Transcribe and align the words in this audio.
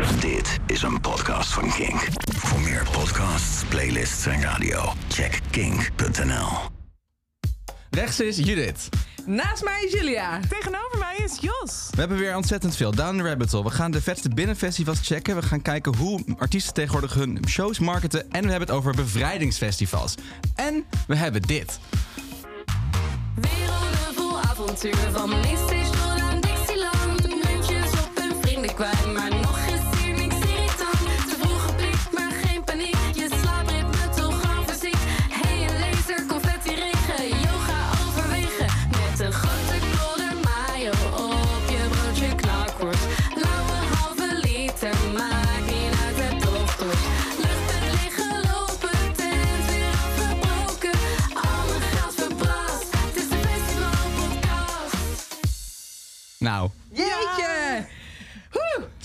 Dit 0.00 0.58
is 0.66 0.82
een 0.82 1.00
podcast 1.00 1.52
van 1.52 1.70
Kink. 1.72 2.08
Voor 2.36 2.60
meer 2.60 2.86
podcasts, 2.92 3.64
playlists 3.68 4.26
en 4.26 4.42
radio, 4.42 4.92
check 5.08 5.40
kink.nl. 5.50 6.48
Rechts 7.90 8.20
is 8.20 8.36
Judith. 8.36 8.88
Naast 9.26 9.64
mij 9.64 9.82
is 9.84 9.92
Julia. 9.92 10.40
Tegenover 10.48 10.98
mij 10.98 11.16
is 11.16 11.38
Jos. 11.40 11.88
We 11.90 12.00
hebben 12.00 12.18
weer 12.18 12.36
ontzettend 12.36 12.76
veel. 12.76 12.90
Down 12.90 13.16
the 13.16 13.22
rabbit 13.22 13.52
hole. 13.52 13.64
We 13.64 13.70
gaan 13.70 13.90
de 13.90 14.02
vetste 14.02 14.28
binnenfestivals 14.28 15.00
checken. 15.02 15.36
We 15.36 15.42
gaan 15.42 15.62
kijken 15.62 15.96
hoe 15.96 16.24
artiesten 16.38 16.74
tegenwoordig 16.74 17.14
hun 17.14 17.38
shows 17.48 17.78
marketen. 17.78 18.30
En 18.30 18.42
we 18.42 18.50
hebben 18.50 18.68
het 18.68 18.76
over 18.76 18.94
bevrijdingsfestivals. 18.94 20.14
En 20.54 20.84
we 21.06 21.16
hebben 21.16 21.42
dit. 21.42 21.78
Werelden 23.34 24.14
vol 24.14 24.40
avontuur, 24.40 24.96
van 25.12 25.28
Mainstation 25.28 26.20
aan 26.20 26.40
Dixieland. 26.40 27.28
Muntjes 27.28 27.90
op 27.92 28.10
hun 28.14 28.42
vrienden 28.42 28.74
kwijt, 28.74 29.12
maar 29.12 29.30
nog 29.30 29.69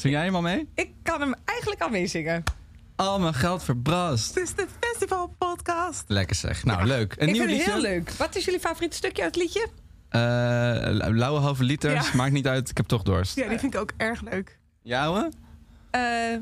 zing 0.06 0.18
jij 0.18 0.26
hem 0.26 0.36
al 0.36 0.42
mee? 0.42 0.68
Ik 0.76 0.90
kan 1.04 1.22
hem 1.22 1.34
eigenlijk 1.46 1.82
al 1.82 1.90
meezingen. 1.90 2.44
Al 2.96 3.20
mijn 3.20 3.34
geld 3.34 3.64
verbrast. 3.64 4.36
Het 4.36 4.44
is 4.44 4.56
de 4.56 4.68
festivalpodcast. 4.80 6.04
Lekker 6.08 6.36
zeg. 6.36 6.64
Nou, 6.64 6.86
leuk. 6.86 7.14
Een 7.18 7.28
ik 7.28 7.34
nieuw 7.34 7.46
vind 7.46 7.50
het 7.50 7.50
liedje. 7.58 7.72
heel 7.72 7.82
leuk. 7.82 8.12
Wat 8.12 8.36
is 8.36 8.46
jullie 8.46 8.60
favoriete 8.60 8.96
stukje 8.96 9.24
uit 9.24 9.36
het 9.36 9.44
liedje? 9.44 9.68
Eh, 10.10 11.10
lauwe 11.10 11.40
halve 11.40 11.64
liters. 11.64 12.08
Ja. 12.10 12.16
Maakt 12.16 12.32
niet 12.32 12.48
uit. 12.48 12.70
Ik 12.70 12.78
heb 12.78 12.86
toch 12.86 13.04
dorst. 13.04 13.36
Ja, 13.36 13.48
die 13.48 13.60
vind 13.60 13.74
ik 13.74 13.80
ook 13.80 13.92
erg 13.98 14.22
leuk. 14.22 14.60
Jouwe? 14.82 15.32
Eh, 15.92 16.34
eh, 16.34 16.42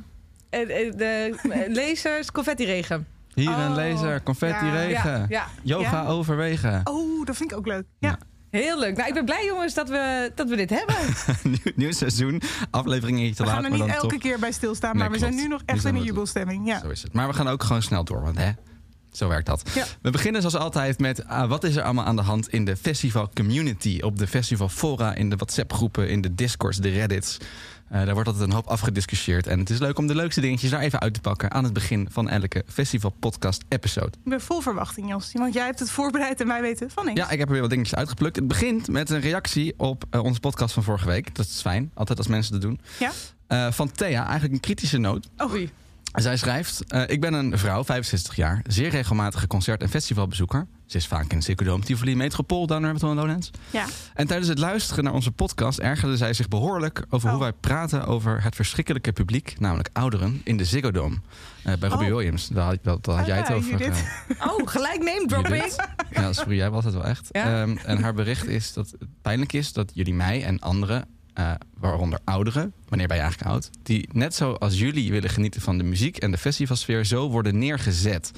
de 0.50 1.36
lasers, 1.70 2.32
confetti 2.32 2.66
regen. 2.66 3.08
Hier 3.34 3.50
een 3.50 3.70
Oh, 3.70 3.76
laser, 3.76 4.24
confetti 4.24 4.70
regen. 4.70 5.30
Yoga 5.64 6.06
overwegen. 6.06 6.82
Oh, 6.84 7.26
dat 7.26 7.36
vind 7.36 7.52
ik 7.52 7.58
ook 7.58 7.68
leuk. 7.68 7.86
Ja. 8.00 8.18
Heel 8.62 8.80
leuk. 8.80 8.96
Nou, 8.98 9.08
ik 9.08 9.14
ben 9.14 9.26
blij 9.26 9.46
jongens 9.46 9.74
dat 9.74 9.90
we, 9.90 10.32
dat 10.36 10.50
we 10.50 10.56
dit 10.56 10.70
hebben. 10.70 10.96
nieuw, 11.64 11.74
nieuw 11.76 11.92
seizoen. 11.92 12.42
Aflevering 12.72 13.18
een 13.18 13.24
beetje 13.24 13.36
te 13.36 13.42
We 13.44 13.48
laat, 13.50 13.56
gaan 13.64 13.72
er 13.80 13.80
niet 13.86 13.96
elke 13.96 14.08
toch. 14.08 14.20
keer 14.20 14.40
bij 14.40 14.52
stilstaan, 14.52 14.92
Nee, 14.92 15.00
maar 15.02 15.12
we 15.12 15.18
zijn 15.18 15.36
nu 15.36 15.48
nog 15.48 15.62
echt 15.66 15.86
in 15.86 15.94
een 15.96 16.00
we- 16.02 16.06
jubelstemming. 16.08 16.68
Ja. 16.68 16.80
Zo 16.80 16.90
is 16.90 17.02
het. 17.04 17.14
Maar 17.14 17.28
we 17.28 17.34
gaan 17.34 17.48
ook 17.48 17.64
gewoon 17.64 17.82
snel 17.82 18.04
door, 18.04 18.22
want 18.22 18.38
hè, 18.38 18.52
zo 19.12 19.28
werkt 19.28 19.46
dat. 19.46 19.70
Ja. 19.74 19.86
We 20.02 20.10
beginnen 20.12 20.42
zoals 20.42 20.56
altijd 20.56 21.00
met 21.00 21.28
ah, 21.28 21.50
wat 21.50 21.64
is 21.64 21.76
er 21.76 21.84
allemaal 21.84 22.06
aan 22.06 22.16
de 22.16 22.22
hand 22.22 22.50
in 22.50 22.66
de 22.66 22.76
festival 22.78 23.30
community. 23.34 24.00
Op 24.02 24.18
de 24.20 24.28
festival 24.28 24.70
fora, 24.70 25.16
in 25.16 25.30
de 25.30 25.36
WhatsApp 25.36 25.74
groepen, 25.74 26.10
in 26.10 26.22
de 26.22 26.36
discords, 26.36 26.78
de 26.78 26.90
reddits. 26.90 27.38
Eh, 27.94 28.06
daar 28.06 28.14
wordt 28.14 28.30
altijd 28.30 28.48
een 28.50 28.56
hoop 28.56 28.68
afgediscussieerd. 28.68 29.48
En 29.48 29.60
het 29.60 29.70
is 29.70 29.80
leuk 29.80 29.98
om 29.98 30.08
de 30.08 30.16
leukste 30.16 30.42
dingetjes 30.42 30.70
daar 30.70 30.80
even 30.80 31.00
uit 31.00 31.14
te 31.14 31.22
pakken 31.22 31.52
aan 31.52 31.64
het 31.64 31.74
begin 31.74 32.08
van 32.12 32.30
elke 32.30 32.64
festival 32.68 33.10
podcast 33.20 33.64
episode. 33.70 34.08
Ik 34.08 34.30
ben 34.30 34.42
vol 34.42 34.62
verwachting, 34.62 35.10
Jos. 35.10 35.32
Want 35.34 35.54
jij 35.54 35.66
hebt 35.66 35.80
het 35.80 35.90
voorbereid 35.90 36.42
en 36.42 36.48
wij 36.48 36.62
weten 36.62 36.90
van 36.92 37.06
niks. 37.06 37.20
Ja, 37.20 37.30
ik 37.30 37.38
heb 37.38 37.48
er 37.48 37.52
weer 37.54 37.62
wat 37.62 37.70
dingetjes 37.70 37.96
uitgeplukt. 37.96 38.36
Het 38.36 38.48
begint 38.48 38.88
met 38.88 39.10
een 39.10 39.20
reactie 39.20 39.74
op 39.78 40.04
eh, 40.10 40.24
onze 40.24 40.40
podcast 40.40 40.74
van 40.74 40.84
vorige 40.84 41.08
week. 41.08 41.36
Dat 41.36 41.46
is 41.46 41.62
fijn, 41.62 41.92
altijd 41.94 42.18
als 42.18 42.28
mensen 42.28 42.52
dat 42.52 42.62
doen. 42.62 42.80
Ja? 43.00 43.12
Eh, 43.48 43.72
van 43.72 43.92
Thea, 43.92 44.24
eigenlijk 44.24 44.54
een 44.54 44.60
kritische 44.60 44.98
noot. 44.98 45.30
Oh, 45.38 45.52
Oei. 45.52 45.70
Zij 46.14 46.38
schrijft: 46.38 46.84
eh, 46.88 47.02
Ik 47.08 47.22
ben 47.22 47.34
een 47.34 47.58
vrouw, 47.58 47.84
65 47.84 48.36
jaar, 48.36 48.62
zeer 48.68 48.90
regelmatige 48.90 49.48
concert- 49.48 49.82
en 49.82 49.90
festivalbezoeker. 49.90 50.68
Ze 50.94 51.00
is 51.00 51.08
vaak 51.08 51.32
in 51.34 51.42
Ziggo 51.42 51.64
Dome, 51.66 51.84
Tivoli, 51.84 52.16
Metropool, 52.16 52.68
Down 52.68 52.84
Rabbit 52.84 53.02
Hole 53.02 53.14
en 53.14 53.20
Lowlands. 53.20 53.52
ja. 53.72 53.86
En 54.14 54.28
tijdens 54.28 54.50
het 54.50 54.58
luisteren 54.60 55.04
naar 55.04 55.14
onze 55.14 55.32
podcast 55.32 55.80
ergerde 55.80 56.18
zij 56.18 56.34
zich 56.34 56.48
behoorlijk 56.48 57.06
over 57.10 57.28
Oh. 57.28 57.34
hoe 57.36 57.44
wij 57.44 57.54
praten 57.54 58.06
over 58.06 58.44
het 58.44 58.56
verschrikkelijke 58.56 59.12
publiek, 59.12 59.56
namelijk 59.60 59.90
ouderen, 59.94 60.42
in 60.44 60.58
de 60.58 60.66
Ziggo 60.66 60.92
Dome. 60.92 61.16
Eh, 61.64 61.74
bij 61.80 61.90
Robbie 61.90 62.10
Oh. 62.10 62.16
Williams, 62.16 62.48
daar 62.48 62.64
had, 62.66 62.84
daar 62.84 62.94
had 62.94 63.08
Ah, 63.18 63.26
jij 63.28 63.38
het 63.38 63.48
ja, 63.48 63.54
over. 63.54 63.82
Eh, 63.82 63.98
Oh, 64.48 64.68
gelijk 64.68 64.98
name 65.04 65.24
dropping. 65.28 65.76
Ja, 66.12 66.34
sorry, 66.34 66.56
jij 66.56 66.70
was 66.70 66.84
het 66.86 66.94
wel 66.94 67.06
echt. 67.06 67.28
Ja. 67.32 67.62
Ehm, 67.62 67.78
en 67.86 68.02
haar 68.02 68.14
bericht 68.14 68.48
is 68.48 68.74
dat 68.74 68.92
het 69.00 69.10
pijnlijk 69.22 69.54
is 69.54 69.74
dat 69.74 69.92
jullie 69.94 70.14
mij 70.14 70.44
en 70.44 70.60
anderen, 70.60 71.06
eh, 71.34 71.52
waaronder 71.78 72.20
ouderen, 72.24 72.74
wanneer 72.90 73.08
ben 73.08 73.16
je 73.18 73.22
eigenlijk 73.24 73.52
oud, 73.52 73.70
die 73.84 74.10
net 74.12 74.36
zoals 74.36 74.80
jullie 74.80 75.12
willen 75.12 75.30
genieten 75.30 75.62
van 75.62 75.78
de 75.78 75.84
muziek 75.84 76.18
en 76.18 76.32
de 76.32 76.38
festivalsfeer, 76.38 77.06
zo 77.06 77.30
worden 77.30 77.58
neergezet. 77.58 78.32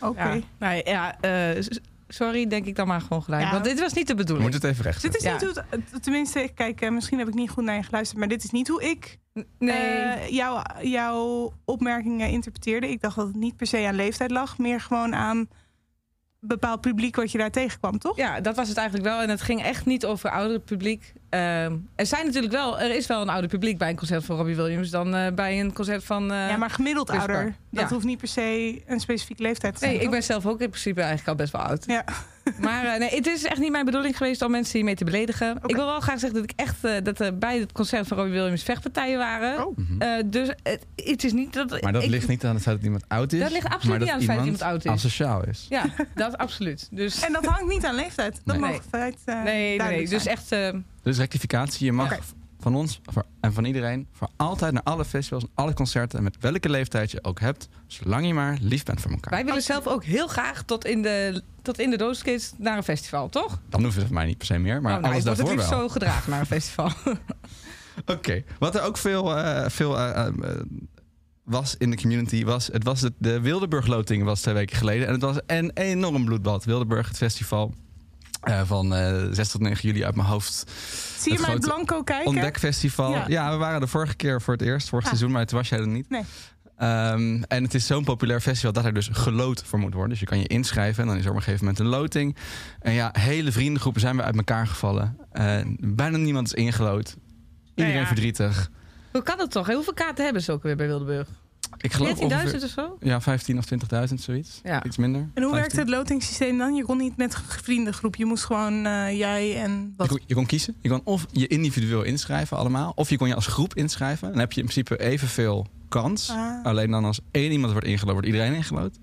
Oké. 0.00 0.28
Ja. 0.28 0.40
Nou 0.58 0.80
ja, 0.84 1.20
eh, 1.20 1.62
sorry, 2.08 2.46
denk 2.46 2.66
ik 2.66 2.76
dan 2.76 2.86
maar 2.86 3.00
gewoon 3.00 3.22
gelijk. 3.22 3.42
Ja. 3.42 3.50
Want 3.50 3.64
dit 3.64 3.80
was 3.80 3.92
niet 3.92 4.06
de 4.06 4.12
Je 4.12 4.18
bedoeling. 4.18 4.46
moet 4.46 4.62
het 4.62 4.72
even 4.72 4.84
recht 4.84 5.02
Dit 5.02 5.16
is 5.16 5.22
Ja. 5.22 5.32
niet 5.32 5.40
hoe 5.40 5.64
het... 5.70 6.02
Tenminste, 6.02 6.50
kijk, 6.54 6.80
eh, 6.80 6.90
misschien 6.90 7.18
heb 7.18 7.28
ik 7.28 7.34
niet 7.34 7.50
goed 7.50 7.64
naar 7.64 7.76
je 7.76 7.82
geluisterd... 7.82 8.18
maar 8.18 8.28
dit 8.28 8.44
is 8.44 8.50
niet 8.50 8.68
hoe 8.68 8.82
ik 8.90 9.18
Nee. 9.58 9.76
eh, 9.76 10.28
jouw, 10.28 10.62
jouw 10.82 11.52
opmerkingen 11.64 12.28
interpreteerde. 12.30 12.88
Ik 12.90 13.00
dacht 13.00 13.16
dat 13.16 13.26
het 13.26 13.36
niet 13.36 13.56
per 13.56 13.66
se 13.66 13.86
aan 13.86 13.94
leeftijd 13.94 14.30
lag. 14.30 14.58
Meer 14.58 14.80
gewoon 14.80 15.14
aan 15.14 15.48
bepaald 16.40 16.80
publiek 16.80 17.16
wat 17.16 17.32
je 17.32 17.38
daar 17.38 17.50
tegenkwam, 17.50 17.98
toch? 17.98 18.16
Ja, 18.16 18.40
dat 18.40 18.56
was 18.56 18.68
het 18.68 18.76
eigenlijk 18.76 19.08
wel. 19.08 19.20
En 19.22 19.28
het 19.30 19.40
ging 19.40 19.62
echt 19.62 19.86
niet 19.86 20.04
over 20.06 20.30
oudere 20.30 20.58
publiek. 20.60 21.12
Ehm, 21.30 21.76
er 21.94 22.06
zijn 22.06 22.26
natuurlijk 22.26 22.52
wel, 22.52 22.80
er 22.80 22.94
is 22.94 23.06
wel 23.06 23.20
een 23.22 23.28
ouder 23.28 23.50
publiek 23.50 23.78
bij 23.78 23.88
een 23.90 23.96
concert 23.96 24.24
van 24.24 24.36
Robbie 24.36 24.56
Williams 24.56 24.90
dan 24.90 25.14
eh, 25.14 25.32
bij 25.32 25.60
een 25.60 25.72
concert 25.72 26.04
van. 26.04 26.32
eh, 26.32 26.48
Ja, 26.48 26.56
maar 26.56 26.70
gemiddeld 26.70 27.10
ouder. 27.10 27.44
Dat 27.70 27.82
Ja. 27.88 27.88
hoeft 27.94 28.04
niet 28.04 28.18
per 28.18 28.28
se 28.28 28.82
een 28.86 29.00
specifieke 29.00 29.42
leeftijd 29.42 29.72
te 29.74 29.78
zijn. 29.78 29.92
Nee, 29.92 30.02
ik 30.02 30.10
ben 30.10 30.22
zelf 30.22 30.46
ook 30.46 30.60
in 30.60 30.68
principe 30.70 31.00
eigenlijk 31.00 31.28
al 31.28 31.34
best 31.34 31.52
wel 31.52 31.62
oud. 31.62 31.84
Ja. 31.86 32.04
Maar 32.60 32.84
eh, 32.84 32.98
nee, 32.98 33.08
het 33.10 33.26
is 33.26 33.44
echt 33.44 33.58
niet 33.60 33.70
mijn 33.70 33.84
bedoeling 33.84 34.16
geweest 34.16 34.42
om 34.42 34.50
mensen 34.50 34.72
hiermee 34.74 34.94
te 34.94 35.04
beledigen. 35.04 35.58
Ik 35.66 35.74
wil 35.76 35.84
wel 35.86 36.00
graag 36.00 36.18
zeggen 36.18 36.40
dat 36.40 36.50
ik 36.50 36.60
echt 36.60 36.84
eh, 36.84 36.92
dat 37.02 37.20
er 37.20 37.38
bij 37.38 37.58
het 37.58 37.72
concert 37.72 38.06
van 38.06 38.16
Robbie 38.16 38.34
Williams 38.34 38.62
vechtpartijen 38.62 39.18
waren. 39.18 39.66
Oh. 39.66 39.76
Mhm. 39.76 40.00
Eh, 40.02 40.22
dus 40.26 40.48
het, 40.62 40.86
het 40.96 41.24
is 41.24 41.32
niet 41.32 41.52
dat. 41.52 41.80
Maar 41.82 41.92
dat 41.92 42.02
ik- 42.02 42.10
ligt 42.10 42.28
niet 42.28 42.44
aan 42.44 42.54
het 42.54 42.62
feit 42.62 42.76
dat 42.76 42.84
iemand 42.84 43.04
oud 43.08 43.32
is. 43.32 43.40
Dat 43.40 43.50
ligt 43.50 43.64
absoluut 43.68 43.88
maar 43.88 43.98
niet 43.98 44.08
aan 44.10 44.16
het 44.16 44.24
feit 44.24 44.38
dat 44.38 44.46
iemand 44.46 44.62
oud 44.62 44.84
is. 44.84 44.90
asociaal 44.90 45.44
is. 45.46 45.66
Ja, 45.68 45.84
dat 46.14 46.36
absoluut. 46.38 46.88
Dus 46.90 47.20
En 47.22 47.32
dat 47.32 47.44
hangt 47.46 47.68
niet 47.72 47.84
aan 47.84 47.94
leeftijd. 47.94 48.40
Dat 48.44 48.58
Nee. 48.58 48.70
mag 48.70 48.80
feit 48.90 49.16
eh, 49.24 49.42
nee, 49.42 49.78
nee, 49.78 49.88
nee. 49.88 50.08
Dus 50.08 50.26
echt. 50.26 50.52
eh, 50.52 50.70
Dus 51.02 51.18
rectificatie, 51.18 51.86
je 51.86 51.92
mag. 51.92 52.18
Van 52.60 52.74
ons 52.74 53.00
voor- 53.04 53.26
en 53.40 53.52
van 53.52 53.64
iedereen 53.64 54.06
voor 54.12 54.28
altijd 54.36 54.72
naar 54.72 54.82
alle 54.82 55.04
festivals, 55.04 55.44
alle 55.54 55.74
concerten, 55.74 56.22
met 56.22 56.36
welke 56.40 56.68
leeftijd 56.68 57.10
je 57.10 57.24
ook 57.24 57.40
hebt, 57.40 57.68
zolang 57.86 58.26
je 58.26 58.34
maar 58.34 58.58
lief 58.60 58.82
bent 58.82 59.00
voor 59.00 59.10
elkaar. 59.10 59.32
wij 59.32 59.44
willen 59.44 59.62
zelf 59.62 59.86
ook 59.86 60.04
heel 60.04 60.26
graag 60.26 60.62
tot 60.62 60.84
in 60.84 61.02
de, 61.02 61.42
tot 61.62 61.78
in 61.78 61.90
de 61.90 62.52
naar 62.56 62.76
een 62.76 62.82
festival, 62.82 63.28
toch? 63.28 63.60
Dan 63.68 63.82
hoeven 63.82 64.00
ze 64.00 64.06
van 64.06 64.16
mij 64.16 64.26
niet 64.26 64.38
per 64.38 64.46
se 64.46 64.58
meer, 64.58 64.82
maar 64.82 64.96
Oh, 64.96 65.00
nou, 65.02 65.12
alles 65.12 65.18
ik 65.18 65.24
word 65.24 65.36
het 65.36 65.46
daarvoor 65.46 65.56
liefst 65.56 65.70
wel. 65.70 65.80
zo 65.80 65.88
gedragen 65.88 66.30
naar 66.30 66.40
een 66.40 66.46
festival. 66.46 66.90
Oké, 68.16 68.42
wat 68.58 68.74
er 68.74 68.82
ook 68.82 68.96
veel, 68.96 69.36
eh, 69.36 69.68
veel 69.70 69.98
eh, 69.98 70.26
eh, 70.26 70.34
was 71.44 71.76
in 71.78 71.90
de 71.90 71.96
community 71.96 72.44
was, 72.44 72.66
het 72.66 72.84
was 72.84 73.00
het, 73.00 73.12
de 73.18 73.40
Wildeburg-loting 73.40 74.24
was 74.24 74.40
twee 74.40 74.54
weken 74.54 74.76
geleden 74.76 75.06
en 75.06 75.12
het 75.12 75.22
was 75.22 75.36
een 75.46 75.70
enorm 75.74 76.24
bloedbad. 76.24 76.64
Wildeburg, 76.64 77.08
het 77.08 77.16
festival 77.16 77.74
eh, 78.48 78.60
van 78.64 78.94
eh 78.94 79.26
6 79.30 79.48
tot 79.48 79.60
9 79.60 79.88
juli 79.88 80.04
uit 80.04 80.14
mijn 80.14 80.28
hoofd. 80.28 80.64
Zie 81.18 81.32
je 81.32 81.38
mij 81.40 81.58
blanco 81.58 82.02
kijken? 82.02 82.26
Ontdekfestival. 82.26 83.12
Ja. 83.12 83.24
Ja. 83.28 83.50
we 83.50 83.56
waren 83.56 83.80
de 83.80 83.86
vorige 83.86 84.14
keer 84.14 84.42
voor 84.42 84.52
het 84.54 84.62
eerst, 84.62 84.88
vorig 84.88 85.04
Ah. 85.04 85.10
seizoen, 85.10 85.30
maar 85.30 85.46
toen 85.46 85.58
was 85.58 85.68
jij 85.68 85.78
er 85.78 85.88
niet. 85.88 86.10
Nee. 86.10 86.22
Ehm, 86.76 87.42
en 87.42 87.62
het 87.62 87.74
is 87.74 87.86
zo'n 87.86 88.04
populair 88.04 88.40
festival 88.40 88.72
dat 88.72 88.84
er 88.84 88.94
dus 88.94 89.08
geloot 89.12 89.62
voor 89.64 89.78
moet 89.78 89.92
worden. 89.92 90.10
Dus 90.10 90.20
je 90.20 90.26
kan 90.26 90.38
je 90.38 90.46
inschrijven 90.46 91.02
en 91.02 91.08
dan 91.08 91.18
is 91.18 91.24
er 91.24 91.30
op 91.30 91.36
een 91.36 91.42
gegeven 91.42 91.64
moment 91.64 91.82
een 91.84 91.90
loting. 91.90 92.36
En 92.80 92.92
ja, 92.92 93.10
hele 93.12 93.52
vriendengroepen 93.52 94.00
zijn 94.00 94.16
weer 94.16 94.24
uit 94.24 94.36
elkaar 94.36 94.66
gevallen. 94.66 95.16
Eh, 95.32 95.56
bijna 95.80 96.16
niemand 96.16 96.46
is 96.46 96.52
ingeloot. 96.52 97.16
Iedereen 97.74 98.00
ja. 98.00 98.06
verdrietig. 98.06 98.70
Hoe 99.12 99.22
kan 99.22 99.38
dat 99.38 99.50
toch? 99.50 99.66
Hoeveel 99.72 99.94
kaarten 99.94 100.24
hebben 100.24 100.42
ze 100.42 100.52
ook 100.52 100.62
weer 100.62 100.76
bij 100.76 100.86
Wildeburg? 100.86 101.28
14.000 101.70 101.76
Ik 101.80 101.92
geloof 101.92 102.18
ongeveer, 102.18 102.62
of 102.64 102.70
zo? 102.70 102.96
ja, 103.00 103.20
15 103.20 103.58
of 103.58 103.64
20.000, 104.08 104.14
zoiets. 104.14 104.60
Ja. 104.64 104.84
Iets 104.84 104.96
minder. 104.96 105.20
En 105.20 105.42
hoe 105.42 105.52
15. 105.52 105.58
werkt 105.60 105.76
het 105.76 105.88
lotingssysteem 105.88 106.58
dan? 106.58 106.74
Je 106.74 106.84
kon 106.84 106.96
niet 106.98 107.16
met 107.16 107.36
vriendengroep. 107.46 108.16
Je 108.16 108.24
moest 108.24 108.44
gewoon 108.44 108.86
eh, 108.86 109.18
jij 109.18 109.62
en 109.62 109.70
Je 109.70 109.92
wat. 109.96 110.08
kon, 110.08 110.20
je 110.26 110.34
kon 110.34 110.46
kiezen. 110.46 110.74
Je 110.80 110.88
kon 110.88 111.00
of 111.04 111.26
je 111.32 111.46
individueel 111.46 112.02
inschrijven 112.02 112.56
allemaal. 112.56 112.92
Of 112.94 113.10
je 113.10 113.16
kon 113.16 113.28
je 113.28 113.34
als 113.34 113.46
groep 113.46 113.74
inschrijven. 113.74 114.28
Dan 114.28 114.38
heb 114.38 114.52
je 114.52 114.60
in 114.60 114.66
principe 114.66 115.00
evenveel 115.04 115.66
kans. 115.88 116.30
Ah. 116.30 116.64
Alleen 116.64 116.90
dan 116.90 117.04
als 117.04 117.20
één 117.30 117.52
iemand 117.52 117.72
wordt 117.72 117.86
ingelood, 117.86 118.12
wordt 118.12 118.26
iedereen 118.26 118.54
ingelood. 118.54 118.96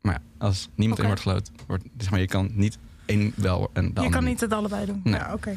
Maar 0.00 0.14
ja, 0.14 0.46
als 0.46 0.68
niemand 0.74 1.00
in 1.00 1.06
wordt 1.06 1.20
gelood, 1.20 1.50
wordt, 1.66 1.84
zeg 1.98 2.10
maar, 2.10 2.20
je 2.20 2.26
kan 2.26 2.50
niet 2.54 2.78
één 3.06 3.32
wel 3.36 3.70
en 3.72 3.94
de 3.94 4.02
Je 4.02 4.08
kan 4.08 4.24
niet 4.24 4.40
het 4.40 4.52
allebei 4.52 4.86
doen. 4.86 5.00
Nee. 5.04 5.14
Ja, 5.14 5.32
oké. 5.32 5.56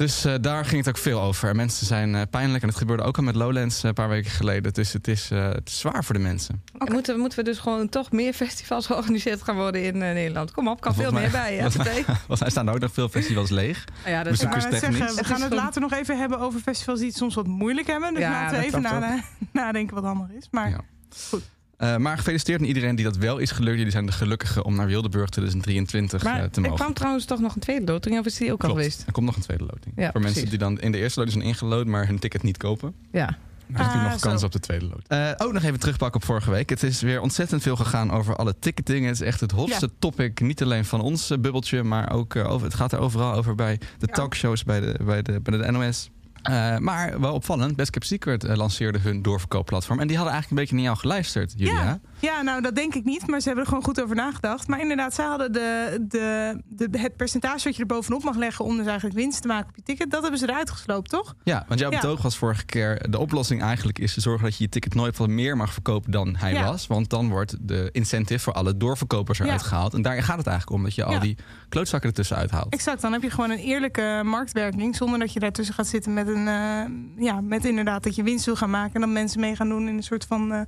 Dus 0.00 0.24
eh, 0.24 0.34
daar 0.40 0.64
ging 0.64 0.84
het 0.84 0.88
ook 0.88 1.02
veel 1.02 1.20
over. 1.20 1.48
En 1.48 1.56
mensen 1.56 1.86
zijn 1.86 2.14
eh, 2.14 2.22
pijnlijk. 2.30 2.62
En 2.62 2.68
het 2.68 2.78
gebeurde 2.78 3.02
ook 3.02 3.16
al 3.16 3.22
met 3.22 3.34
Lowlands 3.34 3.82
eh, 3.82 3.88
een 3.88 3.94
paar 3.94 4.08
weken 4.08 4.30
geleden. 4.30 4.72
Dus 4.72 4.92
het 4.92 5.08
is, 5.08 5.30
eh, 5.30 5.48
het 5.48 5.68
is 5.68 5.78
zwaar 5.78 6.04
voor 6.04 6.14
de 6.14 6.20
mensen. 6.20 6.62
En 6.78 6.92
Moeten, 6.92 7.18
moeten 7.18 7.38
we 7.38 7.44
dus 7.44 7.58
gewoon 7.58 7.88
toch 7.88 8.12
meer 8.12 8.32
festivals 8.44 8.86
georganiseerd 8.86 9.42
gaan 9.42 9.56
worden 9.56 9.82
in 9.82 9.94
eh, 10.02 10.12
Nederland? 10.12 10.50
Kom 10.52 10.68
op, 10.68 10.80
kan 10.80 10.94
veel 10.94 11.12
meer 11.12 11.30
bij. 11.30 11.58
Volgens. 11.70 12.04
Want 12.26 12.40
er 12.40 12.50
staan 12.50 12.68
ook 12.68 12.78
nog 12.78 12.92
veel 12.92 13.08
festivals 13.08 13.50
leeg. 13.50 13.84
Ja, 14.06 14.22
dat 14.22 14.32
is 14.32 14.38
zeggen, 14.38 15.16
we 15.16 15.24
gaan 15.24 15.42
het 15.42 15.52
later 15.52 15.80
nog 15.80 15.92
even 15.92 16.18
hebben 16.18 16.38
over 16.38 16.60
festivals 16.60 16.98
die 16.98 17.08
het 17.08 17.16
soms 17.16 17.34
wat 17.34 17.46
moeilijk 17.46 17.86
hebben. 17.86 18.14
Dus 18.14 18.22
Ja, 18.22 18.30
laten 18.30 18.58
we 18.58 18.64
even 18.64 18.82
nadenken 19.52 19.94
wat 19.94 20.04
handig 20.04 20.30
is. 20.30 20.48
Maar 20.50 20.70
Ja. 20.70 20.80
goed. 21.28 21.42
Eh, 21.80 21.96
maar 21.96 22.16
gefeliciteerd 22.16 22.60
aan 22.60 22.66
iedereen 22.66 22.94
die 22.96 23.04
dat 23.04 23.16
wel 23.16 23.38
is 23.38 23.50
gelukt. 23.50 23.76
Jullie 23.76 23.92
zijn 23.92 24.06
de 24.06 24.12
gelukkigen 24.12 24.64
om 24.64 24.74
naar 24.76 24.86
Wildeburg 24.86 25.28
2023 25.28 26.22
Maar 26.22 26.42
eh, 26.42 26.44
te 26.44 26.50
er 26.54 26.60
mogen. 26.60 26.76
kwam 26.76 26.94
trouwens 26.94 27.24
toch 27.24 27.40
nog 27.40 27.54
een 27.54 27.60
tweede 27.60 27.92
loting, 27.92 28.18
of 28.18 28.26
is 28.26 28.36
die 28.36 28.52
ook 28.52 28.64
al 28.64 28.70
geweest? 28.70 29.02
Er 29.06 29.12
komt 29.12 29.26
nog 29.26 29.36
een 29.36 29.42
tweede 29.42 29.64
loting. 29.64 29.94
Ja, 29.96 30.10
Voor 30.10 30.20
mensen 30.20 30.42
precies. 30.42 30.50
die 30.50 30.58
dan 30.58 30.80
in 30.80 30.92
de 30.92 30.98
eerste 30.98 31.18
loting 31.20 31.36
zijn 31.38 31.48
ingelood, 31.48 31.86
maar 31.86 32.06
hun 32.06 32.18
ticket 32.18 32.42
niet 32.42 32.56
kopen. 32.56 32.94
Ja. 33.12 33.38
Dan 33.66 33.80
heb 33.82 33.92
je 33.92 33.98
Ah, 33.98 34.10
nog 34.10 34.20
kans 34.20 34.40
zo. 34.40 34.46
op 34.46 34.52
de 34.52 34.60
tweede 34.60 34.84
loting. 34.84 35.06
Eh, 35.08 35.30
ook 35.38 35.52
nog 35.52 35.62
even 35.62 35.78
terugpakken 35.80 36.20
op 36.20 36.26
vorige 36.26 36.50
week. 36.50 36.70
Het 36.70 36.82
is 36.82 37.00
weer 37.00 37.20
ontzettend 37.20 37.62
veel 37.62 37.76
gegaan 37.76 38.10
over 38.10 38.36
alle 38.36 38.54
ticketing. 38.58 39.04
Het 39.06 39.14
is 39.14 39.20
echt 39.20 39.40
het 39.40 39.50
hotste 39.50 39.90
topic. 39.98 40.40
Niet 40.40 40.62
alleen 40.62 40.84
van 40.84 41.00
ons 41.00 41.28
bubbeltje, 41.28 41.82
maar 41.82 42.12
ook 42.12 42.36
over, 42.36 42.66
het 42.66 42.74
gaat 42.76 42.92
er 42.92 42.98
overal 42.98 43.34
over 43.34 43.54
bij 43.54 43.76
de 43.78 44.06
Ja. 44.06 44.12
talkshows, 44.14 44.64
bij 44.64 44.80
de, 44.80 44.94
bij 45.04 45.22
de, 45.22 45.40
bij 45.40 45.58
de 45.58 45.70
NOS. 45.70 46.10
Eh, 46.42 46.76
maar 46.78 47.20
wel 47.20 47.34
opvallend, 47.34 47.76
Best 47.76 47.90
Kept 47.90 48.06
Secret 48.06 48.44
eh, 48.44 48.56
lanceerde 48.56 48.98
hun 48.98 49.22
doorverkoopplatform. 49.22 50.00
En 50.00 50.06
die 50.06 50.16
hadden 50.16 50.34
eigenlijk 50.34 50.50
een 50.50 50.66
beetje 50.68 50.74
naar 50.84 50.92
jou 50.94 50.96
geluisterd, 51.08 51.52
Julia. 51.56 51.82
Ja. 51.82 52.00
Ja, 52.18 52.42
nou 52.42 52.62
dat 52.62 52.74
denk 52.74 52.94
ik 52.94 53.04
niet, 53.04 53.26
maar 53.26 53.40
ze 53.40 53.46
hebben 53.46 53.64
er 53.64 53.70
gewoon 53.70 53.84
goed 53.84 54.02
over 54.02 54.16
nagedacht. 54.16 54.68
Maar 54.68 54.80
inderdaad, 54.80 55.14
zij 55.14 55.24
hadden 55.24 55.52
de, 55.52 55.98
de, 56.08 56.60
de, 56.68 56.98
het 56.98 57.16
percentage 57.16 57.64
wat 57.64 57.74
je 57.74 57.80
er 57.80 57.86
bovenop 57.86 58.22
mag 58.24 58.36
leggen 58.36 58.64
om 58.64 58.76
dus 58.76 58.86
eigenlijk 58.86 59.16
winst 59.16 59.42
te 59.42 59.48
maken 59.48 59.68
op 59.68 59.76
je 59.76 59.82
ticket, 59.82 60.10
dat 60.10 60.22
hebben 60.22 60.40
ze 60.40 60.48
eruit 60.48 60.70
gesloopt, 60.70 61.10
toch? 61.10 61.34
Ja, 61.44 61.64
want 61.68 61.80
jouw 61.80 61.90
Ja. 61.90 62.00
betoog 62.00 62.22
was 62.22 62.36
vorige 62.36 62.64
keer... 62.64 63.10
de 63.10 63.18
oplossing 63.18 63.62
eigenlijk 63.62 63.98
is 63.98 64.14
te 64.14 64.20
zorgen 64.20 64.44
dat 64.44 64.56
je 64.56 64.64
je 64.64 64.68
ticket 64.70 64.94
nooit 64.94 65.16
wat 65.16 65.28
meer 65.28 65.56
mag 65.56 65.72
verkopen 65.72 66.10
dan 66.10 66.36
hij 66.36 66.52
Ja. 66.52 66.64
was. 66.64 66.86
Want 66.86 67.10
dan 67.10 67.28
wordt 67.28 67.56
de 67.60 67.88
incentive 67.92 68.40
voor 68.42 68.52
alle 68.52 68.76
doorverkopers 68.76 69.38
eruit 69.38 69.62
gehaald. 69.62 69.94
En 69.94 70.02
daar 70.02 70.22
gaat 70.22 70.38
het 70.38 70.46
eigenlijk 70.46 70.76
om, 70.78 70.84
dat 70.84 70.94
je 70.94 71.04
al 71.04 71.20
die 71.20 71.36
klootzakken 71.68 72.08
ertussen 72.08 72.36
uithaalt. 72.36 72.72
Exact, 72.72 73.00
dan 73.00 73.12
heb 73.12 73.22
je 73.22 73.30
gewoon 73.30 73.50
een 73.50 73.58
eerlijke 73.58 74.20
marktwerking 74.24 74.96
zonder 74.96 75.18
dat 75.18 75.32
je 75.32 75.40
daartussen 75.40 75.74
gaat 75.74 75.86
zitten 75.86 76.14
met 76.14 76.28
een, 76.36 76.48
eh, 76.48 77.24
ja, 77.24 77.40
met 77.40 77.64
inderdaad 77.64 78.02
dat 78.02 78.14
je 78.14 78.22
winst 78.22 78.44
wil 78.44 78.56
gaan 78.56 78.70
maken 78.70 78.94
en 78.94 79.00
dan 79.00 79.12
mensen 79.12 79.40
mee 79.40 79.56
gaan 79.56 79.68
doen 79.68 79.88
in 79.88 79.96
een 79.96 80.02
soort 80.02 80.24
van 80.24 80.52
eh, 80.52 80.60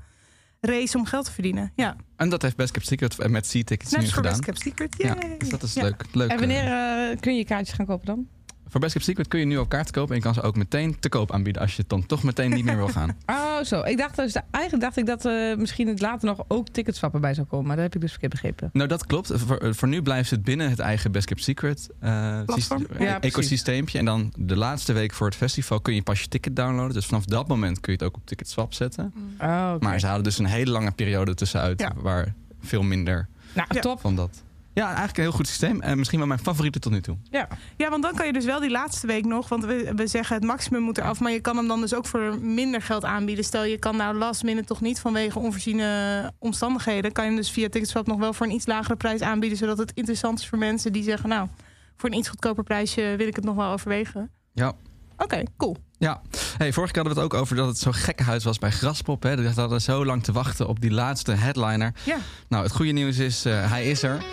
race 0.61 0.99
om 0.99 1.05
geld 1.05 1.25
te 1.25 1.33
verdienen. 1.33 1.73
Ja, 1.75 1.97
En 2.17 2.29
dat 2.29 2.43
heeft 2.43 2.57
Best 2.57 2.71
Kept 2.73 2.87
Secret 2.87 3.29
met 3.29 3.47
C-tickets 3.47 3.97
nu 3.97 4.07
gedaan. 4.07 4.31
Best 4.33 4.45
Kept 4.45 4.61
Secret. 4.61 4.95
Ja, 4.99 5.17
dus 5.39 5.49
dat 5.49 5.63
is 5.63 5.75
Ja. 5.75 5.83
leuk. 5.83 6.05
leuk. 6.13 6.31
En 6.31 6.39
wanneer 6.39 6.65
eh, 6.65 7.17
kun 7.21 7.37
je 7.37 7.45
kaartjes 7.45 7.77
gaan 7.77 7.87
kopen 7.87 8.07
dan? 8.07 8.27
Voor 8.73 8.81
Best 8.81 8.93
Kept 8.93 9.05
Secret 9.05 9.29
kun 9.29 9.41
je 9.41 9.47
nu 9.47 9.59
al 9.59 9.67
kaarten 9.67 9.93
kopen... 9.95 10.11
en 10.11 10.17
je 10.17 10.23
kan 10.23 10.35
ze 10.35 10.43
ook 10.43 10.57
meteen 10.57 10.99
te 11.01 11.09
koop 11.09 11.33
aanbieden... 11.33 11.63
als 11.63 11.71
je 11.75 11.81
het 11.81 11.89
dan 11.91 12.07
toch 12.07 12.23
meteen 12.23 12.51
niet 12.51 12.65
meer 12.65 12.77
wil 12.77 12.89
gaan. 12.89 13.17
Oh, 13.27 13.63
zo. 13.63 13.81
Ik 13.83 13.99
dacht 13.99 14.17
dus, 14.17 14.37
eigenlijk 14.51 14.85
dacht 14.85 14.97
ik 14.97 15.07
dat 15.07 15.25
eh 15.25 15.57
misschien 15.57 15.89
het 15.89 16.01
later 16.01 16.29
nog 16.29 16.45
ook 16.49 16.69
ticketswappen 16.69 17.21
bij 17.21 17.35
zou 17.35 17.47
komen. 17.47 17.67
Maar 17.67 17.77
dat 17.77 17.85
heb 17.85 17.95
ik 17.95 18.01
dus 18.01 18.11
verkeerd 18.11 18.33
begrepen. 18.33 18.71
Nou, 18.73 18.89
dat 18.89 19.07
klopt. 19.07 19.31
Voor, 19.35 19.75
voor 19.75 19.89
nu 19.89 20.03
blijft 20.03 20.31
het 20.31 20.43
binnen 20.43 20.71
het 20.71 20.79
eigen 20.79 21.13
Best 21.13 21.27
Kept 21.27 21.43
Secret 21.43 21.89
eh, 22.01 22.11
Platform? 22.45 22.59
syste- 22.61 22.75
Ja, 23.05 23.19
precies. 23.19 23.19
ecosysteempje. 23.37 23.99
En 23.99 24.05
dan 24.05 24.33
de 24.37 24.57
laatste 24.57 24.93
week 24.93 25.13
voor 25.13 25.27
het 25.27 25.37
festival 25.37 25.81
kun 25.81 25.95
je 25.95 26.03
pas 26.03 26.21
je 26.21 26.29
ticket 26.29 26.57
downloaden. 26.57 26.93
Dus 26.95 27.07
vanaf 27.07 27.25
dat 27.25 27.49
moment 27.49 27.81
kun 27.81 27.93
je 27.93 27.99
het 27.99 28.09
ook 28.09 28.17
op 28.17 28.27
Ticketswap 28.27 28.75
zetten. 28.75 29.13
Oh, 29.41 29.71
oké. 29.75 29.85
Maar 29.85 30.01
ze 30.01 30.07
halen 30.07 30.25
dus 30.25 30.39
een 30.39 30.45
hele 30.47 30.71
lange 30.71 30.91
periode 30.91 31.35
tussenuit... 31.35 31.81
Ja. 31.81 31.93
waar 31.97 32.35
veel 32.61 32.83
minder 32.83 33.29
Nou, 33.55 33.67
Ja. 33.71 33.81
top. 33.81 34.01
van 34.01 34.17
dat... 34.17 34.43
Ja, 34.75 34.87
eigenlijk 34.87 35.17
een 35.17 35.23
heel 35.23 35.33
goed 35.33 35.47
systeem. 35.47 35.81
En 35.81 35.99
misschien 35.99 36.19
wel 36.19 36.29
mijn 36.29 36.41
favoriete 36.41 36.79
tot 36.79 36.93
nu 36.93 37.01
toe. 37.01 37.17
Ja. 37.31 37.49
Ja, 37.77 37.91
want 37.91 38.03
dan 38.03 38.15
kan 38.15 38.27
je 38.27 38.33
dus 38.33 38.45
wel 38.45 38.61
die 38.61 38.71
laatste 38.71 39.07
week 39.07 39.25
nog, 39.25 39.49
want 39.49 39.65
we, 39.65 39.93
we 39.97 40.07
zeggen 40.07 40.37
het 40.37 40.45
maximum 40.45 40.83
moet 40.83 40.99
eraf, 40.99 41.21
maar 41.21 41.33
je 41.33 41.41
kan 41.41 41.57
hem 41.57 41.69
dan 41.69 41.81
dus 41.81 41.95
ook 41.95 42.07
voor 42.07 42.39
minder 42.41 42.83
geld 42.83 43.05
aanbieden. 43.05 43.45
Stel 43.45 43.65
je 43.65 43.79
kan 43.79 43.97
nou 43.97 44.17
last 44.17 44.43
minute 44.43 44.67
toch 44.67 44.81
niet 44.81 45.01
vanwege 45.01 45.39
onvoorziene 45.39 46.33
omstandigheden, 46.39 47.13
kan 47.13 47.25
je 47.25 47.31
hem 47.31 47.41
dus 47.41 47.51
via 47.51 47.69
Ticketswap 47.69 48.07
nog 48.07 48.19
wel 48.19 48.33
voor 48.33 48.47
een 48.47 48.53
iets 48.53 48.67
lagere 48.67 48.97
prijs 48.97 49.21
aanbieden, 49.21 49.59
zodat 49.59 49.79
het 49.79 49.93
interessant 49.95 50.39
is 50.39 50.49
voor 50.49 50.59
mensen 50.59 50.93
die 50.93 51.03
zeggen, 51.03 51.29
nou, 51.29 51.49
voor 51.97 52.11
een 52.11 52.17
iets 52.17 52.29
goedkoper 52.29 52.65
prijsje 52.65 53.15
wil 53.17 53.27
ik 53.27 53.37
het 53.37 53.45
nog 53.45 53.55
wel 53.55 53.73
overwegen. 53.73 54.31
Ja. 54.53 54.73
Oké, 55.17 55.43
cool. 55.57 55.77
Ja, 55.99 56.21
hey, 56.59 56.73
vorige 56.73 56.93
keer 56.93 57.03
hadden 57.03 57.23
we 57.23 57.29
het 57.29 57.33
ook 57.33 57.41
over 57.41 57.57
dat 57.57 57.67
het 57.67 57.79
zo 57.79 57.91
gekkenhuis 57.93 58.45
was 58.45 58.59
bij 58.59 58.71
Graspop. 58.71 59.23
Hè. 59.23 59.37
Die 59.37 59.49
hadden 59.49 59.81
zo 59.81 60.05
lang 60.05 60.23
te 60.23 60.33
wachten 60.33 60.69
op 60.69 60.81
die 60.81 60.91
laatste 60.91 61.33
headliner. 61.33 61.95
Ja. 62.05 62.17
Nou, 62.49 62.63
het 62.63 62.73
goede 62.73 62.93
nieuws 62.93 63.19
is, 63.19 63.45
eh, 63.45 63.71
hij 63.71 63.91
is 63.91 64.03
er. 64.03 64.25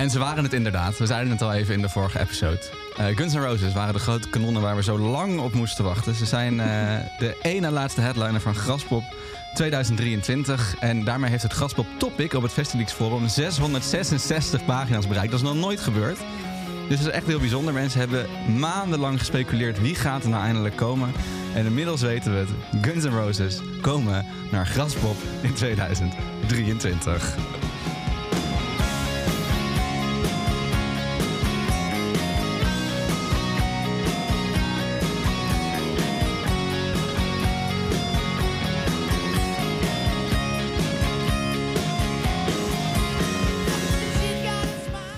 En 0.00 0.10
ze 0.10 0.18
waren 0.18 0.44
het 0.44 0.52
inderdaad. 0.52 0.98
We 0.98 1.06
zeiden 1.06 1.32
het 1.32 1.42
al 1.42 1.52
even 1.52 1.74
in 1.74 1.80
de 1.80 1.88
vorige 1.88 2.20
episode. 2.20 2.60
Eh, 2.96 3.06
Guns 3.16 3.34
N' 3.34 3.38
Roses 3.38 3.72
waren 3.72 3.94
de 3.94 4.00
grote 4.00 4.28
kanonnen 4.28 4.62
waar 4.62 4.76
we 4.76 4.82
zo 4.82 4.98
lang 4.98 5.40
op 5.40 5.52
moesten 5.52 5.84
wachten. 5.84 6.14
Ze 6.14 6.26
zijn 6.26 6.60
eh, 6.60 6.66
de 7.18 7.36
ene 7.42 7.70
laatste 7.70 8.00
headliner 8.00 8.40
van 8.40 8.54
Graspop 8.54 9.02
2023. 9.54 10.76
En 10.78 11.04
daarmee 11.04 11.30
heeft 11.30 11.42
het 11.42 11.52
Graspop 11.52 11.86
Topic 11.98 12.32
op 12.34 12.42
het 12.42 12.52
Festivix 12.52 12.92
Forum 12.92 13.28
666 13.28 14.64
pagina's 14.64 15.06
bereikt. 15.06 15.30
Dat 15.30 15.40
is 15.40 15.46
nog 15.46 15.56
nooit 15.56 15.80
gebeurd. 15.80 16.18
Dus 16.88 16.98
het 16.98 17.08
is 17.08 17.12
echt 17.14 17.26
heel 17.26 17.40
bijzonder. 17.40 17.72
Mensen 17.72 18.00
hebben 18.00 18.26
maandenlang 18.58 19.18
gespeculeerd 19.18 19.80
wie 19.80 19.94
gaat 19.94 20.22
er 20.22 20.30
nou 20.30 20.44
eindelijk 20.44 20.76
komen. 20.76 21.12
En 21.54 21.66
inmiddels 21.66 22.00
weten 22.00 22.32
we 22.32 22.38
het. 22.38 22.84
Guns 22.86 23.04
N' 23.04 23.08
Roses 23.08 23.60
komen 23.80 24.26
naar 24.50 24.66
Graspop 24.66 25.16
in 25.42 25.54
2023. 25.54 27.36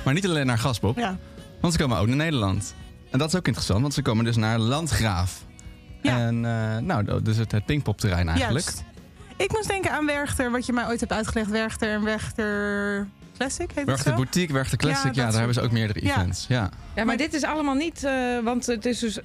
Maar 0.05 0.15
niet 0.15 0.27
alleen 0.27 0.47
naar 0.47 0.59
Graspop, 0.59 0.97
Ja. 0.99 1.19
want 1.61 1.73
ze 1.73 1.79
komen 1.79 1.99
ook 1.99 2.07
naar 2.07 2.17
Nederland. 2.17 2.75
En 3.11 3.19
dat 3.19 3.29
is 3.29 3.35
ook 3.37 3.47
interessant, 3.47 3.81
want 3.81 3.95
ze 3.95 4.03
komen 4.03 4.25
dus 4.25 4.37
naar 4.37 4.59
Landgraaf. 4.59 5.45
Ja. 6.03 6.19
En 6.19 6.45
eh, 6.45 6.77
nou, 6.79 7.23
dus 7.23 7.37
het, 7.37 7.53
het 7.53 7.65
Pinkpop-terrein 7.67 8.29
eigenlijk. 8.29 8.65
Juist. 8.65 8.85
Ik 9.37 9.53
moest 9.53 9.69
denken 9.69 9.91
aan 9.91 10.07
Werchter, 10.07 10.51
wat 10.51 10.67
je 10.67 10.73
mij 10.73 10.87
ooit 10.87 11.01
hebt 11.01 11.13
uitgelegd. 11.13 11.51
Werchter 11.51 11.93
en 11.93 12.03
Werchter 12.05 13.09
Classic, 13.39 13.69
heet 13.69 13.77
het 13.77 13.87
Werchter 13.87 14.11
zo? 14.11 14.17
Boutique, 14.17 14.53
Werchter 14.53 14.79
Classic, 14.79 15.15
Ja, 15.15 15.25
daar 15.25 15.35
hebben 15.37 15.55
ze 15.55 15.61
ook 15.61 15.71
meerdere 15.71 16.05
Ja. 16.05 16.11
events. 16.17 16.47
Ja. 16.49 16.57
Ja, 16.57 16.71
maar, 16.95 17.07
Maar- 17.07 17.17
dit 17.17 17.35
is 17.35 17.45
allemaal 17.45 17.75
niet, 17.75 18.05
eh, 18.05 18.39
want 18.45 18.67
het 18.67 18.87
is 18.87 18.99
dus. 18.99 19.19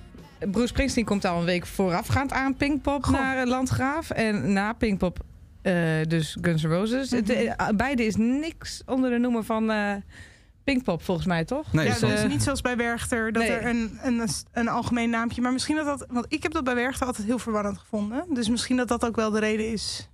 Bruce 0.51 0.67
Springsteen 0.67 1.05
komt 1.05 1.25
al 1.25 1.39
een 1.39 1.45
week 1.45 1.65
voorafgaand 1.65 2.31
aan 2.31 2.55
Pinkpop 2.55 3.03
Goh. 3.03 3.13
naar 3.19 3.37
eh, 3.37 3.45
Landgraaf. 3.47 4.09
En 4.09 4.53
na 4.53 4.73
Pinkpop 4.73 5.19
eh, 5.61 5.73
dus 6.07 6.37
Guns 6.41 6.63
N' 6.63 6.67
Roses. 6.67 7.11
Het, 7.11 7.55
beide 7.75 8.05
is 8.05 8.15
niks 8.15 8.81
onder 8.85 9.09
de 9.09 9.17
noemer 9.17 9.43
van 9.43 9.71
eh, 9.71 9.91
Pinkpop, 10.73 11.03
volgens 11.03 11.27
mij, 11.27 11.45
toch? 11.45 11.73
Nee, 11.73 11.85
ja, 11.85 11.93
soms- 11.93 12.13
dus 12.21 12.27
niet 12.31 12.43
zoals 12.43 12.61
bij 12.61 12.77
Werchter, 12.77 13.31
dat 13.31 13.43
Nee. 13.43 13.51
er 13.51 13.65
een, 13.69 13.99
een, 14.03 14.27
een 14.53 14.67
algemeen 14.67 15.09
naampje... 15.09 15.41
maar 15.41 15.51
misschien 15.51 15.75
dat 15.75 15.85
dat... 15.85 16.05
want 16.11 16.25
ik 16.29 16.43
heb 16.43 16.51
dat 16.51 16.63
bij 16.63 16.75
Werchter 16.75 17.05
altijd 17.07 17.27
heel 17.27 17.39
verwarrend 17.39 17.77
gevonden. 17.77 18.25
Dus 18.33 18.49
misschien 18.49 18.77
dat 18.77 18.87
dat 18.87 19.05
ook 19.05 19.15
wel 19.15 19.31
de 19.31 19.39
reden 19.39 19.71
is... 19.71 20.09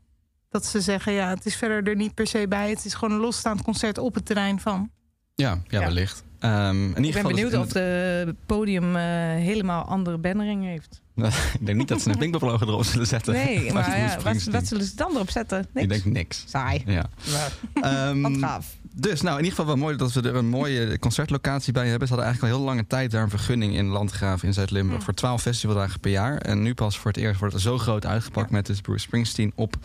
dat 0.50 0.66
ze 0.66 0.82
zeggen, 0.82 1.14
ja, 1.14 1.30
het 1.30 1.46
is 1.46 1.56
verder 1.56 1.84
er 1.92 1.96
niet 1.96 2.14
per 2.14 2.28
se 2.28 2.46
bij. 2.48 2.70
Het 2.70 2.86
is 2.86 2.94
gewoon 2.94 3.14
een 3.14 3.22
losstaand 3.22 3.62
concert 3.62 3.98
op 3.98 4.14
het 4.16 4.26
terrein 4.26 4.60
van. 4.60 4.90
Ja, 5.36 5.50
ja, 5.68 5.80
Ja. 5.80 5.86
wellicht. 5.86 6.24
Ehm, 6.40 6.76
in 6.76 6.88
ieder 6.88 6.90
Ik 6.90 7.02
ben 7.02 7.14
geval 7.14 7.30
is 7.30 7.36
benieuwd 7.36 7.52
het- 7.52 7.62
of 7.62 7.72
de 7.72 8.36
podium 8.46 8.96
eh, 8.96 9.02
helemaal 9.44 9.84
andere 9.84 10.18
bannering 10.18 10.64
heeft. 10.64 11.02
ik 11.60 11.66
denk 11.66 11.78
niet 11.78 11.88
dat 11.88 12.02
ze 12.02 12.10
een 12.10 12.18
Pinkpop-logo 12.18 12.66
erop 12.66 12.84
zullen 12.84 13.08
zetten. 13.08 13.34
Nee, 13.34 13.74
maar 13.74 13.98
ja, 14.00 14.18
wat, 14.22 14.44
wat 14.44 14.68
zullen 14.68 14.86
ze 14.86 14.96
dan 14.96 15.12
erop 15.12 15.30
zetten? 15.30 15.66
Niks. 15.74 15.84
Ik 15.96 16.04
denk 16.04 16.16
niks. 16.16 16.44
Saai. 16.48 16.84
Ja. 16.86 17.06
Ehm, 17.74 18.22
Wat 18.22 18.38
gaaf. 18.38 18.76
Dus 18.96 19.22
nou, 19.22 19.38
in 19.38 19.44
ieder 19.44 19.58
geval 19.60 19.76
wel 19.76 19.84
mooi 19.84 19.98
dat 19.98 20.14
we 20.14 20.22
er 20.22 20.36
een 20.36 20.48
mooie 20.50 21.00
concertlocatie 21.00 21.74
bij 21.74 21.88
hebben. 21.88 22.08
Ze 22.08 22.14
hadden 22.14 22.32
eigenlijk 22.32 22.54
al 22.54 22.60
heel 22.60 22.70
lange 22.70 22.88
tijd 22.88 23.12
daar 23.12 23.24
een 23.24 23.30
vergunning 23.30 23.76
in 23.76 23.86
Landgraaf 23.86 24.44
in 24.44 24.54
Zuid-Limburg 24.54 24.98
Ja. 25.00 25.04
voor 25.06 25.14
12 25.14 25.42
festivaldagen 25.42 26.00
per 26.00 26.12
jaar. 26.12 26.38
En 26.38 26.62
nu 26.62 26.74
pas 26.74 26.98
voor 26.98 27.12
het 27.12 27.20
eerst 27.20 27.40
wordt 27.40 27.54
het 27.54 27.64
zo 27.64 27.78
groot 27.78 28.06
uitgepakt 28.06 28.50
met 28.50 28.66
dus 28.66 28.82
Bruce 28.82 29.00
Springsteen 29.00 29.52
op 29.56 29.76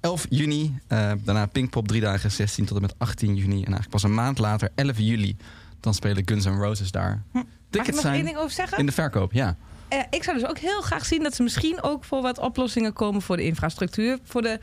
11 0.00 0.26
juni. 0.28 0.78
Eh, 0.86 1.12
daarna 1.24 1.46
Pinkpop 1.46 1.88
drie 1.88 2.00
dagen 2.00 2.30
16 2.30 2.64
tot 2.64 2.76
en 2.76 2.82
met 2.82 2.94
18 2.98 3.34
juni. 3.34 3.56
En 3.56 3.56
eigenlijk 3.56 3.90
pas 3.90 4.02
een 4.02 4.14
maand 4.14 4.38
later, 4.38 4.68
11 4.74 4.98
juli, 4.98 5.36
dan 5.80 5.94
spelen 5.94 6.22
Guns 6.28 6.44
N' 6.44 6.48
Roses 6.60 6.90
daar. 6.90 7.22
Mag 7.32 7.42
ik 7.42 7.48
Tickets 7.70 7.96
nog 7.96 8.04
één 8.04 8.12
zijn 8.14 8.24
ding 8.24 8.36
over 8.36 8.50
zeggen? 8.50 8.78
in 8.78 8.86
de 8.86 8.92
verkoop, 8.92 9.32
ja. 9.32 9.56
Eh, 9.88 9.98
ik 10.10 10.22
zou 10.24 10.38
dus 10.38 10.48
ook 10.48 10.58
heel 10.58 10.80
graag 10.80 11.04
zien 11.04 11.22
dat 11.22 11.34
ze 11.34 11.42
misschien 11.42 11.82
ook 11.82 12.04
voor 12.04 12.22
wat 12.22 12.38
oplossingen 12.38 12.92
komen 12.92 13.22
voor 13.22 13.36
de 13.36 13.44
infrastructuur. 13.44 14.18
Voor 14.22 14.42
de, 14.42 14.58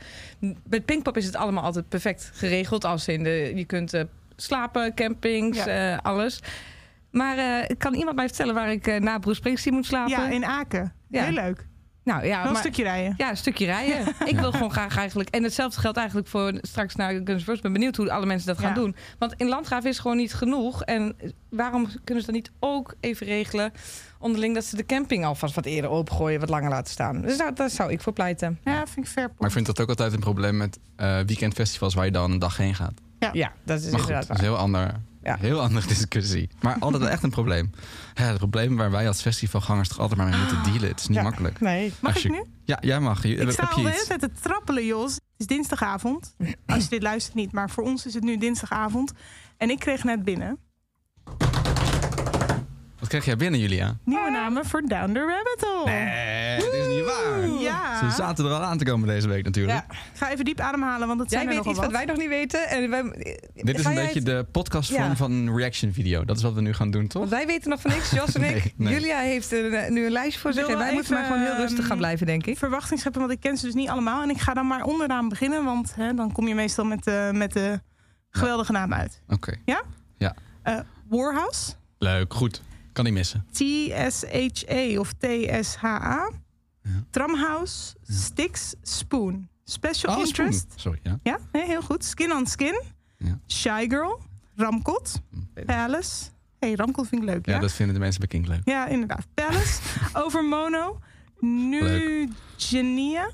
met 0.68 0.84
Pinkpop 0.84 1.16
is 1.16 1.26
het 1.26 1.36
allemaal 1.36 1.64
altijd 1.64 1.88
perfect 1.88 2.30
geregeld. 2.34 2.84
Als 2.84 3.08
in 3.08 3.22
de, 3.22 3.52
je 3.54 3.64
kunt 3.64 3.92
eh, 3.94 4.02
slapen, 4.36 4.94
campings, 4.94 5.64
Ja. 5.64 5.92
eh, 5.92 5.98
alles. 6.02 6.40
Maar 7.10 7.38
eh, 7.38 7.76
kan 7.78 7.94
iemand 7.94 8.16
mij 8.16 8.26
vertellen 8.26 8.54
waar 8.54 8.70
ik 8.72 9.00
na 9.00 9.18
Bruce 9.18 9.36
Springsteen 9.36 9.74
moet 9.74 9.86
slapen? 9.86 10.10
Ja, 10.10 10.28
in 10.28 10.44
Aken. 10.44 10.92
Ja. 11.08 11.22
Heel 11.24 11.32
leuk. 11.32 11.66
nou, 12.04 12.26
ja, 12.26 12.36
Wel 12.36 12.46
een 12.46 12.52
maar, 12.52 12.60
stukje 12.60 12.82
rijden. 12.82 13.14
ja, 13.16 13.30
een 13.30 13.36
stukje 13.36 13.64
rijden. 13.64 14.14
ik 14.32 14.38
wil 14.38 14.52
gewoon 14.52 14.70
graag 14.70 14.96
eigenlijk... 14.96 15.28
En 15.28 15.42
hetzelfde 15.42 15.80
geldt 15.80 15.96
eigenlijk 15.96 16.28
voor 16.28 16.52
straks 16.60 16.94
naar 16.94 17.20
Guns 17.24 17.46
N'. 17.46 17.52
Ik 17.52 17.62
ben 17.62 17.72
benieuwd 17.72 17.96
hoe 17.96 18.12
alle 18.12 18.26
mensen 18.26 18.46
dat 18.46 18.58
gaan 18.58 18.68
Ja. 18.68 18.74
doen. 18.74 18.96
Want 19.18 19.34
in 19.36 19.48
Landgraaf 19.48 19.84
is 19.84 19.98
gewoon 19.98 20.16
niet 20.16 20.34
genoeg. 20.34 20.82
En 20.82 21.16
waarom 21.50 21.88
kunnen 22.04 22.24
ze 22.24 22.30
dat 22.32 22.40
niet 22.40 22.50
ook 22.60 22.94
even 23.00 23.26
regelen... 23.26 23.72
onderling 24.26 24.54
dat 24.54 24.64
ze 24.64 24.76
de 24.76 24.86
camping 24.86 25.24
alvast 25.24 25.54
wat 25.54 25.64
eerder 25.64 25.90
opengooien, 25.90 26.40
wat 26.40 26.48
langer 26.48 26.70
laten 26.70 26.92
staan. 26.92 27.20
Dus 27.20 27.38
daar, 27.38 27.54
daar 27.54 27.70
zou 27.70 27.90
ik 27.92 28.00
voor 28.00 28.12
pleiten. 28.12 28.58
Ja, 28.64 28.86
vind 28.86 29.06
ik 29.06 29.12
fair. 29.12 29.30
Maar 29.38 29.48
ik 29.48 29.54
vind 29.54 29.66
dat 29.66 29.80
ook 29.80 29.88
altijd 29.88 30.12
een 30.12 30.20
probleem 30.20 30.56
met 30.56 30.78
eh, 30.96 31.18
weekendfestivals 31.26 31.94
waar 31.94 32.04
je 32.04 32.10
dan 32.10 32.30
een 32.30 32.38
dag 32.38 32.56
heen 32.56 32.74
gaat. 32.74 32.92
Ja, 33.32 33.52
dat 33.64 33.78
is 33.80 33.90
Maar 33.90 34.00
goed, 34.00 34.08
inderdaad 34.08 34.26
dat 34.28 34.36
is 34.36 34.42
een 34.42 34.48
heel 34.48 34.56
ander, 34.58 34.94
Ja. 35.22 35.36
heel 35.40 35.60
andere 35.60 35.86
discussie. 35.96 36.48
Maar 36.60 36.76
altijd 36.80 37.02
echt 37.02 37.22
een 37.22 37.30
probleem. 37.30 37.70
Ja, 38.14 38.22
het 38.22 38.36
probleem 38.38 38.76
waar 38.76 38.90
wij 38.90 39.08
als 39.08 39.20
festivalgangers 39.22 39.88
toch 39.88 39.98
altijd 39.98 40.18
maar 40.20 40.28
mee 40.28 40.38
moeten 40.38 40.62
dealen. 40.62 40.88
Het 40.88 41.00
is 41.00 41.06
niet 41.06 41.16
Ja. 41.16 41.22
makkelijk. 41.22 41.60
Nee. 41.60 41.92
Mag 42.00 42.14
Als 42.14 42.24
ik 42.24 42.30
je- 42.32 42.36
nu? 42.36 42.44
Ja, 42.64 42.78
jij 42.80 43.00
mag. 43.00 43.22
Je, 43.22 43.28
Ik 43.32 43.38
heb 43.38 43.50
sta 43.50 43.62
al 43.62 43.74
de 43.82 43.88
iets? 43.88 43.90
hele 43.90 44.06
tijd 44.18 44.20
te 44.20 44.30
trappelen, 44.42 44.84
Jos. 44.86 45.12
Het 45.14 45.22
is 45.36 45.46
dinsdagavond. 45.46 46.34
Als 46.66 46.82
je 46.82 46.88
dit 46.88 47.02
luistert 47.02 47.34
niet, 47.34 47.52
maar 47.52 47.70
voor 47.70 47.84
ons 47.84 48.06
is 48.06 48.14
het 48.14 48.22
nu 48.24 48.38
dinsdagavond. 48.38 49.12
En 49.56 49.70
ik 49.70 49.78
kreeg 49.78 50.04
net 50.04 50.24
binnen 50.24 50.58
Wat 52.98 53.08
krijg 53.08 53.24
jij 53.24 53.36
binnen, 53.36 53.60
Julia? 53.60 53.96
nieuwe 54.04 54.30
namen 54.30 54.64
voor 54.66 54.82
Down 54.82 55.12
the 55.12 55.18
Rabbit 55.18 55.64
Hole. 55.68 55.90
Nee, 55.90 56.58
dat 56.58 56.72
is 56.74 56.86
niet 56.86 57.04
waar. 57.04 57.48
Ja. 57.60 57.98
Ze 57.98 58.16
zaten 58.16 58.44
er 58.44 58.50
al 58.52 58.60
aan 58.62 58.78
te 58.78 58.84
komen 58.84 59.08
deze 59.08 59.28
week 59.28 59.44
natuurlijk. 59.44 59.78
Ja. 59.78 59.94
Ik 60.12 60.18
ga 60.18 60.30
even 60.30 60.44
diep 60.44 60.60
ademhalen, 60.60 61.08
want 61.08 61.20
het 61.20 61.30
Jij 61.30 61.38
zijn 61.40 61.50
er 61.50 61.56
weet 61.56 61.64
nogal 61.64 61.72
iets 61.72 61.80
wat 61.80 61.90
wat. 61.90 61.96
wij 61.96 62.14
nog 62.14 62.16
niet 62.16 62.28
weten. 62.28 62.68
En 62.68 62.90
wij, 62.90 63.02
Dit 63.54 63.76
is 63.78 63.82
Ga 63.84 63.88
een 63.88 63.94
beetje 63.94 64.14
het- 64.14 64.24
de 64.26 64.46
podcastvorm 64.52 65.02
Ja. 65.02 65.16
van 65.16 65.32
een 65.32 65.56
reaction 65.56 65.92
video. 65.92 66.24
Dat 66.24 66.36
is 66.36 66.42
wat 66.42 66.52
we 66.52 66.60
nu 66.60 66.72
gaan 66.72 66.90
doen, 66.90 67.06
toch? 67.06 67.18
Want 67.20 67.34
wij 67.34 67.46
weten 67.46 67.70
nog 67.70 67.80
van 67.80 67.90
niks, 67.90 68.10
Jos 68.10 68.34
en 68.34 68.42
ik. 68.56 68.72
Nee. 68.76 68.92
Julia 68.94 69.18
heeft 69.18 69.52
een, 69.52 69.92
nu 69.92 70.04
een 70.06 70.12
lijst 70.12 70.38
voor 70.38 70.52
zich. 70.52 70.66
En 70.68 70.78
wij 70.78 70.92
moeten 70.92 71.14
maar 71.14 71.24
gewoon 71.24 71.40
heel 71.42 71.56
rustig 71.56 71.78
gaan 71.80 71.88
ehm, 71.88 71.98
blijven, 71.98 72.26
denk 72.26 72.46
ik. 72.46 72.58
Verwachting 72.58 73.00
scheppen, 73.00 73.20
want 73.20 73.32
ik 73.32 73.40
ken 73.40 73.56
ze 73.56 73.64
dus 73.64 73.74
niet 73.74 73.88
allemaal. 73.88 74.22
En 74.22 74.30
ik 74.30 74.38
ga 74.40 74.54
dan 74.54 74.66
maar 74.66 74.82
onderaan 74.82 75.28
beginnen, 75.28 75.64
want 75.64 75.94
hè, 75.94 76.14
dan 76.14 76.32
kom 76.32 76.48
je 76.48 76.54
meestal 76.54 76.84
met, 76.84 77.04
de 77.04 77.30
met 77.34 77.52
de 77.52 77.80
geweldige 78.30 78.72
naam 78.72 78.92
uit. 78.94 79.22
Oké. 79.28 79.54
Eh, 80.62 80.78
Warhouse, 81.08 81.72
Leuk, 81.98 82.34
goed. 82.34 82.62
Kan 82.96 83.04
niet 83.04 83.14
missen. 83.14 83.46
T-S-H-A 83.52 84.98
of 85.00 85.12
T-S-H-A. 85.12 86.30
Ja. 86.82 87.04
Tramhouse, 87.10 87.94
Sticks, 88.02 88.74
Spoon. 88.82 89.48
Special 89.64 90.12
Oh, 90.12 90.24
Spoon. 90.24 90.46
Interest. 90.46 90.72
Sorry, 90.76 90.98
ja. 91.02 91.18
Ja, 91.22 91.38
nee, 91.52 91.64
heel 91.66 91.82
goed. 91.82 92.04
Skin 92.04 92.32
on 92.32 92.46
Skin. 92.46 92.82
Ja. 93.16 93.38
Shy 93.48 93.86
Girl. 93.88 94.20
Ramkot. 94.54 95.20
Palace. 95.66 96.24
hey, 96.58 96.74
Ramkot 96.74 97.08
vind 97.08 97.22
ik 97.22 97.28
leuk, 97.28 97.46
Ja, 97.46 97.52
ja? 97.54 97.60
dat 97.60 97.72
vinden 97.72 97.94
de 97.94 98.00
mensen 98.00 98.20
bij 98.20 98.28
Kink 98.28 98.46
leuk. 98.46 98.60
Ja, 98.64 98.86
inderdaad. 98.86 99.26
Palace. 99.34 99.80
Over 100.24 100.44
Mono. 100.44 100.98
Nu 101.40 102.28
Genia. 102.56 103.30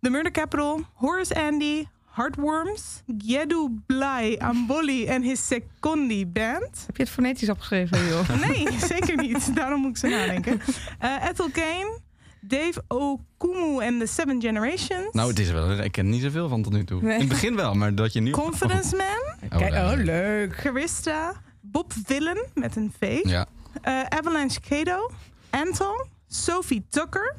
The 0.00 0.10
Murder 0.10 0.32
Capital. 0.32 0.80
Horace 0.94 1.34
Andy. 1.46 1.84
Heartworms. 2.14 3.02
Gyedu 3.06 3.68
Blai 3.86 4.36
Amboli 4.38 5.06
en 5.06 5.22
his 5.22 5.46
Secondi 5.46 6.26
Band. 6.26 6.82
Heb 6.86 6.96
je 6.96 7.02
het 7.02 7.12
fonetisch 7.12 7.48
opgeschreven, 7.48 8.06
joh? 8.06 8.28
Nee, 8.48 8.66
zeker 8.80 9.16
niet. 9.16 9.54
Daarom 9.56 9.80
moet 9.80 9.90
ik 9.90 9.96
ze 9.96 10.06
nadenken. 10.06 10.60
Eh 10.98 11.28
Ethel 11.28 11.50
Kane. 11.50 11.98
Dave 12.40 12.82
Okumu 12.88 13.78
en 13.82 13.98
The 13.98 14.06
Seven 14.06 14.40
Generations. 14.40 15.12
Nou, 15.12 15.28
het 15.28 15.38
is 15.38 15.50
wel. 15.50 15.70
Ik 15.78 15.92
ken 15.92 16.08
niet 16.08 16.22
zoveel 16.22 16.48
van 16.48 16.62
tot 16.62 16.72
nu 16.72 16.84
toe. 16.84 17.02
Nee. 17.02 17.12
In 17.14 17.20
het 17.20 17.28
begin 17.28 17.56
wel, 17.56 17.74
maar 17.74 17.94
dat 17.94 18.12
je 18.12 18.20
nu. 18.20 18.30
Confidence 18.30 18.96
Man. 19.02 19.50
Oh, 19.52 19.58
Kijk, 19.58 19.74
oh, 19.74 20.04
leuk. 20.04 20.56
Charista. 20.56 21.32
Bob 21.60 21.92
Villen 22.04 22.46
met 22.54 22.76
een 22.76 22.92
V. 22.98 23.20
Ja, 23.22 23.46
Eh, 23.82 24.00
Avalanche 24.02 24.60
Kato. 24.68 25.10
Anton. 25.50 26.04
Sophie 26.28 26.86
Tucker. 26.90 27.36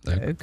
leuk. 0.00 0.18
Leuk. 0.18 0.42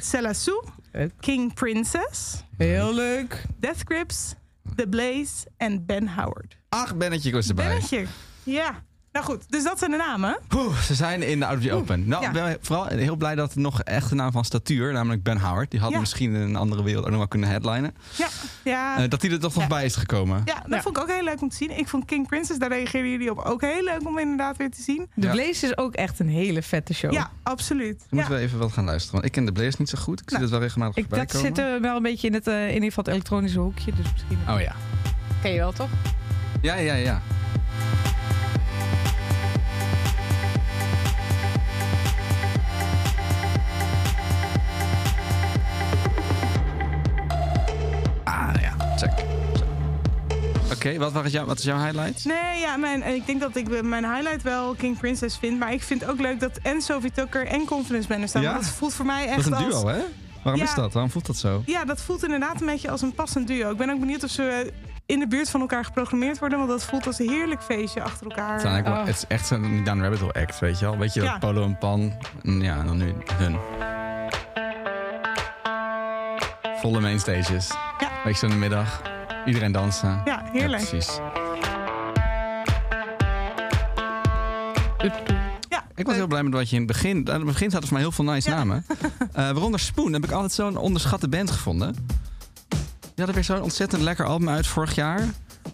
King 1.20 1.54
Princess. 1.54 2.44
Heel 2.58 2.94
leuk. 2.94 3.42
Death 3.58 3.84
Grips. 3.84 4.34
The 4.76 4.88
Blaze 4.88 5.46
en 5.56 5.86
Ben 5.86 6.06
Howard. 6.08 6.56
Ach, 6.68 6.96
Bennetje 6.96 7.32
was 7.32 7.48
erbij. 7.48 7.64
Bennetje. 7.66 8.04
Ja. 8.42 8.82
Nou 9.12 9.24
goed, 9.24 9.44
dus 9.48 9.62
dat 9.64 9.78
zijn 9.78 9.90
de 9.90 9.96
namen. 9.96 10.38
Oeh, 10.54 10.78
ze 10.78 10.94
zijn 10.94 11.22
in 11.22 11.38
de 11.38 11.44
Audi 11.44 11.72
Open. 11.72 12.08
Nou, 12.08 12.22
Ja. 12.22 12.28
ik 12.28 12.34
ben 12.34 12.56
vooral 12.60 12.86
heel 12.86 13.16
blij 13.16 13.34
dat 13.34 13.54
er 13.54 13.60
nog 13.60 13.80
echt 13.82 14.10
een 14.10 14.16
naam 14.16 14.32
van 14.32 14.44
statuur, 14.44 14.92
namelijk 14.92 15.22
Ben 15.22 15.38
Howard, 15.40 15.70
die 15.70 15.80
had 15.80 15.90
Ja. 15.90 15.98
misschien 16.00 16.34
in 16.34 16.40
een 16.40 16.56
andere 16.56 16.82
wereld 16.82 17.04
ook 17.04 17.10
nog 17.10 17.18
wel 17.18 17.28
kunnen 17.28 17.48
headlinen. 17.48 17.94
Ja, 18.16 18.28
ja. 18.64 18.98
Eh, 19.02 19.08
dat 19.10 19.22
hij 19.22 19.30
er 19.30 19.40
toch 19.40 19.54
nog 19.54 19.66
bij 19.68 19.84
is 19.84 19.96
gekomen. 19.96 20.42
ja 20.44 20.54
dat 20.54 20.62
Ja. 20.68 20.82
vond 20.82 20.96
ik 20.96 21.02
ook 21.02 21.10
heel 21.10 21.22
leuk 21.24 21.40
om 21.42 21.48
te 21.48 21.56
zien. 21.56 21.78
Ik 21.78 21.88
vond 21.88 22.04
King 22.04 22.26
Princess, 22.28 22.58
daar 22.58 22.68
reageerden 22.68 23.10
jullie 23.10 23.30
op, 23.30 23.38
ook 23.38 23.60
heel 23.60 23.82
leuk 23.82 24.06
om 24.06 24.18
inderdaad 24.18 24.56
weer 24.56 24.70
te 24.70 24.82
zien. 24.82 25.10
De 25.14 25.26
Ja. 25.26 25.32
Blaze 25.32 25.66
is 25.66 25.76
ook 25.76 25.94
echt 25.94 26.18
een 26.18 26.28
hele 26.28 26.62
vette 26.62 26.94
show. 26.94 27.12
Ja, 27.12 27.30
absoluut. 27.42 27.98
Dan 27.98 28.06
Ja. 28.08 28.16
moeten 28.16 28.34
we 28.34 28.40
even 28.40 28.58
wat 28.58 28.72
gaan 28.72 28.84
luisteren. 28.84 29.12
Want 29.14 29.24
ik 29.24 29.32
ken 29.32 29.44
de 29.44 29.52
Blaze 29.52 29.76
niet 29.78 29.88
zo 29.88 29.98
goed. 29.98 30.20
Ik 30.20 30.28
zie 30.28 30.38
Nou, 30.38 30.42
het 30.42 30.50
wel 30.52 30.60
regelmatig 30.60 30.96
Ik, 30.96 31.02
voorbij 31.02 31.18
dat 31.26 31.32
komen. 31.34 31.46
zit 31.56 31.58
er 31.64 31.80
wel 31.80 31.96
een 31.96 32.02
beetje 32.02 32.26
in, 32.26 32.34
het, 32.34 32.46
eh, 32.46 32.62
in 32.68 32.72
ieder 32.74 32.88
geval 32.88 33.04
het 33.04 33.12
elektronische 33.12 33.58
hoekje. 33.58 33.92
Dus 33.92 34.06
misschien 34.12 34.38
Oh 34.48 34.60
ja. 34.60 34.74
ken 35.42 35.52
je 35.52 35.58
wel, 35.58 35.72
toch? 35.72 35.88
Ja, 36.62 36.74
ja, 36.74 36.94
ja. 36.94 37.22
Oké, 50.86 50.98
wat, 50.98 51.12
was 51.12 51.32
jou- 51.32 51.46
wat 51.46 51.58
is 51.58 51.64
jouw 51.64 51.78
highlight? 51.84 52.24
Nee, 52.24 52.60
ja, 52.60 52.76
mijn, 52.76 53.02
ik 53.14 53.26
denk 53.26 53.40
dat 53.40 53.56
ik 53.56 53.82
mijn 53.82 54.04
highlight 54.14 54.42
wel 54.42 54.74
King 54.74 54.98
Princess 54.98 55.38
vind. 55.38 55.58
Maar 55.58 55.72
ik 55.72 55.82
vind 55.82 56.00
het 56.00 56.10
ook 56.10 56.20
leuk 56.20 56.40
dat 56.40 56.58
en 56.62 56.80
Sophie 56.82 57.12
Tucker 57.12 57.46
en 57.46 57.64
Confidence 57.64 58.08
Man 58.08 58.20
er 58.22 58.28
staan. 58.28 58.42
Ja? 58.42 58.52
Want 58.52 58.64
dat 58.64 58.72
voelt 58.74 58.94
voor 58.94 59.06
mij 59.06 59.26
echt 59.26 59.34
Dat 59.36 59.38
is 59.38 59.46
een 59.46 59.72
als... 59.72 59.82
duo, 59.82 59.86
hè? 59.88 60.00
Waarom 60.42 60.60
Ja. 60.62 60.66
is 60.68 60.74
dat? 60.74 60.92
Waarom 60.92 61.10
voelt 61.10 61.26
dat 61.26 61.36
zo? 61.36 61.62
Ja, 61.66 61.84
dat 61.84 62.00
voelt 62.00 62.24
inderdaad 62.24 62.60
een 62.60 62.66
beetje 62.66 62.90
als 62.90 63.02
een 63.02 63.14
passend 63.14 63.46
duo. 63.46 63.70
Ik 63.70 63.76
ben 63.76 63.90
ook 63.90 64.00
benieuwd 64.00 64.24
of 64.24 64.30
ze 64.30 64.72
in 65.06 65.18
de 65.18 65.26
buurt 65.28 65.50
van 65.50 65.60
elkaar 65.60 65.84
geprogrammeerd 65.84 66.38
worden. 66.38 66.58
Want 66.58 66.70
dat 66.70 66.84
voelt 66.84 67.06
als 67.06 67.18
een 67.18 67.28
heerlijk 67.30 67.62
feestje 67.62 68.02
achter 68.02 68.26
elkaar. 68.26 68.52
Het, 68.54 68.62
wel- 68.84 68.92
Oh. 68.92 68.98
het 69.06 69.16
is 69.16 69.24
echt 69.28 69.46
zo'n 69.46 69.80
Down 69.84 70.00
Rabbit 70.00 70.18
Hole 70.20 70.32
act, 70.32 70.58
weet 70.58 70.78
je 70.78 70.84
wel? 70.84 70.98
Weet 70.98 71.14
je, 71.14 71.22
Ja. 71.22 71.30
dat 71.30 71.40
Polo 71.40 71.64
en 71.64 71.78
Pan. 71.78 72.12
En 72.42 72.60
Ja, 72.60 72.78
en 72.78 72.86
dan 72.86 72.96
nu 72.96 73.14
hun. 73.34 73.56
Volle 76.80 77.00
mainstages. 77.00 77.68
Ja. 77.98 78.08
Weet 78.24 78.32
je, 78.32 78.38
zo 78.38 78.46
in 78.46 78.52
de 78.52 78.58
middag. 78.58 79.02
Iedereen 79.46 79.72
dansen. 79.72 80.22
Ja, 80.24 80.42
heerlijk. 80.52 80.82
Ja, 80.82 80.88
precies. 80.88 81.18
Ja, 85.68 85.84
Ik 85.94 86.06
was 86.06 86.14
heel 86.14 86.26
blij 86.26 86.42
met 86.42 86.52
wat 86.52 86.68
je 86.70 86.76
in 86.76 86.82
het 86.82 86.92
begin... 86.92 87.28
Aan 87.30 87.34
het 87.36 87.44
begin 87.44 87.70
zaten 87.70 87.88
voor 87.88 87.96
mij 87.96 88.02
heel 88.06 88.12
veel 88.12 88.24
nice 88.24 88.50
Ja. 88.50 88.56
namen. 88.56 88.84
Eh, 89.32 89.50
waaronder 89.50 89.80
Spoon 89.80 90.12
heb 90.12 90.24
ik 90.24 90.30
altijd 90.30 90.52
zo'n 90.52 90.76
onderschatte 90.76 91.28
band 91.28 91.50
gevonden. 91.50 91.92
Die 93.00 93.10
hadden 93.16 93.34
weer 93.34 93.44
zo'n 93.44 93.60
ontzettend 93.62 94.02
lekker 94.02 94.26
album 94.26 94.48
uit 94.48 94.66
vorig 94.66 94.94
jaar. 94.94 95.20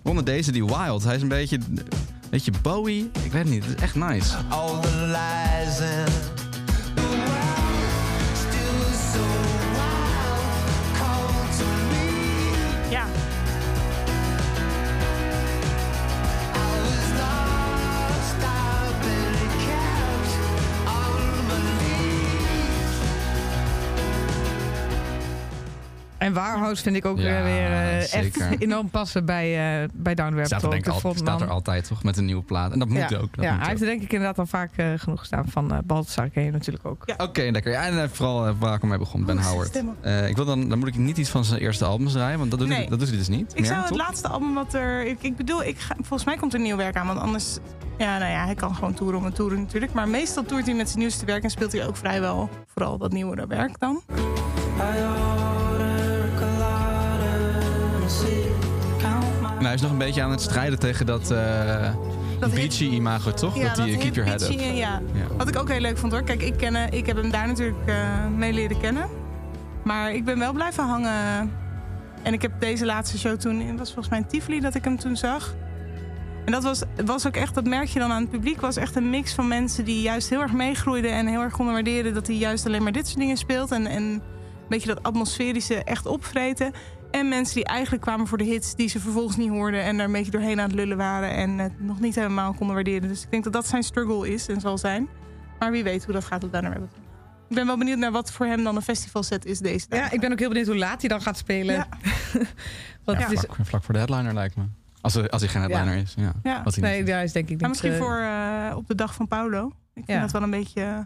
Waaronder 0.02 0.24
deze, 0.24 0.52
die 0.52 0.64
Wild. 0.64 1.04
Hij 1.04 1.14
is 1.16 1.22
een 1.22 1.28
beetje... 1.28 1.56
Een 1.56 1.88
beetje 2.30 2.52
Bowie. 2.62 3.10
Ik 3.22 3.32
weet 3.32 3.42
het 3.42 3.50
niet. 3.52 3.64
Het 3.66 3.76
is 3.76 3.82
echt 3.82 3.94
nice. 3.94 4.36
all 4.48 4.80
the 4.80 4.88
lies 5.06 5.80
and 5.80 6.37
En 26.28 26.34
Warhouse 26.34 26.82
vind 26.82 26.96
ik 26.96 27.04
ook 27.04 27.18
Ja, 27.18 27.22
weer, 27.24 27.42
weer 27.42 27.70
eh, 27.70 27.98
echt 27.98 28.08
zeker. 28.10 28.56
enorm 28.58 28.90
passen 28.90 29.24
bij, 29.24 29.80
eh 29.82 29.88
bij 29.94 30.14
Down 30.14 30.44
Staat 30.44 30.62
er, 30.62 30.70
denk 30.70 30.88
al, 30.88 31.14
staat 31.14 31.40
er 31.40 31.48
altijd 31.48 31.88
toch 31.88 32.02
met 32.02 32.16
een 32.16 32.24
nieuwe 32.24 32.42
plaat. 32.42 32.72
En 32.72 32.78
dat 32.78 32.88
moet 32.88 32.96
ja, 32.98 33.16
ook. 33.16 33.36
Dat 33.36 33.44
ja, 33.44 33.50
moet 33.50 33.60
hij 33.60 33.68
heeft 33.68 33.82
ook. 33.82 33.88
er 33.88 33.94
denk 33.94 34.02
ik 34.02 34.12
inderdaad 34.12 34.38
al 34.38 34.46
vaak 34.46 34.70
eh, 34.76 34.86
genoeg 34.96 35.18
gestaan. 35.18 35.48
Van 35.48 35.72
eh 35.72 35.78
Balthasar 35.84 36.28
ken 36.28 36.44
je 36.44 36.50
natuurlijk 36.50 36.86
ook. 36.86 37.02
Ja. 37.04 37.14
Oké, 37.18 37.42
lekker. 37.42 37.72
Ja, 37.72 37.86
en 37.86 38.10
vooral 38.10 38.54
waar 38.58 38.74
ik 38.74 38.82
mee 38.82 38.98
begon, 38.98 39.24
Ben 39.24 39.42
zijn 39.42 39.48
Howard. 39.48 39.82
Eh, 40.00 40.28
ik 40.28 40.36
wil 40.36 40.44
dan, 40.44 40.68
dan 40.68 40.78
moet 40.78 40.88
ik 40.88 40.96
niet 40.96 41.16
iets 41.16 41.30
van 41.30 41.44
zijn 41.44 41.60
eerste 41.60 41.84
albums 41.84 42.12
draaien, 42.12 42.38
want 42.38 42.50
dat 42.50 42.58
doet, 42.58 42.68
Nee. 42.68 42.78
hij, 42.78 42.88
dat 42.88 42.98
doet 42.98 43.08
hij 43.08 43.16
dus 43.18 43.28
niet. 43.28 43.52
Ik 43.52 43.60
meer, 43.60 43.66
zou 43.66 43.82
het 43.82 43.96
laatste 43.96 44.28
album 44.28 44.54
wat 44.54 44.74
er... 44.74 45.06
Ik, 45.06 45.22
ik 45.22 45.36
bedoel, 45.36 45.64
ik 45.64 45.78
ga, 45.78 45.94
volgens 45.96 46.24
mij 46.24 46.36
komt 46.36 46.54
er 46.54 46.60
nieuw 46.60 46.76
werk 46.76 46.96
aan. 46.96 47.06
Want 47.06 47.18
anders... 47.18 47.58
Ja, 47.98 48.18
nou 48.18 48.30
ja, 48.30 48.44
hij 48.44 48.54
kan 48.54 48.74
gewoon 48.74 48.94
toeren 48.94 49.18
om 49.18 49.24
een 49.26 49.32
toeren 49.32 49.60
natuurlijk. 49.60 49.92
Maar 49.92 50.08
meestal 50.08 50.44
toert 50.44 50.66
hij 50.66 50.74
met 50.74 50.86
zijn 50.88 50.98
nieuwste 50.98 51.24
werk. 51.24 51.42
En 51.42 51.50
speelt 51.50 51.72
hij 51.72 51.86
ook 51.86 51.96
vrijwel 51.96 52.48
vooral 52.66 52.98
dat 52.98 53.12
nieuwere 53.12 53.46
werk 53.46 53.78
dan. 53.78 54.02
Nou, 59.58 59.70
hij 59.70 59.74
is 59.74 59.82
nog 59.82 59.90
een 59.90 60.06
beetje 60.06 60.22
aan 60.22 60.30
het 60.30 60.40
strijden 60.40 60.78
tegen 60.78 61.06
dat, 61.06 61.30
eh 61.30 61.94
Dat 62.40 62.54
beachy-imago, 62.54 63.32
toch? 63.32 63.58
dat 63.58 63.76
die 63.76 63.94
eh, 63.94 64.00
Keep 64.00 64.14
Your 64.14 64.28
Head 64.28 64.50
Up. 64.50 64.60
Ja. 64.60 64.72
Ja. 64.72 65.00
Wat 65.36 65.48
ik 65.48 65.58
ook 65.58 65.68
heel 65.68 65.80
leuk 65.80 65.98
vond 65.98 66.12
hoor. 66.12 66.22
Kijk, 66.22 66.42
ik, 66.42 66.56
ken, 66.56 66.74
eh, 66.76 66.98
ik 66.98 67.06
heb 67.06 67.16
hem 67.16 67.30
daar 67.30 67.46
natuurlijk 67.46 67.86
eh, 67.86 68.26
mee 68.36 68.52
leren 68.52 68.80
kennen. 68.80 69.08
Maar 69.84 70.12
ik 70.14 70.24
ben 70.24 70.38
wel 70.38 70.52
blijven 70.52 70.84
hangen. 70.84 71.50
En 72.22 72.32
ik 72.32 72.42
heb 72.42 72.52
deze 72.60 72.86
laatste 72.86 73.18
show 73.18 73.36
toen... 73.36 73.60
Het 73.60 73.78
was 73.78 73.92
volgens 73.92 74.08
mij 74.08 74.18
in 74.18 74.26
Tivoli 74.26 74.60
dat 74.60 74.74
ik 74.74 74.84
hem 74.84 74.98
toen 74.98 75.16
zag. 75.16 75.54
En 76.44 76.52
dat 76.52 76.62
was, 76.62 76.82
was 77.04 77.26
ook 77.26 77.36
echt, 77.36 77.54
dat 77.54 77.64
merk 77.66 77.88
je 77.88 77.98
dan 77.98 78.12
aan 78.12 78.20
het 78.20 78.30
publiek... 78.30 78.60
was 78.60 78.76
echt 78.76 78.96
een 78.96 79.10
mix 79.10 79.34
van 79.34 79.48
mensen 79.48 79.84
die 79.84 80.02
juist 80.02 80.28
heel 80.28 80.40
erg 80.40 80.52
meegroeiden... 80.52 81.10
en 81.10 81.26
heel 81.26 81.40
erg 81.40 81.52
konden 81.52 81.74
waarderen 81.74 82.14
dat 82.14 82.26
hij 82.26 82.36
juist 82.36 82.66
alleen 82.66 82.82
maar 82.82 82.92
dit 82.92 83.06
soort 83.06 83.18
dingen 83.18 83.36
speelt. 83.36 83.70
En, 83.70 83.86
en 83.86 84.02
een 84.02 84.22
beetje 84.68 84.94
dat 84.94 85.02
atmosferische 85.02 85.84
echt 85.84 86.06
opvreten. 86.06 86.72
En 87.10 87.28
mensen 87.28 87.54
die 87.54 87.64
eigenlijk 87.64 88.02
kwamen 88.02 88.26
voor 88.26 88.38
de 88.38 88.44
hits 88.44 88.74
die 88.74 88.88
ze 88.88 89.00
vervolgens 89.00 89.36
niet 89.36 89.48
hoorden... 89.50 89.82
en 89.82 89.98
er 89.98 90.04
een 90.04 90.12
beetje 90.12 90.30
doorheen 90.30 90.60
aan 90.60 90.66
het 90.66 90.74
lullen 90.74 90.96
waren... 90.96 91.30
en 91.30 91.58
het 91.58 91.80
nog 91.80 92.00
niet 92.00 92.14
helemaal 92.14 92.52
konden 92.54 92.74
waarderen. 92.74 93.08
Dus 93.08 93.22
ik 93.22 93.30
denk 93.30 93.44
dat 93.44 93.52
dat 93.52 93.66
zijn 93.66 93.82
struggle 93.82 94.28
is 94.32 94.48
en 94.48 94.60
zal 94.60 94.78
zijn. 94.78 95.08
Maar 95.58 95.70
wie 95.70 95.84
weet 95.84 96.04
hoe 96.04 96.12
dat 96.14 96.24
gaat 96.24 96.44
op 96.44 96.52
Diner 96.52 96.72
Rabbit. 96.72 96.90
Ik 97.48 97.54
ben 97.54 97.66
wel 97.66 97.78
benieuwd 97.78 97.98
naar 97.98 98.12
wat 98.12 98.32
voor 98.32 98.46
hem 98.46 98.64
dan 98.64 98.76
een 98.76 98.82
festivalset 98.82 99.44
is 99.44 99.58
deze 99.58 99.88
dag. 99.88 99.98
Ja, 100.00 100.10
ik 100.10 100.20
ben 100.20 100.32
ook 100.32 100.38
heel 100.38 100.48
benieuwd 100.48 100.66
hoe 100.66 100.76
laat 100.76 101.00
hij 101.00 101.08
dan 101.08 101.20
gaat 101.22 101.36
spelen. 101.36 101.74
Ja. 101.74 101.86
Want 103.04 103.18
Ja, 103.18 103.24
het 103.24 103.32
is, 103.32 103.40
vlak, 103.40 103.66
vlak 103.66 103.82
voor 103.84 103.92
de 103.94 103.98
headliner 104.00 104.34
lijkt 104.34 104.56
me. 104.56 104.62
Als, 105.00 105.14
er- 105.14 105.28
als 105.28 105.42
hij 105.42 105.50
geen 105.50 105.62
headliner 105.62 105.96
is, 105.96 106.14
ja. 106.16 106.32
Ja. 106.42 106.62
Als 106.64 106.76
hij 106.76 106.90
nee, 106.90 107.06
ja, 107.06 107.18
is 107.20 107.32
denk 107.32 107.48
ik 107.48 107.60
Maar 107.60 107.70
niet... 107.70 107.82
misschien 107.82 108.00
eh, 108.00 108.06
voor 108.06 108.18
eh, 108.70 108.76
op 108.76 108.86
de 108.88 108.94
dag 108.94 109.14
van 109.14 109.28
Paulo. 109.28 109.66
Ik 109.66 109.72
vind 109.94 110.06
Ja. 110.06 110.20
dat 110.20 110.32
wel 110.32 110.42
een 110.42 110.50
beetje... 110.50 110.82
eh, 110.82 110.98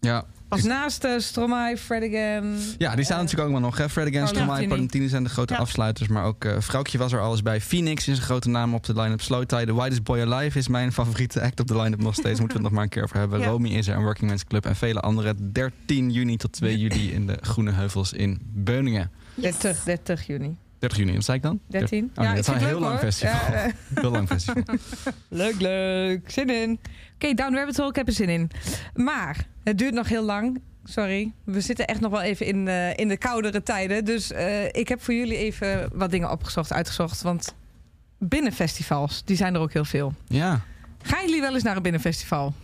ja. 0.00 0.24
Als 0.54 0.62
naast 0.62 1.04
uh, 1.04 1.18
Stromae, 1.18 1.76
Fred 1.76 2.02
Again. 2.02 2.58
ja, 2.78 2.94
die 2.94 3.04
staan 3.04 3.16
eh, 3.16 3.22
natuurlijk 3.22 3.48
ook 3.48 3.60
wel 3.60 3.68
nog. 3.70 3.78
Hè? 3.78 3.88
Fred 3.88 4.06
Again, 4.06 4.24
Carlo 4.24 4.40
Stromae. 4.42 4.68
Valentini 4.68 5.08
zijn 5.08 5.22
de 5.24 5.28
grote 5.30 5.52
Ja. 5.52 5.58
afsluiters. 5.58 6.08
Maar 6.08 6.24
ook 6.24 6.44
eh 6.44 6.56
Vrouwtje 6.58 6.98
was 6.98 7.12
er 7.12 7.20
alles 7.20 7.42
bij. 7.42 7.60
Phoenix 7.60 8.08
is 8.08 8.16
een 8.16 8.22
grote 8.24 8.48
naam 8.48 8.74
op 8.74 8.84
de 8.84 8.92
line-up. 9.00 9.20
Slow 9.20 9.44
Tie, 9.44 9.66
The 9.66 9.82
Widest 9.82 10.02
Boy 10.02 10.20
Alive 10.20 10.58
is 10.58 10.68
mijn 10.68 10.92
favoriete 10.92 11.40
act 11.40 11.60
op 11.60 11.66
de 11.66 11.76
line-up 11.80 12.00
nog 12.00 12.14
steeds. 12.14 12.40
Moeten 12.40 12.46
we 12.48 12.52
het 12.52 12.62
nog 12.62 12.72
maar 12.72 12.82
een 12.82 12.88
keer 12.88 13.02
over 13.02 13.16
hebben. 13.18 13.40
Ja. 13.40 13.46
Romy 13.46 13.68
is 13.68 13.86
er, 13.88 13.96
een 13.96 14.02
Working 14.02 14.28
Men's 14.28 14.44
Club 14.44 14.66
en 14.66 14.76
vele 14.76 15.00
andere. 15.00 15.34
13 15.52 16.10
juni 16.10 16.36
tot 16.36 16.52
2 16.52 16.78
juli 16.78 17.12
in 17.12 17.26
de 17.26 17.38
Groene 17.40 17.70
Heuvels 17.72 18.12
in 18.12 18.40
Beuningen. 18.52 19.10
30, 19.34 19.82
30 19.84 20.26
juni. 20.26 20.56
30 20.78 20.98
juni, 20.98 21.14
wat 21.14 21.24
zei 21.24 21.36
ik 21.36 21.42
dan? 21.42 21.60
13. 21.66 22.10
Oh, 22.14 22.24
nee, 22.24 22.34
dat 22.34 22.38
is 22.38 22.46
een 22.46 22.58
heel 22.58 22.68
het 22.68 22.78
lang 22.80 22.98
festival. 22.98 23.34
Ja, 23.34 23.52
eh, 23.52 23.72
Heel 23.94 24.10
lang 24.10 24.28
festival. 24.28 24.62
leuk, 25.28 25.60
leuk. 25.60 26.30
Zin 26.30 26.50
in. 26.50 26.78
Oké, 27.14 27.34
Down 27.34 27.54
Rabbit 27.54 27.76
Hole, 27.76 27.88
ik 27.88 27.96
heb 27.96 28.06
er 28.06 28.12
zin 28.12 28.28
in. 28.28 28.50
Maar 28.94 29.46
het 29.64 29.78
duurt 29.78 29.94
nog 29.94 30.08
heel 30.08 30.22
lang. 30.24 30.60
Sorry, 30.84 31.32
we 31.44 31.60
zitten 31.60 31.86
echt 31.86 32.00
nog 32.00 32.10
wel 32.10 32.20
even 32.22 32.46
in, 32.46 32.68
eh, 32.68 32.96
in 32.96 33.08
de 33.08 33.16
koudere 33.16 33.62
tijden. 33.62 34.04
Dus 34.04 34.32
eh, 34.32 34.64
ik 34.64 34.88
heb 34.88 35.02
voor 35.02 35.14
jullie 35.14 35.36
even 35.36 35.88
wat 35.92 36.10
dingen 36.10 36.30
opgezocht, 36.30 36.72
uitgezocht. 36.72 37.22
Want 37.22 37.54
binnenfestivals, 38.18 39.24
die 39.24 39.36
zijn 39.36 39.54
er 39.54 39.60
ook 39.60 39.72
heel 39.72 39.84
veel. 39.84 40.12
Ja. 40.28 40.60
Gaan 41.02 41.24
jullie 41.26 41.40
wel 41.40 41.54
eens 41.54 41.62
naar 41.62 41.76
een 41.76 41.82
binnenfestival? 41.82 42.54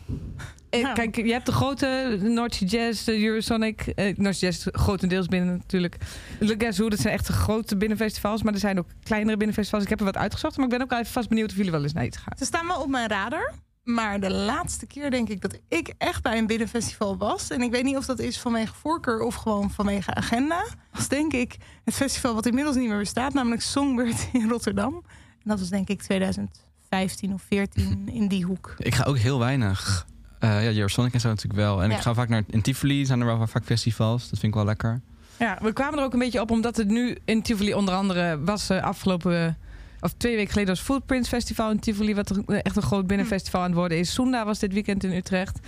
Eh, 0.71 0.81
Ja. 0.81 0.93
Kijk, 0.93 1.17
je 1.17 1.33
hebt 1.33 1.47
de 1.47 1.53
grote 1.53 2.19
North 2.23 2.55
Sea 2.55 2.69
Jazz, 2.69 3.05
de 3.05 3.25
Eurosonic. 3.25 3.81
Eh, 3.87 4.17
North 4.17 4.37
Sea 4.37 4.49
Jazz 4.49 4.67
grotendeels 4.73 5.27
binnen 5.27 5.57
natuurlijk. 5.57 5.97
Le 6.39 6.55
Guess 6.59 6.79
Who, 6.79 6.89
dat 6.89 6.99
zijn 6.99 7.15
echt 7.15 7.27
de 7.27 7.33
grote 7.33 7.77
binnenfestivals. 7.77 8.43
Maar 8.43 8.53
er 8.53 8.59
zijn 8.59 8.79
ook 8.79 8.87
kleinere 9.03 9.37
binnenfestivals. 9.37 9.85
Ik 9.85 9.91
heb 9.91 9.99
er 9.99 10.05
wat 10.05 10.17
uitgezocht, 10.17 10.57
maar 10.57 10.65
ik 10.65 10.71
ben 10.71 10.83
ook 10.83 10.91
wel 10.91 10.99
even 10.99 11.13
vast 11.13 11.29
benieuwd 11.29 11.51
of 11.51 11.57
jullie 11.57 11.71
wel 11.71 11.83
eens 11.83 11.93
naar 11.93 12.05
iets 12.05 12.17
gaan. 12.17 12.33
Ze 12.39 12.45
staan 12.45 12.67
wel 12.67 12.81
op 12.83 12.89
mijn 12.89 13.09
radar. 13.09 13.53
Maar 13.95 14.21
de 14.21 14.31
laatste 14.31 14.87
keer 14.87 15.11
denk 15.11 15.29
ik 15.29 15.41
dat 15.41 15.59
ik 15.69 15.95
echt 15.99 16.23
bij 16.23 16.39
een 16.39 16.47
binnenfestival 16.47 17.17
was. 17.17 17.51
En 17.51 17.61
ik 17.63 17.71
weet 17.71 17.85
niet 17.85 17.97
of 17.97 18.07
dat 18.07 18.19
is 18.19 18.39
vanwege 18.39 18.75
voorkeur 18.75 19.21
of 19.23 19.35
gewoon 19.35 19.71
vanwege 19.71 20.15
agenda. 20.15 20.65
Was 20.93 21.09
denk 21.09 21.33
ik 21.33 21.57
het 21.85 21.95
festival 21.95 22.35
wat 22.35 22.47
inmiddels 22.47 22.77
niet 22.77 22.89
meer 22.89 22.99
bestaat. 22.99 23.35
Namelijk 23.35 23.63
Songbird 23.63 24.29
in 24.33 24.49
Rotterdam. 24.49 24.95
En 25.43 25.49
dat 25.51 25.59
was 25.59 25.69
denk 25.69 25.89
ik 25.89 26.03
2015 26.03 27.33
of 27.33 27.43
14 27.43 28.09
in 28.13 28.29
die 28.29 28.45
hoek. 28.45 28.75
Ik 28.79 28.95
ga 28.95 29.05
ook 29.05 29.19
heel 29.19 29.39
weinig. 29.39 30.07
Eh 30.39 30.65
ja, 30.65 30.73
Eurosonic 30.79 31.13
en 31.15 31.21
zo 31.21 31.29
natuurlijk 31.29 31.61
wel. 31.61 31.83
En 31.83 31.91
Ja. 31.91 31.97
ik 31.97 32.03
ga 32.03 32.15
vaak 32.15 32.29
naar... 32.29 32.43
In 32.47 32.63
Tivoli 32.63 33.07
zijn 33.07 33.21
er 33.21 33.27
wel 33.27 33.47
vaak 33.47 33.65
festivals. 33.65 34.21
Dat 34.23 34.39
vind 34.39 34.53
ik 34.53 34.55
wel 34.55 34.65
lekker. 34.65 35.01
Ja, 35.39 35.59
we 35.63 35.73
kwamen 35.73 35.99
er 35.99 36.05
ook 36.05 36.13
een 36.13 36.19
beetje 36.19 36.41
op 36.41 36.51
omdat 36.51 36.77
het 36.77 36.89
nu 36.89 37.19
in 37.25 37.43
Tivoli 37.43 37.75
onder 37.75 37.95
andere 37.95 38.41
was 38.45 38.71
eh, 38.71 38.83
afgelopen... 38.83 39.59
Of 40.01 40.13
twee 40.17 40.35
weken 40.37 40.51
geleden 40.53 40.75
was 40.75 40.85
Footprints 40.85 41.29
Festival 41.29 41.71
in 41.71 41.81
Tivoli... 41.81 42.15
wat 42.15 42.31
echt 42.47 42.77
een 42.77 42.83
groot 42.83 43.07
binnenfestival 43.07 43.61
aan 43.61 43.67
het 43.67 43.77
worden 43.77 43.99
is. 43.99 44.13
Sunda 44.13 44.45
was 44.45 44.59
dit 44.59 44.73
weekend 44.73 45.05
in 45.05 45.13
Utrecht. 45.13 45.59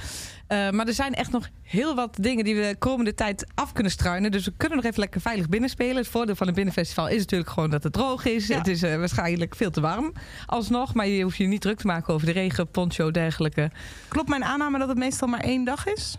Eh, 0.47 0.71
maar 0.71 0.87
er 0.87 0.95
zijn 0.95 1.15
echt 1.15 1.31
nog 1.31 1.49
heel 1.63 1.95
wat 1.95 2.17
dingen 2.21 2.45
die 2.45 2.55
we 2.55 2.77
komende 2.79 3.15
tijd 3.15 3.47
af 3.55 3.73
kunnen 3.73 3.93
struinen. 3.93 4.31
Dus 4.31 4.45
we 4.45 4.53
kunnen 4.57 4.77
nog 4.79 4.87
even 4.87 5.01
lekker 5.01 5.21
veilig 5.21 5.49
binnenspelen. 5.49 5.97
Het 5.97 6.09
voordeel 6.09 6.35
van 6.35 6.49
een 6.49 6.55
binnenfestival 6.55 7.09
is 7.09 7.19
natuurlijk 7.19 7.51
gewoon 7.51 7.71
dat 7.71 7.83
het 7.83 7.93
droog 7.93 8.25
is. 8.25 8.47
Ja. 8.47 8.59
Het 8.59 8.67
is 8.69 8.83
eh, 8.83 8.97
waarschijnlijk 8.97 9.55
veel 9.55 9.71
te 9.71 9.81
warm 9.81 10.13
alsnog. 10.47 10.95
Maar 10.95 11.07
je 11.07 11.23
hoeft 11.23 11.37
je 11.37 11.47
niet 11.47 11.61
druk 11.61 11.79
te 11.79 11.87
maken 11.87 12.15
over 12.15 12.27
de 12.27 12.33
regen, 12.33 12.69
poncho, 12.69 13.11
dergelijke. 13.11 13.71
Klopt 14.09 14.29
mijn 14.29 14.45
aanname 14.45 14.79
dat 14.79 14.89
het 14.89 14.99
meestal 14.99 15.29
maar 15.29 15.41
één 15.41 15.65
dag 15.65 15.87
is? 15.87 16.17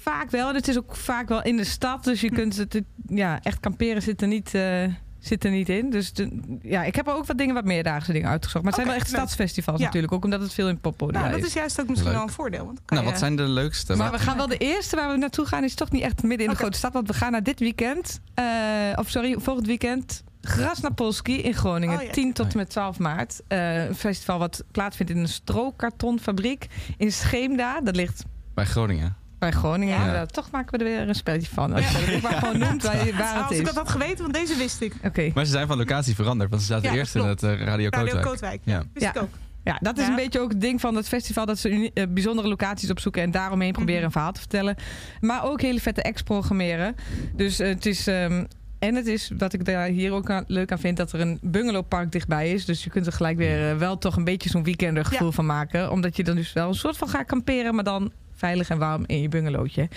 Vaak 0.00 0.30
wel. 0.30 0.48
En 0.48 0.54
het 0.54 0.68
is 0.68 0.78
ook 0.78 0.96
vaak 0.96 1.28
wel 1.28 1.42
in 1.42 1.56
de 1.56 1.64
stad. 1.64 2.04
Dus 2.04 2.20
je 2.20 2.30
kunt 2.30 2.56
het, 2.56 2.72
het- 2.72 2.84
ja, 3.06 3.40
echt 3.42 3.60
kamperen 3.60 4.02
zit 4.02 4.22
er 4.22 4.28
niet, 4.28 4.54
eh, 4.54 4.84
zit 5.20 5.44
er 5.44 5.50
niet 5.50 5.68
in. 5.68 5.90
Dus 5.90 6.12
de- 6.12 6.58
ja, 6.62 6.84
ik 6.84 6.94
heb 6.96 7.06
er 7.06 7.14
ook 7.14 7.26
wat 7.26 7.38
dingen, 7.38 7.54
wat 7.54 7.64
meerdaagse 7.64 8.12
dingen 8.12 8.28
uitgezocht. 8.28 8.64
Maar 8.64 8.72
het 8.72 8.82
zijn 8.82 8.86
wel 8.94 8.96
echt 9.02 9.10
leuk. 9.12 9.20
stadsfestivals 9.20 9.78
Ja. 9.78 9.84
natuurlijk. 9.84 10.12
Ook 10.12 10.24
omdat 10.24 10.40
het 10.40 10.52
veel 10.54 10.68
in 10.68 10.80
poppodia 10.80 11.18
Nou, 11.20 11.30
dat 11.32 11.40
is. 11.40 11.46
is 11.46 11.52
juist 11.52 11.80
ook 11.80 11.88
misschien 11.88 12.08
Leuk. 12.10 12.18
wel 12.18 12.28
een 12.28 12.34
voordeel. 12.34 12.64
Want 12.64 12.80
Nou, 12.86 13.04
je- 13.04 13.10
wat 13.10 13.18
zijn 13.18 13.36
de 13.36 13.42
leukste? 13.42 13.96
Maar 13.96 14.10
we 14.10 14.18
gaan 14.18 14.36
wel 14.36 14.46
de 14.48 14.56
eerste 14.56 14.96
waar 14.96 15.10
we 15.10 15.16
naartoe 15.16 15.46
gaan 15.46 15.64
is 15.64 15.74
toch 15.74 15.90
niet 15.90 16.02
echt 16.02 16.22
midden 16.22 16.46
in 16.46 16.52
de 16.52 16.58
grote 16.58 16.78
stad. 16.78 16.92
Want 16.92 17.06
we 17.06 17.14
gaan 17.14 17.32
naar 17.32 17.42
dit 17.42 17.58
weekend, 17.60 18.20
eh, 18.34 18.44
of 18.96 19.08
sorry, 19.10 19.36
volgend 19.38 19.66
weekend. 19.66 20.22
Grasnapolski 20.42 21.40
in 21.42 21.54
Groningen, 21.54 21.98
Oh, 21.98 22.02
ja. 22.04 22.10
10 22.12 22.32
tot 22.32 22.52
en 22.52 22.58
met 22.58 22.70
12 22.70 22.98
maart. 22.98 23.40
Eh, 23.48 23.84
een 23.86 23.94
festival 23.94 24.38
wat 24.38 24.64
plaatsvindt 24.70 25.12
in 25.12 25.18
een 25.18 25.28
strookkartonfabriek 25.28 26.66
in 26.96 27.12
Scheemda. 27.12 27.80
Dat 27.80 27.96
ligt 27.96 28.24
Bij 28.54 28.64
Groningen. 28.66 29.16
Bij 29.38 29.50
Groningen. 29.50 29.94
Ja. 29.94 30.00
inderdaad. 30.00 30.32
toch 30.32 30.50
maken 30.50 30.78
we 30.78 30.84
er 30.84 30.90
weer 30.90 31.08
een 31.08 31.14
spelletje 31.14 31.50
van. 31.50 31.72
Als 31.72 31.90
je 31.90 31.96
het 31.98 32.22
maar 32.22 32.32
gewoon 32.32 32.58
noemt 32.58 32.82
waar, 32.82 32.96
waar 32.96 33.34
het 33.36 33.48
Als 33.48 33.56
ik 33.58 33.64
dat 33.64 33.74
had 33.74 33.88
geweten, 33.88 34.18
want 34.18 34.34
deze 34.34 34.56
wist 34.56 34.80
ik. 34.80 34.94
Oké. 35.04 35.30
Maar 35.34 35.44
ze 35.44 35.50
zijn 35.50 35.66
van 35.66 35.76
locatie 35.76 36.14
veranderd. 36.14 36.50
Want 36.50 36.62
ze 36.62 36.68
zaten 36.68 36.90
Ja, 36.92 36.96
eerst 36.96 37.14
in 37.14 37.22
het 37.24 37.42
eh, 37.42 37.62
Radio 37.62 37.88
Radio 37.90 38.20
Kootwijk. 38.20 38.60
Ja. 38.64 38.82
Wist 38.92 39.04
Ja. 39.06 39.10
ik 39.14 39.22
ook. 39.22 39.28
Ja, 39.64 39.78
dat 39.80 39.98
is 39.98 40.04
Ja. 40.04 40.10
een 40.10 40.16
beetje 40.16 40.40
ook 40.40 40.50
het 40.50 40.60
ding 40.60 40.80
van 40.80 40.94
het 40.94 41.08
festival. 41.08 41.46
Dat 41.46 41.58
ze 41.58 41.90
eh, 41.94 42.04
bijzondere 42.08 42.48
locaties 42.48 42.90
opzoeken 42.90 43.22
en 43.22 43.30
daaromheen 43.30 43.72
proberen 43.72 43.96
Mhm. 43.96 44.06
een 44.06 44.12
verhaal 44.12 44.32
te 44.32 44.40
vertellen. 44.40 44.76
Maar 45.20 45.44
ook 45.44 45.60
hele 45.60 45.80
vette 45.80 46.02
acts 46.02 46.22
programmeren. 46.22 46.94
Dus 47.36 47.58
het 47.58 47.86
is... 47.86 48.06
ehm, 48.06 48.44
en 48.78 48.94
het 48.94 49.06
is, 49.06 49.30
wat 49.38 49.52
ik 49.52 49.64
daar 49.64 49.86
hier 49.88 50.12
ook 50.12 50.30
aan- 50.30 50.44
leuk 50.46 50.72
aan 50.72 50.78
vind, 50.78 50.96
dat 50.96 51.12
er 51.12 51.20
een 51.20 51.38
bungalowpark 51.42 52.12
dichtbij 52.12 52.50
is. 52.52 52.64
Dus 52.64 52.84
je 52.84 52.90
kunt 52.90 53.06
er 53.06 53.12
gelijk 53.12 53.36
weer 53.36 53.70
eh, 53.70 53.76
wel 53.76 53.98
toch 53.98 54.16
een 54.16 54.24
beetje 54.24 54.48
zo'n 54.50 54.64
weekender 54.64 55.04
gevoel 55.04 55.26
Ja. 55.28 55.32
van 55.32 55.46
maken. 55.46 55.90
Omdat 55.90 56.16
je 56.16 56.24
dan 56.24 56.36
dus 56.36 56.52
wel 56.52 56.68
een 56.68 56.74
soort 56.74 56.96
van 56.96 57.08
gaat 57.08 57.26
kamperen, 57.26 57.74
maar 57.74 57.84
dan 57.84 58.12
veilig 58.38 58.68
en 58.70 58.78
warm 58.78 59.04
in 59.06 59.20
je 59.20 59.28
bungalowtje. 59.28 59.88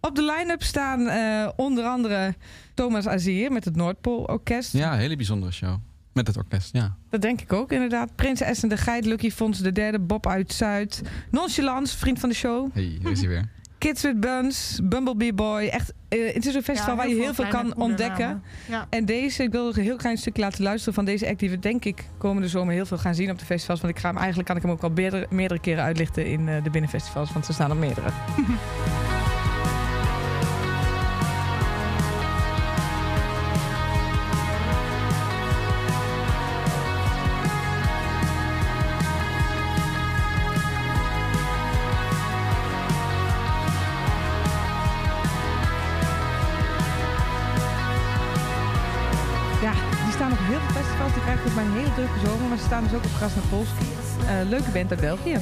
Op 0.00 0.14
de 0.14 0.22
line-up 0.22 0.62
staan 0.62 1.08
eh, 1.08 1.48
onder 1.56 1.84
andere 1.84 2.34
Thomas 2.74 3.06
Azier 3.08 3.52
met 3.52 3.64
het 3.64 3.76
Noordpool 3.76 4.22
Orkest. 4.22 4.72
ja, 4.72 4.92
een 4.92 4.98
hele 4.98 5.16
bijzondere 5.16 5.52
show. 5.52 5.76
Met 6.12 6.26
het 6.26 6.36
orkest, 6.36 6.72
ja. 6.72 6.96
Dat 7.10 7.22
denk 7.22 7.40
ik 7.40 7.52
ook, 7.52 7.72
inderdaad. 7.72 8.14
Prinses 8.14 8.62
en 8.62 8.68
de 8.68 8.76
Geit, 8.76 9.04
Lucky 9.04 9.30
Fons 9.30 9.58
de 9.58 9.72
derde, 9.72 9.98
Bob 9.98 10.26
uit 10.26 10.52
Zuid. 10.52 11.02
Nonchalance, 11.30 11.98
vriend 11.98 12.18
van 12.18 12.28
de 12.28 12.34
show. 12.34 12.68
hey, 12.72 12.82
hier 12.82 13.10
is 13.10 13.18
hij 13.20 13.28
weer. 13.28 13.48
Kids 13.84 14.02
with 14.02 14.20
Buns, 14.20 14.80
Bumblebee 14.82 15.32
Boy. 15.32 15.66
Echt, 15.66 15.92
eh, 16.08 16.34
het 16.34 16.46
is 16.46 16.54
een 16.54 16.62
festival 16.62 16.90
Ja, 16.90 16.96
waar 16.96 17.08
je 17.08 17.14
heel 17.14 17.34
veel 17.34 17.48
kan 17.48 17.76
ontdekken. 17.76 18.42
Ja. 18.68 18.86
En 18.90 19.04
deze, 19.04 19.42
ik 19.42 19.50
wil 19.50 19.66
een 19.66 19.82
heel 19.82 19.96
klein 19.96 20.16
stukje 20.16 20.42
laten 20.42 20.62
luisteren 20.62 20.94
van 20.94 21.04
deze 21.04 21.28
act... 21.28 21.38
die 21.38 21.50
we 21.50 21.58
denk 21.58 21.84
ik 21.84 22.04
komende 22.18 22.48
zomer 22.48 22.74
heel 22.74 22.86
veel 22.86 22.98
gaan 22.98 23.14
zien 23.14 23.30
op 23.30 23.38
de 23.38 23.44
festivals. 23.44 23.80
Want 23.80 23.94
ik 23.94 24.00
ga 24.00 24.08
hem, 24.08 24.16
eigenlijk 24.16 24.48
kan 24.48 24.56
ik 24.56 24.62
hem 24.62 24.70
ook 24.70 24.82
al 24.82 24.90
meerdere, 24.90 25.26
meerdere 25.30 25.60
keren 25.60 25.84
uitlichten 25.84 26.26
in 26.26 26.48
eh, 26.48 26.62
de 26.62 26.70
binnenfestivals. 26.70 27.32
Want 27.32 27.48
er 27.48 27.54
staan 27.54 27.70
er 27.70 27.76
meerdere. 27.76 28.08
Krasnapolski. 53.24 53.84
Eh 54.28 54.48
leuke 54.48 54.70
band 54.70 54.90
uit 54.90 55.00
België. 55.00 55.36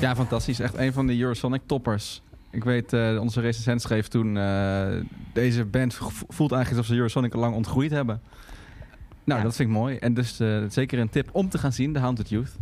Ja, 0.00 0.14
fantastisch. 0.14 0.60
Echt 0.60 0.76
een 0.76 0.92
van 0.92 1.06
de 1.06 1.18
Eurosonic 1.20 1.60
toppers. 1.66 2.22
Ik 2.50 2.64
weet, 2.64 2.92
eh, 2.92 3.18
onze 3.20 3.40
recensent 3.40 3.82
schreef 3.82 4.08
toen... 4.08 4.36
eh, 4.36 4.86
deze 5.32 5.64
band 5.64 5.94
vo- 5.94 6.10
voelt 6.28 6.52
eigenlijk 6.52 6.68
alsof 6.70 6.86
ze 6.86 6.94
Eurosonic 6.94 7.34
al 7.34 7.40
lang 7.40 7.54
ontgroeid 7.54 7.90
hebben. 7.90 8.20
Nou, 9.24 9.38
Ja. 9.40 9.46
dat 9.46 9.56
vind 9.56 9.68
ik 9.68 9.74
mooi. 9.74 9.96
En 9.96 10.14
dus 10.14 10.40
eh, 10.40 10.62
zeker 10.68 10.98
een 10.98 11.08
tip 11.08 11.28
om 11.32 11.48
te 11.48 11.58
gaan 11.58 11.72
zien, 11.72 11.92
The 11.92 11.98
Haunted 11.98 12.28
Youth. 12.28 12.52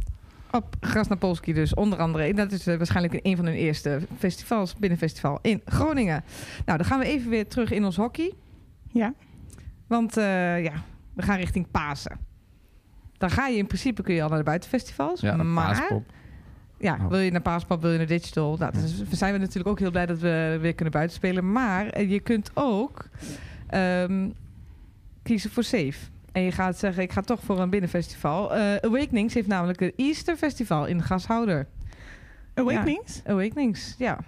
Op 0.50 0.76
Krasnapolski 0.80 1.52
dus, 1.52 1.74
onder 1.74 1.98
andere. 1.98 2.34
Dat 2.34 2.52
is 2.52 2.64
waarschijnlijk 2.64 3.20
een 3.22 3.36
van 3.36 3.44
hun 3.44 3.54
eerste 3.54 4.00
festivals, 4.18 4.74
binnenfestival 4.74 5.38
in 5.42 5.60
Groningen. 5.64 6.24
Nou, 6.64 6.78
dan 6.78 6.86
gaan 6.86 6.98
we 6.98 7.04
even 7.04 7.30
weer 7.30 7.48
terug 7.48 7.70
in 7.70 7.84
ons 7.84 7.96
hockey. 7.96 8.32
Ja. 8.92 9.14
Want 9.86 10.16
eh, 10.16 10.62
ja, 10.64 10.72
we 11.14 11.22
gaan 11.22 11.36
richting 11.38 11.70
Pasen. 11.70 12.32
Dan 13.24 13.32
ga 13.32 13.46
je 13.46 13.56
in 13.56 13.66
principe 13.66 14.02
kun 14.02 14.14
je 14.14 14.22
al 14.22 14.28
naar 14.28 14.38
de 14.38 14.44
buitenfestivals. 14.44 15.20
Ja, 15.20 15.36
maar 15.36 15.66
paaspop. 15.66 16.04
ja, 16.78 16.98
Oh. 17.02 17.08
wil 17.08 17.18
je 17.18 17.30
naar 17.30 17.40
Paaspop, 17.40 17.80
wil 17.82 17.90
je 17.90 17.96
naar 17.98 18.06
Digital. 18.06 18.56
Nou, 18.56 18.72
dus 18.72 19.02
zijn 19.10 19.32
we 19.32 19.38
natuurlijk 19.38 19.68
ook 19.68 19.78
heel 19.78 19.90
blij 19.90 20.06
dat 20.06 20.18
we 20.18 20.58
weer 20.60 20.74
kunnen 20.74 20.92
buitenspelen. 20.94 21.52
Maar 21.52 21.86
eh, 21.88 22.10
je 22.10 22.20
kunt 22.20 22.50
ook 22.54 23.04
ehm, 23.66 24.28
kiezen 25.22 25.50
voor 25.50 25.62
safe. 25.64 25.94
En 26.32 26.42
je 26.42 26.52
gaat 26.52 26.78
zeggen, 26.78 27.02
ik 27.02 27.12
ga 27.12 27.20
toch 27.20 27.40
voor 27.42 27.60
een 27.60 27.70
binnenfestival. 27.70 28.54
Eh, 28.54 28.74
Awakenings 28.76 29.34
heeft 29.34 29.48
namelijk 29.48 29.80
een 29.80 29.92
Easter 29.96 30.36
Festival 30.36 30.86
in 30.86 31.02
Gashouder. 31.02 31.66
Awakenings? 32.54 33.20
Awakenings, 33.26 33.94
ja. 33.98 34.18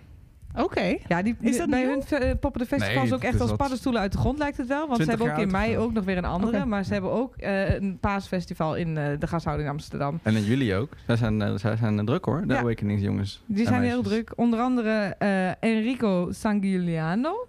Oké. 0.57 0.97
Ja, 1.09 1.23
die, 1.23 1.37
Is 1.41 1.57
dat 1.57 1.71
bij 1.71 1.81
nieuw? 1.85 1.91
hun 2.09 2.21
eh, 2.21 2.31
poppen 2.41 2.61
de 2.61 2.67
festivals 2.67 3.05
Nee, 3.05 3.15
ook 3.15 3.23
echt 3.23 3.35
is 3.35 3.41
als 3.41 3.49
wat- 3.49 3.59
paddenstoelen 3.59 4.01
uit 4.01 4.13
de 4.13 4.19
grond 4.19 4.39
lijkt 4.39 4.57
het 4.57 4.67
wel. 4.69 4.87
Want 4.89 4.97
ze 4.99 5.05
20 5.05 5.27
hebben 5.27 5.45
ook 5.45 5.47
in 5.47 5.53
mei 5.53 5.79
ook 5.79 5.93
nog 5.93 6.05
weer 6.05 6.17
een 6.17 6.25
andere. 6.25 6.65
Maar 6.65 6.85
ze 6.85 6.93
hebben 6.93 7.11
ook 7.13 7.37
eh, 7.37 7.75
een 7.75 7.99
paasfestival 8.01 8.77
in 8.77 8.97
eh, 8.99 9.05
de 9.19 9.27
gashouder 9.27 9.65
in 9.65 9.71
Amsterdam. 9.71 10.19
En 10.23 10.37
in 10.37 10.45
jullie 10.45 10.75
ook. 10.75 10.93
Zij 11.07 11.17
zijn, 11.17 11.59
zij 11.59 11.77
zijn 11.77 12.05
druk 12.05 12.25
hoor, 12.25 12.43
de 12.47 12.53
Ja. 12.55 12.61
Awakenings 12.61 13.03
jongens. 13.03 13.43
Die 13.47 13.67
zijn 13.67 13.83
heel 13.83 14.03
druk. 14.03 14.33
Onder 14.37 14.61
andere 14.61 15.15
eh, 15.19 15.63
Enrico 15.63 16.29
Sangiuliano. 16.31 17.49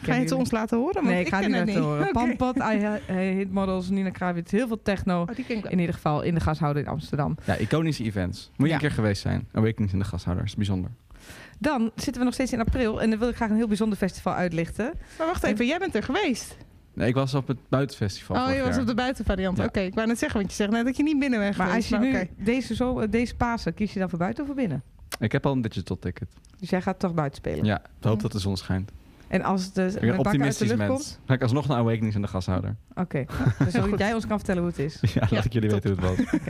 Ga 0.00 0.14
je 0.14 0.20
het 0.20 0.32
ons 0.32 0.50
laten 0.50 0.78
horen? 0.78 1.04
Nee, 1.04 1.20
ik 1.20 1.28
ga 1.28 1.36
het 1.40 1.46
niet 1.46 1.56
laten 1.56 1.82
horen. 1.82 2.08
Pampot, 2.12 2.56
I, 2.56 2.86
I 3.10 3.14
Hit 3.14 3.52
Models, 3.52 3.88
Nina 3.90 4.10
Kravitz. 4.10 4.50
Heel 4.52 4.66
veel 4.66 4.82
techno. 4.82 5.20
Oh, 5.20 5.26
die 5.34 5.44
ken 5.44 5.56
ik 5.56 5.62
wel. 5.62 5.72
In 5.72 5.78
ieder 5.78 5.94
geval 5.94 6.22
in 6.22 6.34
de 6.34 6.40
gashouder 6.40 6.82
in 6.82 6.88
Amsterdam. 6.88 7.36
Ja, 7.44 7.56
iconische 7.56 8.04
events. 8.04 8.50
Moet 8.56 8.66
je 8.66 8.66
Ja. 8.66 8.72
een 8.74 8.80
keer 8.80 8.90
geweest 8.90 9.22
zijn. 9.22 9.48
Awakenings 9.52 9.92
in 9.92 9.98
de 9.98 10.04
gasthouders. 10.04 10.54
Bijzonder. 10.54 10.90
Dan 11.58 11.90
zitten 11.94 12.18
we 12.18 12.24
nog 12.24 12.34
steeds 12.34 12.52
in 12.52 12.60
april. 12.60 13.02
En 13.02 13.10
dan 13.10 13.18
wil 13.18 13.28
ik 13.28 13.36
graag 13.36 13.50
een 13.50 13.56
heel 13.56 13.66
bijzonder 13.68 13.98
festival 13.98 14.32
uitlichten. 14.34 14.92
Maar 15.18 15.26
wacht 15.26 15.42
even, 15.42 15.66
jij 15.66 15.78
bent 15.78 15.94
er 15.94 16.02
geweest. 16.02 16.56
Nee, 16.94 17.08
ik 17.08 17.14
was 17.14 17.34
op 17.34 17.46
het 17.48 17.58
buitenfestival 17.68 18.36
Oh, 18.36 18.54
je 18.54 18.58
was 18.60 18.68
jaar. 18.68 18.80
op 18.80 18.86
de 18.86 18.94
buitenvariant. 18.94 19.56
Ja. 19.58 19.64
Oké, 19.64 19.80
ik 19.80 19.94
wou 19.94 20.06
net 20.06 20.18
zeggen, 20.18 20.38
want 20.38 20.50
je 20.50 20.56
zegt 20.56 20.70
net 20.70 20.84
dat 20.84 20.96
je 20.96 21.02
niet 21.02 21.18
binnen 21.18 21.38
bent 21.38 21.56
Maar 21.56 21.74
als 21.74 21.88
je 21.88 21.98
nu 21.98 22.28
deze, 22.36 22.74
zo, 22.74 22.98
eh, 23.00 23.10
deze 23.10 23.34
Pasen, 23.36 23.74
kies 23.74 23.92
je 23.92 23.98
dan 23.98 24.08
voor 24.08 24.18
buiten 24.18 24.42
of 24.42 24.46
voor 24.48 24.56
binnen? 24.58 24.82
Ik 25.20 25.32
heb 25.32 25.46
al 25.46 25.52
een 25.52 25.60
digital 25.62 25.98
ticket. 25.98 26.28
Dus 26.58 26.70
jij 26.70 26.82
gaat 26.82 26.98
toch 26.98 27.14
buiten 27.14 27.36
spelen. 27.38 27.64
Ja, 27.64 27.78
ik 27.78 28.04
hoop 28.04 28.20
dat 28.22 28.32
de 28.32 28.38
zon 28.38 28.56
schijnt. 28.56 28.90
En 29.28 29.42
als 29.42 29.72
de 29.72 29.82
Ik 29.84 30.00
ben 30.00 30.08
een 30.08 30.16
bakken 30.16 30.16
uit 30.16 30.22
de 30.24 30.28
optimistisch 30.28 30.68
lucht 30.68 30.78
mens. 30.78 30.90
komt... 30.92 31.20
Ga 31.26 31.34
ik 31.34 31.42
alsnog 31.42 31.66
naar 31.68 31.76
Awakenings 31.78 32.14
in 32.16 32.22
de 32.22 32.28
gasthouder. 32.28 32.76
Oké, 32.94 33.24
dus 33.64 33.72
zodat 33.72 33.98
jij 33.98 34.14
ons 34.14 34.26
kan 34.26 34.36
vertellen 34.36 34.62
hoe 34.62 34.70
het 34.70 34.80
is. 34.80 35.00
Ja, 35.14 35.20
laat 35.20 35.30
Ja, 35.30 35.44
ik 35.44 35.52
jullie 35.52 35.70
weten 35.70 35.96
hoe 35.98 36.08
het 36.08 36.18
was. 36.18 36.40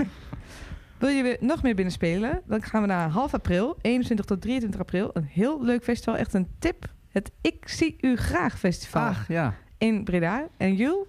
Wil 0.99 1.09
je 1.09 1.23
weer 1.23 1.37
nog 1.41 1.63
meer 1.63 1.75
binnen 1.75 1.93
spelen? 1.93 2.43
Dan 2.47 2.63
gaan 2.63 2.81
we 2.81 2.87
naar 2.89 3.09
half 3.11 3.35
april, 3.35 3.77
21 3.81 4.27
tot 4.27 4.41
23 4.41 4.81
april. 4.81 5.11
Een 5.13 5.25
heel 5.31 5.65
leuk 5.65 5.83
festival, 5.85 6.17
echt 6.17 6.35
een 6.35 6.49
tip. 6.59 6.93
Het 7.09 7.31
Ik 7.41 7.69
Zie 7.69 7.97
U 8.01 8.17
Graag 8.17 8.59
Festival 8.59 9.03
Ach, 9.03 9.29
ja. 9.29 9.55
in 9.79 10.05
Breda. 10.05 10.47
En 10.57 10.75
Jul, 10.75 11.07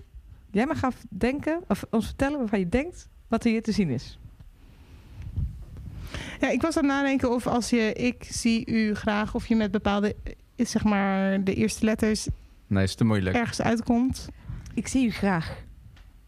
jij 0.52 0.66
mag 0.66 0.80
gaan 0.80 0.92
denken, 1.10 1.64
of 1.68 1.86
ons 1.90 2.06
vertellen 2.06 2.40
waarvan 2.40 2.60
je 2.60 2.70
denkt 2.70 3.10
wat 3.28 3.44
er 3.44 3.52
hier 3.52 3.64
te 3.64 3.72
zien 3.72 3.90
is. 3.90 4.20
Ja, 6.40 6.50
ik 6.50 6.62
was 6.62 6.78
aan 6.78 6.84
het 6.84 6.94
nadenken 6.94 7.32
of 7.32 7.48
als 7.48 7.70
je 7.70 7.94
ik 7.94 8.24
zie 8.30 8.66
u 8.72 8.96
graag, 8.96 9.36
of 9.36 9.48
je 9.48 9.56
met 9.56 9.72
bepaalde, 9.72 10.16
eh, 10.56 10.66
zeg 10.66 10.84
maar, 10.84 11.44
de 11.44 11.54
eerste 11.54 11.86
letters 11.86 12.28
Nee, 12.68 12.84
is 12.84 12.96
te 12.96 13.04
moeilijk. 13.04 13.36
ergens 13.36 13.62
uitkomt. 13.62 14.28
Ik 14.74 14.88
zie 14.88 15.08
u 15.08 15.12
graag. 15.12 15.56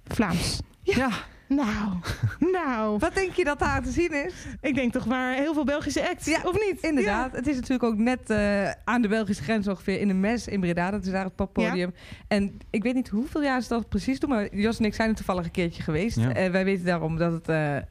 Vlaams. 0.08 0.60
Ja. 0.84 1.10
Nou, 1.55 1.93
nou. 2.57 2.97
Wat 2.99 3.13
denk 3.13 3.31
je 3.33 3.43
dat 3.43 3.59
daar 3.59 3.83
te 3.83 3.91
zien 3.91 4.25
is? 4.25 4.33
Ik 4.61 4.75
denk 4.75 4.91
toch 4.91 5.05
maar 5.05 5.33
heel 5.35 5.53
veel 5.53 5.63
Belgische 5.65 6.09
acts, 6.09 6.25
Ja, 6.25 6.39
of 6.43 6.53
niet? 6.53 6.81
Inderdaad. 6.81 7.35
Het 7.35 7.47
is 7.47 7.55
natuurlijk 7.55 7.83
ook 7.83 7.97
net 7.97 8.29
eh, 8.29 8.69
aan 8.83 9.01
de 9.01 9.07
Belgische 9.07 9.43
grens 9.43 9.67
ongeveer 9.67 9.99
in 9.99 10.07
de 10.07 10.13
mes 10.13 10.47
in 10.47 10.59
Breda. 10.59 10.91
Dat 10.91 11.05
is 11.05 11.11
daar 11.11 11.23
het 11.23 11.35
poppodium. 11.35 11.93
En 12.27 12.57
ik 12.69 12.83
weet 12.83 12.93
niet 12.93 13.09
hoeveel 13.09 13.43
jaar 13.43 13.61
ze 13.61 13.67
dat 13.67 13.89
precies 13.89 14.19
doen. 14.19 14.29
Maar 14.29 14.55
Jos 14.55 14.79
en 14.79 14.85
ik 14.85 14.93
zijn 14.93 15.09
er 15.09 15.15
toevallig 15.15 15.45
een 15.45 15.51
keertje 15.51 15.83
geweest. 15.83 16.17
Ja. 16.19 16.33
En 16.33 16.51
wij 16.51 16.65
weten 16.65 16.85
daarom 16.85 17.17
dat 17.17 17.31
het, 17.31 17.47
eh, 17.49 17.77
eh, 17.77 17.83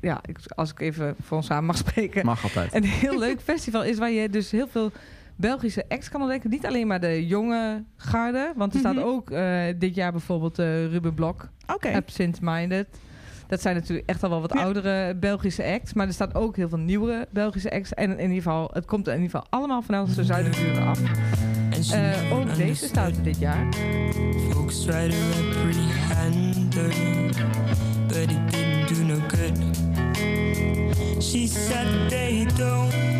ja, 0.00 0.20
ik- 0.28 0.38
als 0.54 0.70
ik 0.70 0.80
even 0.80 1.16
voor 1.22 1.36
ons 1.36 1.46
samen 1.46 1.64
mag 1.64 1.76
spreken, 1.76 2.26
Mag 2.26 2.42
altijd. 2.42 2.74
een 2.74 2.84
heel 2.84 3.18
leuk 3.18 3.40
festival 3.50 3.84
is 3.84 3.98
waar 3.98 4.10
je 4.10 4.30
dus 4.30 4.50
heel 4.50 4.68
veel 4.68 4.92
Belgische 5.36 5.84
acts 5.88 6.08
kan 6.08 6.20
ontdekken. 6.20 6.50
Niet 6.50 6.66
alleen 6.66 6.86
maar 6.86 7.00
de 7.00 7.26
jonge 7.26 7.84
garde. 7.96 8.52
Want 8.56 8.72
er 8.72 8.78
staat 8.78 8.94
Mhm. 8.94 9.04
ook 9.04 9.30
eh, 9.30 9.62
dit 9.78 9.94
jaar 9.94 10.12
bijvoorbeeld 10.12 10.58
eh, 10.58 10.86
Ruben 10.86 11.14
Blok, 11.14 11.48
Oké. 11.74 11.88
Absent 11.92 12.38
Minded. 12.40 12.86
Dat 13.46 13.60
zijn 13.60 13.74
natuurlijk 13.74 14.08
echt 14.08 14.22
al 14.22 14.30
wel 14.30 14.40
wat 14.40 14.52
Ja. 14.54 14.60
oudere 14.62 15.14
Belgische 15.16 15.64
acts. 15.64 15.92
Maar 15.92 16.06
er 16.06 16.12
staan 16.12 16.34
ook 16.34 16.56
heel 16.56 16.68
veel 16.68 16.78
nieuwe 16.78 17.28
Belgische 17.30 17.70
acts. 17.72 17.94
En 17.94 18.10
in 18.10 18.20
ieder 18.20 18.36
geval, 18.36 18.70
het 18.72 18.84
komt 18.86 19.06
in 19.08 19.12
ieder 19.14 19.30
geval 19.30 19.46
allemaal 19.50 19.82
vanuit 19.82 20.14
de 20.14 20.24
zuidenburen 20.24 20.86
af. 20.86 21.00
Eh, 21.92 22.32
ook 22.38 22.54
deze 22.56 22.86
staat 22.86 23.16
er 23.16 23.22
dit 23.22 23.38
jaar. 23.38 23.66
Folks 24.50 24.84
to 24.84 24.92
her, 24.92 25.10
but 28.08 28.30
it 28.30 28.50
didn't 28.50 28.88
do 28.88 29.04
no 29.04 29.18
good. 29.28 29.58
She 31.22 31.46
said 31.46 32.08
they 32.08 32.46
don't 32.56 33.15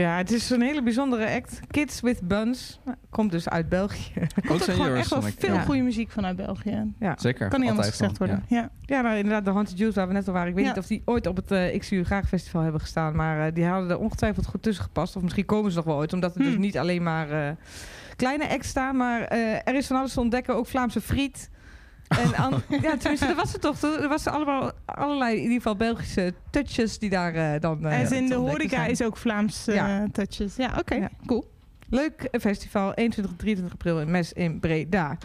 Ja, 0.00 0.16
het 0.16 0.30
is 0.30 0.50
een 0.50 0.62
hele 0.62 0.82
bijzondere 0.82 1.30
act. 1.34 1.60
Kids 1.70 2.00
with 2.00 2.20
Buns. 2.28 2.80
Nou, 2.84 2.96
Komt 3.10 3.30
dus 3.30 3.48
uit 3.48 3.68
België. 3.68 4.12
Ook 4.50 4.58
Er 4.58 4.64
zijn 4.64 4.76
gewoon 4.76 4.94
echt 4.96 5.10
wel 5.10 5.22
veel 5.22 5.54
Ja. 5.54 5.60
goede 5.62 5.80
muziek 5.82 6.10
vanuit 6.10 6.36
België. 6.36 6.92
Ja. 6.98 7.14
Zeker. 7.18 7.48
Kan 7.48 7.60
niet 7.60 7.68
anders 7.70 7.86
altijd 7.86 8.10
gezegd 8.12 8.18
worden. 8.18 8.44
ja. 8.48 8.56
Ja. 8.60 8.70
Ja, 8.96 9.00
nou 9.00 9.16
inderdaad, 9.16 9.44
de 9.44 9.50
Haunted 9.50 9.78
Juice 9.78 9.98
waar 9.98 10.08
we 10.08 10.12
net 10.12 10.26
al 10.26 10.32
waren. 10.32 10.48
Ik 10.48 10.54
weet 10.54 10.64
niet 10.66 10.78
of 10.78 10.86
die 10.86 11.02
ooit 11.04 11.26
op 11.26 11.36
het 11.36 11.50
eh 11.50 11.74
Ik 11.74 11.82
Zie 11.82 11.98
U 11.98 12.04
Graag 12.04 12.28
Festival 12.28 12.62
hebben 12.62 12.80
gestaan. 12.80 13.16
Maar 13.16 13.46
eh, 13.46 13.54
die 13.54 13.64
hadden 13.64 13.90
er 13.90 13.98
ongetwijfeld 13.98 14.46
goed 14.46 14.62
tussen 14.62 14.84
gepast. 14.84 15.16
Of 15.16 15.22
misschien 15.22 15.44
komen 15.44 15.70
ze 15.70 15.76
nog 15.76 15.86
wel 15.86 15.96
ooit. 15.96 16.12
Omdat 16.12 16.34
er 16.34 16.40
dus 16.42 16.52
Hmm. 16.52 16.60
niet 16.60 16.78
alleen 16.78 17.02
maar 17.02 17.30
eh, 17.30 17.52
kleine 18.16 18.48
acts 18.48 18.68
staan. 18.68 18.96
Maar 18.96 19.22
eh, 19.22 19.54
er 19.54 19.74
is 19.74 19.86
van 19.86 19.96
alles 19.96 20.12
te 20.12 20.20
ontdekken. 20.20 20.54
Ook 20.54 20.66
Vlaamse 20.66 21.00
friet. 21.00 21.50
En 22.18 22.34
an- 22.36 22.62
ja, 22.82 22.96
tenminste, 22.96 23.26
dat 23.26 23.36
was 23.36 23.52
het 23.52 23.60
toch. 23.60 23.82
Er 23.82 24.08
was 24.08 24.26
allemaal 24.26 24.70
allerlei, 24.84 25.34
in 25.36 25.40
ieder 25.42 25.56
geval 25.56 25.76
Belgische 25.76 26.34
touches 26.50 26.98
die 26.98 27.10
daar 27.10 27.34
eh, 27.34 27.60
dan 27.60 27.86
eh, 27.86 28.00
En 28.00 28.12
in 28.16 28.22
te 28.26 28.32
de 28.34 28.40
horeca 28.40 28.76
zijn. 28.76 28.90
is 28.90 29.02
ook 29.02 29.16
Vlaams 29.16 29.66
eh, 29.66 29.74
Ja. 29.74 30.06
touches. 30.12 30.56
Ja, 30.56 30.74
oké. 30.78 30.94
Ja. 30.94 31.10
Cool. 31.26 31.50
Leuk 31.88 32.22
eh, 32.22 32.40
festival, 32.40 32.94
21 32.94 33.36
23 33.36 33.74
april 33.74 34.00
in 34.00 34.10
Mes 34.10 34.32
in 34.32 34.60
Breda. 34.60 35.16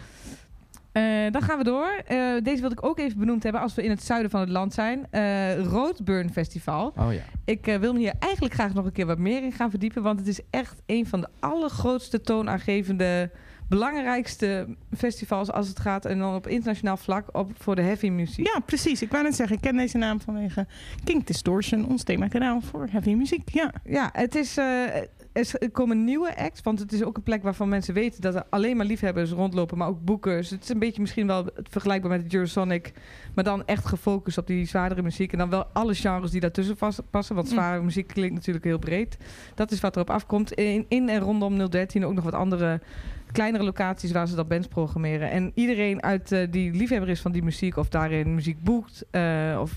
Eh, 0.92 1.02
dan 1.30 1.42
gaan 1.42 1.58
we 1.58 1.64
door. 1.64 1.88
Eh, 2.06 2.18
deze 2.42 2.60
wilde 2.60 2.74
ik 2.74 2.84
ook 2.84 2.98
even 2.98 3.18
benoemd 3.18 3.42
hebben 3.42 3.60
als 3.60 3.74
we 3.74 3.82
in 3.82 3.90
het 3.90 4.02
zuiden 4.02 4.30
van 4.30 4.40
het 4.40 4.48
land 4.48 4.74
zijn. 4.74 5.06
Eh 5.10 5.58
Roadburn 5.64 6.32
Festival. 6.32 6.92
Oh 6.98 7.12
ja. 7.12 7.20
Ik 7.44 7.66
eh, 7.66 7.76
wil 7.78 7.92
me 7.92 7.98
hier 7.98 8.14
eigenlijk 8.18 8.54
graag 8.54 8.74
nog 8.74 8.84
een 8.84 8.92
keer 8.92 9.06
wat 9.06 9.18
meer 9.18 9.42
in 9.42 9.52
gaan 9.52 9.70
verdiepen. 9.70 10.02
Want 10.02 10.18
het 10.18 10.28
is 10.28 10.40
echt 10.50 10.82
een 10.86 11.06
van 11.06 11.20
de 11.20 11.28
allergrootste 11.40 12.20
toonaangevende, 12.20 13.30
belangrijkste 13.68 14.66
festivals 14.96 15.50
als 15.52 15.68
het 15.68 15.80
gaat. 15.80 16.04
En 16.04 16.18
dan 16.18 16.34
op 16.34 16.46
internationaal 16.46 16.96
vlak 16.96 17.28
op, 17.36 17.50
voor 17.58 17.74
de 17.74 17.82
heavy 17.82 18.08
muziek. 18.08 18.46
Ja, 18.46 18.60
precies. 18.60 19.02
Ik 19.02 19.10
wou 19.10 19.22
net 19.22 19.34
zeggen, 19.34 19.56
ik 19.56 19.62
ken 19.62 19.76
deze 19.76 19.98
naam 19.98 20.20
vanwege 20.20 20.66
King 21.04 21.24
Distortion, 21.24 21.88
ons 21.88 22.02
themakanaal 22.02 22.60
voor 22.60 22.86
heavy 22.90 23.14
muziek. 23.14 23.48
Ja. 23.50 23.72
Ja, 23.84 24.10
het 24.12 24.34
is. 24.34 24.56
eh, 24.56 24.84
er 25.36 25.70
komen 25.72 26.04
nieuwe 26.04 26.36
acts, 26.36 26.60
want 26.62 26.78
het 26.78 26.92
is 26.92 27.02
ook 27.02 27.16
een 27.16 27.22
plek 27.22 27.42
waarvan 27.42 27.68
mensen 27.68 27.94
weten 27.94 28.20
dat 28.20 28.34
er 28.34 28.44
alleen 28.50 28.76
maar 28.76 28.86
liefhebbers 28.86 29.30
rondlopen, 29.30 29.78
maar 29.78 29.88
ook 29.88 30.04
boekers. 30.04 30.50
Het 30.50 30.62
is 30.62 30.68
een 30.68 30.78
beetje 30.78 31.00
misschien 31.00 31.26
wel 31.26 31.46
vergelijkbaar 31.70 32.10
met 32.10 32.30
de 32.30 32.36
Eurosonic, 32.36 32.92
maar 33.34 33.44
dan 33.44 33.66
echt 33.66 33.86
gefocust 33.86 34.38
op 34.38 34.46
die 34.46 34.66
zwaardere 34.66 35.02
muziek 35.02 35.32
en 35.32 35.38
dan 35.38 35.50
wel 35.50 35.64
alle 35.72 35.94
genres 35.94 36.30
die 36.30 36.40
daartussen 36.40 36.76
passen, 37.10 37.34
want 37.34 37.46
Mm. 37.48 37.52
zware 37.52 37.82
muziek 37.82 38.06
klinkt 38.06 38.34
natuurlijk 38.34 38.64
heel 38.64 38.78
breed. 38.78 39.16
Dat 39.54 39.70
is 39.70 39.80
wat 39.80 39.96
erop 39.96 40.10
afkomt. 40.10 40.52
In, 40.52 40.84
in 40.88 41.08
en 41.08 41.20
rondom 41.20 41.68
013 41.70 42.04
ook 42.06 42.14
nog 42.14 42.24
wat 42.24 42.34
andere 42.34 42.80
kleinere 43.32 43.64
locaties 43.64 44.12
waar 44.12 44.28
ze 44.28 44.34
dat 44.34 44.48
bands 44.48 44.68
programmeren. 44.68 45.30
En 45.30 45.52
iedereen 45.54 46.02
uit 46.02 46.32
eh, 46.32 46.46
die 46.50 46.72
liefhebber 46.72 47.08
is 47.08 47.20
van 47.20 47.32
die 47.32 47.42
muziek 47.42 47.76
of 47.76 47.88
daarin 47.88 48.34
muziek 48.34 48.62
boekt 48.62 49.04
eh, 49.10 49.58
of 49.60 49.72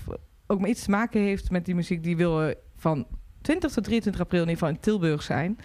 ook 0.46 0.60
maar 0.60 0.68
iets 0.68 0.84
te 0.84 0.90
maken 0.90 1.20
heeft 1.20 1.50
met 1.50 1.64
die 1.64 1.74
muziek, 1.74 2.02
die 2.02 2.16
wil 2.16 2.42
eh, 2.42 2.54
van 2.76 3.06
20 3.40 3.72
tot 3.72 3.84
23 3.84 4.22
april 4.22 4.42
in 4.42 4.48
ieder 4.48 4.62
geval 4.62 4.76
in 4.76 4.82
Tilburg 4.82 5.22
zijn. 5.22 5.58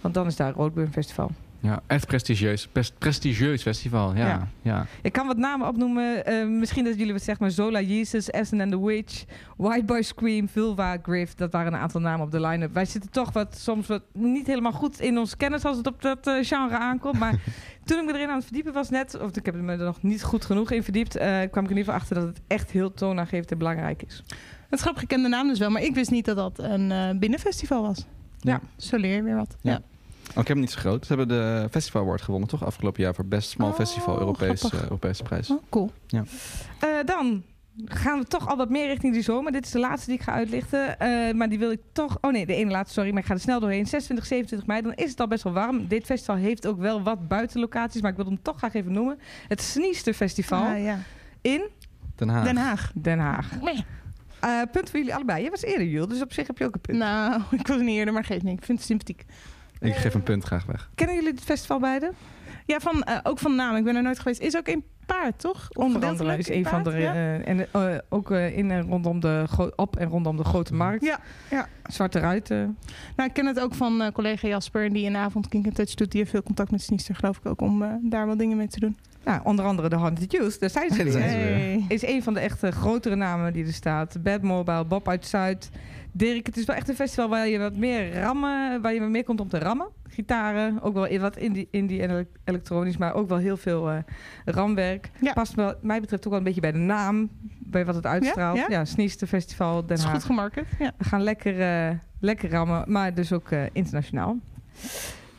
Want 0.00 0.14
dan 0.14 0.26
is 0.26 0.36
daar 0.36 0.52
Roadburn 0.52 0.92
Festival. 0.92 1.30
Ja, 1.62 1.80
echt 1.86 2.06
prestigieus. 2.06 2.68
Best 2.72 2.98
prestigieus 2.98 3.62
festival. 3.62 4.14
Ja, 4.14 4.26
Ja. 4.26 4.48
ja. 4.62 4.86
Ik 5.02 5.12
kan 5.12 5.26
wat 5.26 5.36
namen 5.36 5.68
opnoemen. 5.68 6.26
Eh, 6.26 6.46
misschien 6.46 6.84
dat 6.84 6.98
jullie 6.98 7.12
wat 7.12 7.22
zeggen, 7.22 7.44
maar 7.44 7.54
Zola 7.54 7.80
Jesus, 7.80 8.30
Essen 8.30 8.60
and 8.60 8.70
the 8.70 8.84
Witch, 8.84 9.24
White 9.56 9.84
Boy 9.84 10.02
Scream, 10.02 10.48
Vulva, 10.48 10.96
Griff. 11.02 11.34
Dat 11.34 11.52
waren 11.52 11.72
een 11.72 11.78
aantal 11.78 12.00
namen 12.00 12.26
op 12.26 12.32
de 12.32 12.40
line-up. 12.40 12.74
Wij 12.74 12.84
zitten 12.84 13.10
toch 13.10 13.32
wat, 13.32 13.56
soms 13.58 13.86
wat 13.86 14.02
niet 14.12 14.46
helemaal 14.46 14.72
goed 14.72 15.00
in 15.00 15.18
ons 15.18 15.36
kennis 15.36 15.64
als 15.64 15.76
het 15.76 15.86
op 15.86 16.02
dat 16.02 16.26
eh, 16.26 16.34
genre 16.44 16.78
aankomt. 16.78 17.18
Maar 17.18 17.34
toen 17.84 17.98
ik 17.98 18.04
me 18.04 18.12
erin 18.14 18.28
aan 18.28 18.34
het 18.36 18.44
verdiepen 18.44 18.72
was 18.72 18.90
net, 18.90 19.20
of 19.20 19.36
ik 19.36 19.46
heb 19.46 19.54
me 19.54 19.72
er 19.72 19.78
nog 19.78 20.02
niet 20.02 20.22
goed 20.22 20.44
genoeg 20.44 20.70
in 20.70 20.82
verdiept, 20.82 21.16
eh, 21.16 21.26
kwam 21.50 21.64
ik 21.64 21.70
in 21.70 21.76
ieder 21.76 21.84
geval 21.84 21.94
achter 21.94 22.14
dat 22.14 22.24
het 22.26 22.40
echt 22.46 22.70
heel 22.70 22.92
toonaangevend 22.94 23.50
en 23.52 23.58
belangrijk 23.58 24.02
is. 24.02 24.22
Het 24.26 24.78
is 24.78 24.80
grappig, 24.80 25.02
ik 25.02 25.08
ken 25.08 25.22
de 25.22 25.28
naam 25.28 25.48
dus 25.48 25.58
wel, 25.58 25.70
maar 25.70 25.82
ik 25.82 25.94
wist 25.94 26.10
niet 26.10 26.24
dat 26.24 26.36
dat 26.36 26.58
een 26.58 26.90
eh, 26.92 27.18
binnenfestival 27.18 27.82
was. 27.82 28.06
Ja. 28.38 28.60
Zo 28.76 28.96
leer 28.96 29.14
je 29.14 29.22
weer 29.22 29.36
wat. 29.36 29.56
Ja. 29.60 29.70
Ja. 29.72 29.80
Oh, 30.30 30.36
ik 30.42 30.48
heb 30.48 30.48
hem 30.48 30.60
niet 30.60 30.70
zo 30.70 30.78
groot. 30.78 31.06
Ze 31.06 31.14
hebben 31.14 31.28
de 31.36 31.68
Festival 31.70 32.02
Award 32.02 32.22
gewonnen, 32.22 32.48
toch? 32.48 32.64
Afgelopen 32.64 33.02
jaar 33.02 33.14
voor 33.14 33.26
Best 33.26 33.50
Small 33.50 33.68
Oh, 33.68 33.74
Festival 33.74 34.18
Europees, 34.18 34.62
eh, 34.70 34.82
Europese 34.82 35.22
prijs. 35.22 35.50
Oh, 35.50 35.62
cool. 35.68 35.90
Eh, 36.08 36.88
dan 37.04 37.42
gaan 37.84 38.18
we 38.18 38.24
toch 38.24 38.48
al 38.48 38.56
wat 38.56 38.70
meer 38.70 38.86
richting 38.86 39.12
die 39.12 39.22
zomer. 39.22 39.52
Dit 39.52 39.64
is 39.64 39.70
de 39.70 39.78
laatste 39.78 40.06
die 40.10 40.18
ik 40.18 40.24
ga 40.24 40.32
uitlichten. 40.32 40.98
Eh, 40.98 41.34
maar 41.34 41.48
die 41.48 41.58
wil 41.58 41.70
ik 41.70 41.80
toch... 41.92 42.18
Oh 42.20 42.32
nee, 42.32 42.46
de 42.46 42.54
ene 42.54 42.70
laatste, 42.70 42.92
sorry. 42.94 43.10
Maar 43.10 43.20
ik 43.20 43.26
ga 43.26 43.34
er 43.34 43.40
snel 43.40 43.60
doorheen. 43.60 43.86
26, 43.86 44.26
27 44.26 44.68
mei. 44.68 44.82
Dan 44.82 44.92
is 44.94 45.10
het 45.10 45.20
al 45.20 45.26
best 45.28 45.42
wel 45.42 45.52
warm. 45.52 45.86
Dit 45.88 46.04
festival 46.04 46.36
heeft 46.36 46.66
ook 46.66 46.78
wel 46.78 47.02
wat 47.02 47.28
buitenlocaties. 47.28 48.00
Maar 48.02 48.10
ik 48.10 48.16
wil 48.16 48.26
hem 48.26 48.42
toch 48.42 48.56
graag 48.58 48.74
even 48.74 48.92
noemen. 48.92 49.18
Het 49.48 49.62
Sneester 49.62 50.14
Festival 50.14 50.62
Ah, 50.64 50.82
ja. 50.82 50.98
in 51.40 51.62
Den 52.16 52.28
Haag. 52.28 52.44
Den 52.44 52.56
Haag. 52.56 52.92
Den 52.94 53.18
Haag. 53.18 53.60
Nee. 53.60 53.84
Eh, 54.40 54.60
punt 54.72 54.90
voor 54.90 54.98
jullie 54.98 55.14
allebei. 55.14 55.40
Jij 55.42 55.50
was 55.50 55.62
eerder, 55.62 55.86
Jul. 55.86 56.08
Dus 56.08 56.22
op 56.22 56.32
zich 56.32 56.46
heb 56.46 56.58
je 56.58 56.64
ook 56.64 56.74
een 56.74 56.80
punt. 56.80 56.98
Nou, 56.98 57.42
ik 57.58 57.66
was 57.66 57.78
niet 57.80 57.88
eerder, 57.88 58.14
maar 58.14 58.24
geeft 58.24 58.42
niet. 58.42 58.58
Ik 58.58 58.64
vind 58.64 58.78
het 58.78 58.86
sympathiek. 58.86 59.24
Ik 59.80 59.94
geef 59.94 60.14
een 60.14 60.22
punt 60.22 60.44
graag 60.44 60.64
weg. 60.66 60.90
Kennen 60.94 61.16
jullie 61.16 61.30
het 61.30 61.40
festival 61.40 61.78
beide? 61.80 62.12
Ja, 62.66 62.80
van, 62.80 63.02
eh, 63.02 63.18
ook 63.22 63.38
van 63.38 63.54
naam. 63.54 63.76
Ik 63.76 63.84
ben 63.84 63.96
er 63.96 64.02
nooit 64.02 64.18
geweest. 64.18 64.40
Is 64.40 64.56
ook 64.56 64.68
in 64.68 64.84
paard, 65.06 65.38
toch? 65.38 65.68
Onder 65.72 66.06
andere 66.06 66.36
is 66.38 66.48
een 66.48 66.64
van 66.66 66.82
de... 66.82 66.90
Ja. 66.90 67.12
eh, 67.14 67.48
en 67.48 67.66
eh, 67.72 67.98
ook 68.08 68.30
eh, 68.30 68.56
in 68.56 68.70
en 68.70 68.82
rondom 68.82 69.20
de, 69.20 69.44
op 69.76 69.96
en 69.96 70.08
rondom 70.08 70.36
de 70.36 70.44
Grote 70.44 70.74
Markt. 70.74 71.04
Ja, 71.04 71.18
ja. 71.50 71.66
Zwarte 71.86 72.18
ruiten. 72.18 72.78
Nou, 73.16 73.28
ik 73.28 73.34
ken 73.34 73.46
het 73.46 73.60
ook 73.60 73.74
van 73.74 74.02
eh, 74.02 74.12
collega 74.12 74.48
Jasper, 74.48 74.92
die 74.92 75.06
een 75.06 75.16
avond 75.16 75.48
Kink 75.48 75.66
and 75.66 75.74
Touch 75.74 75.94
doet. 75.94 76.10
Die 76.10 76.20
heeft 76.20 76.32
veel 76.32 76.42
contact 76.42 76.70
met 76.70 76.82
Sinister, 76.82 77.14
geloof 77.14 77.36
ik 77.38 77.46
ook, 77.46 77.60
om 77.60 77.82
eh, 77.82 77.88
daar 78.02 78.26
wat 78.26 78.38
dingen 78.38 78.56
mee 78.56 78.68
te 78.68 78.80
doen. 78.80 78.96
Nou, 79.24 79.40
onder 79.44 79.64
andere 79.64 79.88
de 79.88 79.96
Haunted 79.96 80.32
Youth. 80.32 80.60
Daar 80.60 80.70
zijn 80.70 80.90
ze 80.90 80.96
Daar 81.04 81.04
weer. 81.04 81.12
zijn 81.12 81.30
ze 81.30 81.36
weer. 81.36 81.46
Hey. 81.56 81.84
Is 81.88 82.06
een 82.06 82.22
van 82.22 82.34
de 82.34 82.40
echte 82.40 82.70
grotere 82.70 83.14
namen 83.16 83.52
die 83.52 83.66
er 83.66 83.72
staat. 83.72 84.22
Bad 84.22 84.42
Mobile, 84.42 84.84
Bob 84.84 85.08
uit 85.08 85.26
Zuid. 85.26 85.70
Dirk, 86.12 86.46
het 86.46 86.56
is 86.56 86.64
wel 86.64 86.76
echt 86.76 86.88
een 86.88 86.94
festival 86.94 87.28
waar 87.28 87.48
je 87.48 87.58
wat 87.58 87.76
meer 87.76 88.12
rammen, 88.20 88.82
waar 88.82 88.94
je 88.94 89.00
meer 89.00 89.24
komt 89.24 89.40
om 89.40 89.48
te 89.48 89.58
rammen. 89.58 89.88
Gitaren, 90.08 90.82
ook 90.82 90.94
wel 90.94 91.18
wat 91.18 91.36
indie, 91.36 91.68
indie 91.70 92.02
en 92.02 92.10
ele- 92.10 92.26
elektronisch, 92.44 92.96
maar 92.96 93.14
ook 93.14 93.28
wel 93.28 93.38
heel 93.38 93.56
veel 93.56 93.90
eh, 93.90 93.96
ramwerk. 94.44 95.10
Ja. 95.20 95.32
Past 95.32 95.54
wel, 95.54 95.74
mij 95.82 96.00
betreft 96.00 96.24
ook 96.24 96.30
wel 96.30 96.38
een 96.38 96.44
beetje 96.44 96.60
bij 96.60 96.72
de 96.72 96.78
naam, 96.78 97.28
bij 97.58 97.84
wat 97.84 97.94
het 97.94 98.06
uitstraalt. 98.06 98.56
Ja? 98.58 98.66
Ja, 98.68 98.86
Festival 99.26 99.76
Den 99.78 99.86
Dat 99.86 99.98
is 99.98 100.04
Haag. 100.04 100.12
goed 100.12 100.24
gemarket. 100.24 100.64
Ja. 100.78 100.92
We 100.98 101.04
gaan 101.04 101.22
lekker, 101.22 101.60
eh, 101.60 101.96
lekker 102.20 102.50
rammen, 102.50 102.84
maar 102.86 103.14
dus 103.14 103.32
ook 103.32 103.50
eh, 103.50 103.62
internationaal. 103.72 104.36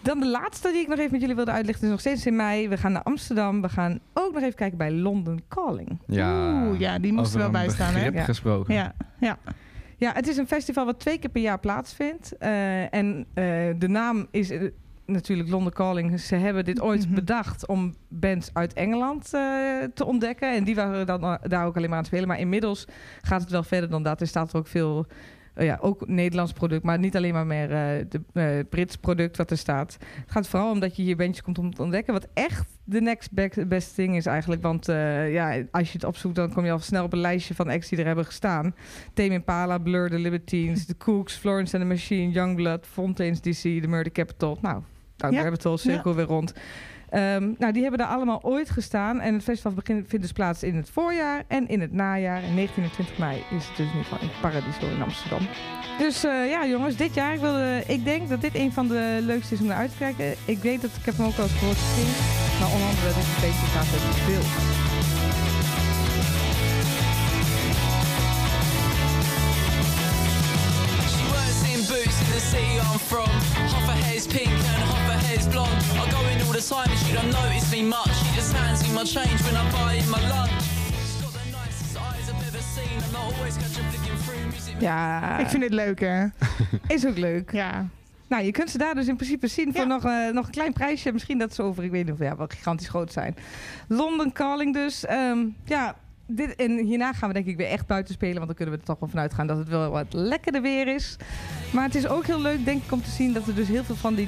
Dan 0.01 0.19
de 0.19 0.27
laatste 0.29 0.71
die 0.71 0.81
ik 0.81 0.87
nog 0.87 0.97
even 0.99 1.11
met 1.11 1.21
jullie 1.21 1.35
wilde 1.35 1.51
uitlichten 1.51 1.83
is 1.85 1.89
nog 1.89 1.99
steeds 1.99 2.25
in 2.25 2.35
mei. 2.35 2.69
We 2.69 2.77
gaan 2.77 2.91
naar 2.91 3.03
Amsterdam. 3.03 3.61
We 3.61 3.69
gaan 3.69 3.99
ook 4.13 4.33
nog 4.33 4.41
even 4.43 4.55
kijken 4.55 4.77
bij 4.77 4.91
London 4.91 5.41
Calling. 5.49 5.99
Ja, 6.07 6.63
Oeh, 6.67 6.79
ja, 6.79 6.99
die 6.99 7.13
moest 7.13 7.33
er 7.33 7.39
wel 7.39 7.49
bij 7.49 7.69
staan, 7.69 7.87
hè? 7.87 7.93
begrip 7.93 8.13
Ja. 8.13 8.23
gesproken. 8.23 8.73
Ja, 8.73 8.93
ja. 9.19 9.37
Ja, 10.01 10.11
het 10.13 10.27
is 10.27 10.37
een 10.37 10.47
festival 10.47 10.85
wat 10.85 10.99
twee 10.99 11.17
keer 11.19 11.29
per 11.29 11.41
jaar 11.41 11.59
plaatsvindt. 11.59 12.37
Eh, 12.37 12.93
en 12.93 13.25
eh, 13.33 13.45
de 13.77 13.87
naam 13.87 14.27
is 14.31 14.49
eh, 14.49 14.61
natuurlijk 15.05 15.49
London 15.49 15.71
Calling. 15.71 16.19
Ze 16.19 16.35
hebben 16.35 16.65
dit 16.65 16.81
ooit 16.81 17.05
Mhm. 17.05 17.15
bedacht 17.15 17.67
om 17.67 17.93
bands 18.07 18.49
uit 18.53 18.73
Engeland 18.73 19.29
te 19.93 20.05
ontdekken. 20.05 20.55
En 20.55 20.63
die 20.63 20.75
waren 20.75 21.05
dan 21.05 21.39
daar 21.41 21.65
ook 21.65 21.75
alleen 21.75 21.89
maar 21.89 21.97
aan 21.97 22.03
het 22.03 22.05
spelen. 22.11 22.27
Maar 22.27 22.39
inmiddels 22.39 22.85
gaat 23.21 23.41
het 23.41 23.49
wel 23.49 23.63
verder 23.63 23.89
dan 23.89 24.03
dat. 24.03 24.21
Er 24.21 24.27
staat 24.27 24.53
er 24.53 24.59
ook 24.59 24.67
veel... 24.67 25.05
eh, 25.53 25.65
ja, 25.65 25.77
ook 25.81 26.07
Nederlands 26.07 26.53
product, 26.53 26.83
maar 26.83 26.99
niet 26.99 27.15
alleen 27.15 27.33
maar 27.33 27.45
meer 27.45 27.71
eh 27.71 28.05
de 28.09 28.21
eh, 28.33 28.59
Brits 28.69 28.95
product 28.95 29.37
wat 29.37 29.51
er 29.51 29.57
staat. 29.57 29.97
Het 29.99 30.31
gaat 30.31 30.47
vooral 30.47 30.71
om 30.71 30.79
dat 30.79 30.95
je 30.95 31.03
hier 31.03 31.15
bandjes 31.15 31.41
komt 31.41 31.57
om 31.57 31.73
te 31.73 31.81
ontdekken. 31.81 32.13
Wat 32.13 32.27
echt 32.33 32.67
de 32.83 33.01
next 33.01 33.29
best 33.67 33.95
thing 33.95 34.15
is 34.15 34.25
eigenlijk. 34.25 34.61
Want 34.61 34.85
ja, 34.85 35.63
als 35.71 35.87
je 35.87 35.93
het 35.93 36.03
opzoekt, 36.03 36.35
dan 36.35 36.53
kom 36.53 36.65
je 36.65 36.71
al 36.71 36.79
snel 36.79 37.03
op 37.03 37.13
een 37.13 37.19
lijstje 37.19 37.55
van 37.55 37.69
acts 37.69 37.89
die 37.89 37.99
er 37.99 38.05
hebben 38.05 38.25
gestaan. 38.25 38.75
Tame 39.13 39.29
Impala, 39.29 39.77
Blur, 39.77 40.09
The 40.09 40.19
Libertines, 40.19 40.85
The 40.85 40.97
Cooks, 40.97 41.35
Florence 41.35 41.77
and 41.77 41.83
the 41.83 41.89
Machine, 41.89 42.31
Youngblood, 42.31 42.87
Fontaine's 42.87 43.41
DC, 43.41 43.61
The 43.61 43.87
Murder 43.87 44.11
Capital. 44.11 44.57
Nou, 44.61 44.81
Town 45.15 45.33
Ja. 45.33 45.43
Capital, 45.43 45.77
cirkel 45.77 46.15
weer 46.15 46.25
rond. 46.25 46.53
Ehm, 47.11 47.51
nou, 47.57 47.73
die 47.73 47.81
hebben 47.81 47.99
daar 47.99 48.07
allemaal 48.07 48.39
ooit 48.43 48.69
gestaan. 48.69 49.19
En 49.19 49.33
het 49.33 49.43
festival 49.43 49.73
vindt 49.83 50.21
dus 50.21 50.31
plaats 50.31 50.63
in 50.63 50.75
het 50.75 50.89
voorjaar 50.89 51.43
en 51.47 51.67
in 51.67 51.81
het 51.81 51.93
najaar. 51.93 52.43
En 52.43 52.53
19 52.53 52.83
en 52.83 52.91
20 52.91 53.17
mei 53.17 53.37
is 53.37 53.67
het 53.67 53.77
dus 53.77 53.85
in 53.85 53.85
ieder 53.85 54.03
geval 54.03 54.19
in 54.21 54.29
Paradiso 54.41 54.89
in 54.95 55.01
Amsterdam. 55.01 55.47
Dus 55.97 56.23
eh, 56.23 56.49
ja, 56.49 56.65
jongens, 56.65 56.95
dit 56.95 57.13
jaar, 57.13 57.33
ik, 57.33 57.39
wilde, 57.39 57.83
ik 57.87 58.03
denk 58.03 58.29
dat 58.29 58.41
dit 58.41 58.55
een 58.55 58.73
van 58.73 58.87
de 58.87 59.19
leukste 59.21 59.53
is 59.53 59.61
om 59.61 59.67
naar 59.67 59.77
uit 59.77 59.91
te 59.91 59.97
kijken. 59.97 60.33
Ik 60.45 60.57
weet 60.57 60.81
dat 60.81 60.91
ik 60.99 61.05
heb 61.05 61.17
hem 61.17 61.25
ook 61.25 61.37
al 61.37 61.43
eens 61.43 61.53
gehoord 61.53 61.77
gezien. 61.77 62.11
Maar 62.59 62.71
onder 62.73 62.87
andere, 62.87 63.07
dit 63.07 63.17
is 63.17 63.35
een 63.35 63.41
beetje 63.41 63.67
gaaf 63.73 63.91
dat 63.91 64.90
the 72.41 72.47
city 72.57 72.79
I'm 72.79 72.99
from. 72.99 73.29
Half 73.71 73.85
her 73.91 73.99
hair's 74.05 74.27
pink 74.27 74.47
and 74.49 74.81
half 74.91 75.05
her 75.11 75.19
hair's 75.27 75.47
blonde. 75.47 75.81
I 76.01 76.09
go 76.11 76.19
in 76.31 76.37
all 76.45 76.53
the 76.53 76.65
time 76.73 76.89
and 76.89 76.99
she 76.99 77.13
don't 77.13 77.31
notice 77.31 77.71
me 77.71 77.81
much. 77.83 78.13
She 78.19 78.35
just 78.35 78.53
hands 78.53 78.81
me 78.83 78.89
my 78.93 79.03
change 79.03 79.39
when 79.45 79.55
I'm 79.55 79.69
buying 79.71 80.07
my 80.09 80.21
lunch. 80.29 80.51
Ja, 84.79 85.37
Ik 85.39 85.47
vind 85.47 85.61
dit 85.61 85.71
leuk, 85.73 85.99
hè? 85.99 86.25
is 86.95 87.05
ook 87.05 87.17
leuk. 87.17 87.51
Ja. 87.51 87.87
Nou, 88.27 88.43
je 88.43 88.51
kunt 88.51 88.69
ze 88.69 88.77
daar 88.77 88.95
dus 88.95 89.07
in 89.07 89.15
principe 89.15 89.47
zien 89.47 89.71
voor 89.73 89.81
Ja. 89.81 89.87
nog, 89.87 90.05
eh, 90.05 90.27
nog 90.31 90.45
een 90.45 90.51
klein 90.51 90.73
prijsje. 90.73 91.11
Misschien 91.11 91.37
dat 91.37 91.53
ze 91.53 91.61
over, 91.63 91.83
ik 91.83 91.91
weet 91.91 92.05
niet 92.05 92.13
of 92.13 92.19
ja, 92.19 92.35
wel 92.37 92.47
gigantisch 92.47 92.87
groot 92.89 93.11
zijn. 93.11 93.35
London 93.87 94.31
Calling 94.31 94.73
dus. 94.73 95.05
Ehm, 95.05 95.37
ja, 95.65 95.95
dit, 96.35 96.55
en 96.55 96.77
hierna 96.77 97.13
gaan 97.13 97.27
we 97.27 97.33
denk 97.33 97.45
ik 97.45 97.57
weer 97.57 97.67
echt 97.67 97.87
buiten 97.87 98.13
spelen. 98.13 98.35
Want 98.35 98.47
dan 98.47 98.55
kunnen 98.55 98.73
we 98.73 98.79
er 98.79 98.87
toch 98.87 98.99
wel 98.99 99.09
vanuit 99.09 99.33
gaan 99.33 99.47
dat 99.47 99.57
het 99.57 99.67
wel 99.67 99.89
wat 99.89 100.05
lekkerder 100.09 100.61
weer 100.61 100.87
is. 100.87 101.17
Maar 101.71 101.83
het 101.83 101.95
is 101.95 102.07
ook 102.07 102.25
heel 102.25 102.41
leuk 102.41 102.65
denk 102.65 102.83
ik 102.83 102.91
om 102.91 103.03
te 103.03 103.09
zien 103.09 103.33
dat 103.33 103.47
er 103.47 103.55
dus 103.55 103.67
heel 103.67 103.83
veel 103.83 103.95
van 103.95 104.15
die... 104.15 104.27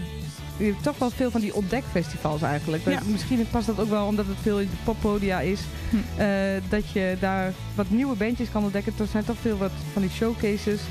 je 0.58 0.66
hebt 0.66 0.84
Toch 0.84 0.98
wel 0.98 1.10
veel 1.10 1.32
van 1.32 1.42
die 1.42 1.56
ontdekfestivals 1.56 2.42
eigenlijk. 2.42 2.84
Ja. 2.86 3.00
Misschien 3.12 3.48
past 3.52 3.68
dat 3.68 3.80
ook 3.80 3.90
wel 3.90 4.08
omdat 4.08 4.26
het 4.28 4.38
veel 4.42 4.60
in 4.60 4.70
de 4.70 4.84
poppodia 4.84 5.40
is. 5.40 5.62
Hm. 5.90 6.22
eh, 6.22 6.28
dat 6.70 6.92
je 6.92 7.18
daar 7.20 7.54
wat 7.76 7.90
nieuwe 7.90 8.16
bandjes 8.16 8.52
kan 8.52 8.64
ontdekken. 8.64 8.94
Er 9.00 9.08
zijn 9.08 9.26
toch 9.26 9.38
veel 9.38 9.58
wat 9.58 9.72
van 9.94 10.02
die 10.02 10.12
showcases. 10.12 10.82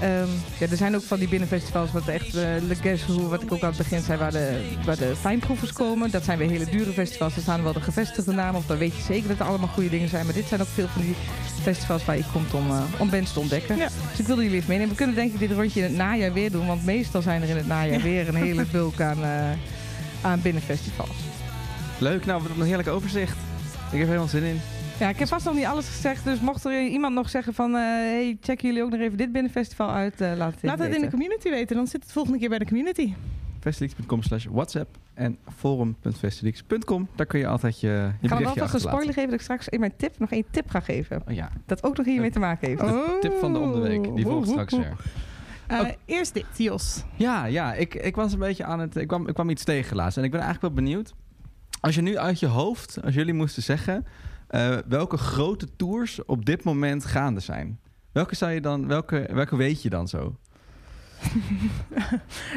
Ehm, 0.00 0.28
ja, 0.58 0.66
er 0.70 0.76
zijn 0.76 0.94
ook 0.94 1.02
van 1.02 1.18
die 1.18 1.28
binnenfestivals, 1.28 1.92
wat 1.92 2.08
echt 2.08 2.26
uh, 2.26 2.32
Le 2.68 2.74
Guess 2.82 3.06
Who, 3.06 3.28
wat 3.28 3.42
ik 3.42 3.52
ook 3.52 3.62
aan 3.62 3.68
het 3.68 3.78
begin 3.78 4.02
zei, 4.02 4.18
waar 4.18 4.30
de, 4.30 4.60
waar 4.84 4.96
de 4.96 5.12
fijnproevers 5.20 5.72
komen. 5.72 6.10
Dat 6.10 6.24
zijn 6.24 6.38
weer 6.38 6.50
hele 6.50 6.64
dure 6.64 6.92
festivals. 6.92 7.36
Er 7.36 7.42
staan 7.42 7.62
wel 7.62 7.72
de 7.72 7.80
gevestigde 7.80 8.32
namen, 8.32 8.60
of 8.60 8.66
dan 8.66 8.78
weet 8.78 8.96
je 8.96 9.02
zeker 9.02 9.28
dat 9.28 9.38
er 9.38 9.44
allemaal 9.46 9.68
goede 9.68 9.88
dingen 9.90 10.08
zijn. 10.08 10.24
Maar 10.24 10.34
dit 10.34 10.46
zijn 10.48 10.60
ook 10.60 10.66
veel 10.74 10.88
van 10.88 11.02
die 11.02 11.14
festivals 11.62 12.04
waar 12.04 12.16
je 12.16 12.24
komt 12.32 12.54
om, 12.54 12.70
uh, 12.70 12.82
om 12.98 13.10
bands 13.10 13.32
te 13.32 13.40
ontdekken. 13.40 13.76
Ja. 13.76 13.88
Dus 14.10 14.18
ik 14.18 14.26
wilde 14.26 14.42
jullie 14.42 14.56
even 14.56 14.68
meenemen. 14.68 14.90
We 14.90 14.96
kunnen 14.98 15.16
denk 15.16 15.32
ik 15.32 15.38
dit 15.38 15.52
rondje 15.52 15.80
in 15.80 15.86
het 15.86 15.96
najaar 15.96 16.32
weer 16.32 16.50
doen, 16.50 16.66
want 16.66 16.84
meestal 16.84 17.22
zijn 17.22 17.42
er 17.42 17.48
in 17.48 17.56
het 17.56 17.66
najaar 17.66 17.96
Ja. 17.98 18.02
weer 18.02 18.28
een 18.28 18.34
hele 18.34 18.64
bulk 18.72 19.00
aan, 19.00 19.18
uh, 19.18 19.50
aan 20.20 20.40
binnenfestivals. 20.42 21.16
Leuk, 21.98 22.26
nou, 22.26 22.42
wat 22.42 22.50
een 22.58 22.62
heerlijk 22.64 22.88
overzicht. 22.88 23.36
Ik 23.90 23.98
heb 23.98 24.06
helemaal 24.06 24.28
zin 24.28 24.42
in. 24.42 24.60
Ja, 25.00 25.08
ik 25.08 25.18
heb 25.18 25.28
vast 25.28 25.44
nog 25.44 25.54
niet 25.54 25.64
alles 25.64 25.88
gezegd, 25.88 26.24
dus 26.24 26.40
mocht 26.40 26.64
er 26.64 26.86
iemand 26.86 27.14
nog 27.14 27.30
zeggen 27.30 27.54
van... 27.54 27.74
eh 27.74 27.80
hey, 27.80 28.38
checken 28.40 28.68
jullie 28.68 28.82
ook 28.82 28.90
nog 28.90 29.00
even 29.00 29.18
dit 29.18 29.32
binnenfestival 29.32 29.90
uit, 29.90 30.20
uh, 30.20 30.32
laat 30.36 30.52
het 30.52 30.62
Laat 30.62 30.78
het 30.78 30.94
in 30.94 31.00
de 31.00 31.10
community 31.10 31.50
weten, 31.50 31.76
dan 31.76 31.86
zit 31.86 32.02
het 32.02 32.12
volgende 32.12 32.38
keer 32.38 32.48
bij 32.48 32.58
de 32.58 32.66
community. 32.66 33.14
Festileaks.com 33.60 34.22
slash 34.22 34.46
whatsapp 34.50 34.96
en 35.14 35.38
forum.festileaks.com. 35.56 37.08
Daar 37.14 37.26
kun 37.26 37.38
je 37.38 37.46
altijd 37.46 37.80
je, 37.80 37.86
je 37.88 38.12
Ik 38.20 38.28
ga 38.28 38.38
wel 38.38 38.38
een 38.38 38.46
achterlaten. 38.46 38.80
spoiler 38.80 39.14
geven 39.14 39.24
dat 39.24 39.32
ik 39.32 39.40
straks 39.40 39.68
in 39.68 39.80
mijn 39.80 39.92
tip 39.96 40.18
nog 40.18 40.30
één 40.30 40.44
tip 40.50 40.70
ga 40.70 40.80
geven. 40.80 41.22
Oh 41.28 41.34
ja, 41.34 41.50
Dat 41.66 41.82
ook 41.82 41.96
nog 41.96 42.06
hiermee 42.06 42.30
te 42.30 42.38
maken 42.38 42.68
heeft. 42.68 42.80
de 42.80 43.18
tip 43.20 43.38
van 43.38 43.52
de 43.52 43.58
om 43.58 43.72
de 43.72 43.78
week. 43.78 44.16
Die 44.16 44.24
volgt 44.24 44.48
straks 44.48 44.76
weer. 44.76 44.96
Uh, 45.70 45.80
Oké. 45.80 45.94
Eerst 46.04 46.34
dit, 46.34 46.46
Jos. 46.56 47.04
Ja, 47.16 47.44
ja 47.44 47.74
ik, 47.74 47.94
ik 47.94 48.16
was 48.16 48.32
een 48.32 48.38
beetje 48.38 48.64
aan 48.64 48.80
het... 48.80 48.96
Ik 48.96 49.08
kwam, 49.08 49.28
ik 49.28 49.34
kwam 49.34 49.50
iets 49.50 49.64
tegen 49.64 49.96
laatst 49.96 50.18
en 50.18 50.24
ik 50.24 50.30
ben 50.30 50.40
eigenlijk 50.40 50.74
wel 50.74 50.84
benieuwd. 50.84 51.14
Als 51.80 51.94
je 51.94 52.00
nu 52.02 52.18
uit 52.18 52.40
je 52.40 52.46
hoofd, 52.46 53.02
als 53.02 53.14
jullie 53.14 53.34
moesten 53.34 53.62
zeggen... 53.62 54.06
eh, 54.50 54.76
welke 54.88 55.16
grote 55.16 55.76
tours 55.76 56.24
op 56.24 56.44
dit 56.44 56.64
moment 56.64 57.04
gaande 57.04 57.40
zijn. 57.40 57.80
Welke 58.12 58.34
zou 58.36 58.52
je 58.52 58.60
dan... 58.60 58.86
Welke, 58.86 59.28
welke 59.32 59.56
weet 59.56 59.82
je 59.82 59.90
dan 59.90 60.08
zo? 60.08 60.36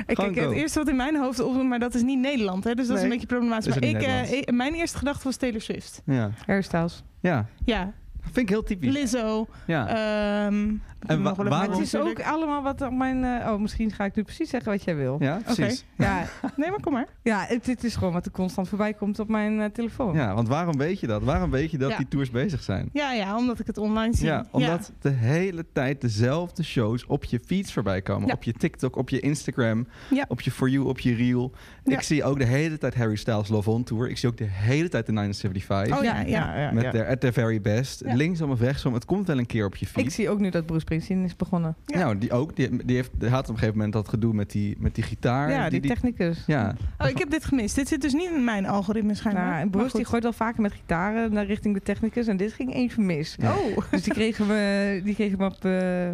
Ik 0.07 0.15
kijk, 0.15 0.35
het 0.35 0.51
eerste 0.51 0.79
wat 0.79 0.87
in 0.87 0.95
mijn 0.95 1.15
hoofd 1.17 1.39
opkomt, 1.39 1.69
maar 1.69 1.79
dat 1.79 1.93
is 1.95 2.01
niet 2.01 2.19
Nederland, 2.19 2.63
hè, 2.63 2.73
dus 2.75 2.87
dat 2.87 2.97
is 2.97 3.03
een 3.03 3.09
beetje 3.09 3.27
problematisch. 3.27 3.67
Maar 3.67 3.83
ik, 3.83 4.01
eh, 4.01 4.31
ik- 4.31 4.51
mijn 4.51 4.73
eerste 4.73 4.97
gedachte 4.97 5.23
was 5.23 5.35
Taylor 5.35 5.61
Swift. 5.61 6.01
Ja, 6.05 6.31
Hairstyles. 6.45 7.03
ja. 7.19 7.45
Ja, 7.65 7.93
vind 8.23 8.37
ik 8.37 8.49
heel 8.49 8.63
typisch. 8.63 8.93
Lizzo. 8.93 9.47
Ja. 9.67 9.87
ehm, 9.87 10.69
En 11.07 11.23
wa- 11.23 11.33
waarom- 11.35 11.71
Het 11.71 11.81
is 11.81 11.95
ook 11.95 12.21
allemaal 12.21 12.63
wat 12.63 12.81
op 12.81 12.91
mijn... 12.91 13.23
eh, 13.23 13.51
oh, 13.51 13.59
misschien 13.59 13.91
ga 13.91 14.05
ik 14.05 14.15
nu 14.15 14.23
precies 14.23 14.49
zeggen 14.49 14.71
wat 14.71 14.83
jij 14.83 14.95
wil. 14.95 15.17
ja, 15.19 15.39
precies. 15.45 15.85
Ja, 15.97 16.25
Nee, 16.57 16.69
maar 16.69 16.79
kom 16.79 16.93
maar. 16.93 17.07
ja 17.21 17.45
het, 17.47 17.65
het 17.65 17.83
is 17.83 17.95
gewoon 17.95 18.13
wat 18.13 18.25
er 18.25 18.31
constant 18.31 18.67
voorbij 18.69 18.93
komt 18.93 19.19
op 19.19 19.27
mijn 19.27 19.59
eh, 19.61 19.69
telefoon. 19.69 20.15
Ja, 20.15 20.33
want 20.33 20.47
waarom 20.47 20.77
weet 20.77 20.99
je 20.99 21.07
dat? 21.07 21.23
Waarom 21.23 21.51
weet 21.51 21.71
je 21.71 21.77
dat 21.77 21.89
Ja. 21.89 21.97
die 21.97 22.07
tours 22.07 22.29
bezig 22.31 22.63
zijn? 22.63 22.89
Ja, 22.93 23.11
ja, 23.13 23.37
omdat 23.37 23.59
ik 23.59 23.67
het 23.67 23.77
online 23.77 24.15
zie. 24.15 24.25
Ja, 24.25 24.45
omdat 24.51 24.91
de 25.01 25.09
hele 25.09 25.65
tijd 25.73 26.01
dezelfde 26.01 26.63
shows 26.63 27.05
op 27.05 27.23
je 27.23 27.39
feeds 27.45 27.73
voorbij 27.73 28.01
komen. 28.01 28.27
Ja. 28.27 28.33
Op 28.33 28.43
je 28.43 28.53
TikTok, 28.53 28.95
op 28.95 29.09
je 29.09 29.19
Instagram, 29.19 29.87
Ja. 30.09 30.25
op 30.27 30.41
je 30.41 30.51
For 30.51 30.69
You, 30.69 30.85
op 30.85 30.99
je 30.99 31.15
Reel. 31.15 31.51
Ja. 31.83 31.93
Ik 31.93 32.01
zie 32.01 32.23
ook 32.23 32.37
de 32.39 32.45
hele 32.45 32.77
tijd 32.77 32.95
Harry 32.95 33.15
Styles 33.15 33.47
Love 33.49 33.69
On 33.69 33.83
Tour. 33.83 34.09
Ik 34.09 34.17
zie 34.17 34.29
ook 34.29 34.37
de 34.37 34.47
hele 34.49 34.89
tijd 34.89 35.05
de 35.05 35.11
975. 35.11 35.97
Oh 35.97 36.03
ja, 36.03 36.19
ja. 36.19 36.71
met 36.71 36.83
ja. 36.83 36.91
their 36.91 37.07
at 37.07 37.19
their 37.19 37.33
very 37.33 37.61
best. 37.61 38.01
Ja. 38.13 38.19
Linksom 38.19 38.51
of 38.51 38.59
rechtsom. 38.59 38.93
Het 38.93 39.05
komt 39.05 39.27
wel 39.27 39.37
een 39.37 39.45
keer 39.45 39.65
op 39.65 39.75
je 39.75 39.85
feed. 39.85 40.05
Ik 40.05 40.11
zie 40.11 40.29
ook 40.29 40.39
nu 40.39 40.49
dat 40.49 40.65
Bruce 40.65 40.81
Springsteen 40.81 41.23
is 41.23 41.35
begonnen. 41.35 41.75
Ja. 41.85 41.97
Nou, 41.97 42.17
die 42.17 42.31
ook. 42.31 42.55
Die, 42.55 42.85
die, 42.85 42.95
heeft, 42.95 43.11
die 43.13 43.29
had 43.29 43.43
op 43.43 43.49
een 43.49 43.53
gegeven 43.53 43.75
moment 43.75 43.93
dat 43.93 44.07
gedoe 44.07 44.33
met 44.33 44.51
die, 44.51 44.75
met 44.79 44.95
die 44.95 45.03
gitaar. 45.03 45.49
ja, 45.49 45.69
die, 45.69 45.81
technicus. 45.81 46.43
ja. 46.47 46.75
Oh, 46.97 47.07
ik 47.07 47.17
heb 47.17 47.29
dit 47.29 47.45
gemist. 47.45 47.75
Dit 47.75 47.87
zit 47.87 48.01
dus 48.01 48.13
niet 48.13 48.31
in 48.31 48.43
mijn 48.43 48.65
algoritme 48.65 49.15
schijnbaar. 49.15 49.49
Nou, 49.49 49.61
en 49.61 49.69
Bruce 49.69 49.97
die 49.97 50.05
gooit 50.05 50.23
wel 50.23 50.33
vaker 50.33 50.61
met 50.61 50.71
gitaren 50.71 51.33
naar 51.33 51.45
richting 51.45 51.73
de 51.73 51.81
technicus. 51.81 52.27
En 52.27 52.37
dit 52.37 52.53
ging 52.53 52.73
even 52.73 53.05
mis. 53.05 53.37
Oh. 53.43 53.77
Dus 53.91 54.03
die 54.03 54.13
kregen 54.13 54.47
we, 54.47 55.01
die 55.03 55.15
kregen 55.15 55.37
we 55.37 55.43
op, 55.45 55.65
eh, 55.65 56.09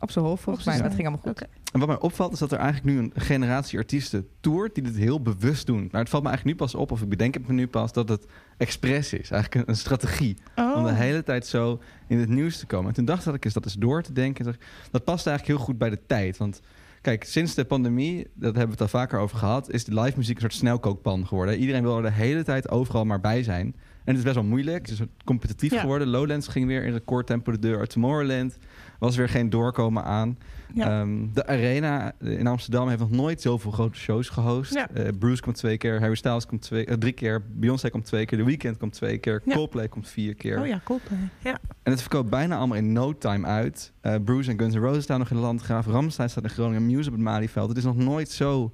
op 0.00 0.10
zijn 0.10 0.24
hoofd 0.24 0.42
volgens 0.42 0.66
mij. 0.66 0.82
Dat 0.82 0.94
ging 0.94 1.06
allemaal 1.06 1.22
goed. 1.22 1.30
Oké. 1.30 1.46
En 1.76 1.82
wat 1.86 1.88
mij 1.90 2.00
opvalt 2.08 2.32
is 2.32 2.38
dat 2.38 2.52
er 2.52 2.58
eigenlijk 2.58 2.96
nu 2.96 3.02
een 3.02 3.12
generatie 3.14 3.78
artiesten 3.78 4.28
toert 4.40 4.74
die 4.74 4.84
dit 4.84 4.96
heel 4.96 5.22
bewust 5.22 5.66
doen. 5.66 5.88
Maar 5.92 6.00
het 6.00 6.10
valt 6.10 6.22
me 6.22 6.28
eigenlijk 6.28 6.58
nu 6.58 6.64
pas 6.66 6.74
op, 6.74 6.90
of 6.90 7.02
ik 7.02 7.08
bedenk 7.08 7.34
het 7.34 7.46
me 7.46 7.52
nu 7.52 7.66
pas, 7.66 7.92
dat 7.92 8.08
het 8.08 8.26
expres 8.56 9.12
is. 9.12 9.30
Eigenlijk 9.30 9.54
een, 9.54 9.68
een 9.72 9.76
strategie. 9.78 10.36
Oh. 10.56 10.76
Om 10.76 10.84
de 10.84 10.92
hele 10.92 11.22
tijd 11.22 11.46
zo 11.46 11.80
in 12.06 12.18
het 12.18 12.28
nieuws 12.28 12.58
te 12.58 12.66
komen. 12.66 12.88
En 12.88 12.94
toen 12.94 13.04
dacht 13.04 13.26
ik 13.26 13.44
eens 13.44 13.54
dat 13.54 13.64
eens 13.64 13.74
door 13.74 14.02
te 14.02 14.12
denken. 14.12 14.44
Dat- 14.44 14.56
Dat 14.90 15.04
past 15.04 15.26
eigenlijk 15.26 15.58
heel 15.58 15.66
goed 15.66 15.78
bij 15.78 15.90
de 15.90 16.00
tijd. 16.06 16.36
Want 16.36 16.60
Kijk, 17.00 17.24
sinds 17.24 17.54
de 17.54 17.64
pandemie, 17.64 18.22
dat 18.34 18.56
hebben 18.56 18.64
we 18.66 18.70
het 18.72 18.80
al 18.80 19.00
vaker 19.00 19.18
over 19.18 19.36
gehad, 19.36 19.70
is 19.70 19.84
de 19.84 20.00
live 20.00 20.16
muziek 20.16 20.34
een 20.34 20.40
soort 20.40 20.52
snelkookpan 20.54 21.26
geworden. 21.26 21.58
Iedereen 21.58 21.82
wil 21.82 21.96
er 21.96 22.02
de 22.02 22.10
hele 22.10 22.42
tijd 22.42 22.68
overal 22.70 23.04
maar 23.04 23.20
bij 23.20 23.42
zijn. 23.42 23.74
En 24.06 24.12
het 24.14 24.16
is 24.16 24.22
best 24.22 24.34
wel 24.34 24.44
moeilijk. 24.44 24.88
Het 24.88 25.00
is 25.00 25.06
competitief 25.24 25.72
Ja. 25.72 25.80
geworden. 25.80 26.08
Lowlands 26.08 26.48
ging 26.48 26.66
weer 26.66 26.84
in 26.84 26.92
recordtempo 26.92 27.52
de 27.52 27.58
deur. 27.58 27.78
uit. 27.78 27.90
Tomorrowland 27.90 28.58
was 28.98 29.16
weer 29.16 29.28
geen 29.28 29.50
doorkomen 29.50 30.04
aan. 30.04 30.38
Ja. 30.74 31.00
Ehm, 31.00 31.26
de 31.32 31.46
Arena 31.46 32.12
in 32.20 32.46
Amsterdam 32.46 32.88
heeft 32.88 33.00
nog 33.00 33.10
nooit 33.10 33.40
zoveel 33.40 33.70
grote 33.70 33.98
shows 33.98 34.28
gehost. 34.28 34.74
Ja. 34.74 34.90
Eh, 34.90 35.08
Bruce 35.18 35.42
komt 35.42 35.56
twee 35.56 35.76
keer, 35.76 36.00
Harry 36.00 36.14
Styles 36.14 36.46
komt 36.46 36.62
twee, 36.62 36.84
eh, 36.84 36.94
drie 36.96 37.12
keer, 37.12 37.42
Beyoncé 37.52 37.90
komt 37.90 38.04
twee 38.04 38.24
keer, 38.26 38.38
The 38.38 38.44
Weeknd 38.44 38.76
komt 38.76 38.92
twee 38.92 39.18
keer. 39.18 39.42
Coldplay 39.48 39.88
komt 39.88 40.08
vier 40.08 40.34
keer. 40.34 40.60
Oh 40.60 40.66
ja, 40.66 40.80
Coldplay. 40.84 41.18
Ja. 41.42 41.58
En 41.82 41.92
het 41.92 42.00
verkoopt 42.00 42.30
bijna 42.30 42.56
allemaal 42.56 42.76
in 42.76 42.92
no 42.92 43.18
time 43.18 43.46
uit. 43.46 43.92
Eh, 44.00 44.14
Bruce 44.24 44.50
en 44.50 44.58
Guns 44.58 44.74
N' 44.74 44.78
Roses 44.78 45.02
staan 45.02 45.18
nog 45.18 45.30
in 45.30 45.36
de 45.36 45.42
Landgraaf. 45.42 45.86
Ramstein 45.86 46.30
staat 46.30 46.44
in 46.44 46.50
Groningen. 46.50 46.86
Muse 46.86 47.08
op 47.08 47.14
het 47.14 47.24
Malieveld. 47.24 47.68
Het 47.68 47.78
is 47.78 47.84
nog 47.84 47.96
nooit 47.96 48.28
zo 48.30 48.72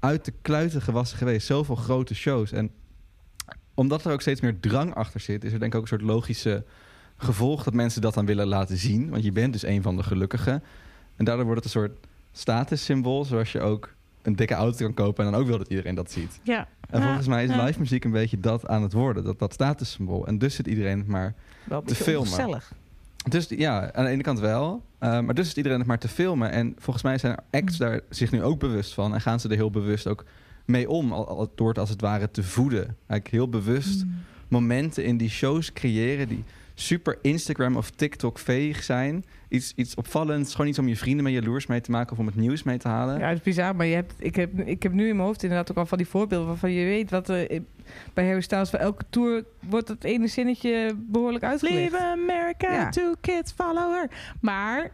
uit 0.00 0.24
de 0.24 0.32
kluiten 0.42 0.82
gewassen 0.82 1.18
geweest. 1.18 1.46
Zoveel 1.46 1.74
grote 1.76 2.14
shows. 2.14 2.52
En 2.52 2.70
omdat 3.80 4.04
er 4.04 4.12
ook 4.12 4.20
steeds 4.20 4.40
meer 4.40 4.60
drang 4.60 4.94
achter 4.94 5.20
zit... 5.20 5.44
is 5.44 5.52
er 5.52 5.58
denk 5.58 5.72
ik 5.72 5.78
ook 5.78 5.82
een 5.82 5.98
soort 5.98 6.10
logische 6.10 6.64
gevolg... 7.16 7.62
dat 7.62 7.74
mensen 7.74 8.00
dat 8.00 8.14
dan 8.14 8.26
willen 8.26 8.46
laten 8.46 8.76
zien. 8.76 9.10
Want 9.10 9.24
je 9.24 9.32
bent 9.32 9.52
dus 9.52 9.62
een 9.62 9.82
van 9.82 9.96
de 9.96 10.02
gelukkigen. 10.02 10.62
En 11.16 11.24
daardoor 11.24 11.44
wordt 11.44 11.64
het 11.64 11.74
een 11.74 11.80
soort 11.80 12.06
statussymbool... 12.32 13.24
zoals 13.24 13.52
je 13.52 13.60
ook 13.60 13.94
een 14.22 14.36
dikke 14.36 14.54
auto 14.54 14.84
kan 14.84 14.94
kopen... 14.94 15.24
en 15.24 15.30
dan 15.30 15.40
ook 15.40 15.46
wil 15.46 15.58
dat 15.58 15.68
iedereen 15.68 15.94
dat 15.94 16.10
ziet. 16.10 16.40
ja. 16.42 16.68
En 16.90 17.00
Ja, 17.00 17.06
volgens 17.06 17.26
mij 17.26 17.44
is 17.44 17.50
ja. 17.50 17.64
live 17.64 17.78
muziek 17.78 18.04
een 18.04 18.10
beetje 18.10 18.40
dat 18.40 18.66
aan 18.66 18.82
het 18.82 18.92
worden. 18.92 19.24
Dat, 19.24 19.38
dat 19.38 19.52
statussymbool. 19.52 20.26
En 20.26 20.38
dus 20.38 20.54
zit 20.54 20.66
iedereen 20.66 20.98
het 20.98 21.08
maar 21.08 21.34
Wel 21.64 21.82
te 21.82 21.94
filmen. 21.94 22.20
ongezellig. 22.20 22.72
dus 23.28 23.48
ja, 23.48 23.92
aan 23.92 24.04
de 24.04 24.10
ene 24.10 24.22
kant 24.22 24.40
wel. 24.40 24.82
Uh, 25.00 25.20
maar 25.20 25.34
dus 25.34 25.46
is 25.46 25.54
iedereen 25.54 25.78
het 25.78 25.86
maar 25.86 25.98
te 25.98 26.08
filmen. 26.08 26.50
En 26.50 26.74
volgens 26.78 27.04
mij 27.04 27.18
zijn 27.18 27.36
acts 27.50 27.76
daar 27.76 28.00
zich 28.08 28.30
nu 28.30 28.42
ook 28.42 28.58
bewust 28.58 28.94
van. 28.94 29.14
En 29.14 29.20
gaan 29.20 29.40
ze 29.40 29.48
er 29.48 29.56
heel 29.56 29.70
bewust 29.70 30.06
ook 30.06 30.24
mee 30.70 30.88
om. 30.90 31.12
Al, 31.12 31.28
al, 31.28 31.52
door 31.54 31.68
het 31.68 31.78
als 31.78 31.90
het 31.90 32.00
ware 32.00 32.30
te 32.30 32.42
voeden. 32.42 32.82
Eigenlijk 32.84 33.30
heel 33.30 33.48
bewust 33.48 34.04
Mm. 34.04 34.14
momenten 34.48 35.04
in 35.04 35.16
die 35.16 35.30
shows 35.30 35.72
creëren... 35.72 36.28
die 36.28 36.44
super 36.74 37.18
Instagram 37.22 37.76
of 37.76 37.90
TikTok 37.90 38.38
veeg 38.38 38.82
zijn. 38.82 39.24
Iets, 39.48 39.72
iets 39.76 39.94
opvallends. 39.94 40.52
Gewoon 40.54 40.66
iets 40.70 40.78
om 40.78 40.88
je 40.88 40.96
vrienden 40.96 41.24
mee 41.24 41.32
jaloers 41.32 41.66
mee 41.66 41.80
te 41.80 41.90
maken... 41.90 42.12
of 42.12 42.18
om 42.18 42.26
het 42.26 42.36
nieuws 42.36 42.62
mee 42.62 42.78
te 42.78 42.88
halen. 42.88 43.18
Ja, 43.18 43.28
het 43.28 43.38
is 43.38 43.42
bizar, 43.44 43.76
maar 43.76 43.86
je 43.86 43.94
hebt, 43.94 44.14
ik, 44.18 44.36
heb, 44.36 44.60
ik 44.60 44.82
heb 44.82 44.92
nu 44.92 45.08
in 45.08 45.16
mijn 45.16 45.26
hoofd 45.26 45.42
inderdaad 45.42 45.70
ook 45.70 45.76
al 45.76 45.86
van 45.86 45.98
die 45.98 46.06
voorbeelden 46.06 46.46
waarvan 46.48 46.72
je 46.72 46.84
weet 46.84 47.10
wat 47.10 47.28
er 47.28 47.62
bij 48.14 48.24
Harry 48.26 48.40
Styles 48.40 48.70
voor 48.70 48.78
elke 48.78 49.04
tour 49.10 49.44
wordt 49.60 49.88
het 49.88 50.04
ene 50.04 50.26
zinnetje 50.26 50.94
behoorlijk 50.96 51.44
uitgelegd. 51.44 51.76
Leave 51.90 52.04
America, 52.06 52.72
Ja. 52.72 52.88
two 52.90 53.14
kids, 53.20 53.52
follow 53.52 53.92
her. 53.92 54.10
Maar 54.40 54.90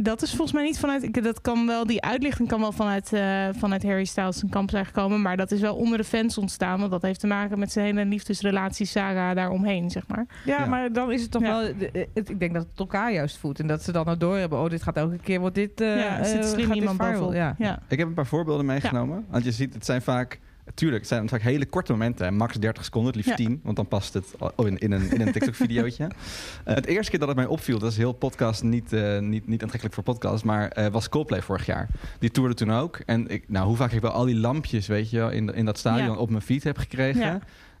dat 0.00 0.22
is 0.22 0.28
volgens 0.30 0.52
mij 0.52 0.64
niet 0.64 0.78
vanuit... 0.78 1.02
ik- 1.02 1.22
Dat 1.22 1.40
kan 1.40 1.66
wel, 1.66 1.86
die 1.86 2.02
uitlichting 2.02 2.48
kan 2.48 2.60
wel 2.60 2.72
vanuit, 2.72 3.12
eh, 3.12 3.48
vanuit 3.58 3.82
Harry 3.82 4.04
Styles 4.04 4.36
zijn 4.38 4.50
kamp 4.50 4.70
zijn 4.70 4.86
gekomen. 4.86 5.22
Maar 5.22 5.36
dat 5.36 5.50
is 5.50 5.60
wel 5.60 5.76
onder 5.76 5.98
de 5.98 6.04
fans 6.04 6.38
ontstaan. 6.38 6.78
Want 6.78 6.90
dat 6.90 7.02
heeft 7.02 7.20
te 7.20 7.26
maken 7.26 7.58
met 7.58 7.72
zijn 7.72 7.84
hele 7.86 8.04
liefdesrelatie 8.08 8.86
saga 8.86 9.34
daaromheen, 9.34 9.90
zeg 9.90 10.06
maar. 10.08 10.26
Ja, 10.44 10.58
Ja. 10.58 10.66
maar 10.66 10.92
dan 10.92 11.12
is 11.12 11.22
het 11.22 11.30
toch 11.30 11.42
Ja. 11.42 11.48
wel. 11.48 11.62
eh, 11.62 12.04
het- 12.14 12.28
ik 12.28 12.38
denk 12.40 12.54
dat 12.54 12.66
het 12.70 12.78
elkaar 12.78 13.12
juist 13.12 13.36
voedt. 13.38 13.60
En 13.60 13.66
dat 13.66 13.82
ze 13.82 13.92
dan 13.92 14.04
nou 14.04 14.16
door 14.18 14.36
hebben. 14.36 14.58
Oh, 14.58 14.70
dit 14.70 14.82
gaat 14.82 14.96
elke 14.96 15.18
keer. 15.18 15.40
Wordt 15.40 15.54
dit. 15.54 15.80
eh 15.80 15.96
ja, 15.96 16.18
er 16.18 16.24
zit 16.24 16.44
slim 16.44 16.58
gaat 16.64 16.68
dit 16.74 16.76
iemand 16.76 17.02
viral. 17.04 17.34
Ja. 17.34 17.54
Ja. 17.58 17.78
Ik 17.88 17.98
heb 17.98 18.08
een 18.08 18.14
paar 18.14 18.26
voorbeelden 18.26 18.66
meegenomen. 18.66 19.24
Want 19.30 19.44
je 19.44 19.52
ziet, 19.52 19.74
het 19.74 19.84
zijn 19.84 20.02
vaak... 20.02 20.38
Tuurlijk, 20.74 21.00
het 21.00 21.08
zijn 21.08 21.28
vaak 21.28 21.40
hele 21.40 21.66
korte 21.66 21.92
momenten. 21.92 22.34
Max 22.36 22.54
30 22.56 22.84
seconden, 22.84 23.12
het 23.12 23.26
liefst 23.26 23.40
Ja. 23.40 23.46
10. 23.46 23.60
Want 23.62 23.76
dan 23.76 23.88
past 23.88 24.14
het 24.14 24.34
al 24.56 24.66
in, 24.66 24.78
in 24.78 24.92
een, 24.92 25.10
in 25.12 25.20
een 25.20 25.32
TikTok-videootje. 25.32 26.08
Eh, 26.64 26.74
het 26.74 26.86
eerste 26.86 27.10
keer 27.10 27.18
dat 27.18 27.28
het 27.28 27.36
mij 27.36 27.46
opviel... 27.46 27.78
dat 27.78 27.90
is 27.90 27.96
heel 27.96 28.12
podcast 28.12 28.62
niet, 28.62 28.92
eh, 28.92 29.18
niet, 29.18 29.46
niet 29.46 29.62
aantrekkelijk 29.62 29.94
voor 29.94 30.04
podcast... 30.04 30.44
maar 30.44 30.68
eh, 30.68 30.86
was 30.86 31.08
Coldplay 31.08 31.42
vorig 31.42 31.66
jaar. 31.66 31.88
Die 32.18 32.30
toerde 32.30 32.54
toen 32.54 32.72
ook. 32.72 33.00
En 33.06 33.28
ik, 33.28 33.44
nou, 33.48 33.66
hoe 33.66 33.76
vaak 33.76 33.92
ik 33.92 34.00
wel 34.00 34.10
al 34.10 34.24
die 34.24 34.36
lampjes, 34.36 34.86
weet 34.86 35.10
je... 35.10 35.28
in, 35.32 35.54
in 35.54 35.64
dat 35.64 35.78
stadion 35.78 36.10
Ja. 36.14 36.16
op 36.16 36.30
mijn 36.30 36.42
feed 36.42 36.64
heb 36.64 36.78
gekregen. 36.78 37.20
Ja. 37.20 37.30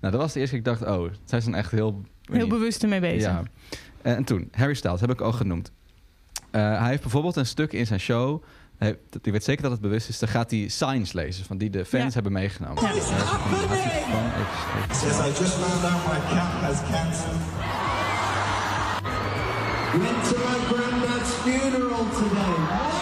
Nou, 0.00 0.12
dat 0.12 0.20
was 0.20 0.32
de 0.32 0.40
eerste 0.40 0.54
keer 0.54 0.64
dat 0.64 0.74
ik 0.74 0.86
dacht... 0.86 0.98
oh, 0.98 1.10
zij 1.24 1.40
zijn 1.40 1.54
echt 1.54 1.70
heel... 1.70 2.02
Heel 2.32 2.48
bewust 2.48 2.82
ermee 2.82 3.00
bezig. 3.00 3.30
Ja. 3.30 3.42
En 4.02 4.24
toen, 4.24 4.48
Harry 4.52 4.74
Styles, 4.74 5.00
heb 5.00 5.10
ik 5.10 5.20
al 5.20 5.32
genoemd. 5.32 5.72
Hij 6.50 6.88
heeft 6.88 7.02
bijvoorbeeld 7.02 7.36
een 7.36 7.46
stuk 7.46 7.72
in 7.72 7.86
zijn 7.86 8.00
show... 8.00 8.42
dat- 8.78 9.26
ik 9.26 9.32
weet 9.32 9.44
zeker 9.44 9.62
dat 9.62 9.72
het 9.72 9.80
bewust 9.80 10.08
is. 10.08 10.18
Dan 10.18 10.28
gaat 10.28 10.50
hij 10.50 10.68
signs 10.68 11.12
lezen 11.12 11.44
van 11.44 11.58
die 11.58 11.70
de 11.70 11.84
fans 11.84 12.04
Ja. 12.04 12.10
hebben 12.12 12.32
meegenomen. 12.32 12.82
Ja. 12.82 12.88
Eh, 12.90 12.96
I 15.26 15.30
just 15.38 15.54
found 15.54 15.84
out 15.84 16.04
my 16.06 16.20
cat 16.34 16.52
has 16.62 16.76
cancer. 16.90 17.32
Went 19.92 20.24
to 20.28 20.36
my 20.36 20.58
granddad's 20.74 21.30
funeral 21.42 22.04
today. 22.18 22.54
What? 22.68 22.96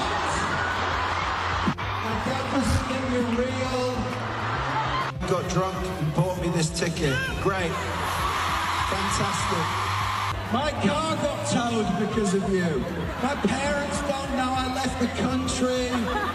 My 1.76 2.14
dad 2.24 2.44
was 2.54 2.70
getting 2.88 3.36
real. 3.36 3.94
Got 5.28 5.50
drunk 5.50 5.74
and 6.00 6.14
bought 6.14 6.40
me 6.40 6.50
this 6.52 6.68
ticket. 6.68 7.14
Great. 7.42 7.72
Fantastic. 8.90 9.85
My 10.52 10.70
car 10.70 11.16
got 11.16 11.46
towed 11.48 12.08
because 12.08 12.34
of 12.34 12.48
you. 12.52 12.84
My 13.20 13.34
parents 13.34 14.00
don't 14.02 14.30
know 14.36 14.54
I 14.56 14.72
left 14.74 15.00
the 15.00 15.08
country. 15.20 15.88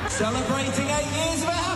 Celebrating 0.10 0.90
eight 0.90 1.12
years 1.16 1.44
of 1.44 1.50
a 1.50 1.71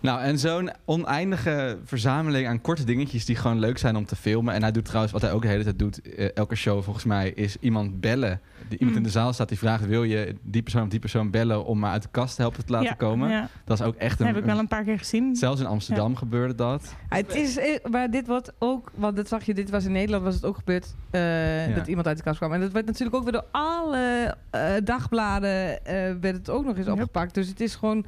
Nou, 0.00 0.20
en 0.20 0.38
zo'n 0.38 0.70
oneindige 0.84 1.78
verzameling 1.84 2.46
aan 2.48 2.60
korte 2.60 2.84
dingetjes 2.84 3.24
die 3.24 3.36
gewoon 3.36 3.58
leuk 3.58 3.78
zijn 3.78 3.96
om 3.96 4.04
te 4.06 4.16
filmen. 4.16 4.54
En 4.54 4.62
hij 4.62 4.72
doet 4.72 4.84
trouwens, 4.84 5.12
wat 5.12 5.22
hij 5.22 5.32
ook 5.32 5.42
de 5.42 5.48
hele 5.48 5.62
tijd 5.64 5.78
doet, 5.78 6.00
eh, 6.14 6.28
elke 6.34 6.54
show 6.54 6.82
volgens 6.82 7.04
mij, 7.04 7.30
is 7.30 7.56
iemand 7.60 8.00
bellen. 8.00 8.40
Die, 8.68 8.78
iemand 8.78 8.90
Mm. 8.90 9.02
in 9.02 9.02
de 9.12 9.18
zaal 9.18 9.32
staat 9.32 9.48
die 9.48 9.58
vraagt, 9.58 9.86
wil 9.86 10.02
je 10.04 10.34
die 10.42 10.62
persoon 10.62 10.82
of 10.82 10.88
die 10.88 10.98
persoon 11.00 11.30
bellen 11.30 11.64
om 11.64 11.78
me 11.78 11.86
uit 11.86 12.02
de 12.02 12.08
kast 12.10 12.36
te 12.36 12.42
helpen 12.42 12.64
te 12.66 12.72
laten 12.72 12.88
Ja, 12.88 12.94
komen? 12.94 13.30
ja. 13.30 13.48
Dat 13.64 13.80
is 13.80 13.86
ook 13.86 13.94
echt 13.94 14.18
Dat 14.18 14.26
een... 14.26 14.34
heb 14.34 14.42
ik 14.42 14.48
wel 14.50 14.58
een 14.58 14.68
paar 14.68 14.84
keer 14.84 14.98
gezien. 14.98 15.36
Zelfs 15.36 15.60
in 15.60 15.66
Amsterdam 15.66 16.16
gebeurde 16.16 16.54
dat. 16.54 16.94
Het 17.08 17.34
is, 17.34 17.56
eh, 17.58 17.78
maar 17.90 18.10
dit 18.10 18.26
wordt 18.26 18.52
ook, 18.58 18.90
want 18.94 19.16
dat 19.16 19.28
zag 19.28 19.44
je, 19.44 19.54
dit 19.54 19.70
was 19.70 19.84
in 19.84 19.92
Nederland, 19.92 20.24
was 20.24 20.34
het 20.34 20.44
ook 20.44 20.56
gebeurd 20.56 20.94
eh, 21.10 21.68
Ja. 21.68 21.74
dat 21.74 21.86
iemand 21.86 22.06
uit 22.06 22.16
de 22.16 22.22
kast 22.22 22.38
kwam. 22.38 22.52
En 22.52 22.60
dat 22.60 22.72
werd 22.72 22.86
natuurlijk 22.86 23.16
ook 23.16 23.22
weer 23.22 23.32
door 23.32 23.44
alle 23.50 24.34
eh, 24.50 24.60
dagbladen 24.84 25.84
eh, 25.84 25.94
werd 26.20 26.36
het 26.36 26.50
ook 26.50 26.64
nog 26.64 26.76
eens 26.76 26.86
Yep. 26.86 26.94
opgepakt. 26.94 27.34
Dus 27.34 27.48
het 27.48 27.60
is 27.60 27.74
gewoon 27.74 28.06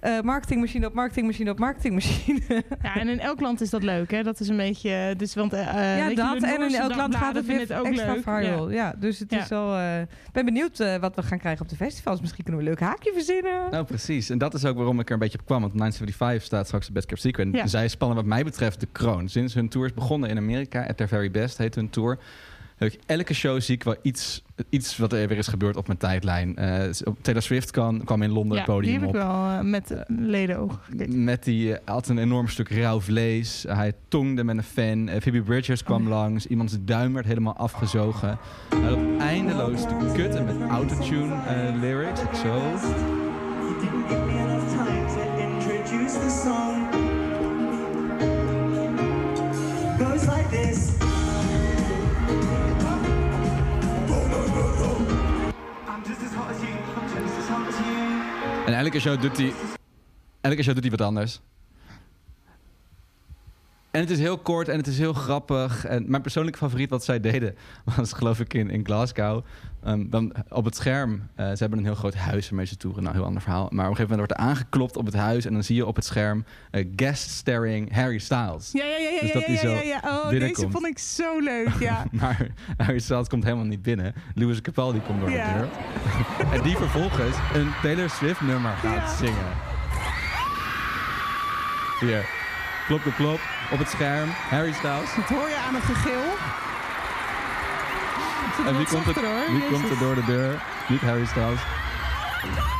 eh, 0.00 0.20
marketingmachine 0.20 0.86
op 0.86 0.94
marketingmachine 0.94 1.50
op 1.50 1.58
marketingmachine. 1.58 2.40
Ja, 2.82 2.96
en 2.96 3.08
in 3.08 3.20
elk 3.20 3.40
land 3.40 3.60
is 3.60 3.70
dat 3.70 3.82
leuk, 3.82 4.10
hè? 4.10 4.22
Dat 4.22 4.40
is 4.40 4.48
een 4.48 4.56
beetje... 4.56 5.14
Dus, 5.16 5.34
want, 5.34 5.52
eh, 5.52 5.64
ja, 5.64 5.96
weet 6.06 6.10
je, 6.10 6.14
dat. 6.16 6.42
En 6.42 6.62
in 6.62 6.74
elk 6.74 6.94
land 6.94 7.14
gaat 7.14 7.34
het 7.34 7.46
weer 7.46 7.58
het 7.60 7.72
ook 7.72 7.86
extra 7.86 8.12
leuk. 8.12 8.22
viral. 8.22 8.70
Ja. 8.70 8.94
dus 8.98 9.18
het 9.18 9.30
Ja. 9.30 9.38
is 9.42 9.48
wel... 9.48 9.74
eh, 9.76 10.00
Ik 10.00 10.06
ben 10.32 10.44
benieuwd 10.44 10.80
eh, 10.80 10.96
wat 10.96 11.14
we 11.16 11.22
gaan 11.22 11.38
krijgen 11.38 11.62
op 11.62 11.68
de 11.68 11.76
festivals. 11.76 12.20
Misschien 12.20 12.44
kunnen 12.44 12.62
we 12.62 12.68
een 12.70 12.74
leuk 12.76 12.88
haakje 12.88 13.12
verzinnen. 13.12 13.70
Nou, 13.70 13.84
precies. 13.84 14.30
En 14.30 14.38
dat 14.38 14.54
is 14.54 14.64
ook 14.64 14.76
waarom 14.76 15.00
ik 15.00 15.06
er 15.06 15.12
een 15.12 15.18
beetje 15.18 15.38
op 15.38 15.44
kwam. 15.46 15.60
Want 15.60 15.74
975 15.74 16.42
staat 16.46 16.66
straks 16.66 16.86
de 16.86 16.92
Best 16.92 17.06
Kept 17.06 17.20
Secret. 17.20 17.46
En 17.46 17.52
Ja. 17.52 17.66
zij 17.66 17.88
spannen 17.88 18.16
wat 18.16 18.26
mij 18.26 18.44
betreft 18.44 18.80
de 18.80 18.88
kroon. 18.92 19.28
Sinds 19.28 19.54
hun 19.54 19.68
tour 19.68 19.86
is 19.86 19.94
begonnen 19.94 20.30
in 20.30 20.36
Amerika, 20.36 20.86
At 20.86 20.96
Their 20.96 21.08
Very 21.08 21.30
Best 21.30 21.58
heet 21.58 21.74
hun 21.74 21.90
tour. 21.90 22.18
Elke 23.06 23.34
show 23.34 23.60
zie 23.60 23.74
ik 23.74 23.82
wel 23.84 23.96
iets, 24.02 24.42
iets 24.68 24.96
wat 24.96 25.12
er 25.12 25.28
weer 25.28 25.38
is 25.38 25.46
gebeurd 25.48 25.76
op 25.76 25.86
mijn 25.86 25.98
tijdlijn. 25.98 26.56
Eh, 26.56 26.90
Taylor 27.22 27.42
Swift 27.42 27.70
kan, 27.70 28.04
kwam 28.04 28.22
in 28.22 28.30
Londen 28.30 28.56
Ja, 28.58 28.62
het 28.62 28.66
die 28.66 28.74
podium 28.74 28.92
heb 29.00 29.02
ik 29.02 29.08
op. 29.08 29.14
wel 29.14 29.48
eh, 29.50 29.60
met 29.60 29.90
uh, 29.90 29.98
ledenogen 30.06 30.78
gekeken. 30.82 31.24
Met 31.24 31.44
die 31.44 31.76
had 31.84 32.08
een 32.08 32.18
enorm 32.18 32.48
stuk 32.48 32.68
rauw 32.68 33.00
vlees. 33.00 33.64
Hij 33.68 33.92
tongde 34.08 34.44
met 34.44 34.56
een 34.56 34.62
fan. 34.62 35.20
Phoebe 35.20 35.42
Bridgers 35.42 35.82
kwam 35.82 36.02
Oh. 36.02 36.08
langs. 36.08 36.46
Iemands 36.46 36.76
duim 36.80 37.12
werd 37.14 37.26
helemaal 37.26 37.56
afgezogen. 37.56 38.38
Hij 38.74 38.88
had 38.88 38.98
eindeloos 39.20 39.80
te 39.82 40.12
kutten 40.14 40.44
met 40.44 40.68
autotune 40.70 41.34
lyrics. 41.80 42.20
Ik 42.22 42.34
zo. 42.34 42.60
Elke 58.88 59.00
show 59.00 59.20
doet 59.20 59.36
hij. 59.36 59.52
Elke 60.40 60.62
show 60.62 60.74
doet 60.74 60.82
hij 60.82 60.90
wat 60.90 61.00
anders. 61.00 61.40
En 63.90 64.00
het 64.00 64.10
is 64.10 64.18
heel 64.18 64.38
kort 64.38 64.68
en 64.68 64.76
het 64.76 64.86
is 64.86 64.98
heel 64.98 65.12
grappig. 65.12 65.84
En 65.84 66.04
mijn 66.10 66.22
persoonlijke 66.22 66.58
favoriet 66.58 66.90
wat 66.90 67.04
zij 67.04 67.20
deden 67.20 67.56
was 67.96 68.12
geloof 68.12 68.40
ik 68.40 68.54
in, 68.54 68.70
in 68.70 68.84
Glasgow. 68.84 69.44
Ehm, 69.84 70.04
dan 70.08 70.32
op 70.48 70.64
het 70.64 70.76
scherm, 70.76 71.28
eh, 71.34 71.46
ze 71.46 71.56
hebben 71.56 71.78
een 71.78 71.84
heel 71.84 71.94
groot 71.94 72.14
huis 72.14 72.48
waarmee 72.48 72.66
ze 72.66 72.76
toeren. 72.76 73.02
Nou, 73.02 73.14
heel 73.14 73.24
ander 73.24 73.42
verhaal. 73.42 73.68
Maar 73.70 73.84
op 73.84 73.90
een 73.90 73.96
gegeven 73.96 74.10
moment 74.16 74.28
wordt 74.28 74.42
er 74.42 74.48
aangeklopt 74.48 74.96
op 74.96 75.04
het 75.06 75.14
huis. 75.14 75.44
En 75.44 75.52
dan 75.52 75.62
zie 75.64 75.76
je 75.76 75.86
op 75.86 75.96
het 75.96 76.04
scherm 76.04 76.44
eh, 76.70 76.86
guest 76.96 77.30
starring 77.30 77.94
Harry 77.94 78.18
Styles. 78.18 78.70
Ja, 78.72 78.84
ja, 78.84 78.96
ja, 78.96 79.08
ja, 79.10 79.20
Dus 79.20 79.28
ja, 79.28 79.34
dat 79.34 79.46
die 79.46 79.54
ja, 79.54 79.60
zo 79.60 79.68
ja, 79.70 79.80
ja. 79.80 80.00
Oh, 80.04 80.28
deze 80.28 80.66
vond 80.70 80.86
ik 80.86 80.98
zo 80.98 81.38
leuk, 81.40 81.70
ja. 81.80 82.04
Maar 82.20 82.46
Harry 82.76 82.98
Styles 82.98 83.28
komt 83.28 83.44
helemaal 83.44 83.64
niet 83.66 83.82
binnen. 83.82 84.14
Louis 84.34 84.60
Capaldi 84.60 85.00
komt 85.06 85.20
door 85.20 85.30
Ja. 85.30 85.52
de 85.52 85.58
deur. 85.58 85.68
en 86.58 86.62
die 86.62 86.76
vervolgens 86.76 87.36
een 87.54 87.68
Taylor 87.82 88.10
Swift 88.10 88.40
nummer 88.40 88.70
gaat 88.72 88.94
Ja. 89.10 89.14
zingen. 89.16 89.46
Hier. 92.00 92.26
Klop, 92.86 93.00
klop, 93.00 93.14
klop. 93.14 93.40
Op 93.72 93.78
het 93.78 93.88
scherm. 93.88 94.28
Harry 94.28 94.72
Styles. 94.72 95.14
Dat 95.14 95.24
hoor 95.24 95.48
je 95.48 95.56
aan 95.66 95.74
het 95.74 95.84
gegil. 95.84 96.20
het 98.56 98.66
En 98.66 98.76
wie 98.76 98.86
komt, 98.86 99.04
het, 99.04 99.14
zachter, 99.14 99.32
hoor. 99.32 99.52
wie 99.60 99.68
komt 99.70 99.90
er 99.90 99.98
door 99.98 100.14
de 100.14 100.24
deur? 100.24 100.62
Niet 100.88 101.00
Harry 101.00 101.26
Styles. 101.26 101.60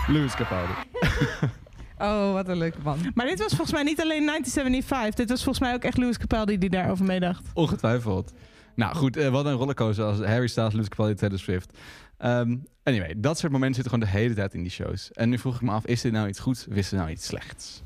Louis 0.06 0.34
Capaldi. 0.34 0.72
Oh, 2.00 2.32
wat 2.32 2.48
een 2.48 2.56
leuke 2.58 2.78
man. 2.82 2.98
Maar 3.14 3.26
dit 3.26 3.38
was 3.38 3.48
volgens 3.48 3.72
mij 3.72 3.82
niet 3.82 4.00
alleen 4.00 4.26
1975. 4.26 5.14
Dit 5.14 5.28
was 5.28 5.42
volgens 5.44 5.64
mij 5.64 5.74
ook 5.74 5.82
echt 5.82 5.96
Louis 5.96 6.18
Capaldi 6.18 6.58
die 6.58 6.70
daarover 6.70 7.04
meedacht. 7.04 7.42
Ongetwijfeld. 7.54 8.32
Nou 8.74 8.94
goed, 8.96 9.16
eh, 9.16 9.28
wat 9.28 9.44
een 9.46 9.52
rollercoaster 9.52 10.04
als 10.04 10.18
Harry 10.18 10.46
Styles, 10.46 10.72
Louis 10.72 10.88
Capaldi, 10.88 11.14
Taylor 11.14 11.38
Swift. 11.38 11.78
Ehm, 12.18 12.56
anyway, 12.82 13.14
dat 13.16 13.38
soort 13.38 13.52
momenten 13.52 13.82
zitten 13.82 13.92
gewoon 13.92 14.12
de 14.12 14.18
hele 14.18 14.34
tijd 14.34 14.54
in 14.54 14.62
die 14.62 14.70
shows. 14.70 15.12
En 15.12 15.28
nu 15.28 15.38
vroeg 15.38 15.54
ik 15.54 15.60
me 15.60 15.70
af, 15.70 15.86
is 15.86 16.00
dit 16.00 16.12
nou 16.12 16.28
iets 16.28 16.38
goeds 16.40 16.66
of 16.68 16.74
is 16.74 16.88
dit 16.88 16.98
nou 16.98 17.10
iets 17.10 17.26
slechts? 17.26 17.82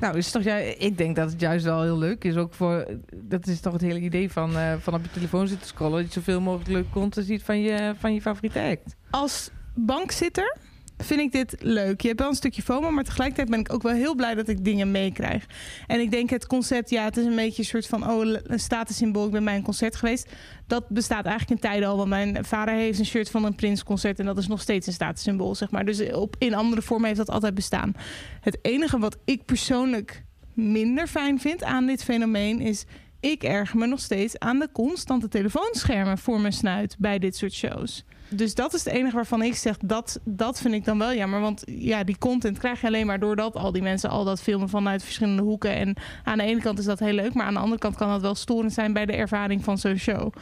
Nou, 0.00 0.16
is 0.16 0.30
toch 0.30 0.42
ju- 0.42 0.74
ik 0.78 0.98
denk 0.98 1.16
dat 1.16 1.30
het 1.30 1.40
juist 1.40 1.64
wel 1.64 1.82
heel 1.82 1.98
leuk 1.98 2.24
is. 2.24 2.36
Ook 2.36 2.54
voor, 2.54 2.86
dat 3.14 3.46
is 3.46 3.60
toch 3.60 3.72
het 3.72 3.82
hele 3.82 4.00
idee 4.00 4.32
van, 4.32 4.56
eh, 4.56 4.72
van 4.78 4.94
op 4.94 5.02
je 5.02 5.10
telefoon 5.10 5.48
zitten 5.48 5.66
scrollen. 5.66 5.96
Dat 6.02 6.06
je 6.14 6.20
zoveel 6.20 6.40
mogelijk 6.40 6.70
leuke 6.70 6.90
content 6.90 7.26
ziet 7.26 7.42
van 7.42 7.60
je, 7.60 7.94
van 7.98 8.14
je 8.14 8.20
favoriete 8.20 8.60
act. 8.60 8.96
Als 9.10 9.50
bankzitter 9.74 10.56
vind 10.96 11.20
ik 11.20 11.32
dit 11.32 11.56
leuk. 11.58 12.00
Je 12.00 12.08
hebt 12.08 12.20
wel 12.20 12.28
een 12.28 12.34
stukje 12.34 12.62
FOMO, 12.62 12.90
maar 12.90 13.04
tegelijkertijd 13.04 13.50
ben 13.50 13.58
ik 13.58 13.72
ook 13.72 13.82
wel 13.82 13.92
heel 13.92 14.14
blij 14.14 14.34
dat 14.34 14.48
ik 14.48 14.64
dingen 14.64 14.90
meekrijg. 14.90 15.46
En 15.86 16.00
ik 16.00 16.10
denk 16.10 16.30
het 16.30 16.46
concept, 16.46 16.90
ja, 16.90 17.04
het 17.04 17.16
is 17.16 17.24
een 17.24 17.36
beetje 17.36 17.62
een 17.62 17.68
soort 17.68 17.86
van 17.86 18.10
oh, 18.10 18.36
een 18.42 18.60
statussymbool. 18.60 19.26
Ik 19.26 19.30
ben 19.30 19.44
bij 19.44 19.56
een 19.56 19.62
concert 19.62 19.96
geweest. 19.96 20.32
Dat 20.66 20.88
bestaat 20.88 21.24
eigenlijk 21.24 21.62
in 21.62 21.68
tijden 21.68 21.88
al. 21.88 21.96
Want 21.96 22.08
mijn 22.08 22.44
vader 22.44 22.74
heeft 22.74 22.98
een 22.98 23.06
shirt 23.06 23.30
van 23.30 23.44
een 23.44 23.54
Prins-concert 23.54 24.18
en 24.18 24.26
dat 24.26 24.38
is 24.38 24.46
nog 24.46 24.60
steeds 24.60 24.86
een 24.86 24.92
statussymbool, 24.92 25.54
zeg 25.54 25.70
maar. 25.70 25.84
Dus 25.84 26.12
op, 26.12 26.36
in 26.38 26.54
andere 26.54 26.82
vormen 26.82 27.06
heeft 27.06 27.18
dat 27.18 27.30
altijd 27.30 27.54
bestaan. 27.54 27.94
Het 28.40 28.58
enige 28.62 28.98
wat 28.98 29.16
ik 29.24 29.44
persoonlijk 29.44 30.24
minder 30.52 31.06
fijn 31.06 31.40
vind 31.40 31.62
aan 31.62 31.86
dit 31.86 32.04
fenomeen 32.04 32.60
is. 32.60 32.84
Ik 33.20 33.42
erger 33.42 33.78
me 33.78 33.86
nog 33.86 34.00
steeds 34.00 34.38
aan 34.38 34.58
de 34.58 34.68
constante 34.72 35.28
telefoonschermen 35.28 36.18
voor 36.18 36.40
mijn 36.40 36.52
snuit 36.52 36.96
bij 36.98 37.18
dit 37.18 37.36
soort 37.36 37.52
shows. 37.52 38.04
Dus 38.28 38.54
dat 38.54 38.74
is 38.74 38.84
het 38.84 38.94
enige 38.94 39.14
waarvan 39.14 39.42
ik 39.42 39.54
zeg, 39.54 39.76
dat, 39.78 40.20
dat 40.24 40.60
vind 40.60 40.74
ik 40.74 40.84
dan 40.84 40.98
wel 40.98 41.14
jammer. 41.14 41.40
Want 41.40 41.62
ja, 41.66 42.04
die 42.04 42.18
content 42.18 42.58
krijg 42.58 42.80
je 42.80 42.86
alleen 42.86 43.06
maar 43.06 43.20
doordat 43.20 43.54
al 43.54 43.72
die 43.72 43.82
mensen 43.82 44.10
al 44.10 44.24
dat 44.24 44.42
filmen 44.42 44.68
vanuit 44.68 45.02
verschillende 45.04 45.42
hoeken. 45.42 45.74
En 45.74 45.96
aan 46.24 46.38
de 46.38 46.44
ene 46.44 46.60
kant 46.60 46.78
is 46.78 46.84
dat 46.84 46.98
heel 46.98 47.12
leuk, 47.12 47.34
maar 47.34 47.46
aan 47.46 47.54
de 47.54 47.60
andere 47.60 47.80
kant 47.80 47.96
kan 47.96 48.08
dat 48.08 48.20
wel 48.20 48.34
storend 48.34 48.72
zijn 48.72 48.92
bij 48.92 49.06
de 49.06 49.12
ervaring 49.12 49.64
van 49.64 49.78
zo'n 49.78 49.96
show. 49.96 50.32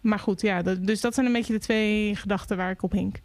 Maar 0.00 0.18
goed, 0.18 0.40
ja, 0.40 0.62
dat- 0.62 0.86
dus 0.86 1.00
dat 1.00 1.14
zijn 1.14 1.26
een 1.26 1.32
beetje 1.32 1.52
de 1.52 1.58
twee 1.58 2.16
gedachten 2.16 2.56
waar 2.56 2.70
ik 2.70 2.82
op 2.82 2.92
hink. 2.92 3.20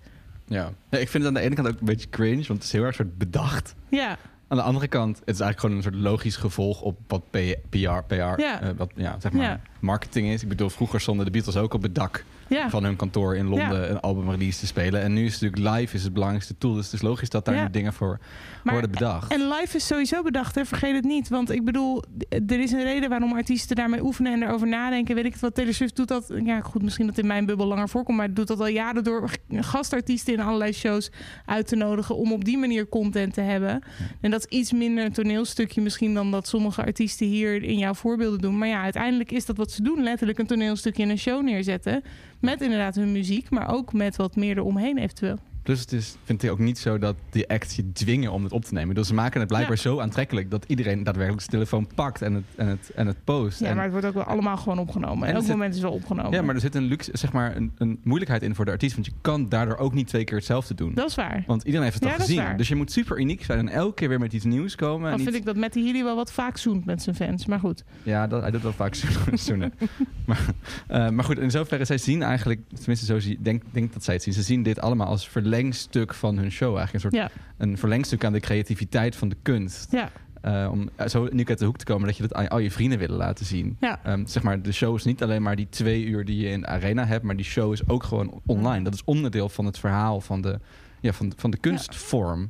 Ja. 0.48 0.72
Ik 0.90 1.10
vind 1.10 1.14
het 1.14 1.26
aan 1.26 1.34
de 1.34 1.40
ene 1.40 1.56
kant 1.56 1.68
ook 1.68 1.80
een 1.80 1.86
beetje 1.86 2.10
cringe, 2.10 2.36
want 2.48 2.48
het 2.48 2.64
is 2.64 2.72
heel 2.72 2.84
erg 2.84 2.96
soort 2.96 3.18
bedacht. 3.18 3.76
Ja, 3.90 4.18
Aan 4.48 4.58
de 4.60 4.66
andere 4.66 4.88
kant, 4.88 5.20
het 5.26 5.36
is 5.36 5.40
eigenlijk 5.40 5.60
gewoon 5.60 5.76
een 5.76 5.82
soort 5.84 5.96
logisch 5.96 6.36
gevolg 6.36 6.82
op 6.82 6.98
wat 7.08 7.30
PR, 7.30 7.38
PR 7.70 8.16
Ja. 8.16 8.38
eh, 8.62 8.70
wat 8.78 8.92
ja, 8.96 9.16
zeg 9.20 9.32
maar 9.32 9.44
Ja. 9.44 9.60
marketing 9.80 10.28
is. 10.28 10.42
Ik 10.44 10.48
bedoel, 10.50 10.70
vroeger 10.70 11.02
stonden 11.02 11.26
de 11.26 11.32
Beatles 11.32 11.56
ook 11.58 11.74
op 11.74 11.82
het 11.82 11.96
dak 11.96 12.26
ja. 12.48 12.70
van 12.70 12.84
hun 12.84 12.96
kantoor 12.96 13.36
in 13.36 13.48
Londen 13.48 13.82
Ja. 13.82 13.88
een 13.88 14.00
album 14.00 14.30
release 14.30 14.60
te 14.60 14.66
spelen. 14.68 15.02
En 15.02 15.14
nu 15.14 15.26
is 15.26 15.40
natuurlijk 15.40 15.76
live 15.78 15.96
is 15.96 16.04
het 16.04 16.14
belangrijkste 16.14 16.58
tool. 16.58 16.74
Dus 16.74 16.86
het 16.86 16.94
is 16.94 17.02
logisch 17.02 17.30
dat 17.30 17.46
daar 17.46 17.62
nu 17.64 17.70
dingen 17.70 17.94
voor 17.94 18.20
Maar- 18.64 18.74
worden 18.74 18.92
bedacht. 18.92 19.32
En 19.32 19.48
live 19.48 19.76
is 19.78 19.88
sowieso 19.88 20.22
bedacht, 20.24 20.56
hè? 20.56 20.66
vergeet 20.66 20.96
het 20.96 21.04
niet. 21.04 21.30
Want 21.30 21.52
ik 21.52 21.66
bedoel, 21.66 22.04
er 22.30 22.60
is 22.60 22.72
een 22.72 22.84
reden 22.84 23.10
waarom 23.10 23.34
artiesten 23.34 23.76
daarmee 23.76 24.04
oefenen 24.04 24.34
en 24.34 24.44
erover 24.44 24.68
nadenken. 24.68 25.16
Weet 25.16 25.26
ik 25.26 25.32
het 25.32 25.42
wat, 25.42 25.56
Taylor 25.56 25.74
Swift 25.74 25.96
doet 25.96 26.08
dat. 26.08 26.32
Ja, 26.44 26.62
goed, 26.62 26.82
misschien 26.84 27.06
dat 27.08 27.18
in 27.18 27.28
mijn 27.28 27.46
bubbel 27.46 27.66
langer 27.68 27.90
voorkomt, 27.90 28.18
maar 28.18 28.34
doet 28.34 28.48
dat 28.48 28.60
al 28.60 28.68
jaren 28.68 29.04
door 29.04 29.30
gastartiesten 29.50 30.34
in 30.34 30.40
allerlei 30.40 30.74
shows 30.74 31.12
uit 31.46 31.68
te 31.68 31.76
nodigen 31.76 32.16
om 32.16 32.32
op 32.32 32.46
die 32.46 32.58
manier 32.58 32.90
content 32.90 33.34
te 33.34 33.42
hebben. 33.42 33.82
En 34.22 34.32
dat 34.32 34.46
is 34.50 34.58
iets 34.58 34.72
minder 34.72 35.06
een 35.06 35.12
toneelstukje 35.14 35.82
misschien 35.82 36.14
dan 36.14 36.32
dat 36.32 36.48
sommige 36.48 36.84
artiesten 36.86 37.28
hier 37.28 37.64
in 37.64 37.78
jouw 37.78 37.94
voorbeelden 37.94 38.40
doen. 38.40 38.58
Maar 38.58 38.68
ja, 38.68 38.82
uiteindelijk 38.82 39.32
is 39.32 39.46
dat 39.46 39.58
wat 39.58 39.72
ze 39.72 39.82
doen, 39.84 40.04
letterlijk 40.04 40.40
een 40.40 40.48
toneelstukje 40.48 41.04
in 41.04 41.10
een 41.10 41.18
show 41.18 41.44
neerzetten. 41.44 42.04
Met 42.44 42.62
inderdaad 42.62 42.96
hun 42.96 43.12
muziek, 43.12 43.50
maar 43.50 43.74
ook 43.74 43.94
met 43.94 44.16
wat 44.16 44.36
meer 44.36 44.58
eromheen 44.58 44.98
eventueel. 44.98 45.38
Plus 45.64 45.80
het 45.80 45.92
is, 45.92 46.16
vind 46.24 46.44
ik 46.44 46.52
ook 46.52 46.60
niet 46.60 46.78
zo 46.78 46.98
dat 46.98 47.16
die 47.30 47.50
acts 47.50 47.76
je 47.76 47.92
dwingen 47.92 48.32
om 48.32 48.44
het 48.44 48.52
op 48.52 48.66
te 48.66 48.74
nemen. 48.74 48.96
Dus 48.96 49.08
ze 49.08 49.14
maken 49.14 49.40
het 49.40 49.50
blijkbaar 49.50 49.76
Ja. 49.76 49.82
zo 49.82 50.00
aantrekkelijk 50.00 50.52
dat 50.52 50.66
iedereen 50.68 51.04
daadwerkelijk 51.04 51.42
zijn 51.42 51.52
telefoon 51.54 51.88
pakt 51.96 52.22
en 52.22 52.34
het, 52.34 52.44
en 52.56 52.68
het, 52.68 52.92
en 52.96 53.08
het 53.08 53.18
post. 53.24 53.60
Ja, 53.60 53.68
en, 53.68 53.74
maar 53.76 53.84
het 53.84 53.92
wordt 53.92 54.08
ook 54.08 54.14
wel 54.14 54.24
allemaal 54.24 54.58
gewoon 54.58 54.80
opgenomen. 54.80 55.28
En 55.28 55.34
elk 55.34 55.44
zit- 55.44 55.52
moment 55.52 55.76
is 55.76 55.82
wel 55.82 55.92
opgenomen. 55.92 56.32
ja, 56.32 56.42
maar 56.42 56.56
er 56.56 56.62
zit 56.62 56.76
een, 56.76 56.84
luxe, 56.84 57.10
zeg 57.14 57.32
maar 57.34 57.56
een, 57.56 57.72
een 57.78 58.00
moeilijkheid 58.04 58.44
in 58.44 58.56
voor 58.56 58.66
de 58.66 58.72
artiest. 58.72 58.94
Want 58.94 59.06
je 59.06 59.12
kan 59.22 59.50
daardoor 59.50 59.78
ook 59.78 59.94
niet 59.94 60.08
twee 60.08 60.24
keer 60.24 60.38
hetzelfde 60.38 60.74
doen. 60.74 60.94
Dat 60.94 61.10
is 61.10 61.16
waar. 61.16 61.44
Want 61.48 61.64
iedereen 61.64 61.84
heeft 61.84 61.96
het 62.00 62.04
Ja, 62.04 62.14
al 62.16 62.20
gezien. 62.20 62.58
Dus 62.58 62.68
je 62.68 62.76
moet 62.76 62.92
super 62.92 63.20
uniek 63.20 63.44
zijn 63.44 63.60
en 63.60 63.70
elke 63.70 63.94
keer 63.94 64.10
weer 64.10 64.20
met 64.20 64.34
iets 64.34 64.46
nieuws 64.46 64.76
komen. 64.76 65.04
En 65.04 65.10
Dan 65.10 65.20
niet- 65.20 65.24
vind 65.30 65.36
ik 65.40 65.46
dat 65.46 65.56
Matty 65.56 65.84
Healy 65.84 66.04
wel 66.04 66.16
wat 66.16 66.32
vaak 66.32 66.58
zoent 66.58 66.86
met 66.86 67.02
zijn 67.04 67.16
fans. 67.16 67.46
Maar 67.46 67.60
goed. 67.60 67.84
Ja, 68.04 68.28
dat, 68.28 68.42
hij 68.42 68.52
doet 68.52 68.62
wel 68.62 68.74
vaak 68.74 68.96
zo- 68.96 69.08
zoenen. 69.36 69.74
maar, 70.28 70.46
eh, 70.88 71.10
maar 71.10 71.24
goed, 71.26 71.40
in 71.40 71.52
zoverre, 71.52 71.86
zij 71.86 71.98
zien 71.98 72.22
eigenlijk, 72.24 72.62
tenminste 72.76 73.06
zo 73.06 73.20
zie 73.20 73.38
denk, 73.42 73.64
denk 73.72 73.94
dat 73.94 74.04
zij 74.04 74.14
het 74.14 74.24
zien. 74.24 74.34
Ze 74.34 74.42
zien 74.42 74.64
dit 74.64 74.80
allemaal 74.82 75.08
als 75.08 75.28
verlengstuk 75.54 76.14
van 76.14 76.38
hun 76.38 76.52
show. 76.52 76.76
Eigenlijk 76.78 76.94
een 77.06 77.12
soort 77.12 77.32
Ja, 77.32 77.42
een 77.58 77.78
verlengstuk 77.78 78.26
aan 78.26 78.34
de 78.34 78.40
creativiteit 78.40 79.16
van 79.16 79.30
de 79.30 79.36
kunst. 79.42 79.92
ja, 79.92 80.10
Eh, 80.42 80.68
om 80.72 80.90
zo 81.08 81.28
uniek 81.32 81.50
uit 81.50 81.60
de 81.60 81.66
hoek 81.66 81.78
te 81.78 81.86
komen 81.86 82.08
dat 82.08 82.18
je 82.18 82.22
dat 82.24 82.34
aan 82.34 82.48
al 82.48 82.58
je 82.60 82.72
vrienden 82.72 83.00
willen 83.00 83.18
laten 83.18 83.46
zien. 83.46 83.78
ja. 83.80 84.00
Ehm, 84.04 84.26
zeg 84.26 84.44
maar, 84.44 84.62
de 84.62 84.72
show 84.72 84.96
is 84.96 85.04
niet 85.04 85.24
alleen 85.24 85.42
maar 85.42 85.56
die 85.56 85.68
twee 85.70 86.06
uur 86.06 86.26
die 86.26 86.38
je 86.38 86.50
in 86.50 86.60
de 86.62 86.68
arena 86.68 87.06
hebt, 87.06 87.24
maar 87.24 87.36
die 87.36 87.46
show 87.46 87.72
is 87.74 87.88
ook 87.90 88.04
gewoon 88.04 88.42
online. 88.46 88.84
Dat 88.84 88.94
is 88.94 89.04
onderdeel 89.04 89.50
van 89.50 89.66
het 89.66 89.80
verhaal 89.80 90.22
van 90.22 90.42
de, 90.42 90.60
ja, 91.00 91.14
van, 91.14 91.34
van 91.36 91.52
de 91.52 91.58
kunstvorm. 91.58 92.50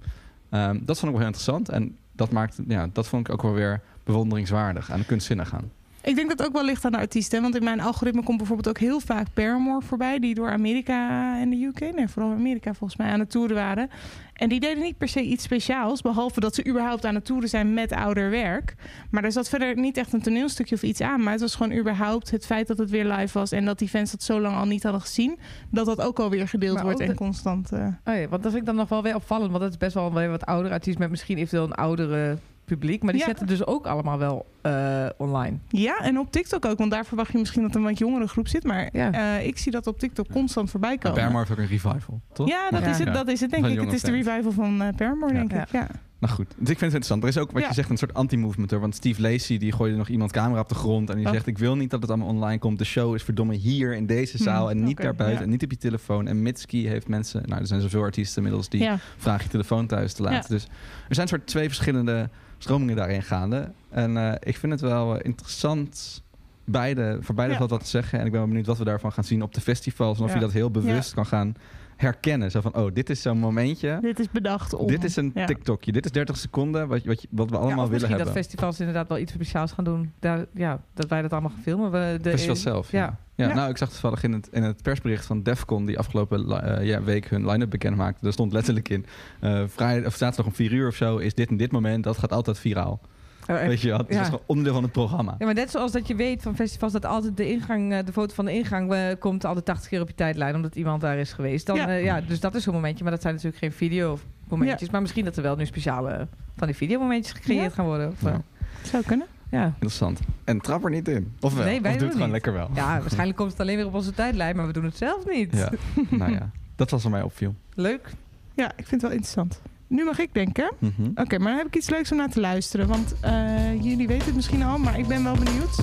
Ehm, 0.50 0.80
dat 0.82 1.00
vond 1.00 1.12
ik 1.12 1.18
wel 1.18 1.18
heel 1.18 1.26
interessant 1.26 1.70
en 1.70 1.98
dat, 2.12 2.32
maakt, 2.32 2.60
ja, 2.68 2.90
dat 2.94 3.08
vond 3.08 3.28
ik 3.28 3.34
ook 3.34 3.42
wel 3.42 3.54
weer 3.54 3.82
bewonderingswaardig 4.04 4.92
aan 4.92 5.00
de 5.00 5.06
kunstzinnig 5.06 5.48
gaan. 5.50 5.72
Ik 6.04 6.16
denk 6.16 6.30
dat 6.30 6.38
het 6.38 6.48
ook 6.48 6.54
wel 6.54 6.66
ligt 6.66 6.86
aan 6.86 6.92
de 6.92 6.98
artiesten. 6.98 7.42
Want 7.42 7.56
in 7.56 7.64
mijn 7.64 7.80
algoritme 7.82 8.24
komt 8.24 8.38
bijvoorbeeld 8.38 8.68
ook 8.70 8.78
heel 8.78 9.00
vaak 9.00 9.28
Paramore 9.34 9.86
voorbij. 9.86 10.20
Die 10.20 10.36
door 10.36 10.52
Amerika 10.52 11.38
en 11.40 11.50
de 11.50 11.64
UK, 11.64 11.96
nee, 11.96 12.08
vooral 12.08 12.32
Amerika 12.32 12.74
volgens 12.74 13.00
mij, 13.00 13.12
aan 13.12 13.20
het 13.20 13.30
toeren 13.32 13.56
waren. 13.56 13.90
En 14.34 14.50
die 14.50 14.60
deden 14.60 14.84
niet 14.84 14.98
per 14.98 15.08
se 15.08 15.22
iets 15.22 15.44
speciaals. 15.44 16.02
Behalve 16.02 16.40
dat 16.40 16.56
ze 16.56 16.68
überhaupt 16.68 17.06
aan 17.06 17.16
het 17.16 17.26
toeren 17.26 17.50
zijn 17.50 17.74
met 17.74 17.92
ouder 17.92 18.30
werk. 18.30 18.76
Maar 19.12 19.24
er 19.24 19.32
zat 19.32 19.50
verder 19.50 19.76
niet 19.78 19.98
echt 19.98 20.14
een 20.14 20.22
toneelstukje 20.22 20.76
of 20.76 20.84
iets 20.84 21.02
aan. 21.02 21.24
Maar 21.24 21.32
het 21.32 21.42
was 21.42 21.56
gewoon 21.56 21.78
überhaupt 21.78 22.32
het 22.32 22.46
feit 22.46 22.68
dat 22.68 22.78
het 22.78 22.90
weer 22.90 23.06
live 23.06 23.40
was. 23.40 23.52
En 23.52 23.66
dat 23.66 23.80
die 23.80 23.90
fans 23.90 24.12
dat 24.12 24.24
zo 24.24 24.40
lang 24.42 24.56
al 24.56 24.66
niet 24.66 24.84
hadden 24.84 25.02
gezien. 25.02 25.40
Dat 25.70 25.86
dat 25.86 26.02
ook 26.02 26.20
alweer 26.20 26.48
gedeeld 26.48 26.76
Maar 26.76 26.84
wordt 26.84 27.00
en 27.00 27.08
de- 27.08 27.16
constant. 27.16 27.72
eh, 27.72 27.88
Oh 28.06 28.16
ja, 28.16 28.28
want 28.28 28.44
dat 28.44 28.52
vind 28.52 28.56
ik 28.56 28.66
dan 28.66 28.76
nog 28.76 28.90
wel 28.90 29.04
weer 29.04 29.16
opvallend. 29.16 29.50
Want 29.52 29.64
dat 29.64 29.72
is 29.72 29.78
best 29.78 29.94
wel 29.94 30.18
een 30.22 30.30
wat 30.30 30.46
oudere 30.46 30.74
artiest 30.74 30.98
met 30.98 31.10
misschien 31.10 31.38
eventueel 31.38 31.64
een 31.64 31.74
oudere 31.74 32.38
publiek. 32.66 33.04
Maar 33.04 33.12
die 33.12 33.22
Ja. 33.22 33.28
zetten 33.28 33.48
dus 33.48 33.66
ook 33.66 33.86
allemaal 33.86 34.18
wel 34.18 34.46
eh, 34.62 35.06
online. 35.18 35.58
Ja, 35.70 35.98
en 36.00 36.20
op 36.20 36.32
TikTok 36.32 36.66
ook. 36.66 36.78
Want 36.78 36.92
daar 36.92 37.06
verwacht 37.06 37.32
je 37.32 37.38
misschien 37.38 37.62
dat 37.62 37.72
er 37.72 37.78
een 37.78 37.84
wat 37.84 37.98
jongere 37.98 38.28
groep 38.28 38.48
zit. 38.48 38.64
Maar 38.64 38.90
Ja. 38.92 39.12
eh, 39.38 39.46
ik 39.48 39.58
zie 39.58 39.72
dat 39.72 39.88
op 39.88 40.00
TikTok 40.00 40.32
constant 40.32 40.70
voorbij 40.70 40.98
komen. 40.98 41.18
Paramore 41.18 41.40
heeft 41.40 41.52
ook 41.52 41.58
een 41.58 41.68
revival, 41.68 42.22
toch? 42.34 42.48
Ja, 42.48 42.70
dat 42.70 42.82
Ja. 42.82 42.88
is 42.90 42.98
het, 43.00 43.14
dat 43.14 43.28
is 43.28 43.40
het 43.42 43.52
denk 43.52 43.66
ik. 43.66 43.80
Het 43.80 43.94
is 43.94 44.02
de 44.02 44.12
revival 44.12 44.52
van 44.52 44.82
eh 44.82 44.88
Ja. 44.98 45.16
denk 45.28 45.54
ik. 45.54 45.72
Ja. 45.72 45.88
Nou 46.20 46.36
goed, 46.36 46.48
dus 46.48 46.70
ik 46.70 46.78
vind 46.78 46.80
het 46.80 46.84
interessant. 46.84 47.24
Er 47.24 47.30
is 47.30 47.38
ook, 47.38 47.52
wat 47.52 47.62
Ja. 47.62 47.68
je 47.68 47.74
zegt, 47.74 47.90
een 47.90 47.98
soort 47.98 48.14
anti-movement. 48.14 48.72
hoor. 48.72 48.80
Want 48.80 48.96
Steve 48.96 49.22
Lacey 49.22 49.58
die 49.58 49.72
gooide 49.72 49.98
nog 49.98 50.08
iemand 50.10 50.32
camera 50.32 50.60
op 50.60 50.70
de 50.70 50.76
grond. 50.76 51.10
En 51.10 51.16
die 51.18 51.26
Oh. 51.26 51.32
zegt, 51.32 51.48
ik 51.48 51.58
wil 51.58 51.76
niet 51.76 51.90
dat 51.90 52.02
het 52.02 52.10
allemaal 52.10 52.28
online 52.28 52.60
komt. 52.60 52.78
De 52.78 52.84
show 52.86 53.16
is 53.16 53.24
verdomme 53.24 53.54
hier 53.54 53.94
in 53.96 54.06
deze 54.06 54.38
zaal. 54.38 54.70
Hmm, 54.70 54.78
en 54.80 54.84
niet 54.84 54.98
daarbuiten. 54.98 55.38
ja. 55.40 55.44
En 55.46 55.50
niet 55.50 55.64
op 55.64 55.72
je 55.72 55.78
telefoon. 55.78 56.28
En 56.28 56.42
Mitski 56.42 56.88
heeft 56.88 57.08
mensen... 57.08 57.44
Nou, 57.46 57.62
er 57.62 57.68
zijn 57.68 57.82
zoveel 57.82 58.02
artiesten 58.02 58.38
inmiddels 58.38 58.70
die 58.70 58.82
Ja. 58.82 58.98
vragen 59.18 59.44
je 59.44 59.50
telefoon 59.50 59.88
thuis 59.88 60.14
te 60.14 60.22
laten. 60.22 60.38
Ja. 60.42 60.48
Dus 60.48 60.68
er 61.10 61.16
zijn 61.16 61.28
soort 61.28 61.48
twee 61.48 61.68
verschillende 61.68 62.30
stromingen 62.64 62.96
daarin 62.96 63.24
gaande. 63.24 63.72
En 63.90 64.18
eh, 64.18 64.34
ik 64.40 64.58
vind 64.58 64.72
het 64.72 64.82
wel 64.82 65.18
eh, 65.18 65.26
interessant... 65.26 66.22
Beide, 66.66 67.18
voor 67.22 67.36
beide 67.36 67.54
Ja. 67.54 67.60
valt 67.60 67.72
wat 67.72 67.80
te 67.84 67.88
zeggen. 67.90 68.20
En 68.20 68.26
ik 68.26 68.32
ben 68.32 68.40
wel 68.40 68.50
benieuwd 68.50 68.66
wat 68.68 68.78
we 68.78 68.84
daarvan 68.84 69.12
gaan 69.12 69.24
zien 69.24 69.42
op 69.42 69.54
de 69.54 69.62
festivals. 69.62 70.18
En 70.18 70.24
of 70.24 70.30
Ja. 70.30 70.36
je 70.36 70.42
dat 70.42 70.52
heel 70.52 70.72
bewust 70.72 71.14
kan 71.14 71.26
gaan 71.26 71.56
herkennen. 71.96 72.52
Zo 72.52 72.62
van, 72.62 72.76
oh, 72.76 72.94
dit 72.94 73.10
is 73.10 73.22
zo'n 73.22 73.38
momentje. 73.38 73.98
Dit 74.02 74.20
is 74.20 74.30
bedacht 74.32 74.74
om. 74.74 74.88
Dit 74.88 75.04
is 75.04 75.16
een 75.16 75.32
ja. 75.36 75.46
TikTokje. 75.46 75.92
Dit 75.92 76.06
is 76.06 76.12
30 76.12 76.38
seconden 76.38 76.88
wat, 76.88 77.02
je- 77.04 77.08
wat, 77.10 77.22
je- 77.22 77.28
wat 77.32 77.50
we 77.50 77.56
Ja, 77.56 77.62
allemaal 77.62 77.76
willen 77.78 77.92
misschien 77.92 78.16
hebben. 78.16 78.34
dat 78.34 78.44
festivals 78.44 78.80
inderdaad 78.80 79.08
wel 79.08 79.18
iets 79.18 79.32
speciaals 79.34 79.72
gaan 79.72 79.84
doen. 79.84 80.12
Daar, 80.20 80.46
ja, 80.54 80.80
dat 80.94 81.10
wij 81.10 81.22
dat 81.22 81.32
allemaal 81.32 81.50
gaan 81.52 81.62
filmen. 81.62 81.92
We, 81.92 82.18
de, 82.22 82.30
Festival 82.30 82.56
zelf. 82.56 82.92
Ja. 82.92 83.18
Ja. 83.36 83.54
Nou, 83.54 83.70
ik 83.70 83.78
zag 83.78 83.90
toevallig 83.90 84.24
in 84.24 84.32
het, 84.34 84.48
in 84.52 84.64
het 84.64 84.82
persbericht 84.82 85.26
van 85.26 85.44
Defcon 85.44 85.86
die 85.86 86.00
afgelopen 86.00 86.64
eh, 86.64 86.86
ja, 86.86 87.04
week 87.04 87.30
hun 87.30 87.46
line-up 87.50 87.70
bekend 87.70 87.96
maakte. 87.98 88.20
Daar 88.24 88.34
stond 88.34 88.54
letterlijk 88.54 88.90
in: 88.90 89.06
eh 89.40 89.64
vrijdag 89.68 90.08
of 90.08 90.16
zaterdag 90.16 90.46
om 90.46 90.54
4 90.54 90.72
uur 90.72 90.88
of 90.88 90.96
zo 90.96 91.18
is 91.18 91.34
dit 91.34 91.50
en 91.50 91.58
dit 91.58 91.72
moment. 91.72 92.04
Dat 92.04 92.18
gaat 92.18 92.32
altijd 92.32 92.60
viraal. 92.60 93.02
Oh? 93.50 93.56
Weet 93.66 93.82
je 93.82 93.88
wel? 93.90 93.98
Het 93.98 94.10
is 94.10 94.16
Ja. 94.16 94.24
gewoon 94.24 94.42
onderdeel 94.46 94.74
van 94.74 94.84
het 94.84 94.92
programma. 94.92 95.36
Ja, 95.40 95.46
maar 95.46 95.54
net 95.54 95.72
zoals 95.72 95.92
dat 95.92 96.08
je 96.08 96.16
weet 96.16 96.42
van 96.42 96.56
festivals 96.56 96.94
dat 96.94 97.06
altijd 97.06 97.38
de 97.38 97.50
ingang, 97.50 97.94
eh, 97.94 98.06
de 98.06 98.12
foto 98.12 98.34
van 98.34 98.46
de 98.46 98.54
ingang 98.54 98.94
eh, 98.94 99.02
komt 99.20 99.46
altijd 99.46 99.66
80 99.66 99.90
keer 99.90 100.02
op 100.02 100.08
je 100.08 100.16
tijdlijn 100.16 100.56
omdat 100.56 100.76
iemand 100.76 101.02
daar 101.02 101.18
is 101.18 101.34
geweest. 101.34 101.66
Dan, 101.66 101.76
Ja. 102.02 102.22
dus 102.22 102.40
dat 102.40 102.56
is 102.56 102.64
zo'n 102.64 102.74
momentje, 102.74 103.04
maar 103.04 103.12
dat 103.14 103.22
zijn 103.22 103.34
natuurlijk 103.34 103.62
geen 103.62 103.72
video 103.72 104.20
momentjes. 104.50 104.90
Maar 104.90 105.02
misschien 105.02 105.26
dat 105.26 105.36
er 105.38 105.44
wel 105.44 105.56
nu 105.56 105.66
speciale 105.66 106.28
van 106.56 106.68
die 106.68 106.76
videomomentjes 106.76 107.34
gecreëerd 107.36 107.64
Ja. 107.64 107.70
gaan 107.70 107.86
worden. 107.86 108.08
Of, 108.10 108.22
Ja. 108.22 108.42
Zou 108.82 109.04
kunnen. 109.04 109.28
Ja. 109.54 109.66
Interessant. 109.66 110.20
En 110.44 110.62
trap 110.62 110.84
er 110.84 110.90
niet 110.90 111.08
in. 111.08 111.34
Of 111.40 111.54
wel? 111.54 111.66
Nee, 111.66 111.82
wij 111.82 111.92
of 111.92 111.98
doe 111.98 112.08
doen 112.08 112.08
het 112.08 112.12
gewoon 112.18 112.34
niet. 112.34 112.44
lekker 112.44 112.54
wel. 112.54 112.70
ja, 112.74 113.00
waarschijnlijk 113.02 113.38
komt 113.38 113.52
het 113.52 113.60
alleen 113.60 113.76
weer 113.76 113.86
op 113.86 113.94
onze 113.94 114.14
tijdlijn, 114.14 114.56
maar 114.56 114.68
we 114.68 114.74
doen 114.74 114.84
het 114.84 114.98
zelf 114.98 115.26
niet. 115.30 115.56
Ja. 115.56 115.70
nou 116.10 116.32
ja, 116.32 116.50
dat 116.76 116.90
was 116.90 117.04
wat 117.04 117.12
mij 117.12 117.22
opviel. 117.22 117.56
Leuk. 117.74 118.10
Ja, 118.56 118.66
ik 118.66 118.88
vind 118.88 118.92
het 118.92 119.02
wel 119.02 119.12
interessant. 119.12 119.62
Nu 119.88 120.04
mag 120.04 120.20
ik 120.20 120.34
denken. 120.34 120.72
Mhm. 120.80 121.10
Oké, 121.16 121.38
maar 121.38 121.48
dan 121.48 121.58
heb 121.58 121.68
ik 121.68 121.76
iets 121.76 121.90
leuks 121.90 122.12
om 122.12 122.18
naar 122.18 122.30
te 122.30 122.40
luisteren. 122.40 122.88
Want 122.88 123.16
eh, 123.22 123.84
jullie 123.84 124.08
weten 124.08 124.26
het 124.26 124.36
misschien 124.36 124.64
al, 124.64 124.78
maar 124.78 125.00
ik 125.00 125.08
ben 125.08 125.24
wel 125.24 125.36
benieuwd. 125.36 125.78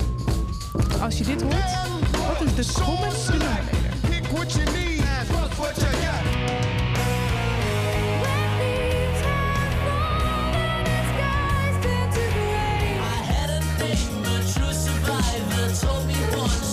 Als 1.01 1.17
je 1.17 1.23
dit 1.23 1.41
hoort, 1.41 2.09
wat 2.11 2.41
is 2.41 2.73
de 2.73 2.81
common 2.81 3.09
denominator? 3.27 3.89
what 4.31 4.51
you 4.55 4.65
need, 4.65 5.01
fuck 5.27 5.51
what 5.57 5.77
you 5.81 6.00
one. 16.37 16.70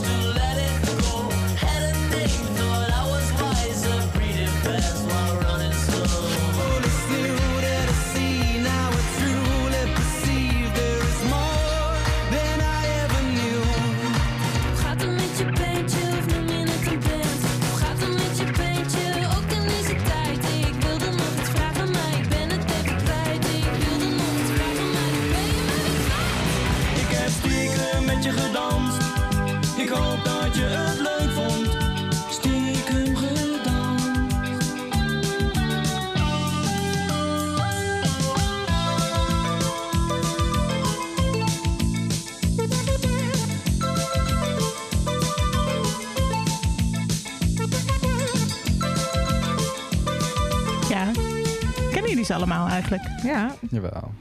Jullie 52.18 52.24
ze 52.24 52.34
allemaal 52.34 52.68
eigenlijk? 52.68 53.02
Ja, 53.22 53.54
Jawel. 53.70 54.12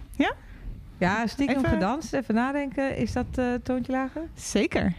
ja 0.98 1.28
stiekem 1.28 1.58
Even- 1.58 1.70
gedanst. 1.70 2.14
Even 2.14 2.36
nadenken. 2.36 2.96
Is 2.98 3.14
dat 3.14 3.26
eh 3.36 3.46
toontje 3.64 3.92
lager? 3.92 4.22
Zeker. 4.34 4.94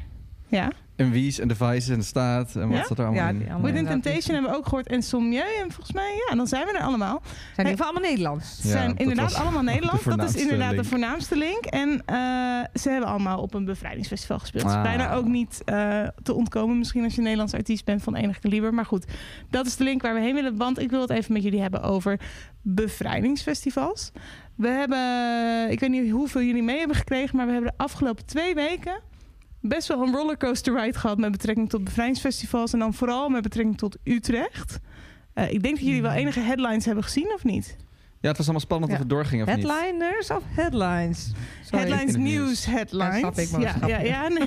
Ja. 0.47 0.71
En 0.99 1.11
Wies 1.11 1.39
en 1.39 1.49
Device 1.49 1.93
en 1.93 1.99
de 1.99 2.05
Staat. 2.05 2.57
En 2.57 2.69
wat 2.69 2.79
Ja? 2.79 2.85
zat 2.87 2.99
er 2.99 3.05
allemaal 3.05 3.23
Ja, 3.25 3.29
in? 3.29 3.41
allemaal. 3.41 3.63
Within. 3.63 3.87
Temptation 3.87 4.35
hebben 4.35 4.51
we 4.53 4.57
ook 4.59 4.65
gehoord. 4.65 4.87
En 4.87 5.03
Sommieu. 5.03 5.43
En 5.63 5.71
volgens 5.73 5.93
mij, 5.93 6.23
ja, 6.29 6.35
dan 6.37 6.47
zijn 6.47 6.67
we 6.67 6.73
er 6.73 6.83
allemaal. 6.83 7.23
Zijn 7.23 7.37
in 7.57 7.57
ieder 7.57 7.71
geval 7.71 7.87
allemaal 7.87 8.11
Nederlands. 8.11 8.59
Ja, 8.63 8.69
zijn 8.71 8.97
inderdaad 8.97 9.35
allemaal 9.35 9.61
de 9.65 9.71
Nederlands. 9.71 10.05
Dat 10.05 10.23
is 10.35 10.35
inderdaad 10.43 10.77
de 10.77 10.85
voornaamste 10.85 11.37
link. 11.37 11.65
En 11.65 12.03
eh, 12.07 12.17
ze 12.81 12.91
hebben 12.91 13.09
allemaal 13.09 13.41
op 13.41 13.55
een 13.55 13.65
bevrijdingsfestival 13.65 14.39
gespeeld. 14.39 14.63
Het 14.63 14.73
is 14.73 14.77
Ah. 14.79 14.83
bijna 14.85 15.13
ook 15.13 15.27
niet 15.27 15.63
eh, 15.65 16.03
te 16.23 16.33
ontkomen. 16.33 16.79
Misschien 16.79 17.05
als 17.05 17.15
je 17.15 17.21
Nederlands 17.23 17.55
artiest 17.55 17.85
bent 17.85 18.03
van 18.03 18.15
enig 18.15 18.39
kaliber. 18.39 18.75
Maar 18.75 18.87
goed, 18.87 19.05
dat 19.51 19.67
is 19.67 19.77
de 19.77 19.85
link 19.85 20.03
waar 20.03 20.15
we 20.15 20.21
heen 20.21 20.35
willen. 20.35 20.57
Want 20.57 20.79
ik 20.79 20.91
wil 20.91 21.01
het 21.01 21.11
even 21.11 21.33
met 21.33 21.43
jullie 21.43 21.61
hebben 21.61 21.83
over 21.83 22.21
bevrijdingsfestivals. 22.63 24.11
We 24.55 24.69
hebben, 24.69 25.71
ik 25.71 25.81
weet 25.81 25.91
niet 25.91 26.11
hoeveel 26.11 26.43
jullie 26.43 26.63
mee 26.63 26.79
hebben 26.79 26.97
gekregen. 26.97 27.37
Maar 27.37 27.47
we 27.47 27.53
hebben 27.53 27.71
de 27.77 27.83
afgelopen 27.83 28.27
twee 28.27 28.55
weken 28.55 29.01
best 29.61 29.89
wel 29.89 30.03
een 30.03 30.15
rollercoaster 30.15 30.81
ride 30.81 30.99
gehad 30.99 31.19
met 31.19 31.33
betrekking 31.33 31.69
tot 31.69 31.85
bevrijdingsfestivals. 31.85 32.73
En 32.73 32.79
dan 32.79 32.95
vooral 32.95 33.29
met 33.29 33.43
betrekking 33.43 33.79
tot 33.79 33.97
Utrecht. 34.05 34.79
Eh, 35.35 35.53
ik 35.53 35.63
denk 35.63 35.75
dat 35.75 35.85
jullie 35.85 36.03
wel 36.03 36.13
enige 36.13 36.41
headlines 36.41 36.85
hebben 36.85 37.05
gezien, 37.05 37.33
of 37.35 37.45
niet? 37.45 37.77
Ja, 38.21 38.29
het 38.29 38.37
was 38.37 38.47
allemaal 38.47 38.61
spannend 38.67 38.91
Ja. 38.91 38.97
of 38.97 39.03
het 39.03 39.11
doorging 39.11 39.43
of 39.43 39.55
niet. 39.57 39.67
Headliners 39.67 40.31
of 40.31 40.43
headlines? 40.47 41.33
Sorry. 41.65 41.87
Headlines, 41.87 42.17
nieuws, 42.17 42.65
headlines. 42.65 43.15
Ja, 43.15 43.19
snap 43.19 43.39
ik, 43.39 43.51
maar 43.51 43.89
ja, 43.89 43.99
ja, 43.99 44.29
nee, 44.29 44.47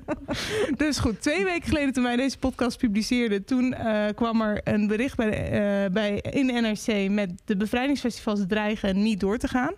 dus 0.76 0.98
goed, 0.98 1.20
twee 1.20 1.44
weken 1.44 1.68
geleden 1.68 1.92
toen 1.92 2.02
wij 2.02 2.16
deze 2.16 2.38
podcast 2.38 2.78
publiceerden... 2.78 3.44
toen 3.44 3.74
eh, 3.74 4.14
kwam 4.14 4.40
er 4.40 4.60
een 4.64 4.86
bericht 4.86 5.16
bij, 5.16 5.30
eh, 5.30 5.90
bij, 5.92 6.18
in 6.18 6.46
NRC... 6.46 7.10
met 7.10 7.42
de 7.44 7.56
bevrijdingsfestivals 7.56 8.40
dreigen 8.48 9.02
niet 9.02 9.20
door 9.20 9.38
te 9.38 9.48
gaan. 9.48 9.72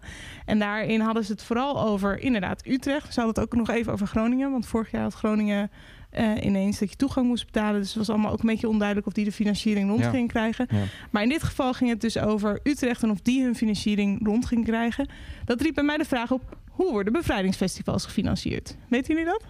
En 0.44 0.58
daarin 0.58 1.00
hadden 1.00 1.24
ze 1.24 1.32
het 1.32 1.42
vooral 1.42 1.80
over 1.82 2.18
inderdaad 2.18 2.66
Utrecht. 2.66 3.14
Ze 3.14 3.20
hadden 3.20 3.42
het 3.42 3.52
ook 3.52 3.58
nog 3.58 3.76
even 3.76 3.92
over 3.92 4.06
Groningen. 4.06 4.50
Want 4.50 4.66
vorig 4.66 4.90
jaar 4.90 5.02
had 5.02 5.14
Groningen 5.14 5.70
eh, 6.14 6.44
ineens 6.44 6.78
dat 6.78 6.90
je 6.90 6.96
toegang 6.96 7.26
moest 7.26 7.44
betalen. 7.44 7.80
Dus 7.80 7.88
het 7.88 7.96
was 7.98 8.08
allemaal 8.08 8.32
ook 8.32 8.40
een 8.40 8.46
beetje 8.48 8.68
onduidelijk... 8.68 9.06
of 9.06 9.12
die 9.12 9.24
de 9.24 9.32
financiering 9.32 9.88
rond 9.90 10.00
Ja. 10.00 10.10
gingen 10.10 10.26
krijgen. 10.28 10.66
Ja. 10.70 10.82
Maar 11.10 11.22
in 11.22 11.28
dit 11.28 11.42
geval 11.42 11.72
ging 11.72 11.90
het 11.90 12.00
dus 12.00 12.18
over 12.18 12.60
Utrecht... 12.62 13.02
en 13.02 13.10
of 13.10 13.20
die 13.20 13.42
hun 13.44 13.54
financiering 13.54 14.26
rond 14.26 14.46
gingen 14.46 14.64
krijgen. 14.64 15.08
Dat 15.44 15.60
riep 15.60 15.74
bij 15.74 15.84
mij 15.84 15.96
de 15.96 16.04
vraag 16.04 16.30
op... 16.30 16.56
hoe 16.70 16.90
worden 16.90 17.12
bevrijdingsfestivals 17.12 18.04
gefinancierd? 18.04 18.76
Weten 18.88 19.14
jullie 19.14 19.30
dat? 19.30 19.42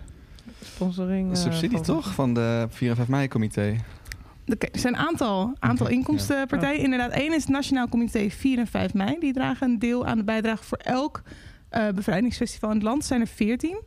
Sponsoring. 0.64 1.28
Een 1.28 1.34
eh, 1.36 1.40
subsidie 1.42 1.70
van- 1.76 1.82
toch? 1.86 2.14
Van 2.14 2.34
de 2.34 2.66
4 2.70 2.90
en 2.90 2.96
5 2.96 3.08
mei-comité. 3.08 3.76
Oké, 4.46 4.66
er 4.66 4.78
zijn 4.78 4.94
een 4.94 5.00
aantal, 5.00 5.54
aantal 5.58 5.88
inkomstenpartijen. 5.88 6.80
Inderdaad, 6.82 7.10
één 7.10 7.32
is 7.34 7.42
het 7.42 7.48
Nationaal 7.50 7.88
Comité 7.88 8.30
4 8.30 8.58
en 8.58 8.66
5 8.66 8.94
mei. 8.94 9.16
Die 9.20 9.32
dragen 9.32 9.70
een 9.70 9.78
deel 9.78 10.06
aan 10.06 10.16
de 10.18 10.24
bijdrage 10.24 10.64
voor 10.64 10.78
elk 10.78 11.22
eh, 11.68 11.88
bevrijdingsfestival 11.94 12.68
in 12.70 12.74
het 12.76 12.84
land. 12.84 13.00
Er 13.00 13.06
zijn 13.06 13.20
er 13.20 13.26
14. 13.26 13.80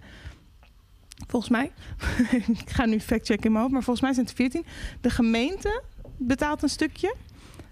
Volgens 1.28 1.52
mij. 1.52 1.72
ik 2.64 2.70
ga 2.70 2.86
nu 2.86 3.00
factchecken 3.00 3.46
in 3.46 3.52
mijn 3.52 3.62
hoofd, 3.64 3.74
maar 3.74 3.84
volgens 3.84 4.06
mij 4.06 4.14
zijn 4.14 4.26
het 4.26 4.36
14. 4.36 4.66
De 5.02 5.10
gemeente 5.10 5.84
betaalt 6.18 6.64
een 6.64 6.70
stukje. 6.70 7.16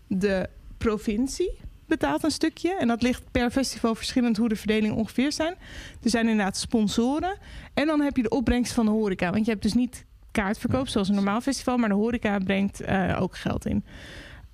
De 0.08 0.50
provincie 0.78 1.52
betaalt 1.88 2.24
een 2.24 2.32
stukje. 2.32 2.76
En 2.76 2.88
dat 2.88 3.02
ligt 3.02 3.24
per 3.32 3.52
festival 3.52 3.96
verschillend 3.96 4.38
hoe 4.38 4.50
de 4.50 4.56
verdeling 4.56 4.96
ongeveer 4.96 5.32
zijn. 5.32 5.56
Er 6.04 6.10
zijn 6.10 6.28
inderdaad 6.28 6.58
sponsoren. 6.58 7.38
En 7.74 7.88
dan 7.88 8.02
heb 8.02 8.16
je 8.16 8.24
de 8.24 8.30
opbrengst 8.30 8.74
van 8.74 8.86
de 8.86 8.92
horeca. 8.92 9.32
Want 9.32 9.46
je 9.46 9.52
hebt 9.52 9.64
dus 9.64 9.74
niet 9.74 10.06
kaartverkoop 10.32 10.88
zoals 10.88 11.10
een 11.10 11.16
normaal 11.16 11.42
festival. 11.42 11.78
Maar 11.78 11.90
de 11.90 11.96
horeca 11.96 12.38
brengt 12.38 12.82
eh, 12.82 13.18
ook 13.22 13.38
geld 13.38 13.66
in. 13.66 13.84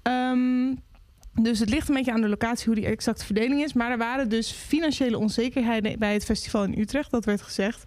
Ehm, 0.02 0.76
dus 1.34 1.60
het 1.60 1.70
ligt 1.70 1.90
een 1.90 1.96
beetje 1.96 2.14
aan 2.14 2.22
de 2.22 2.30
locatie 2.30 2.66
hoe 2.66 2.76
die 2.76 2.86
exacte 2.86 3.26
verdeling 3.26 3.62
is. 3.62 3.74
Maar 3.74 3.92
er 3.92 3.98
waren 3.98 4.30
dus 4.30 4.52
financiële 4.52 5.18
onzekerheden 5.18 6.00
bij 6.00 6.14
het 6.14 6.26
festival 6.26 6.64
in 6.64 6.80
Utrecht. 6.80 7.12
Dat 7.12 7.26
werd 7.26 7.42
gezegd. 7.42 7.86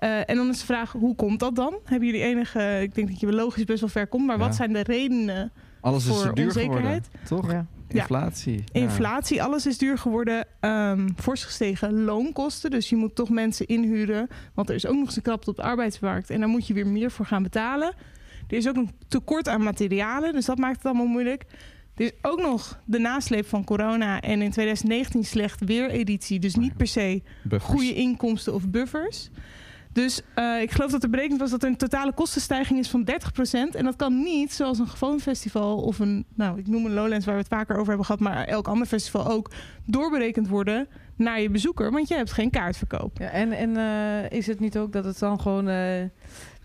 Eh, 0.00 0.18
en 0.30 0.36
dan 0.36 0.48
is 0.48 0.58
de 0.58 0.64
vraag, 0.66 0.92
hoe 0.92 1.14
komt 1.14 1.40
dat 1.40 1.56
dan? 1.56 1.74
Hebben 1.84 2.08
jullie 2.08 2.22
enige... 2.24 2.78
Ik 2.82 2.94
denk 2.94 3.08
dat 3.08 3.20
je 3.20 3.32
logisch 3.32 3.64
best 3.64 3.80
wel 3.80 3.88
ver 3.88 4.06
komt. 4.06 4.26
Maar 4.26 4.38
Ja. 4.38 4.44
wat 4.44 4.54
zijn 4.54 4.72
de 4.72 4.82
redenen? 4.82 5.52
Alles 5.80 6.06
is 6.06 6.14
Voor 6.14 6.26
te 6.26 6.32
duur 6.32 6.46
onzekerheid. 6.46 7.08
geworden. 7.22 7.48
Toch? 7.48 7.52
Ja. 7.52 7.66
Inflatie. 7.88 8.64
Ja. 8.72 8.80
Inflatie, 8.80 9.42
alles 9.42 9.66
is 9.66 9.78
duur 9.78 9.98
geworden. 9.98 10.46
Ehm 10.60 11.08
fors 11.16 11.44
gestegen 11.44 12.00
loonkosten. 12.04 12.70
Dus 12.70 12.88
je 12.88 12.96
moet 12.96 13.14
toch 13.14 13.28
mensen 13.30 13.66
inhuren. 13.66 14.28
Want 14.54 14.68
er 14.68 14.74
is 14.74 14.86
ook 14.86 14.94
nog 14.94 15.04
eens 15.06 15.16
een 15.16 15.22
krapte 15.22 15.50
op 15.50 15.56
de 15.56 15.62
arbeidsmarkt. 15.62 16.30
En 16.30 16.40
daar 16.40 16.48
moet 16.48 16.66
je 16.66 16.74
weer 16.74 16.86
meer 16.86 17.10
voor 17.10 17.26
gaan 17.26 17.42
betalen. 17.42 17.92
Er 18.48 18.56
is 18.56 18.68
ook 18.68 18.76
een 18.76 18.90
tekort 19.08 19.48
aan 19.48 19.62
materialen. 19.62 20.32
Dus 20.32 20.44
dat 20.44 20.58
maakt 20.58 20.76
het 20.76 20.84
allemaal 20.86 21.06
moeilijk. 21.06 21.44
Er 21.94 22.04
is 22.04 22.12
ook 22.22 22.40
nog 22.40 22.80
de 22.84 22.98
nasleep 22.98 23.46
van 23.46 23.64
corona. 23.64 24.20
En 24.20 24.42
in 24.42 24.50
2019 24.50 25.24
slecht 25.24 25.64
weereditie. 25.64 26.38
Dus 26.38 26.54
niet 26.54 26.76
per 26.76 26.86
se 26.86 27.22
Buffers. 27.42 27.72
goede 27.72 27.94
inkomsten 27.94 28.54
of 28.54 28.68
buffers. 28.68 29.30
Dus 29.92 30.20
eh, 30.34 30.60
ik 30.60 30.70
geloof 30.70 30.90
dat 30.90 31.02
er 31.02 31.10
berekend 31.10 31.40
was 31.40 31.50
dat 31.50 31.62
er 31.62 31.68
een 31.68 31.76
totale 31.76 32.12
kostenstijging 32.12 32.78
is 32.78 32.88
van 32.88 33.08
30%. 33.10 33.76
En 33.76 33.84
dat 33.84 33.96
kan 33.96 34.22
niet 34.22 34.52
zoals 34.52 34.78
een 34.78 34.88
gewoon 34.88 35.20
festival 35.20 35.76
of 35.76 35.98
een, 35.98 36.24
nou 36.34 36.58
ik 36.58 36.66
noem 36.66 36.84
een 36.84 36.94
Lowlands 36.94 37.24
waar 37.26 37.34
we 37.34 37.40
het 37.40 37.50
vaker 37.50 37.74
over 37.74 37.88
hebben 37.88 38.06
gehad, 38.06 38.20
maar 38.20 38.44
elk 38.44 38.68
ander 38.68 38.86
festival 38.86 39.30
ook, 39.30 39.50
doorberekend 39.84 40.48
worden 40.48 40.88
naar 41.16 41.40
je 41.40 41.50
bezoeker. 41.50 41.90
Want 41.90 42.08
je 42.08 42.14
hebt 42.14 42.32
geen 42.32 42.50
kaartverkoop. 42.50 43.18
Ja, 43.18 43.28
en 43.28 43.52
en 43.52 43.76
eh, 43.76 44.38
is 44.38 44.46
het 44.46 44.60
niet 44.60 44.78
ook 44.78 44.92
dat 44.92 45.04
het 45.04 45.18
dan 45.18 45.40
gewoon, 45.40 45.68
eh, 45.68 46.02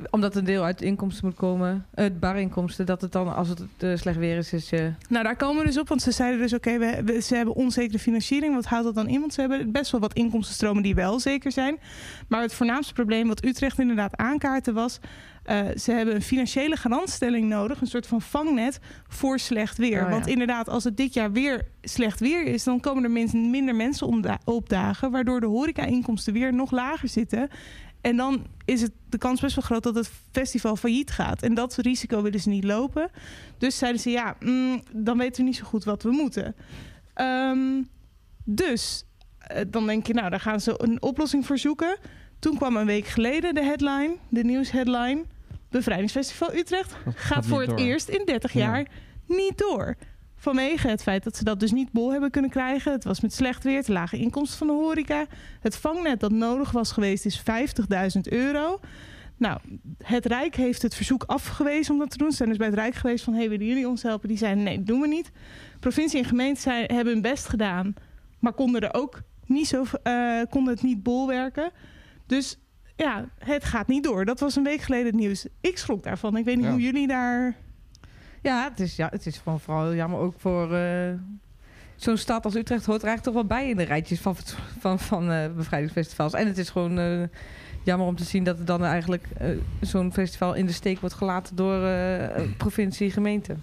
omdat 0.10 0.36
een 0.36 0.44
deel 0.44 0.64
uit 0.64 0.82
inkomsten 0.82 1.26
moet 1.26 1.36
komen, 1.36 1.86
het 1.94 2.20
barinkomsten, 2.20 2.86
dat 2.86 3.02
het 3.02 3.12
dan 3.12 3.36
als 3.36 3.50
het 3.50 3.62
eh, 3.78 3.96
slecht 3.96 4.18
weer 4.18 4.38
is, 4.38 4.54
is 4.54 4.70
je. 4.70 4.92
Nou, 5.10 5.24
daar 5.24 5.36
komen 5.36 5.62
we 5.62 5.68
dus 5.68 5.80
op, 5.80 5.88
want 5.88 6.02
ze 6.02 6.12
zeiden 6.12 6.40
dus 6.40 6.54
oké, 6.54 6.78
we, 6.78 7.02
we- 7.06 7.22
ze 7.22 7.36
hebben 7.36 7.56
onzekere 7.56 8.00
financiering. 8.00 8.56
Wat 8.56 8.66
houdt 8.66 8.86
dat 8.86 8.96
dan 8.96 9.08
in? 9.08 9.20
Want 9.20 9.34
ze 9.34 9.40
hebben 9.42 9.72
best 9.72 9.92
wel 9.92 10.02
wat 10.02 10.14
inkomstenstromen 10.14 10.84
die 10.84 10.96
wel 10.96 11.20
zeker 11.20 11.52
zijn. 11.52 11.78
Maar 12.28 12.42
het 12.42 12.54
voornaamste 12.54 12.94
probleem 12.94 13.28
wat 13.28 13.46
Utrecht 13.46 13.80
inderdaad 13.80 14.16
aankaarten 14.18 14.74
was... 14.74 15.00
eh, 15.44 15.60
ze 15.78 15.92
hebben 15.92 16.16
een 16.16 16.22
financiële 16.22 16.76
garantstelling 16.76 17.48
nodig, 17.50 17.82
een 17.82 17.88
soort 17.88 18.08
van 18.08 18.22
vangnet 18.22 18.80
voor 19.08 19.40
slecht 19.40 19.78
weer. 19.78 20.00
Oh, 20.02 20.06
ja. 20.06 20.10
Want 20.10 20.28
inderdaad, 20.28 20.70
als 20.70 20.84
het 20.84 20.98
dit 20.98 21.14
jaar 21.14 21.32
weer 21.32 21.62
slecht 21.82 22.20
weer 22.20 22.44
is, 22.46 22.64
dan 22.64 22.80
komen 22.80 23.04
er 23.04 23.12
min- 23.12 23.50
minder 23.50 23.76
mensen 23.76 24.24
opdagen, 24.46 25.12
waardoor 25.12 25.40
de 25.40 25.46
horeca-inkomsten 25.46 26.34
weer 26.34 26.54
nog 26.54 26.72
lager 26.72 27.10
zitten. 27.10 27.50
En 28.06 28.16
dan 28.18 28.46
is 28.66 28.82
het 28.82 28.92
de 29.10 29.18
kans 29.18 29.42
best 29.42 29.56
wel 29.56 29.64
groot 29.64 29.84
dat 29.84 29.96
het 29.96 30.12
festival 30.32 30.76
failliet 30.76 31.12
gaat. 31.12 31.42
En 31.42 31.54
dat 31.54 31.76
risico 31.76 32.22
willen 32.22 32.40
ze 32.40 32.50
niet 32.50 32.64
lopen. 32.64 33.10
Dus 33.58 33.78
zeiden 33.78 34.02
ze, 34.02 34.10
ja, 34.10 34.36
mm, 34.40 34.84
dan 34.94 35.18
weten 35.18 35.42
we 35.42 35.48
niet 35.50 35.56
zo 35.58 35.64
goed 35.66 35.84
wat 35.84 36.04
we 36.04 36.12
moeten. 36.12 36.56
Ehm, 37.14 37.82
dus 38.44 39.06
eh, 39.38 39.62
dan 39.68 39.86
denk 39.88 40.08
je, 40.08 40.14
nou, 40.14 40.30
daar 40.30 40.40
gaan 40.40 40.60
ze 40.62 40.74
een 40.78 41.02
oplossing 41.02 41.46
voor 41.46 41.58
zoeken. 41.58 41.98
Toen 42.40 42.58
kwam 42.58 42.76
een 42.76 42.86
week 42.86 43.06
geleden 43.08 43.54
de 43.54 43.64
headline, 43.64 44.16
de 44.30 44.44
nieuwsheadline. 44.44 45.24
Bevrijdingsfestival 45.70 46.54
Utrecht 46.56 46.96
gaat 47.16 47.46
voor 47.46 47.62
het 47.62 47.70
door. 47.70 47.80
eerst 47.80 48.10
in 48.10 48.26
30 48.26 48.54
Ja. 48.54 48.60
jaar 48.60 48.88
niet 49.28 49.58
door. 49.58 49.96
Vanwege 50.46 50.88
het 50.88 51.04
feit 51.04 51.24
dat 51.24 51.38
ze 51.38 51.44
dat 51.44 51.60
dus 51.60 51.72
niet 51.72 51.92
bol 51.92 52.12
hebben 52.12 52.32
kunnen 52.32 52.52
krijgen. 52.52 52.92
Het 52.92 53.04
was 53.04 53.20
met 53.20 53.34
slecht 53.34 53.64
weer, 53.64 53.84
te 53.84 53.92
lage 53.92 54.18
inkomsten 54.18 54.58
van 54.58 54.68
de 54.68 54.74
horeca. 54.74 55.26
Het 55.60 55.78
vangnet 55.78 56.20
dat 56.20 56.32
nodig 56.32 56.72
was 56.72 56.92
geweest 56.92 57.26
is 57.26 57.44
50.000 58.16 58.22
euro. 58.22 58.80
Nou, 59.38 59.60
het 60.04 60.26
Rijk 60.26 60.56
heeft 60.56 60.82
het 60.82 60.96
verzoek 60.96 61.24
afgewezen 61.24 61.94
om 61.94 62.00
dat 62.00 62.10
te 62.12 62.18
doen. 62.18 62.30
Ze 62.30 62.36
zijn 62.36 62.50
dus 62.50 62.58
bij 62.58 62.68
het 62.68 62.76
Rijk 62.76 62.96
geweest 62.96 63.24
van... 63.24 63.34
hey, 63.34 63.50
willen 63.50 63.66
jullie 63.66 63.88
ons 63.88 64.04
helpen? 64.04 64.28
Die 64.28 64.38
zeiden 64.38 64.64
nee, 64.64 64.84
doen 64.84 65.02
we 65.02 65.08
niet. 65.08 65.32
Provincie 65.80 66.20
en 66.20 66.26
gemeente 66.26 66.62
zei, 66.62 66.86
hebben 66.86 67.14
hun 67.14 67.22
best 67.22 67.48
gedaan... 67.48 67.94
maar 68.40 68.54
konden 68.54 68.82
er 68.82 68.94
ook 68.94 69.22
niet 69.46 69.68
zo, 69.68 69.84
eh, 70.04 70.42
konden 70.50 70.74
het 70.74 70.84
niet 70.84 71.04
bolwerken. 71.04 71.72
Dus 72.26 72.60
ja, 72.96 73.30
het 73.38 73.64
gaat 73.64 73.88
niet 73.88 74.04
door. 74.04 74.26
Dat 74.26 74.40
was 74.40 74.56
een 74.56 74.64
week 74.64 74.82
geleden 74.82 75.06
het 75.06 75.16
nieuws. 75.16 75.48
Ik 75.62 75.78
schrok 75.78 76.04
daarvan. 76.04 76.38
Ik 76.38 76.46
weet 76.46 76.56
niet 76.56 76.66
Ja. 76.66 76.72
hoe 76.72 76.82
jullie 76.82 77.08
daar... 77.08 77.64
Ja, 78.46 78.64
het 78.70 78.80
is, 78.80 78.96
ja, 78.96 79.08
het 79.12 79.26
is 79.26 79.38
gewoon 79.38 79.60
vooral 79.60 79.94
jammer 79.94 80.20
ook 80.20 80.34
voor... 80.38 80.74
eh, 80.74 81.14
Zo'n 81.96 82.18
stad 82.18 82.46
als 82.46 82.56
Utrecht 82.56 82.86
hoort 82.86 83.02
er 83.02 83.08
eigenlijk 83.08 83.38
toch 83.38 83.48
wel 83.48 83.58
bij 83.58 83.70
in 83.70 83.78
de 83.78 83.84
rijtjes 83.84 84.20
van, 84.20 84.36
van, 84.80 85.00
van 85.00 85.32
eh, 85.32 85.52
bevrijdingsfestivals. 85.56 86.34
En 86.34 86.48
het 86.48 86.58
is 86.58 86.70
gewoon 86.70 87.00
eh, 87.00 87.24
jammer 87.84 88.08
om 88.08 88.16
te 88.16 88.24
zien 88.24 88.44
dat 88.44 88.60
er 88.60 88.66
dan 88.66 88.84
eigenlijk 88.84 89.28
zo'n 89.82 90.14
festival 90.14 90.54
in 90.54 90.66
de 90.66 90.72
steek 90.72 91.00
wordt 91.00 91.16
gelaten 91.16 91.56
door 91.56 91.90
provincie, 92.58 93.12
gemeente. 93.12 93.56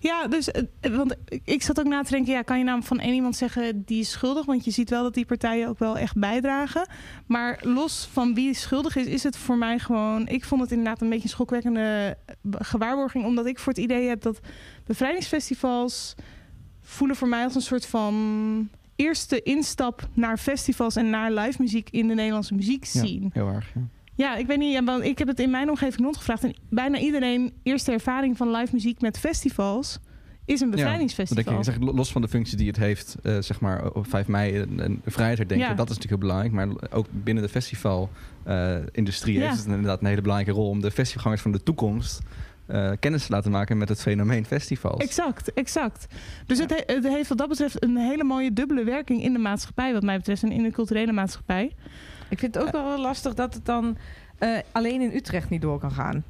Ja, 0.00 0.26
dus, 0.26 0.50
eh, 0.50 0.62
want 0.96 1.14
ik- 1.44 1.62
zat 1.62 1.78
ook 1.80 1.86
na 1.86 2.02
te 2.02 2.10
denken, 2.10 2.32
ja, 2.32 2.42
kan 2.42 2.58
je 2.58 2.64
nou 2.64 2.82
van 2.82 2.98
één 3.00 3.14
iemand 3.14 3.36
zeggen 3.36 3.82
die 3.84 4.00
is 4.00 4.10
schuldig? 4.10 4.44
Want 4.46 4.64
je 4.64 4.70
ziet 4.70 4.90
wel 4.90 5.02
dat 5.02 5.14
die 5.14 5.26
partijen 5.26 5.68
ook 5.68 5.78
wel 5.78 5.98
echt 5.98 6.16
bijdragen. 6.16 6.88
Maar 7.26 7.60
los 7.62 8.08
van 8.12 8.34
wie 8.34 8.54
schuldig 8.54 8.96
is, 8.96 9.06
is 9.06 9.22
het 9.22 9.36
voor 9.36 9.58
mij 9.58 9.78
gewoon, 9.78 10.28
ik 10.28 10.44
vond 10.44 10.60
het 10.60 10.70
inderdaad 10.70 11.00
een 11.00 11.08
beetje 11.08 11.24
een 11.24 11.28
schokwekkende 11.30 12.16
eh, 12.26 12.34
gewaarborging, 12.58 13.24
omdat 13.24 13.46
ik 13.46 13.58
voor 13.58 13.72
het 13.72 13.82
idee 13.82 14.08
heb 14.08 14.22
dat 14.22 14.40
bevrijdingsfestivals 14.86 16.14
voelen 16.82 17.16
voor 17.16 17.28
mij 17.28 17.44
als 17.44 17.54
een 17.54 17.60
soort 17.62 17.86
van 17.86 18.68
eerste 18.96 19.42
instap 19.42 20.08
naar 20.12 20.38
festivals 20.38 20.96
en 20.96 21.10
naar 21.10 21.32
live 21.32 21.62
muziek 21.62 21.90
in 21.90 22.08
de 22.08 22.14
Nederlandse 22.14 22.54
muziek 22.54 22.84
Ja, 22.84 23.00
zien. 23.00 23.30
heel 23.32 23.48
erg. 23.48 23.70
Ja. 23.74 23.80
Ja, 24.16 24.36
ik 24.36 24.46
weet 24.46 24.58
niet. 24.58 24.72
ja, 24.72 24.84
want 24.84 25.04
ik 25.04 25.18
heb 25.18 25.28
het 25.28 25.38
in 25.40 25.50
mijn 25.50 25.68
omgeving 25.70 26.02
rondgevraagd. 26.02 26.44
En 26.44 26.54
bijna 26.70 26.98
iedereen 26.98 27.52
eerste 27.62 27.92
ervaring 27.92 28.36
van 28.36 28.50
live 28.50 28.72
muziek 28.74 29.00
met 29.00 29.18
festivals 29.18 29.98
is 30.46 30.60
een 30.60 30.70
bevrijdingsfestival. 30.70 31.44
denk 31.44 31.58
ik, 31.58 31.64
zeg, 31.64 31.94
los 31.94 32.12
van 32.12 32.22
de 32.22 32.28
functie 32.28 32.56
die 32.56 32.66
het 32.66 32.76
heeft, 32.76 33.16
eh, 33.22 33.36
zeg 33.40 33.60
maar 33.60 33.90
op 33.92 34.06
5 34.08 34.26
mei 34.26 34.58
een, 34.58 35.00
vrijheidsherdenking, 35.06 35.70
Ja. 35.70 35.74
dat 35.76 35.90
is 35.90 35.96
natuurlijk 35.96 36.22
heel 36.22 36.30
belangrijk. 36.30 36.52
Maar 36.52 36.90
ook 36.90 37.06
binnen 37.10 37.42
de 37.42 37.48
festivalindustrie 37.48 39.38
Ja. 39.38 39.40
heeft 39.46 39.56
het 39.56 39.66
inderdaad 39.66 40.00
een 40.00 40.06
hele 40.06 40.20
belangrijke 40.20 40.60
rol 40.60 40.68
om 40.68 40.80
de 40.80 40.90
festivalgangers 40.90 41.42
van 41.42 41.52
de 41.52 41.62
toekomst 41.62 42.20
eh, 42.66 42.90
kennis 43.00 43.26
te 43.26 43.32
laten 43.32 43.50
maken 43.50 43.78
met 43.78 43.88
het 43.88 44.00
fenomeen 44.02 44.44
festivals. 44.46 45.02
Exact, 45.02 45.52
exact. 45.52 46.06
Dus 46.46 46.58
het, 46.58 46.70
he- 46.70 46.94
het 46.94 47.08
heeft 47.08 47.28
wat 47.28 47.38
dat 47.38 47.48
betreft 47.48 47.82
een 47.84 47.96
hele 47.96 48.24
mooie 48.24 48.52
dubbele 48.52 48.84
werking 48.84 49.22
in 49.22 49.32
de 49.32 49.38
maatschappij, 49.38 49.92
wat 49.92 50.02
mij 50.02 50.16
betreft, 50.16 50.42
en 50.42 50.52
in 50.52 50.62
de 50.62 50.70
culturele 50.70 51.12
maatschappij. 51.12 51.72
Ik 52.34 52.40
vind 52.40 52.54
het 52.54 52.64
ook 52.64 52.72
wel 52.72 52.98
lastig 52.98 53.34
dat 53.34 53.54
het 53.54 53.64
dan 53.64 53.96
eh, 54.38 54.58
alleen 54.72 55.00
in 55.00 55.14
Utrecht 55.14 55.50
niet 55.50 55.62
door 55.62 55.78
kan 55.78 55.90
gaan. 55.90 56.24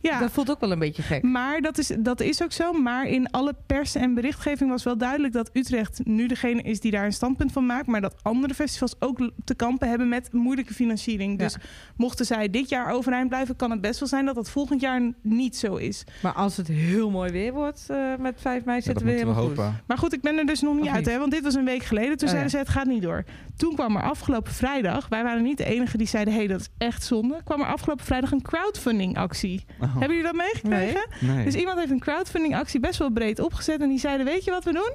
Ja, 0.00 0.18
Dat 0.20 0.30
voelt 0.32 0.50
ook 0.50 0.60
wel 0.60 0.72
een 0.72 0.78
beetje 0.78 1.02
gek. 1.02 1.22
maar 1.22 1.60
dat 1.60 1.78
is, 1.78 1.90
dat 1.98 2.20
is 2.20 2.42
ook 2.42 2.52
zo. 2.52 2.72
Maar 2.72 3.06
in 3.06 3.30
alle 3.30 3.54
pers 3.66 3.94
en 3.94 4.14
berichtgeving 4.14 4.70
was 4.70 4.82
wel 4.84 4.96
duidelijk 4.98 5.32
dat 5.32 5.50
Utrecht 5.52 6.00
nu 6.04 6.26
degene 6.26 6.62
is 6.62 6.80
die 6.80 6.90
daar 6.90 7.04
een 7.04 7.12
standpunt 7.12 7.52
van 7.52 7.66
maakt. 7.66 7.86
Maar 7.86 8.00
dat 8.00 8.14
andere 8.22 8.54
festivals 8.54 8.94
ook 8.98 9.30
te 9.44 9.54
kampen 9.54 9.88
hebben 9.88 10.08
met 10.08 10.32
moeilijke 10.32 10.74
financiering. 10.74 11.30
Ja. 11.40 11.44
Dus 11.44 11.56
mochten 11.96 12.26
zij 12.26 12.50
dit 12.50 12.68
jaar 12.68 12.90
overeind 12.92 13.28
blijven, 13.28 13.56
kan 13.56 13.70
het 13.70 13.80
best 13.80 13.98
wel 14.00 14.08
zijn 14.08 14.24
dat 14.24 14.34
dat 14.34 14.50
volgend 14.50 14.80
jaar 14.80 15.12
niet 15.22 15.56
zo 15.56 15.76
is. 15.76 16.04
Maar 16.22 16.32
als 16.32 16.56
het 16.56 16.66
heel 16.68 17.10
mooi 17.10 17.32
weer 17.32 17.52
wordt 17.52 17.84
eh, 17.88 17.96
met 18.18 18.34
5 18.40 18.64
mei, 18.64 18.80
zitten 18.82 19.04
we 19.04 19.10
moeten 19.10 19.26
we 19.26 19.32
helemaal 19.32 19.48
hopen. 19.56 19.72
goed. 19.76 19.86
Maar 19.86 19.98
goed, 19.98 20.12
ik 20.12 20.20
ben 20.20 20.38
er 20.38 20.46
dus 20.46 20.60
nog 20.60 20.74
niet 20.74 20.82
Of 20.82 20.88
uit, 20.90 21.04
niet? 21.04 21.08
hè? 21.14 21.18
Want 21.18 21.30
dit 21.32 21.42
was 21.42 21.54
een 21.54 21.64
week 21.64 21.82
geleden. 21.82 22.16
Toen 22.16 22.22
Oh, 22.28 22.32
zeiden 22.32 22.50
ze, 22.50 22.58
het 22.58 22.68
gaat 22.68 22.86
niet 22.86 23.02
door. 23.02 23.24
Toen 23.56 23.74
kwam 23.74 23.96
er 23.96 24.02
afgelopen 24.02 24.52
vrijdag... 24.52 25.08
Wij 25.08 25.22
waren 25.22 25.42
niet 25.42 25.58
de 25.58 25.64
enige 25.64 25.96
die 25.96 26.06
zeiden, 26.06 26.32
hé, 26.32 26.38
hey, 26.38 26.48
dat 26.48 26.60
is 26.60 26.68
echt 26.78 27.04
zonde. 27.04 27.40
kwam 27.44 27.60
er 27.60 27.66
afgelopen 27.66 28.04
vrijdag 28.04 28.32
een 28.32 28.42
crowdfunding 28.42 29.16
actie. 29.18 29.63
Oh, 29.80 29.90
Hebben 29.98 30.16
jullie 30.16 30.22
dat 30.22 30.34
meegekregen? 30.34 31.06
nee. 31.20 31.44
Dus 31.44 31.54
iemand 31.54 31.78
heeft 31.78 31.90
een 31.90 31.98
crowdfunding 32.00 32.56
actie 32.56 32.80
best 32.80 32.98
wel 32.98 33.10
breed 33.10 33.40
opgezet. 33.40 33.80
En 33.80 33.88
die 33.88 33.98
zeiden, 33.98 34.26
weet 34.26 34.44
je 34.44 34.50
wat 34.50 34.64
we 34.64 34.72
doen? 34.72 34.92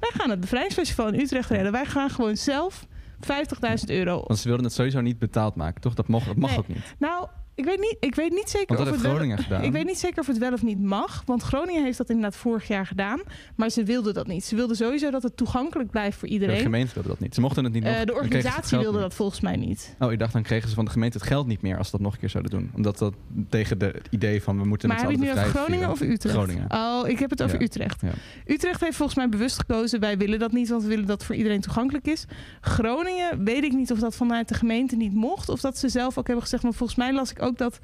Wij 0.00 0.10
gaan 0.12 0.30
het 0.30 0.40
Bevrijdingsfestival 0.40 1.08
in 1.12 1.20
Utrecht 1.20 1.50
redden. 1.50 1.72
Wij 1.72 1.84
gaan 1.84 2.10
gewoon 2.10 2.36
zelf 2.36 2.86
50.000 3.20 3.84
euro. 3.86 4.22
Want 4.26 4.38
ze 4.38 4.46
wilden 4.48 4.64
het 4.66 4.74
sowieso 4.74 5.00
niet 5.00 5.18
betaald 5.18 5.54
maken, 5.54 5.80
toch? 5.80 5.94
Dat, 5.94 6.08
mocht, 6.08 6.26
dat 6.26 6.36
mag 6.36 6.50
Nee. 6.50 6.58
ook 6.58 6.68
niet. 6.68 6.94
Nou, 6.98 7.26
ik 7.60 7.66
weet 7.66 7.80
niet, 7.80 7.96
ik 8.00 8.14
weet 8.14 8.30
niet 8.30 8.50
zeker 8.50 8.78
of 8.78 8.90
het 8.90 9.00
wel- 9.00 9.10
Groningen 9.10 9.38
gedaan. 9.38 9.62
Ik 9.62 9.72
weet 9.72 9.84
niet 9.86 9.98
zeker 9.98 10.18
of 10.20 10.26
het 10.26 10.38
wel 10.38 10.52
of 10.52 10.62
niet 10.62 10.80
mag. 10.82 11.22
Want 11.26 11.42
Groningen 11.42 11.84
heeft 11.84 11.98
dat 11.98 12.08
inderdaad 12.08 12.36
vorig 12.36 12.68
jaar 12.68 12.86
gedaan. 12.86 13.20
Maar 13.56 13.70
ze 13.70 13.84
wilden 13.84 14.14
dat 14.14 14.26
niet. 14.26 14.44
Ze 14.44 14.56
wilden 14.56 14.76
sowieso 14.76 15.10
dat 15.10 15.22
het 15.22 15.36
toegankelijk 15.36 15.90
blijft 15.90 16.18
voor 16.18 16.28
De 16.28 16.34
iedereen. 16.34 16.60
gemeente 16.60 16.94
wilde 16.94 17.08
dat 17.08 17.20
niet. 17.20 17.34
Ze 17.34 17.40
mochten 17.40 17.64
het 17.64 17.72
niet 17.72 17.84
Eh, 17.84 17.96
nog. 17.96 18.04
de 18.04 18.14
organisatie 18.14 18.78
wilde 18.78 18.92
niet. 18.92 19.00
dat 19.00 19.14
volgens 19.14 19.40
mij 19.40 19.56
niet. 19.56 19.94
Oh, 19.98 20.12
ik 20.12 20.18
dacht 20.18 20.32
dan 20.32 20.42
kregen 20.42 20.68
ze 20.68 20.74
van 20.74 20.84
de 20.84 20.90
gemeente 20.90 21.18
het 21.18 21.26
geld 21.26 21.46
niet 21.46 21.62
meer 21.62 21.76
als 21.78 21.86
ze 21.86 21.92
dat 21.92 22.00
nog 22.00 22.12
een 22.12 22.18
keer 22.20 22.28
zouden 22.30 22.52
doen. 22.52 22.70
Omdat 22.74 22.98
dat 22.98 23.14
tegen 23.48 23.78
de 23.78 23.84
het 23.94 24.06
idee 24.10 24.42
van 24.42 24.58
we 24.60 24.64
moeten 24.66 24.88
Maar 24.88 24.98
heb 25.00 25.08
nu 25.16 25.30
over 25.30 25.42
de 25.44 25.48
Groningen 25.50 25.90
of. 25.90 26.00
Utrecht? 26.00 26.34
Groningen. 26.34 26.66
Oh, 26.70 27.08
ik 27.08 27.18
heb 27.18 27.30
het 27.30 27.42
over 27.42 27.58
Ja. 27.58 27.64
Utrecht. 27.64 28.00
Ja. 28.00 28.10
Utrecht 28.46 28.80
heeft 28.80 28.96
volgens 28.96 29.18
mij 29.18 29.28
bewust 29.28 29.58
gekozen. 29.58 30.00
Wij 30.00 30.18
willen 30.18 30.38
dat 30.38 30.52
niet, 30.52 30.68
want 30.68 30.82
we 30.82 30.88
willen 30.88 31.06
dat 31.06 31.24
voor 31.24 31.34
iedereen 31.34 31.60
toegankelijk 31.60 32.06
is. 32.06 32.24
Groningen 32.60 33.44
weet 33.44 33.64
ik 33.64 33.72
niet 33.72 33.92
of 33.92 33.98
dat 33.98 34.16
vanuit 34.16 34.48
de 34.48 34.54
gemeente 34.54 34.96
niet 34.96 35.14
mocht. 35.14 35.48
Of 35.48 35.60
dat 35.60 35.78
ze 35.78 35.88
zelf 35.88 36.18
ook 36.18 36.24
hebben 36.26 36.42
gezegd. 36.44 36.62
Maar 36.62 36.72
volgens 36.72 36.98
mij 36.98 37.12
las 37.12 37.30
ik 37.30 37.42
ook 37.42 37.49
dat 37.58 37.80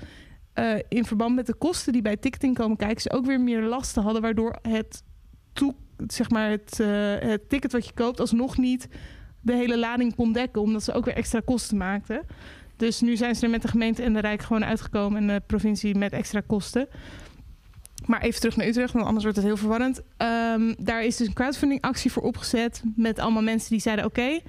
eh, 0.52 0.74
in 0.88 1.04
verband 1.04 1.34
met 1.34 1.46
de 1.46 1.54
kosten 1.54 1.92
die 1.92 2.02
bij 2.02 2.16
ticketing 2.16 2.54
komen 2.54 2.76
kijken... 2.76 3.00
ze 3.00 3.10
ook 3.10 3.26
weer 3.26 3.40
meer 3.40 3.62
lasten 3.62 4.02
hadden. 4.02 4.22
Waardoor 4.22 4.58
het, 4.62 5.02
toe, 5.52 5.74
zeg 6.06 6.30
maar 6.30 6.50
het, 6.50 6.80
eh, 6.80 6.88
het 7.18 7.48
ticket 7.48 7.72
wat 7.72 7.86
je 7.86 7.92
koopt 7.92 8.20
alsnog 8.20 8.56
niet 8.56 8.88
de 9.40 9.54
hele 9.54 9.78
lading 9.78 10.14
kon 10.14 10.32
dekken. 10.32 10.62
Omdat 10.62 10.82
ze 10.82 10.92
ook 10.92 11.04
weer 11.04 11.14
extra 11.14 11.40
kosten 11.44 11.76
maakten. 11.76 12.22
Dus 12.76 13.00
nu 13.00 13.16
zijn 13.16 13.34
ze 13.34 13.44
er 13.44 13.50
met 13.50 13.62
de 13.62 13.68
gemeente 13.68 14.02
en 14.02 14.12
de 14.12 14.20
Rijk 14.20 14.42
gewoon 14.42 14.64
uitgekomen. 14.64 15.20
En 15.20 15.26
de 15.26 15.42
provincie 15.46 15.94
met 15.94 16.12
extra 16.12 16.42
kosten. 16.46 16.88
Maar 18.06 18.20
even 18.20 18.40
terug 18.40 18.56
naar 18.56 18.66
Utrecht, 18.66 18.92
want 18.92 19.04
anders 19.04 19.24
wordt 19.24 19.38
het 19.38 19.46
heel 19.46 19.56
verwarrend. 19.56 20.02
Ehm, 20.16 20.74
daar 20.78 21.04
is 21.04 21.16
dus 21.16 21.26
een 21.26 21.32
crowdfunding 21.32 21.80
actie 21.80 22.12
voor 22.12 22.22
opgezet. 22.22 22.82
Met 22.96 23.18
allemaal 23.18 23.42
mensen 23.42 23.70
die 23.70 23.80
zeiden: 23.80 24.04
Oké, 24.04 24.40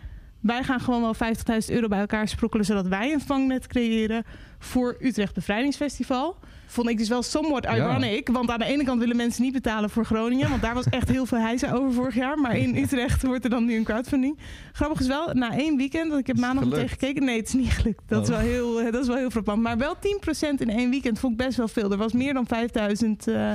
wij 0.47 0.63
gaan 0.63 0.79
gewoon 0.79 1.01
wel 1.01 1.15
50.000 1.15 1.73
euro 1.73 1.87
bij 1.87 1.99
elkaar 1.99 2.27
sprokkelen. 2.27 2.65
zodat 2.65 2.87
wij 2.87 3.13
een 3.13 3.21
vangnet 3.21 3.67
creëren 3.67 4.23
voor 4.59 4.97
Utrecht 4.99 5.33
Bevrijdingsfestival. 5.33 6.35
Vond 6.69 6.89
ik 6.89 6.97
dus 6.97 7.09
wel 7.09 7.23
somewhat 7.23 7.63
Ja. 7.63 7.75
ironic. 7.75 8.29
Want 8.29 8.49
aan 8.51 8.59
de 8.59 8.65
ene 8.65 8.83
kant 8.83 8.99
willen 8.99 9.15
mensen 9.15 9.43
niet 9.43 9.53
betalen 9.53 9.89
voor 9.89 10.05
Groningen. 10.05 10.49
Want 10.49 10.61
daar 10.61 10.73
was 10.73 10.85
echt 10.85 11.09
heel 11.09 11.25
veel 11.25 11.37
heisa 11.37 11.71
over 11.71 11.93
vorig 11.93 12.15
jaar. 12.15 12.37
Maar 12.37 12.57
in 12.57 12.75
Utrecht 12.77 13.23
wordt 13.23 13.43
er 13.43 13.49
dan 13.49 13.65
nu 13.65 13.75
een 13.75 13.83
crowdfunding. 13.83 14.37
Grappig 14.71 14.99
is 14.99 15.07
wel, 15.07 15.29
na 15.33 15.51
één 15.51 15.77
weekend, 15.77 16.07
want 16.07 16.19
ik 16.19 16.27
heb 16.27 16.37
maandag 16.37 16.65
meteen 16.65 16.89
gekeken. 16.89 17.23
Nee, 17.25 17.37
het 17.37 17.47
is 17.47 17.53
niet 17.53 17.69
gelukt. 17.71 18.01
Dat, 18.07 18.23
is, 18.23 18.29
Oh. 18.29 18.35
wel 18.35 18.45
heel, 18.45 18.79
eh, 18.81 18.91
dat 18.91 19.01
is 19.01 19.07
wel 19.07 19.17
heel 19.17 19.29
frappant. 19.29 19.61
Maar 19.61 19.77
wel 19.77 19.95
10% 19.99 20.61
in 20.61 20.69
één 20.69 20.89
weekend 20.89 21.19
vond 21.19 21.31
ik 21.39 21.45
best 21.45 21.57
wel 21.57 21.67
veel. 21.67 21.91
Er 21.91 21.97
was 21.97 22.13
meer 22.13 22.33
dan 22.33 22.47
5000 22.47 23.27
eh, 23.27 23.51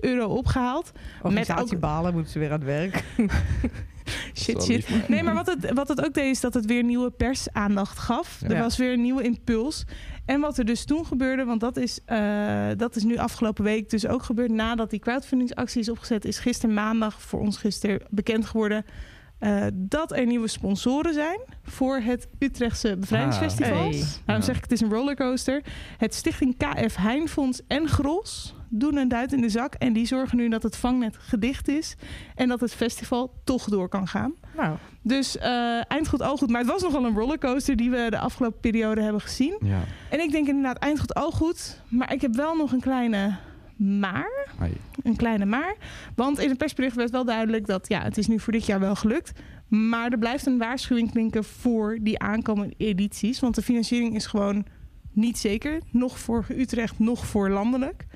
euro 0.00 0.26
opgehaald. 0.26 0.92
Organisatiebalen 1.22 2.12
moeten 2.12 2.32
ze 2.32 2.38
weer 2.38 2.48
aan 2.52 2.58
het 2.58 2.64
werk. 2.64 3.04
Shit, 4.34 4.62
shit. 4.62 4.66
lief, 4.68 4.90
maar- 4.90 5.04
Nee, 5.08 5.22
maar 5.22 5.34
wat 5.34 5.46
het, 5.46 5.72
wat 5.72 5.88
het 5.88 6.04
ook 6.04 6.14
deed 6.14 6.30
is 6.30 6.40
dat 6.40 6.54
het 6.54 6.66
weer 6.66 6.82
nieuwe 6.84 7.10
persaandacht 7.10 7.98
gaf. 7.98 8.40
Ja. 8.40 8.48
Er 8.54 8.62
was 8.62 8.76
weer 8.76 8.92
een 8.92 9.02
nieuwe 9.02 9.22
impuls. 9.22 9.84
En 10.24 10.40
wat 10.40 10.58
er 10.58 10.64
dus 10.64 10.84
toen 10.84 11.06
gebeurde, 11.06 11.44
want 11.44 11.60
dat 11.60 11.76
is, 11.76 11.98
eh, 12.04 12.66
dat 12.76 12.96
is 12.96 13.02
nu 13.04 13.16
afgelopen 13.16 13.64
week 13.64 13.90
dus 13.90 14.06
ook 14.06 14.22
gebeurd 14.22 14.50
nadat 14.50 14.90
die 14.90 14.98
crowdfundingsactie 15.00 15.80
is 15.80 15.88
opgezet, 15.88 16.24
is 16.24 16.38
gisteren 16.38 16.74
maandag 16.74 17.22
voor 17.22 17.40
ons 17.40 17.56
gisteren 17.56 18.00
bekend 18.10 18.46
geworden 18.46 18.84
eh, 19.38 19.66
dat 19.72 20.12
er 20.12 20.26
nieuwe 20.26 20.48
sponsoren 20.48 21.14
zijn 21.14 21.40
voor 21.62 21.96
het 21.96 22.28
Utrechtse 22.38 22.96
Bevrijdingsfestival. 22.96 23.88
Hey. 23.88 24.04
Daarom 24.24 24.44
zeg 24.44 24.56
ik, 24.56 24.62
het 24.62 24.72
is 24.72 24.80
een 24.80 24.90
rollercoaster. 24.92 25.62
Het 25.96 26.14
Stichting 26.14 26.56
KF 26.56 26.96
Heinfonds 26.96 27.60
en 27.66 27.88
Gros 27.88 28.54
doen 28.70 28.96
een 28.96 29.08
duit 29.08 29.32
in 29.32 29.40
de 29.40 29.48
zak. 29.48 29.74
En 29.74 29.92
die 29.92 30.06
zorgen 30.06 30.36
nu 30.36 30.48
dat 30.48 30.62
het 30.62 30.76
vangnet 30.76 31.16
gedicht 31.18 31.68
is. 31.68 31.96
En 32.34 32.48
dat 32.48 32.60
het 32.60 32.74
festival 32.74 33.32
toch 33.44 33.64
door 33.64 33.88
kan 33.88 34.08
gaan. 34.08 34.34
Nou, 34.56 34.76
Dus 35.02 35.38
eh 35.38 35.90
eind 35.90 36.08
goed, 36.08 36.22
al 36.22 36.36
goed. 36.36 36.50
Maar 36.50 36.60
het 36.60 36.70
was 36.70 36.82
nogal 36.82 37.04
een 37.04 37.14
rollercoaster 37.14 37.76
die 37.76 37.90
we 37.90 38.06
de 38.10 38.18
afgelopen 38.18 38.60
periode 38.60 39.02
hebben 39.02 39.20
gezien. 39.20 39.56
Ja. 39.60 39.80
En 40.10 40.20
ik 40.20 40.30
denk 40.30 40.46
inderdaad 40.48 40.78
eind 40.78 41.00
goed, 41.00 41.14
al 41.14 41.30
goed. 41.30 41.82
Maar 41.88 42.12
ik 42.12 42.20
heb 42.20 42.34
wel 42.34 42.54
nog 42.56 42.72
een 42.72 42.80
kleine 42.80 43.36
maar. 43.78 44.48
Een 45.02 45.16
kleine 45.16 45.44
maar. 45.44 45.74
Want 46.14 46.38
in 46.38 46.48
het 46.48 46.58
persbericht 46.58 46.96
werd 46.96 47.10
wel 47.10 47.24
duidelijk 47.24 47.66
dat 47.66 47.88
ja, 47.88 48.02
het 48.02 48.18
is 48.18 48.26
nu 48.26 48.40
voor 48.40 48.52
dit 48.52 48.66
jaar 48.66 48.80
wel 48.80 48.94
gelukt. 48.94 49.32
Maar 49.68 50.10
er 50.10 50.18
blijft 50.18 50.46
een 50.46 50.58
waarschuwing 50.58 51.10
klinken 51.10 51.44
voor 51.44 51.98
die 52.00 52.18
aankomende 52.18 52.74
edities. 52.76 53.40
Want 53.40 53.54
de 53.54 53.62
financiering 53.62 54.14
is 54.14 54.26
gewoon 54.26 54.66
niet 55.12 55.38
zeker. 55.38 55.80
Nog 55.90 56.18
voor 56.18 56.46
Utrecht, 56.48 56.98
nog 56.98 57.26
voor 57.26 57.50
landelijk. 57.50 58.06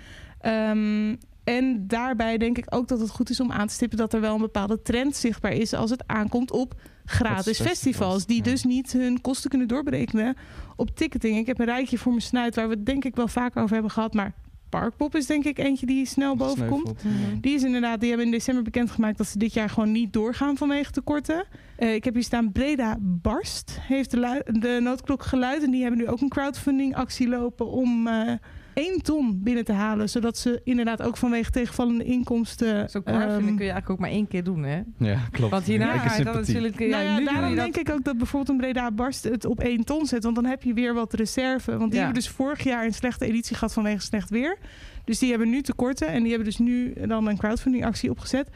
Ehm, 0.40 1.14
en 1.44 1.86
daarbij 1.86 2.38
denk 2.38 2.58
ik 2.58 2.66
ook 2.68 2.88
dat 2.88 3.00
het 3.00 3.10
goed 3.10 3.30
is 3.30 3.40
om 3.40 3.52
aan 3.52 3.66
te 3.66 3.74
stippen 3.74 3.98
dat 3.98 4.12
er 4.12 4.20
wel 4.20 4.34
een 4.34 4.40
bepaalde 4.40 4.82
trend 4.82 5.16
zichtbaar 5.16 5.52
is 5.52 5.72
als 5.72 5.90
het 5.90 6.06
aankomt 6.06 6.50
op 6.50 6.74
gratis 7.04 7.44
festivals, 7.44 7.68
festivals. 7.68 8.26
Die 8.26 8.36
ja. 8.36 8.42
dus 8.42 8.64
niet 8.64 8.92
hun 8.92 9.20
kosten 9.20 9.50
kunnen 9.50 9.68
doorberekenen 9.68 10.36
op 10.76 10.96
ticketing. 10.96 11.38
Ik 11.38 11.46
heb 11.46 11.58
een 11.58 11.64
rijtje 11.64 11.98
voor 11.98 12.12
mijn 12.12 12.24
snuit 12.24 12.54
waar 12.54 12.68
we 12.68 12.74
het 12.74 12.86
denk 12.86 13.04
ik 13.04 13.16
wel 13.16 13.28
vaker 13.28 13.62
over 13.62 13.74
hebben 13.74 13.92
gehad. 13.92 14.14
Maar 14.14 14.34
Parkpop 14.80 15.14
is 15.16 15.26
denk 15.26 15.44
ik 15.44 15.58
eentje 15.58 15.86
die 15.86 16.06
snel 16.06 16.36
boven 16.36 16.66
komt. 16.68 16.92
Die 17.40 17.54
is 17.54 17.62
inderdaad, 17.62 18.00
die 18.00 18.08
hebben 18.08 18.26
in 18.26 18.32
december 18.32 18.62
bekendgemaakt 18.64 19.18
dat 19.18 19.26
ze 19.26 19.38
dit 19.38 19.52
jaar 19.52 19.70
gewoon 19.70 19.92
niet 19.92 20.12
doorgaan 20.12 20.56
vanwege 20.56 20.90
tekorten. 20.90 21.44
Eh, 21.76 21.94
ik 21.94 22.04
heb 22.04 22.14
hier 22.14 22.22
staan 22.22 22.52
Breda 22.52 22.96
Barst. 23.00 23.78
Heeft 23.80 24.10
de, 24.10 24.18
lu- 24.20 24.60
de 24.60 24.78
noodklok 24.82 25.22
geluid. 25.22 25.62
En 25.62 25.70
die 25.70 25.80
hebben 25.82 26.00
nu 26.00 26.08
ook 26.08 26.20
een 26.20 26.28
crowdfunding 26.28 26.94
actie 26.96 27.28
lopen 27.28 27.70
om 27.70 28.06
eh 28.06 28.32
1 28.74 29.02
ton 29.02 29.40
binnen 29.42 29.64
te 29.64 29.72
halen. 29.72 30.08
Zodat 30.08 30.38
ze 30.38 30.60
inderdaad 30.64 31.02
ook 31.02 31.16
vanwege 31.16 31.50
tegenvallende 31.50 32.04
inkomsten... 32.04 32.90
Zo'n 32.90 33.02
crowdfunding 33.02 33.46
ehm, 33.48 33.56
kun 33.56 33.64
je 33.66 33.70
eigenlijk 33.72 33.90
ook 33.90 33.98
maar 33.98 34.10
één 34.10 34.28
keer 34.28 34.44
doen, 34.44 34.62
hè? 34.62 34.80
Ja, 34.98 35.18
klopt. 35.30 35.50
Want 35.52 35.64
hierna 35.64 35.98
ga 35.98 36.16
je 36.16 36.24
dan 36.24 36.34
natuurlijk... 36.34 36.78
Ja, 36.78 36.86
nou 36.88 37.02
ja, 37.04 37.12
nu 37.18 37.24
doe 37.24 37.32
daarom 37.34 37.54
dat- 37.56 37.64
denk 37.74 37.88
ik 37.88 37.94
ook 37.94 38.04
dat 38.04 38.16
bijvoorbeeld 38.18 38.50
een 38.50 38.56
Breda 38.56 38.90
Barst 38.90 39.24
het 39.24 39.44
op 39.44 39.60
één 39.60 39.84
ton 39.84 40.06
zet. 40.06 40.22
Want 40.24 40.34
dan 40.34 40.44
heb 40.44 40.62
je 40.62 40.72
weer 40.74 40.94
wat 40.94 41.12
reserve. 41.12 41.70
Want 41.78 41.90
die 41.90 42.00
Ja. 42.00 42.04
hebben 42.04 42.22
dus 42.22 42.28
vorig 42.32 42.62
jaar 42.64 42.84
een 42.84 42.94
slechte 42.94 43.26
editie 43.26 43.54
gehad 43.56 43.72
vanwege 43.72 44.00
slecht 44.02 44.30
weer. 44.30 44.58
Dus 45.04 45.18
die 45.18 45.30
hebben 45.30 45.50
nu 45.50 45.62
tekorten. 45.62 46.08
En 46.08 46.20
die 46.20 46.28
hebben 46.28 46.48
dus 46.48 46.58
nu 46.58 46.92
dan 47.06 47.26
een 47.26 47.38
crowdfunding 47.38 47.84
actie 47.84 48.10
opgezet. 48.10 48.48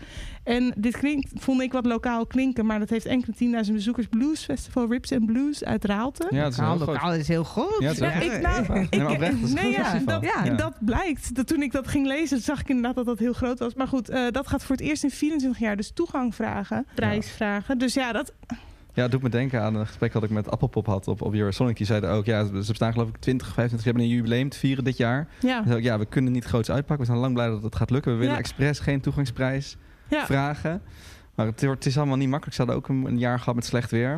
En 0.42 0.74
dit 0.76 0.96
klinkt, 0.96 1.30
vond 1.34 1.60
ik 1.60 1.72
wat 1.72 1.86
lokaal 1.86 2.26
klinken. 2.26 2.66
Maar 2.66 2.78
dat 2.78 2.90
heeft 2.90 3.06
enkele 3.06 3.64
10.000 3.66 3.72
bezoekers. 3.72 4.06
Blues 4.06 4.44
Festival 4.44 4.88
Rips 4.88 5.12
and 5.12 5.26
Blues 5.26 5.64
uit 5.64 5.84
Raalte. 5.84 6.26
Ja, 6.30 6.44
het 6.44 6.52
is 6.52 6.58
Lokaal, 6.58 6.76
heel 6.76 6.86
lokaal 6.86 7.14
is 7.14 7.28
heel 7.28 7.44
groot. 7.44 7.76
Ja, 7.78 7.90
ik, 7.90 8.40
nou, 8.40 8.60
oprecht, 9.12 9.42
een 9.42 9.54
nee, 9.54 9.72
groot 9.72 9.74
ja, 9.74 9.98
dat, 9.98 10.24
Ja. 10.24 10.54
dat 10.54 10.74
blijkt. 10.80 11.34
Dat 11.34 11.46
toen 11.46 11.62
ik 11.62 11.72
dat 11.72 11.88
ging 11.88 12.06
lezen, 12.06 12.40
zag 12.40 12.60
ik 12.60 12.68
inderdaad 12.68 12.94
dat 12.94 13.06
dat 13.06 13.18
heel 13.18 13.32
groot 13.32 13.58
was. 13.58 13.74
Maar 13.74 13.88
goed, 13.88 14.08
eh, 14.08 14.26
dat 14.30 14.46
gaat 14.48 14.64
voor 14.64 14.76
het 14.76 14.84
eerst 14.84 15.04
in 15.04 15.10
24 15.10 15.60
jaar 15.60 15.76
dus 15.76 15.90
toegang 15.90 16.34
vragen, 16.34 16.86
prijs 16.94 17.30
vragen. 17.30 17.78
Dus 17.78 17.94
ja, 17.94 18.12
dat, 18.12 18.32
Ja, 18.96 19.02
het 19.02 19.10
doet 19.10 19.22
me 19.22 19.28
denken 19.28 19.62
aan 19.62 19.74
een 19.74 19.86
gesprek 19.86 20.12
dat 20.12 20.22
ik 20.22 20.30
met 20.30 20.50
Appelpop 20.50 20.86
had 20.86 21.08
op, 21.08 21.22
op 21.22 21.34
Eurosonic. 21.34 21.76
Die 21.76 21.86
zeiden 21.86 22.10
ook, 22.10 22.24
ja, 22.24 22.44
ze 22.44 22.52
bestaan 22.52 22.92
geloof 22.92 23.08
ik 23.08 23.16
20, 23.16 23.46
25, 23.46 23.80
ze 23.80 23.84
hebben 23.88 24.02
een 24.02 24.16
jubileum 24.16 24.48
te 24.48 24.58
vieren 24.58 24.84
dit 24.84 24.96
jaar. 24.96 25.28
ja. 25.40 25.64
Ook, 25.70 25.80
ja, 25.80 25.98
we 25.98 26.06
kunnen 26.06 26.32
niet 26.32 26.44
groots 26.44 26.70
uitpakken. 26.70 26.98
We 27.06 27.12
zijn 27.12 27.18
lang 27.22 27.34
blij 27.34 27.46
dat 27.48 27.62
het 27.62 27.76
gaat 27.76 27.90
lukken. 27.90 28.12
We 28.12 28.18
willen 28.18 28.32
Ja. 28.32 28.38
expres 28.38 28.78
geen 28.78 29.00
toegangsprijs 29.00 29.76
Ja. 30.08 30.26
vragen. 30.26 30.82
Maar 31.34 31.46
het, 31.46 31.60
het 31.60 31.86
is 31.86 31.96
allemaal 31.96 32.16
niet 32.16 32.28
makkelijk. 32.28 32.56
Ze 32.56 32.62
hadden 32.62 32.80
ook 32.80 32.88
een, 32.88 33.04
een 33.06 33.18
jaar 33.18 33.38
gehad 33.38 33.54
met 33.54 33.64
slecht 33.64 33.90
weer. 33.90 34.10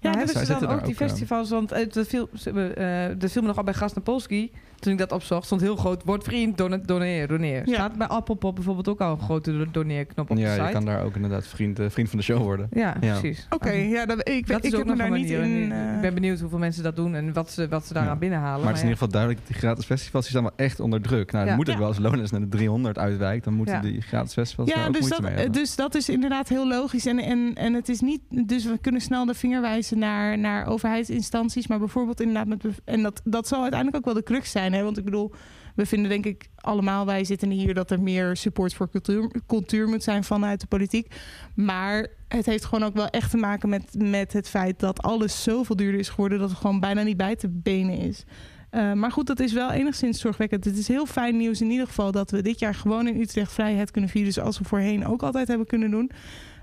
Ja, 0.00 0.10
Ja, 0.10 0.10
hebben 0.18 0.46
ze 0.46 0.52
dan 0.60 0.62
ook 0.70 0.84
die 0.84 0.94
ook, 0.94 1.00
eh, 1.00 1.06
festivals? 1.08 1.50
Want 1.50 1.72
eh, 1.72 1.90
de 1.90 2.04
film, 2.04 2.26
ze 2.34 2.42
hebben, 2.42 2.76
eh, 2.76 3.18
de 3.18 3.28
film 3.28 3.46
nog 3.46 3.56
al 3.56 3.64
bij 3.64 3.74
Gasnapolski. 3.74 4.50
Toen 4.82 4.92
ik 4.92 4.98
dat 4.98 5.12
opzocht, 5.12 5.46
stond 5.46 5.60
heel 5.60 5.76
groot. 5.76 6.02
Word 6.04 6.24
vriend, 6.24 6.58
doneer, 6.58 6.86
doneer. 6.86 7.28
doneer. 7.28 7.68
Ja. 7.68 7.74
Staat 7.74 7.96
bij 7.98 8.06
Appelpop 8.06 8.54
bijvoorbeeld 8.54 8.88
ook 8.88 9.00
al 9.00 9.12
een 9.12 9.20
grote 9.20 9.52
do- 9.52 9.70
doneerknop 9.70 10.30
op 10.30 10.36
de 10.36 10.42
Ja, 10.42 10.52
site. 10.54 10.66
je 10.66 10.72
kan 10.72 10.84
daar 10.84 11.04
ook 11.04 11.14
inderdaad 11.14 11.46
vriend, 11.46 11.78
eh, 11.78 11.86
vriend 11.88 12.08
van 12.08 12.18
de 12.18 12.24
show 12.24 12.42
worden. 12.42 12.68
Ja, 12.72 12.96
Ja. 13.00 13.18
precies. 13.18 13.46
Oké, 13.50 13.70
ja, 13.70 14.06
dat, 14.06 14.28
ik, 14.28 14.46
Dat 14.46 14.58
ik 14.58 14.64
is 14.72 14.78
heb 14.78 14.86
me 14.86 14.96
daar 14.96 15.06
een 15.06 15.12
niet 15.12 15.30
in... 15.30 15.72
Eh, 15.72 15.94
ik 15.94 16.00
ben 16.00 16.14
benieuwd 16.14 16.40
hoeveel 16.40 16.58
mensen 16.58 16.82
dat 16.82 16.96
doen 16.96 17.14
en 17.14 17.32
wat 17.32 17.50
ze, 17.50 17.68
wat 17.68 17.86
ze 17.86 17.92
daaraan 17.92 18.12
Ja. 18.12 18.18
binnenhalen. 18.18 18.58
Maar 18.64 18.68
het 18.68 18.76
is 18.76 18.82
in 18.82 18.88
ja. 18.88 18.92
ieder 18.94 19.06
geval 19.08 19.20
duidelijk, 19.20 19.46
die 19.46 19.56
gratis 19.56 19.84
festivals 19.84 20.24
die 20.28 20.32
staan 20.38 20.50
wel 20.56 20.66
echt 20.66 20.80
onder 20.80 21.00
druk. 21.02 21.32
Nou, 21.32 21.44
Ja. 21.44 21.48
het 21.50 21.58
moet 21.58 21.68
ook 21.68 21.74
Ja. 21.74 21.80
wel 21.80 21.88
als 21.88 21.98
Lones 21.98 22.30
naar 22.30 22.40
de 22.40 22.48
300 22.48 22.98
uitwijkt. 22.98 23.44
Dan 23.44 23.54
moeten 23.54 23.74
Ja. 23.74 23.80
die 23.80 24.00
gratis 24.00 24.32
festivals 24.32 24.68
daar 24.70 24.78
ja, 24.78 24.86
ook 24.86 24.92
dus 24.92 25.00
moeite 25.00 25.20
dat, 25.22 25.30
mee 25.30 25.40
hebben. 25.40 25.60
dus 25.60 25.76
dat 25.76 25.94
is 25.94 26.08
inderdaad 26.08 26.48
heel 26.48 26.68
logisch. 26.68 27.06
En, 27.06 27.18
en, 27.18 27.52
en 27.54 27.74
het 27.74 27.88
is 27.88 28.00
niet. 28.00 28.20
Dus 28.46 28.64
we 28.64 28.78
kunnen 28.80 29.00
snel 29.00 29.24
de 29.26 29.34
vinger 29.34 29.60
wijzen 29.60 29.98
naar, 29.98 30.38
naar 30.38 30.66
overheidsinstanties. 30.66 31.66
Maar 31.66 31.78
bijvoorbeeld 31.78 32.20
inderdaad 32.20 32.46
met. 32.46 32.64
En 32.84 33.02
dat, 33.02 33.20
dat 33.24 33.48
zal 33.48 33.60
uiteindelijk 33.60 33.96
ook 33.98 34.04
wel 34.04 34.14
de 34.14 34.22
crux 34.22 34.50
zijn. 34.50 34.71
Hè? 34.72 34.82
Want 34.82 34.98
ik 34.98 35.04
bedoel, 35.04 35.32
we 35.74 35.86
vinden 35.86 36.10
denk 36.10 36.26
ik 36.26 36.48
allemaal, 36.56 37.06
wij 37.06 37.24
zitten 37.24 37.50
hier, 37.50 37.74
dat 37.74 37.90
er 37.90 38.00
meer 38.00 38.36
support 38.36 38.74
voor 38.74 38.90
cultuur, 38.90 39.30
cultuur 39.46 39.88
moet 39.88 40.02
zijn 40.02 40.24
vanuit 40.24 40.60
de 40.60 40.66
politiek. 40.66 41.14
Maar 41.54 42.06
het 42.28 42.46
heeft 42.46 42.64
gewoon 42.64 42.84
ook 42.84 42.94
wel 42.94 43.08
echt 43.08 43.30
te 43.30 43.36
maken 43.36 43.68
met, 43.68 43.94
met 43.98 44.32
het 44.32 44.48
feit 44.48 44.80
dat 44.80 45.02
alles 45.02 45.42
zoveel 45.42 45.76
duurder 45.76 46.00
is 46.00 46.08
geworden. 46.08 46.38
dat 46.38 46.50
het 46.50 46.58
gewoon 46.58 46.80
bijna 46.80 47.02
niet 47.02 47.16
bij 47.16 47.36
te 47.36 47.48
benen 47.48 47.98
is. 47.98 48.24
Eh, 48.70 48.92
maar 48.92 49.12
goed, 49.12 49.26
dat 49.26 49.40
is 49.40 49.52
wel 49.52 49.70
enigszins 49.70 50.20
zorgwekkend. 50.20 50.64
Het 50.64 50.78
is 50.78 50.88
heel 50.88 51.06
fijn 51.06 51.36
nieuws 51.36 51.60
in 51.60 51.70
ieder 51.70 51.86
geval 51.86 52.12
dat 52.12 52.30
we 52.30 52.42
dit 52.42 52.58
jaar 52.58 52.74
gewoon 52.74 53.06
in 53.06 53.20
Utrecht 53.20 53.52
vrijheid 53.52 53.90
kunnen 53.90 54.10
vieren. 54.10 54.32
Zoals 54.32 54.58
we 54.58 54.64
voorheen 54.64 55.06
ook 55.06 55.22
altijd 55.22 55.48
hebben 55.48 55.66
kunnen 55.66 55.90
doen. 55.90 56.10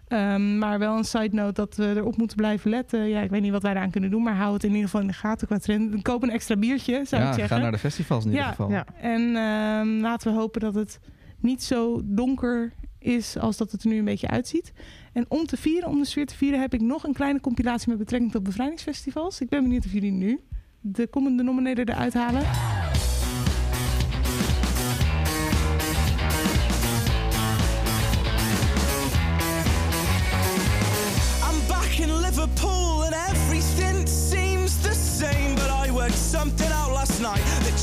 Ehm, 0.10 0.58
maar 0.58 0.80
wel 0.80 0.98
een 0.98 1.04
side 1.04 1.36
note 1.36 1.54
dat 1.54 1.76
we 1.76 1.94
erop 1.96 2.18
moeten 2.18 2.38
blijven 2.38 2.70
letten. 2.70 3.10
Ja, 3.10 3.22
ik 3.22 3.30
weet 3.30 3.42
niet 3.42 3.52
wat 3.52 3.62
wij 3.62 3.72
eraan 3.72 3.92
kunnen 3.92 4.10
doen, 4.10 4.24
maar 4.24 4.36
hou 4.36 4.54
het 4.54 4.64
in 4.64 4.70
ieder 4.70 4.84
geval 4.86 5.02
in 5.02 5.08
de 5.08 5.14
gaten 5.14 5.48
qua 5.48 5.58
trend. 5.58 6.02
Koop 6.02 6.24
een 6.24 6.30
extra 6.30 6.56
biertje, 6.56 7.02
zou 7.06 7.22
ja, 7.22 7.28
ik 7.30 7.34
zeggen. 7.36 7.56
ga 7.58 7.62
naar 7.62 7.72
de 7.72 7.78
festivals 7.78 8.24
in 8.26 8.30
ieder 8.30 8.46
Ja, 8.46 8.50
geval. 8.52 8.70
ja. 8.72 8.86
En 9.02 9.36
ehm, 9.36 10.02
laten 10.02 10.32
we 10.34 10.40
hopen 10.40 10.62
dat 10.62 10.76
het 10.76 11.00
niet 11.40 11.64
zo 11.64 12.02
donker 12.04 12.74
is 13.00 13.38
als 13.38 13.58
dat 13.58 13.72
het 13.72 13.84
er 13.84 13.90
nu 13.90 13.98
een 13.98 14.06
beetje 14.06 14.28
uitziet. 14.28 14.74
En 15.14 15.26
om 15.28 15.46
te 15.46 15.58
vieren, 15.58 15.90
om 15.90 16.00
de 16.00 16.06
sfeer 16.06 16.26
te 16.26 16.36
vieren, 16.36 16.60
heb 16.60 16.74
ik 16.74 16.82
nog 16.82 17.04
een 17.04 17.14
kleine 17.14 17.40
compilatie 17.40 17.90
met 17.90 17.98
betrekking 17.98 18.32
tot 18.32 18.44
bevrijdingsfestivals. 18.44 19.42
Ik 19.42 19.50
ben 19.50 19.64
benieuwd 19.64 19.86
of 19.86 19.92
jullie 19.92 20.12
nu 20.12 20.40
de 20.82 21.10
common 21.10 21.38
denominator 21.38 21.90
eruit 21.90 22.14
halen. 22.14 22.42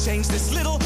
Night 0.06 0.12
that 0.12 0.12
changed 0.12 0.30
this 0.30 0.52
little 0.54 0.85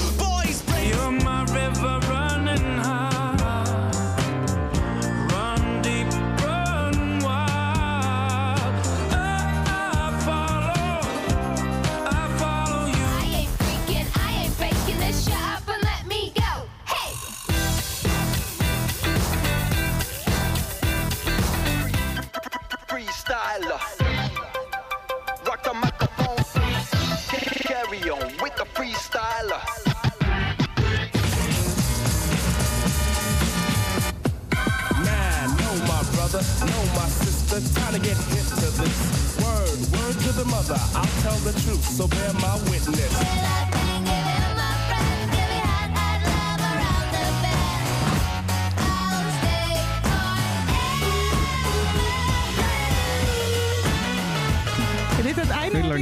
sister. 37.51 37.81
Time 37.81 37.95
to 37.95 38.01
get 38.01 38.17
hip 38.17 38.47
to 38.47 38.71
this. 38.79 39.37
Word, 39.43 39.79
word 39.99 40.15
to 40.23 40.33
the 40.33 40.45
mother. 40.45 40.79
I'll 40.95 41.23
tell 41.23 41.39
the 41.39 41.53
truth, 41.61 41.85
so 41.85 42.07
bear 42.07 42.33
my 42.35 42.55
witness. 42.71 43.70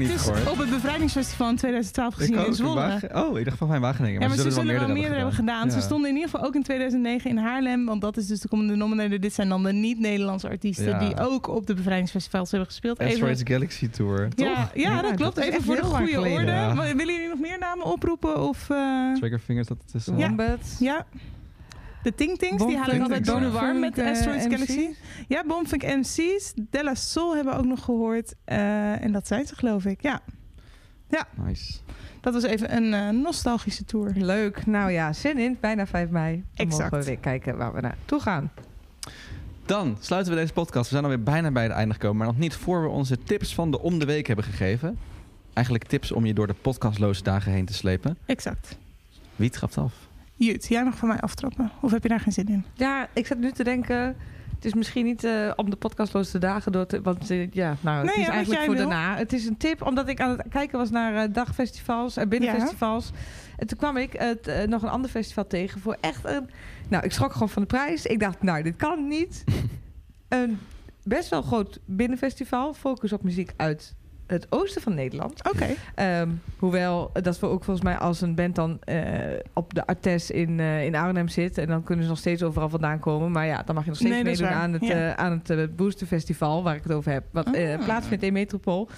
Niet 0.09 0.17
dus 0.17 0.27
gehoord. 0.27 0.51
op 0.51 0.59
het 0.59 0.71
bevrijdingsfestival 0.71 1.49
in 1.49 1.57
2012 1.57 2.15
gezien 2.15 2.47
in 2.47 2.55
Zwolle. 2.55 3.01
Oh, 3.15 3.39
ik 3.39 3.45
dacht 3.45 3.57
van 3.59 3.69
mijn 3.69 3.81
Wageningen. 3.81 4.21
Ja, 4.21 4.27
maar 4.29 4.37
ze 4.37 4.45
er 4.45 4.53
zullen 4.53 4.75
wel 4.79 4.89
meerdere 4.89 5.15
hebben 5.15 5.35
gedaan. 5.35 5.71
Ze 5.71 5.77
Ja. 5.77 5.83
stonden 5.83 6.09
in 6.11 6.15
ieder 6.17 6.31
geval 6.31 6.47
ook 6.47 6.55
in 6.55 6.63
2009 6.63 7.31
in 7.31 7.37
Haarlem. 7.39 7.85
Want 7.87 8.01
dat 8.01 8.17
is 8.17 8.27
dus 8.27 8.41
de 8.41 8.49
common 8.49 8.67
denominator. 8.69 9.21
Dit 9.21 9.35
zijn 9.35 9.49
dan 9.49 9.63
de 9.63 9.73
niet-Nederlandse 9.73 10.49
artiesten... 10.49 10.87
Ja. 10.89 10.99
die 10.99 11.21
ook 11.21 11.49
op 11.49 11.67
de 11.67 11.75
bevrijdingsfestivals 11.75 12.51
hebben 12.51 12.69
gespeeld. 12.69 12.99
Asteroids 12.99 13.43
Galaxy 13.45 13.89
Tour. 13.89 14.21
ja, 14.23 14.29
Toch? 14.29 14.47
ja, 14.47 14.71
Ja, 14.75 15.03
dat 15.03 15.15
klopt. 15.15 15.35
dat 15.35 15.45
is 15.45 15.51
Even 15.51 15.63
voor 15.65 15.77
de 15.77 15.83
goede 15.83 16.21
orde. 16.21 16.75
Willen 16.97 17.15
jullie 17.15 17.29
nog 17.29 17.39
meer 17.41 17.59
namen 17.59 17.85
oproepen? 17.85 18.41
Of, 18.49 18.71
eh, 18.71 19.15
Triggerfingers, 19.15 19.69
dat 19.69 19.79
is... 19.95 20.09
eh, 20.09 20.19
Ja. 20.19 20.57
Ja. 20.79 21.07
De 22.03 22.15
Ting 22.15 22.39
Tings, 22.39 22.67
die 22.67 22.77
haal 22.77 22.87
ik 22.91 22.99
Bomfunk, 22.99 23.01
altijd 23.03 23.27
door 23.27 23.41
de 23.41 23.51
war 23.51 23.75
met 23.77 23.95
Bomfunk, 23.95 24.17
Asteroids 24.17 24.45
eh, 24.45 24.51
Galaxy. 24.51 24.79
MC's. 24.89 24.97
Ja, 25.29 25.45
Bomfunk 25.47 25.83
MC's. 25.83 26.53
Della 26.71 26.95
Soul 26.95 27.35
hebben 27.35 27.53
we 27.53 27.59
ook 27.59 27.67
nog 27.67 27.85
gehoord. 27.85 28.35
Eh, 28.45 29.03
en 29.05 29.13
dat 29.13 29.27
zijn 29.27 29.47
ze, 29.47 29.55
geloof 29.55 29.85
ik. 29.85 30.03
Ja, 30.03 30.21
Nice. 31.47 31.79
dat 32.21 32.33
was 32.35 32.43
even 32.43 32.77
een 32.77 32.95
eh, 32.95 33.09
nostalgische 33.23 33.85
tour. 33.85 34.13
Leuk. 34.15 34.67
Nou 34.67 34.91
ja, 34.91 35.13
zin 35.13 35.39
in. 35.39 35.57
Bijna 35.61 35.87
5 35.87 36.09
mei. 36.09 36.35
Dan 36.35 36.67
Exact. 36.67 36.83
mogen 36.83 36.99
we 36.99 37.05
weer 37.05 37.19
kijken 37.19 37.57
waar 37.57 37.75
we 37.75 37.81
naartoe 37.81 38.21
gaan. 38.21 38.51
Dan 39.67 39.97
sluiten 40.01 40.33
we 40.33 40.39
deze 40.39 40.53
podcast. 40.53 40.85
We 40.85 40.91
zijn 40.91 41.03
alweer 41.03 41.23
bijna 41.23 41.51
bij 41.51 41.63
het 41.63 41.73
einde 41.73 41.95
gekomen. 41.95 42.17
Maar 42.17 42.27
nog 42.27 42.39
niet 42.39 42.55
voor 42.55 42.83
we 42.83 42.89
onze 42.89 43.23
tips 43.23 43.55
van 43.55 43.71
de 43.71 43.81
om 43.81 43.99
de 43.99 44.05
week 44.05 44.27
hebben 44.27 44.45
gegeven. 44.45 44.99
Eigenlijk 45.53 45.87
tips 45.87 46.13
om 46.13 46.27
je 46.27 46.35
door 46.35 46.47
de 46.47 46.55
podcastloze 46.55 47.23
dagen 47.23 47.53
heen 47.53 47.65
te 47.65 47.75
slepen. 47.75 48.19
Exact. 48.27 48.77
Wie 49.37 49.51
trapt 49.51 49.79
af? 49.79 50.08
Jut, 50.39 50.67
jij 50.69 50.85
mag 50.85 50.97
van 50.97 51.09
mij 51.09 51.21
aftrappen. 51.21 51.71
Of 51.81 51.91
heb 51.91 52.03
je 52.03 52.09
daar 52.09 52.21
geen 52.21 52.33
zin 52.33 52.49
in? 52.49 52.65
Ja, 52.75 53.09
ik 53.13 53.27
zat 53.27 53.39
nu 53.39 53.51
te 53.51 53.65
denken... 53.65 54.17
Het 54.55 54.67
is 54.67 54.75
misschien 54.75 55.05
niet 55.05 55.25
eh, 55.25 55.53
om 55.57 55.71
de 55.71 55.77
podcastloze 55.77 56.39
dagen 56.39 56.73
door 56.73 56.87
te... 56.87 57.03
Want 57.03 57.31
eh, 57.31 57.51
ja, 57.51 57.77
nou, 57.81 57.97
het 57.97 58.07
Nee, 58.07 58.15
is 58.15 58.27
ja, 58.27 58.33
eigenlijk 58.33 58.65
voor 58.65 58.75
wil. 58.75 58.89
daarna. 58.89 59.17
Het 59.17 59.33
is 59.33 59.47
een 59.47 59.57
tip, 59.57 59.83
omdat 59.83 60.09
ik 60.09 60.21
aan 60.21 60.31
het 60.31 60.43
kijken 60.49 60.79
was 60.79 60.91
naar 60.91 61.15
eh, 61.15 61.33
dagfestivals 61.33 62.17
en 62.17 62.29
binnenfestivals. 62.29 63.11
En 63.57 63.67
toen 63.67 63.79
kwam 63.79 63.97
ik 63.97 64.13
het, 64.13 64.67
nog 64.69 64.83
een 64.83 64.89
ander 64.89 65.11
festival 65.11 65.47
tegen 65.47 65.81
voor 65.81 65.97
echt 66.01 66.25
een... 66.25 66.51
Nou, 66.89 67.05
ik 67.05 67.13
schrok 67.13 67.33
gewoon 67.33 67.49
van 67.49 67.63
de 67.63 67.69
prijs. 67.69 68.07
Ik 68.07 68.21
dacht, 68.21 68.43
nou, 68.43 68.63
dit 68.63 68.77
kan 68.77 69.09
niet. 69.09 69.45
een 70.29 70.59
best 71.03 71.29
wel 71.29 71.43
groot 71.43 71.79
binnenfestival. 71.85 72.75
Focus 72.75 73.13
op 73.13 73.23
muziek 73.23 73.53
uit 73.57 73.95
het 74.29 74.47
oosten 74.51 74.83
van 74.83 74.95
Nederland. 74.95 75.49
Oké. 75.53 75.67
Ehm, 75.95 76.29
hoewel 76.59 77.11
dat 77.13 77.39
we 77.41 77.47
ook 77.47 77.65
volgens 77.65 77.85
mij 77.87 77.99
als 77.99 78.21
een 78.21 78.35
band 78.35 78.55
dan 78.55 78.79
eh, 78.85 79.03
op 79.53 79.75
de 79.75 79.87
Artes 79.87 80.31
in, 80.31 80.61
eh, 80.61 80.85
in 80.85 80.95
Arnhem 80.95 81.29
zit. 81.29 81.59
En 81.59 81.67
dan 81.67 81.83
kunnen 81.83 82.05
ze 82.05 82.11
nog 82.11 82.19
steeds 82.19 82.43
overal 82.43 82.69
vandaan 82.69 82.99
komen. 82.99 83.33
Maar 83.33 83.47
ja, 83.47 83.63
dan 83.63 83.75
mag 83.75 83.85
je 83.85 83.91
nog 83.91 83.99
steeds 83.99 84.15
Nee, 84.15 84.25
meedoen 84.25 84.49
aan 84.49 84.73
het, 84.73 84.87
Ja. 84.87 84.95
eh, 84.95 85.13
aan 85.25 85.43
het 85.47 85.77
Booster 85.77 86.07
Festival, 86.07 86.63
waar 86.63 86.75
ik 86.77 86.83
het 86.83 86.93
over 86.93 87.13
heb. 87.13 87.25
Wat 87.31 87.51
eh, 87.51 87.75
Ah. 87.79 87.85
plaatsvindt 87.85 88.23
in 88.25 88.33
Metropool. 88.33 88.89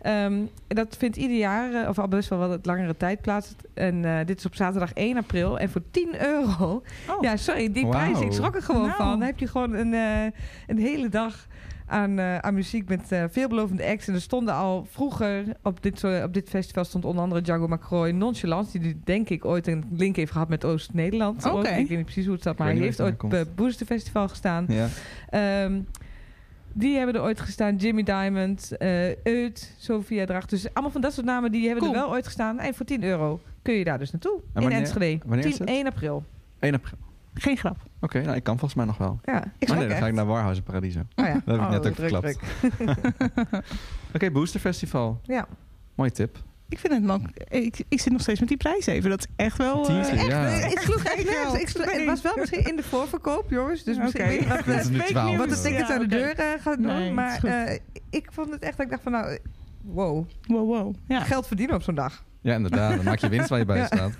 Ehm, 0.00 0.34
dat 0.68 0.96
vindt 0.98 1.16
ieder 1.16 1.36
jaar, 1.36 1.88
of 1.88 1.98
al 1.98 2.08
best 2.08 2.28
wel 2.28 2.38
wat 2.38 2.66
langere 2.66 2.96
tijd 2.96 3.20
plaats. 3.20 3.54
En 3.74 4.04
eh, 4.04 4.26
dit 4.26 4.38
is 4.38 4.46
op 4.46 4.54
zaterdag 4.54 4.90
1 4.94 5.16
april. 5.16 5.58
En 5.58 5.70
voor 5.70 5.82
10 5.90 6.22
euro. 6.26 6.82
Oh. 7.10 7.20
Ja, 7.20 7.36
sorry, 7.36 7.72
die 7.72 7.88
prijs. 7.88 8.20
Ik 8.20 8.32
schrok 8.32 8.54
er 8.54 8.62
gewoon 8.62 8.82
Nou. 8.86 8.94
van. 8.96 9.06
Dan 9.08 9.22
heb 9.22 9.38
je 9.38 9.46
gewoon 9.46 9.72
een, 9.74 9.94
eh, 9.94 10.24
een 10.66 10.78
hele 10.78 11.08
dag 11.08 11.46
aan, 11.86 12.18
eh, 12.18 12.38
aan 12.38 12.54
muziek 12.54 12.88
met 12.88 13.12
eh, 13.12 13.24
veelbelovende 13.30 13.84
acts. 13.86 14.08
En 14.08 14.14
er 14.14 14.20
stonden 14.20 14.54
al 14.54 14.86
vroeger 14.90 15.44
op 15.62 15.82
dit, 15.82 16.04
op 16.24 16.34
dit 16.34 16.48
festival 16.48 16.84
stond 16.84 17.04
onder 17.04 17.22
andere 17.22 17.40
Django 17.40 17.66
McCroy, 17.68 18.10
Nonchalance, 18.10 18.78
die 18.78 19.00
denk 19.04 19.28
ik 19.28 19.44
ooit 19.44 19.66
een 19.66 19.84
link 19.90 20.16
heeft 20.16 20.32
gehad 20.32 20.48
met 20.48 20.64
Oost-Nederland. 20.64 21.44
Ik 21.44 21.52
weet 21.52 21.88
niet 21.88 22.02
precies 22.04 22.24
hoe 22.24 22.32
het 22.32 22.40
staat, 22.42 22.58
maar 22.58 22.68
hij 22.68 22.76
heeft 22.76 23.00
ooit 23.00 23.18
bij 23.18 23.38
het 23.38 23.46
het 23.46 23.56
Booster 23.56 23.86
Festival 23.86 24.28
gestaan. 24.28 24.64
Ja. 24.68 24.88
Ehm, 25.30 25.80
die 26.72 26.96
hebben 26.96 27.14
er 27.14 27.22
ooit 27.22 27.40
gestaan. 27.40 27.76
Jimmy 27.76 28.02
Diamond, 28.02 28.76
eh 28.76 29.24
Eut, 29.24 29.74
Sophia 29.78 30.24
Dracht. 30.26 30.50
Dus 30.50 30.66
allemaal 30.72 30.90
van 30.92 31.00
dat 31.00 31.12
soort 31.12 31.26
namen 31.26 31.52
die 31.52 31.66
hebben 31.66 31.82
Cool. 31.84 31.94
er 31.94 32.00
wel 32.00 32.10
ooit 32.10 32.24
gestaan. 32.24 32.58
En 32.58 32.74
voor 32.74 32.86
10 32.86 33.02
euro 33.04 33.40
kun 33.62 33.74
je 33.74 33.84
daar 33.84 33.98
dus 33.98 34.10
naartoe. 34.10 34.36
in 34.36 34.60
wanneer- 34.62 34.78
Enschede. 34.78 35.18
wanneer 35.26 35.46
is 35.46 35.56
10, 35.56 35.66
het? 35.66 35.74
1 35.76 35.86
april. 35.86 36.24
1 36.60 36.74
april. 36.74 36.98
Geen 37.38 37.56
grap. 37.56 37.76
Oké, 38.00 38.20
nou, 38.22 38.36
ik 38.36 38.42
kan 38.42 38.58
volgens 38.58 38.74
mij 38.74 38.84
nog 38.86 38.96
wel. 38.98 39.20
Ja, 39.24 39.44
ik 39.58 39.68
Maar 39.68 39.78
nee, 39.78 39.88
dan 39.88 39.96
ga 39.96 40.06
ik 40.06 40.14
naar 40.14 40.26
Warhouse 40.26 40.62
Paradiso. 40.62 41.00
Oh 41.14 41.24
ja. 41.26 41.32
Dat 41.44 41.44
heb 41.44 41.54
ik 41.54 41.60
Oh, 41.60 41.70
net 41.70 41.86
ook 41.86 41.94
verklapt. 41.94 42.38
druk. 42.60 43.64
Oké, 44.14 44.30
Booster 44.30 44.60
Festival. 44.60 45.20
Ja. 45.22 45.46
Mooie 45.94 46.10
tip. 46.10 46.38
Ik 46.68 46.78
vind 46.78 46.92
het 46.92 47.02
man. 47.02 47.30
Ik, 47.48 47.84
ik 47.88 48.00
zit 48.00 48.12
nog 48.12 48.20
steeds 48.20 48.40
met 48.40 48.48
die 48.48 48.56
prijs 48.58 48.86
even. 48.86 49.10
Dat 49.10 49.18
is 49.20 49.26
echt 49.36 49.56
wel. 49.56 49.78
eh, 49.80 49.84
Teaser, 49.86 50.14
Echt, 50.18 50.26
ja. 50.26 50.46
eh, 50.48 50.70
ik 50.70 50.78
sloeg 50.78 51.04
echt 51.04 51.24
nergens. 51.24 51.72
Het 51.72 52.04
was 52.04 52.22
wel 52.22 52.36
misschien 52.40 52.64
in 52.64 52.76
de 52.76 52.82
voorverkoop, 52.82 53.50
jongens. 53.50 53.82
Dus 53.84 53.96
misschien 53.98 54.20
Oké. 54.24 54.30
weet 54.30 54.42
je 54.42 54.48
wat, 54.48 54.64
Dat 54.64 54.76
is 54.76 54.84
de, 54.86 54.90
nu 54.92 54.98
fake 54.98 55.10
12 55.10 55.26
news. 55.28 55.38
wat 55.38 55.48
de 55.56 55.62
tickets 55.62 55.88
Ja, 55.88 55.94
aan 55.94 56.00
de 56.00 56.06
deur 56.06 56.34
eh, 56.38 56.60
gaat 56.62 56.76
doen. 56.76 56.86
Nee, 56.86 57.12
maar 57.12 57.44
eh, 57.44 57.78
ik 58.10 58.28
vond 58.32 58.50
het 58.50 58.62
echt 58.62 58.76
dat 58.76 58.86
ik 58.86 58.90
dacht 58.92 59.02
van 59.02 59.12
nou, 59.12 59.38
wow, 59.82 60.28
Wow, 60.46 60.68
wow. 60.68 60.94
Ja. 61.08 61.20
geld 61.20 61.46
verdienen 61.46 61.74
op 61.76 61.82
zo'n 61.82 61.94
dag. 61.94 62.24
Ja, 62.46 62.54
inderdaad. 62.54 62.96
Dan 62.96 63.04
maak 63.04 63.18
je 63.18 63.28
winst 63.28 63.48
waar 63.48 63.58
je 63.58 63.64
bij 63.64 63.84
staat. 63.86 64.18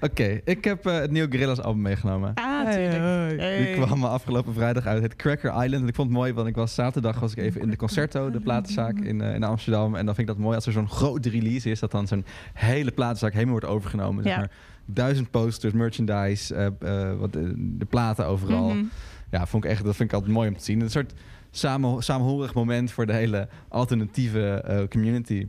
Oké, 0.00 0.40
ik 0.44 0.64
heb 0.64 0.86
eh, 0.86 0.94
het 0.98 1.10
nieuwe 1.10 1.30
Gorillaz 1.30 1.58
album 1.58 1.82
meegenomen. 1.82 2.34
Ah, 2.34 2.70
tuurlijk. 2.70 3.66
Die 3.66 3.74
kwam 3.74 4.04
afgelopen 4.04 4.54
vrijdag 4.54 4.86
uit. 4.86 5.02
Het 5.02 5.16
Cracker 5.16 5.50
Island. 5.64 5.82
En 5.82 5.88
ik 5.88 5.94
vond 5.94 6.08
het 6.08 6.16
mooi, 6.18 6.32
want 6.32 6.48
ik 6.48 6.54
was 6.54 6.74
zaterdag 6.74 7.20
was 7.20 7.32
ik 7.32 7.38
even 7.38 7.60
in 7.60 7.70
de 7.70 7.76
Concerto, 7.76 8.30
de 8.30 8.40
platenzaak 8.40 8.98
in, 8.98 9.20
eh, 9.20 9.34
in 9.34 9.42
Amsterdam. 9.42 9.94
En 9.94 10.06
dan 10.06 10.14
vind 10.14 10.28
ik 10.28 10.34
dat 10.34 10.42
mooi 10.44 10.54
als 10.56 10.66
er 10.66 10.72
zo'n 10.72 10.88
grote 10.88 11.30
release 11.30 11.70
is, 11.70 11.80
dat 11.80 11.90
dan 11.90 12.06
zo'n 12.06 12.24
hele 12.54 12.90
platenzaak 12.90 13.32
helemaal 13.32 13.52
wordt 13.52 13.66
overgenomen. 13.66 14.22
Zeg 14.24 14.32
Ja. 14.32 14.38
maar 14.38 14.50
duizend 14.86 15.30
posters, 15.30 15.72
merchandise, 15.72 16.54
eh, 16.54 16.66
eh, 17.10 17.18
wat, 17.18 17.36
eh, 17.36 17.42
de 17.56 17.84
platen 17.84 18.26
overal. 18.26 18.68
Mhm. 18.68 18.84
Ja, 19.30 19.46
vond 19.46 19.64
ik 19.64 19.70
echt, 19.70 19.84
dat 19.84 19.96
vind 19.96 20.08
ik 20.08 20.14
altijd 20.14 20.32
mooi 20.32 20.48
om 20.48 20.56
te 20.56 20.64
zien. 20.64 20.80
Een 20.80 20.90
soort 20.90 21.12
samen, 21.50 22.02
samenhorig 22.02 22.54
moment 22.54 22.90
voor 22.92 23.06
de 23.06 23.12
hele 23.12 23.48
alternatieve 23.68 24.50
eh, 24.50 24.88
community. 24.88 25.46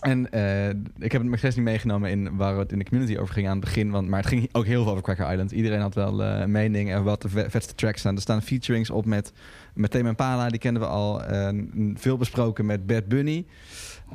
En 0.00 0.30
eh, 0.30 0.68
ik 0.98 1.12
heb 1.12 1.22
het 1.30 1.38
steeds 1.38 1.56
niet 1.56 1.64
meegenomen 1.64 2.10
in 2.10 2.36
waar 2.36 2.56
het 2.56 2.72
in 2.72 2.78
de 2.78 2.84
community 2.84 3.16
over 3.18 3.34
ging 3.34 3.46
aan 3.46 3.56
het 3.56 3.64
begin. 3.64 3.90
Want, 3.90 4.08
maar 4.08 4.18
het 4.18 4.28
ging 4.28 4.48
ook 4.52 4.64
heel 4.66 4.82
veel 4.82 4.90
over 4.90 5.02
Cracker 5.04 5.30
Island. 5.30 5.50
Iedereen 5.52 5.80
had 5.80 5.94
wel 5.94 6.22
eh, 6.22 6.40
een 6.40 6.50
mening 6.50 6.92
en 6.92 7.02
wat 7.04 7.22
de 7.22 7.28
ve- 7.28 7.50
vetste 7.50 7.74
tracks 7.74 8.00
staan. 8.00 8.14
Er 8.14 8.20
staan 8.20 8.42
featurings 8.42 8.90
op 8.90 9.04
met, 9.04 9.32
met 9.74 9.90
Tame 9.90 10.08
Impala, 10.08 10.48
die 10.48 10.58
kenden 10.60 10.82
we 10.82 10.88
al. 10.88 11.22
En 11.24 11.70
veel 11.98 12.16
besproken 12.16 12.66
met 12.66 12.86
Bad 12.86 13.06
Bunny. 13.06 13.44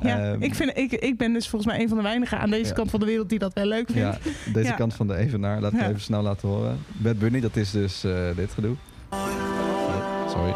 Ja, 0.02 0.18
Ehm, 0.32 0.42
ik, 0.42 0.54
vind, 0.54 0.76
ik, 0.78 0.92
ik 0.92 1.16
ben 1.18 1.32
dus 1.32 1.48
volgens 1.48 1.72
mij 1.72 1.82
een 1.82 1.88
van 1.88 1.96
de 1.96 2.02
weinigen 2.02 2.38
aan 2.38 2.50
deze 2.50 2.68
Ja. 2.68 2.74
kant 2.74 2.90
van 2.90 3.00
de 3.00 3.06
wereld 3.06 3.28
die 3.28 3.38
dat 3.38 3.54
wel 3.54 3.66
leuk 3.66 3.90
vindt. 3.90 4.18
Ja, 4.24 4.52
deze 4.52 4.68
Ja. 4.68 4.74
kant 4.74 4.94
van 4.94 5.06
de 5.06 5.16
evenaar. 5.16 5.60
Laat 5.60 5.72
ik 5.72 5.80
Ja. 5.80 5.88
even 5.88 6.00
snel 6.00 6.22
laten 6.22 6.48
horen. 6.48 6.78
Bad 6.92 7.18
Bunny, 7.18 7.40
dat 7.40 7.56
is 7.56 7.70
dus 7.70 8.04
eh, 8.04 8.12
dit 8.36 8.50
gedoe. 8.52 8.74
Oh, 9.10 10.28
sorry. 10.28 10.54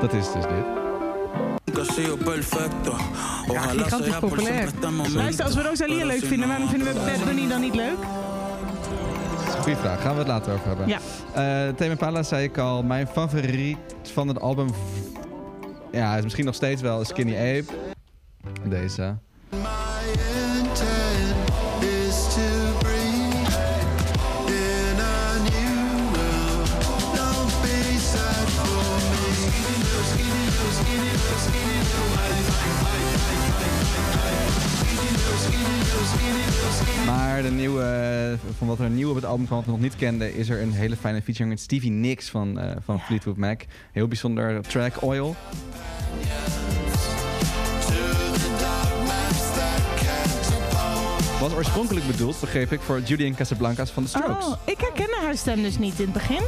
Dat 0.00 0.12
is 0.12 0.32
dus 0.32 0.42
dit. 0.42 0.83
Ja, 3.52 3.60
gigantisch 3.60 4.18
populair. 4.18 4.68
Luister, 5.14 5.44
als 5.44 5.54
we 5.54 5.62
Rosalia 5.62 6.04
leuk 6.04 6.24
vinden, 6.24 6.48
waarom 6.48 6.68
vinden 6.68 6.88
we 6.88 6.94
Bad 6.94 7.24
Bunny 7.24 7.48
dan 7.48 7.60
niet 7.60 7.74
leuk? 7.74 7.96
Goeie 9.60 9.76
vraag. 9.78 10.02
Gaan 10.02 10.12
we 10.12 10.18
het 10.18 10.28
later 10.28 10.52
over 10.52 10.66
hebben. 10.66 10.88
Ja. 10.88 10.98
Eh 11.32 11.74
Tame 11.74 11.90
Impala 11.90 12.22
zei 12.22 12.44
ik 12.44 12.58
al. 12.58 12.82
Mijn 12.82 13.06
favoriet 13.06 13.78
van 14.02 14.28
het 14.28 14.40
album... 14.40 14.68
Ja, 15.92 16.16
is 16.16 16.22
misschien 16.22 16.44
nog 16.44 16.54
steeds 16.54 16.82
wel 16.82 17.04
Skinny 17.04 17.36
Ape. 17.36 17.64
Deze. 18.68 19.16
Maar 37.34 37.42
de 37.42 37.50
nieuwe, 37.50 38.38
van 38.58 38.66
wat 38.66 38.78
er 38.78 38.90
nieuw 38.90 39.08
op 39.08 39.14
het 39.14 39.24
album 39.24 39.46
kwam, 39.46 39.56
wat 39.56 39.66
we 39.66 39.72
nog 39.72 39.80
niet 39.80 39.96
kenden, 39.96 40.34
is 40.34 40.48
er 40.48 40.62
een 40.62 40.72
hele 40.72 40.96
fijne 40.96 41.22
featuring 41.22 41.50
met 41.50 41.60
Stevie 41.60 41.90
Nicks 41.90 42.28
van, 42.28 42.58
eh, 42.58 42.76
van 42.84 43.00
Fleetwood 43.00 43.36
Mac. 43.36 43.62
Heel 43.92 44.08
bijzonder 44.08 44.62
track, 44.62 45.02
Oil. 45.02 45.36
Was 51.40 51.52
oorspronkelijk 51.52 52.06
bedoeld, 52.06 52.40
begreep 52.40 52.72
ik, 52.72 52.80
voor 52.80 53.00
Judy 53.00 53.24
en 53.24 53.34
Casablancas 53.34 53.90
van 53.90 54.02
de 54.02 54.08
Strokes. 54.08 54.46
Oh, 54.46 54.56
ik 54.64 54.80
herkende 54.80 55.18
haar 55.22 55.36
stem 55.36 55.62
dus 55.62 55.78
niet 55.78 55.98
in 55.98 56.04
het 56.04 56.12
begin. 56.12 56.42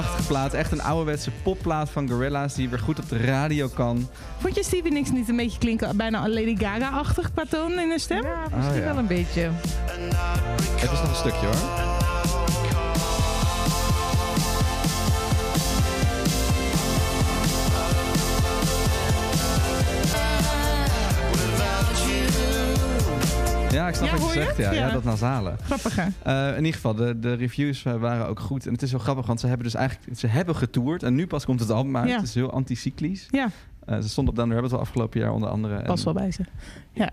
Prachtige 0.00 0.26
plaat. 0.26 0.52
Echt 0.54 0.72
een 0.72 0.82
ouderwetse 0.82 1.30
popplaat 1.42 1.90
van 1.90 2.08
Gorillaz 2.08 2.54
die 2.54 2.68
weer 2.68 2.78
goed 2.78 2.98
op 2.98 3.08
de 3.08 3.16
radio 3.16 3.68
kan. 3.68 4.08
Vond 4.38 4.54
je 4.54 4.62
Stevie 4.64 4.92
Nicks 4.92 5.10
niet 5.10 5.28
een 5.28 5.36
beetje 5.36 5.58
klinken 5.58 5.96
bijna 5.96 6.28
Lady 6.28 6.56
Gaga-achtig 6.56 7.30
qua 7.32 7.44
toon 7.48 7.78
in 7.78 7.88
haar 7.88 8.00
stem? 8.00 8.22
Ja, 8.24 8.42
misschien 8.56 8.80
Oh, 8.80 8.86
ja. 8.86 8.92
wel 8.92 8.98
een 8.98 9.06
beetje. 9.06 9.50
Het 10.80 10.90
is 10.92 11.00
nog 11.00 11.08
een 11.08 11.14
stukje 11.16 11.46
hoor. 11.46 11.97
Ja, 23.88 23.94
ik 23.94 24.06
snap 24.06 24.18
Ja, 24.18 24.24
wat 24.24 24.34
je 24.34 24.40
zegt. 24.40 24.56
het? 24.56 24.66
Ja, 24.66 24.72
ja. 24.72 24.86
Ja. 24.86 24.92
dat 24.92 25.04
nasale. 25.04 25.54
Grappig 25.62 25.96
hè? 25.96 26.06
Eh, 26.22 26.50
in 26.50 26.56
ieder 26.64 26.74
geval, 26.74 26.94
de, 26.94 27.18
de 27.18 27.32
reviews 27.34 27.82
waren 27.82 28.26
ook 28.28 28.40
goed. 28.40 28.66
En 28.66 28.72
het 28.72 28.82
is 28.82 28.90
wel 28.90 29.00
grappig, 29.00 29.26
want 29.26 29.40
ze 29.40 29.46
hebben 29.46 29.64
dus 29.64 29.74
eigenlijk 29.74 30.18
ze 30.18 30.26
hebben 30.26 30.56
getoerd. 30.56 31.02
En 31.02 31.14
nu 31.14 31.26
pas 31.26 31.44
komt 31.44 31.60
het 31.60 31.70
album 31.70 31.96
uit. 31.96 32.08
Ja. 32.08 32.14
Het 32.16 32.24
is 32.24 32.34
heel 32.34 32.50
anticyclisch. 32.52 33.26
Ja, 33.30 33.48
Eh, 33.84 33.98
ze 34.00 34.08
stond 34.08 34.28
op 34.28 34.36
Down 34.36 34.48
the 34.48 34.54
Rabbit 34.54 34.70
Hole 34.72 34.82
afgelopen 34.82 35.20
jaar 35.20 35.32
onder 35.32 35.48
andere. 35.48 35.82
pas 35.82 35.98
En- 35.98 36.04
wel 36.04 36.14
bij 36.14 36.30
ze. 36.30 36.42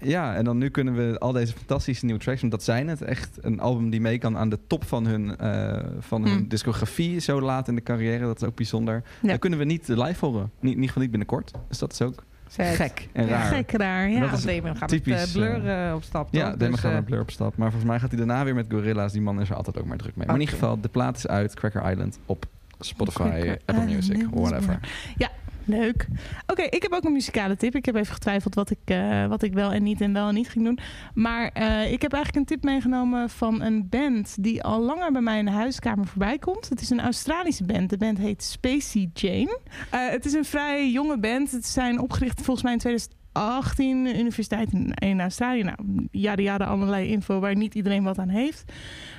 ja, 0.02 0.36
en 0.36 0.44
dan 0.44 0.58
nu 0.58 0.70
kunnen 0.70 0.96
we 0.96 1.20
al 1.20 1.32
deze 1.32 1.54
fantastische 1.54 2.06
nieuwe 2.06 2.20
tracks, 2.22 2.40
want 2.40 2.52
dat 2.52 2.64
zijn 2.64 2.88
het. 2.88 3.02
Echt 3.02 3.38
een 3.42 3.60
album 3.60 3.90
die 3.90 4.02
mee 4.02 4.18
kan 4.18 4.38
aan 4.38 4.50
de 4.50 4.60
top 4.68 4.84
van 4.86 5.06
hun, 5.06 5.38
eh, 5.38 5.84
van 6.00 6.24
hun 6.24 6.38
Hmm. 6.38 6.48
discografie 6.48 7.20
zo 7.20 7.42
laat 7.42 7.68
in 7.68 7.76
de 7.76 7.82
carrière. 7.84 8.26
Dat 8.26 8.42
is 8.42 8.48
ook 8.48 8.56
bijzonder. 8.56 9.04
Ja. 9.22 9.30
Dat 9.30 9.40
kunnen 9.40 9.60
we 9.60 9.66
niet 9.66 9.88
live 9.88 10.26
horen. 10.26 10.52
Niet, 10.60 10.78
niet, 10.78 10.96
niet 10.96 11.10
binnenkort. 11.10 11.52
Dus 11.68 11.78
dat 11.78 11.92
is 11.92 12.02
ook 12.02 12.24
Gek 12.50 13.08
en 13.14 13.28
Ja, 13.28 13.32
raar. 13.32 13.54
Gek 13.54 13.72
raar, 13.72 14.10
ja. 14.10 14.20
dat 14.20 14.30
Ja, 14.30 14.36
is 14.36 14.44
Damon 14.44 14.78
gaat 14.78 14.90
typisch, 14.90 15.14
met 15.14 15.28
eh, 15.28 15.34
Blur 15.34 15.88
eh, 15.88 15.94
op 15.96 16.04
stap. 16.04 16.28
Ja? 16.32 16.50
Damon 16.50 16.72
Dus, 16.72 16.80
gaat 16.80 16.90
eh, 16.92 16.98
met 16.98 17.06
Blur 17.06 17.20
op 17.20 17.32
stap. 17.32 17.58
Maar 17.58 17.70
volgens 17.72 17.90
mij 17.92 18.00
gaat 18.00 18.10
hij 18.10 18.18
daarna 18.18 18.44
weer 18.44 18.56
met 18.56 18.66
Gorilla's. 18.70 19.12
Die 19.12 19.22
man 19.22 19.42
is 19.42 19.50
er 19.50 19.56
altijd 19.56 19.80
ook 19.80 19.86
maar 19.86 19.98
druk 19.98 20.16
mee. 20.16 20.26
Maar 20.26 20.36
in 20.36 20.42
ieder 20.42 20.56
geval, 20.56 20.82
de 20.82 20.88
plaat 20.88 21.18
is 21.18 21.28
uit. 21.28 21.54
Cracker 21.54 21.92
Island 21.92 22.20
op 22.26 22.46
Spotify, 22.80 23.20
Cracker 23.20 23.60
Apple 23.66 23.86
Music, 23.86 24.28
whatever. 24.32 24.80
Leuk. 25.66 26.08
Oké, 26.48 26.62
ik 26.62 26.82
heb 26.82 26.92
ook 26.92 27.04
een 27.04 27.12
muzikale 27.12 27.56
tip. 27.56 27.76
Ik 27.76 27.86
heb 27.86 27.96
even 27.96 28.14
getwijfeld 28.14 28.56
wat 28.56 28.70
ik, 28.70 28.80
eh, 28.86 29.26
wat 29.26 29.44
ik 29.44 29.54
wel 29.54 29.72
en 29.72 29.84
niet 29.84 30.02
en 30.02 30.14
wel 30.14 30.28
en 30.28 30.34
niet 30.34 30.50
ging 30.50 30.66
doen. 30.66 30.80
Maar 31.14 31.48
eh, 31.54 31.92
ik 31.92 32.02
heb 32.02 32.14
eigenlijk 32.14 32.36
een 32.36 32.56
tip 32.56 32.64
meegenomen 32.64 33.30
van 33.30 33.62
een 33.62 33.90
band 33.90 34.44
die 34.44 34.64
al 34.64 34.82
langer 34.82 35.12
bij 35.12 35.22
mij 35.22 35.40
in 35.40 35.46
de 35.46 35.52
huiskamer 35.52 36.06
voorbij 36.06 36.38
komt. 36.38 36.70
Het 36.70 36.82
is 36.82 36.90
een 36.90 37.02
Australische 37.02 37.66
band. 37.66 37.90
De 37.90 37.98
band 37.98 38.18
heet 38.18 38.44
Spacey 38.44 39.10
Jane. 39.14 39.60
Eh, 39.90 40.10
het 40.10 40.26
is 40.26 40.34
een 40.34 40.46
vrij 40.46 40.92
jonge 40.92 41.20
band. 41.20 41.52
Het 41.52 41.66
zijn 41.66 42.00
opgericht 42.00 42.42
volgens 42.42 42.64
mij 42.64 42.74
in 42.74 42.80
2000. 42.80 43.25
18 43.36 44.20
universiteiten 44.20 44.94
in 44.94 45.22
Australië. 45.22 45.64
Nou, 45.64 45.78
jaren 46.12 46.44
jaren 46.44 46.68
allerlei 46.68 47.08
info 47.08 47.40
waar 47.40 47.56
niet 47.56 47.76
iedereen 47.76 48.04
wat 48.04 48.20
aan 48.20 48.30
heeft. 48.30 48.72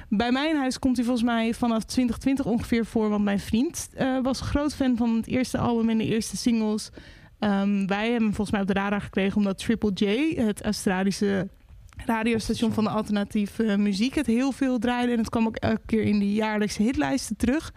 Bij 0.09 0.33
mijn 0.33 0.57
huis 0.57 0.79
komt 0.79 0.97
hij 0.97 1.05
volgens 1.05 1.27
mij 1.27 1.55
vanaf 1.55 1.85
2020 1.85 2.47
ongeveer 2.47 2.87
voor. 2.87 3.09
Want 3.09 3.25
mijn 3.25 3.41
vriend 3.41 3.89
eh, 3.95 4.19
was 4.23 4.41
groot 4.41 4.75
fan 4.75 4.97
van 4.97 5.17
het 5.17 5.27
eerste 5.27 5.59
album 5.59 5.89
en 5.89 5.99
de 5.99 6.05
eerste 6.05 6.37
singles. 6.37 6.91
Ehm, 7.39 7.87
wij 7.87 8.03
hebben 8.03 8.23
hem 8.23 8.35
volgens 8.35 8.51
mij 8.51 8.61
op 8.61 8.67
de 8.67 8.73
radar 8.73 9.01
gekregen 9.01 9.37
omdat 9.37 9.59
Triple 9.59 9.91
J, 9.95 10.35
het 10.41 10.63
Australische 10.63 11.49
radiostation 11.97 12.73
van 12.73 12.85
de 12.85 12.91
alternatieve 12.91 13.77
muziek, 13.79 14.15
het 14.15 14.27
heel 14.27 14.53
veel 14.53 14.79
draaide. 14.79 15.13
En 15.13 15.19
het 15.19 15.31
kwam 15.31 15.47
ook 15.47 15.57
elke 15.57 15.87
keer 15.87 16.03
in 16.03 16.19
de 16.19 16.33
jaarlijkse 16.33 16.83
hitlijsten 16.83 17.37
terug. 17.37 17.73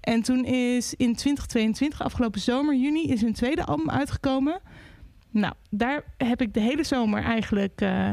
En 0.00 0.22
toen 0.22 0.44
is 0.44 0.94
in 0.94 1.14
2022, 1.14 2.02
afgelopen 2.02 2.40
zomer, 2.40 2.76
juni, 2.76 3.08
is 3.10 3.20
hun 3.20 3.32
tweede 3.32 3.64
album 3.64 3.90
uitgekomen. 3.90 4.60
Nou, 5.38 5.54
daar 5.70 6.04
heb 6.16 6.40
ik 6.40 6.54
de 6.54 6.60
hele 6.60 6.84
zomer 6.84 7.22
eigenlijk 7.22 7.80
eh, 7.80 8.12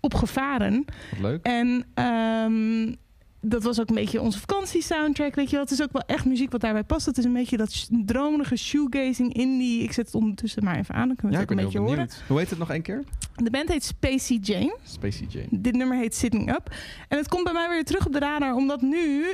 op 0.00 0.14
gevaren. 0.14 0.84
Wat 1.10 1.20
leuk. 1.20 1.46
En 1.46 1.84
ehm, 1.94 2.94
dat 3.40 3.62
was 3.62 3.80
ook 3.80 3.88
een 3.88 3.94
beetje 3.94 4.20
onze 4.20 4.38
vakantiesoundtrack, 4.38 5.34
weet 5.34 5.50
je 5.50 5.56
wel. 5.56 5.64
Het 5.64 5.72
is 5.72 5.82
ook 5.82 5.92
wel 5.92 6.02
echt 6.06 6.24
muziek 6.24 6.50
wat 6.50 6.60
daarbij 6.60 6.84
past. 6.84 7.06
Het 7.06 7.18
is 7.18 7.24
een 7.24 7.32
beetje 7.32 7.56
dat 7.56 7.88
dromerige 7.90 8.56
shoegazing 8.56 9.34
indie. 9.34 9.82
Ik 9.82 9.92
zet 9.92 10.06
het 10.06 10.14
ondertussen 10.14 10.64
maar 10.64 10.76
even 10.76 10.94
aan, 10.94 11.06
dan 11.06 11.16
kunnen 11.16 11.38
we 11.38 11.44
Ja, 11.44 11.50
het 11.50 11.52
ook 11.52 11.58
een 11.58 11.64
beetje 11.64 11.94
horen. 11.94 12.08
Hoe 12.28 12.38
heet 12.38 12.50
het 12.50 12.58
nog 12.58 12.70
één 12.70 12.82
keer? 12.82 13.04
De 13.36 13.50
band 13.50 13.68
heet 13.68 13.84
Spacey 13.84 14.36
Jane. 14.36 14.76
Spacey 14.82 15.26
Jane. 15.28 15.48
Dit 15.50 15.74
nummer 15.74 15.96
heet 15.96 16.14
Sitting 16.14 16.50
Up. 16.50 16.74
En 17.08 17.18
het 17.18 17.28
komt 17.28 17.44
bij 17.44 17.52
mij 17.52 17.68
weer 17.68 17.84
terug 17.84 18.06
op 18.06 18.12
de 18.12 18.18
radar, 18.18 18.54
omdat 18.54 18.80
nu 18.80 19.32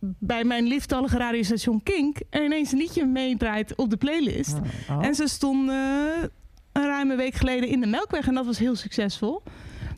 bij 0.00 0.44
mijn 0.44 0.66
lieftallige 0.66 1.16
radiostation 1.16 1.82
Kink 1.82 2.16
er 2.30 2.44
ineens 2.44 2.72
een 2.72 2.78
liedje 2.78 3.06
meedraait 3.06 3.74
op 3.74 3.90
de 3.90 3.96
playlist. 3.96 4.58
Oh. 4.90 5.04
En 5.04 5.14
ze 5.14 5.28
stonden 5.28 6.30
een 6.78 6.86
ruime 6.86 7.16
week 7.16 7.34
geleden 7.34 7.68
in 7.68 7.80
de 7.80 7.86
Melkweg 7.86 8.26
en 8.26 8.34
dat 8.34 8.46
was 8.46 8.58
heel 8.58 8.76
succesvol. 8.76 9.42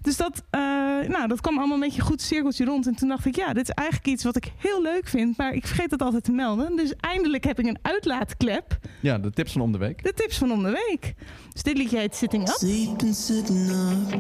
Dus 0.03 0.17
dat, 0.17 0.43
eh, 0.51 0.61
nou, 1.09 1.29
dat 1.29 1.41
kwam 1.41 1.59
allemaal 1.59 1.75
een 1.75 1.83
beetje 1.83 2.03
goed 2.03 2.23
cirkeltje 2.23 2.65
rond. 2.65 2.87
En 2.87 2.95
toen 2.95 3.09
dacht 3.09 3.27
ik, 3.27 3.37
ja, 3.37 3.53
dit 3.53 3.69
is 3.69 3.75
eigenlijk 3.75 4.09
iets 4.09 4.25
wat 4.25 4.37
ik 4.37 4.53
heel 4.57 4.83
leuk 4.83 5.09
vind. 5.09 5.37
Maar 5.37 5.53
ik 5.53 5.67
vergeet 5.67 5.91
dat 5.91 6.03
altijd 6.03 6.25
te 6.25 6.33
melden. 6.33 6.77
Dus 6.77 6.95
eindelijk 7.01 7.45
heb 7.45 7.59
ik 7.59 7.67
een 7.67 7.79
uitlaatklep. 7.83 8.79
Ja, 9.01 9.19
de 9.19 9.31
tips 9.31 9.53
van 9.53 9.61
om 9.61 9.73
de 9.73 9.79
week. 9.79 10.03
De 10.03 10.13
tips 10.15 10.39
van 10.39 10.53
om 10.53 10.63
de 10.63 10.71
week. 10.89 11.15
Dus 11.53 11.63
dit 11.63 11.77
liedje 11.77 11.99
heet 11.99 12.17
Sitting 12.17 12.49
Up. 12.49 12.55
Sleeping, 12.55 13.15
sitting 13.15 13.71
up, 13.71 14.15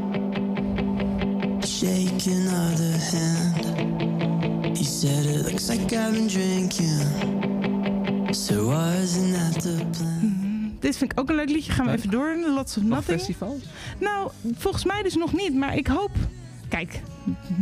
shaking 1.65 2.49
other 2.49 2.99
hand. 3.13 3.65
He 4.79 4.85
said 4.85 5.25
it 5.25 5.45
looks 5.45 5.69
like 5.69 5.97
I've 5.97 6.13
been 6.13 6.29
drinking, 6.29 7.01
so 8.35 8.67
wasn't 8.67 9.35
that 9.35 9.63
the 9.63 9.85
plan? 9.91 10.50
Dit 10.81 10.97
vind 10.97 11.13
ik 11.13 11.21
ook 11.21 11.29
een 11.29 11.35
leuk 11.35 11.51
liedje. 11.51 11.73
Gaan 11.73 11.87
we 11.87 11.93
even 11.93 12.11
door. 12.11 12.37
Lots 12.55 12.77
of 12.77 12.83
Nothing. 12.83 13.19
festivals? 13.19 13.63
Nou, 13.99 14.31
volgens 14.57 14.85
mij 14.85 15.03
dus 15.03 15.15
nog 15.15 15.33
niet. 15.33 15.55
Maar 15.55 15.77
ik 15.77 15.87
hoop... 15.87 16.11
Kijk, 16.69 17.01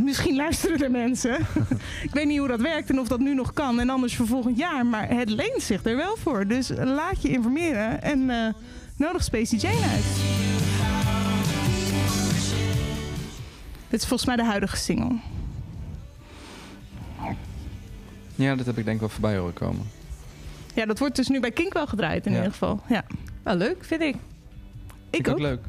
misschien 0.04 0.36
luisteren 0.36 0.82
er 0.82 0.90
mensen. 0.90 1.40
ik 2.08 2.10
weet 2.12 2.26
niet 2.26 2.38
hoe 2.38 2.48
dat 2.48 2.60
werkt 2.60 2.90
en 2.90 3.00
of 3.00 3.08
dat 3.08 3.20
nu 3.20 3.34
nog 3.34 3.52
kan. 3.52 3.80
En 3.80 3.90
anders 3.90 4.16
voor 4.16 4.26
volgend 4.26 4.58
jaar. 4.58 4.86
Maar 4.86 5.08
het 5.08 5.30
leent 5.30 5.62
zich 5.62 5.84
er 5.84 5.96
wel 5.96 6.16
voor. 6.16 6.46
Dus 6.46 6.68
laat 6.68 7.22
je 7.22 7.28
informeren. 7.28 8.02
En 8.02 8.30
eh, 8.30 8.52
nodig 8.96 9.24
Spacey 9.24 9.58
Jane 9.58 9.86
uit. 9.92 10.04
Dit 13.88 14.00
is 14.00 14.06
volgens 14.06 14.28
mij 14.28 14.36
de 14.36 14.44
huidige 14.44 14.76
single. 14.76 15.16
Ja, 18.34 18.54
dat 18.54 18.66
heb 18.66 18.78
ik 18.78 18.84
denk 18.84 18.94
ik 18.94 19.00
wel 19.00 19.08
voorbij 19.08 19.36
horen 19.36 19.52
komen. 19.52 19.86
Ja, 20.78 20.86
dat 20.86 20.98
wordt 20.98 21.16
dus 21.16 21.28
nu 21.28 21.40
bij 21.40 21.50
Kink 21.50 21.72
wel 21.72 21.86
gedraaid 21.86 22.26
in 22.26 22.30
Ja. 22.32 22.36
ieder 22.36 22.52
geval. 22.52 22.80
Ja. 22.88 23.04
Wel 23.42 23.54
leuk, 23.56 23.84
vind 23.84 24.00
ik. 24.02 24.16
Ik 25.10 25.28
ook 25.28 25.34
ook. 25.34 25.40
leuk. 25.40 25.60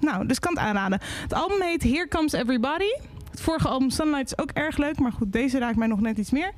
Nou, 0.00 0.26
dus 0.26 0.38
kan 0.38 0.52
het 0.52 0.62
aanraden. 0.62 1.00
Het 1.22 1.32
album 1.32 1.62
heet 1.62 1.82
Here 1.82 2.08
Comes 2.08 2.32
Everybody. 2.32 2.92
Het 3.30 3.40
vorige 3.40 3.68
album 3.68 3.90
Sunlight 3.90 4.26
is 4.26 4.38
ook 4.38 4.50
erg 4.50 4.76
leuk. 4.76 4.98
Maar 4.98 5.12
goed, 5.12 5.32
deze 5.32 5.58
raakt 5.58 5.76
mij 5.76 5.86
nog 5.86 6.00
net 6.00 6.18
iets 6.18 6.30
meer. 6.30 6.52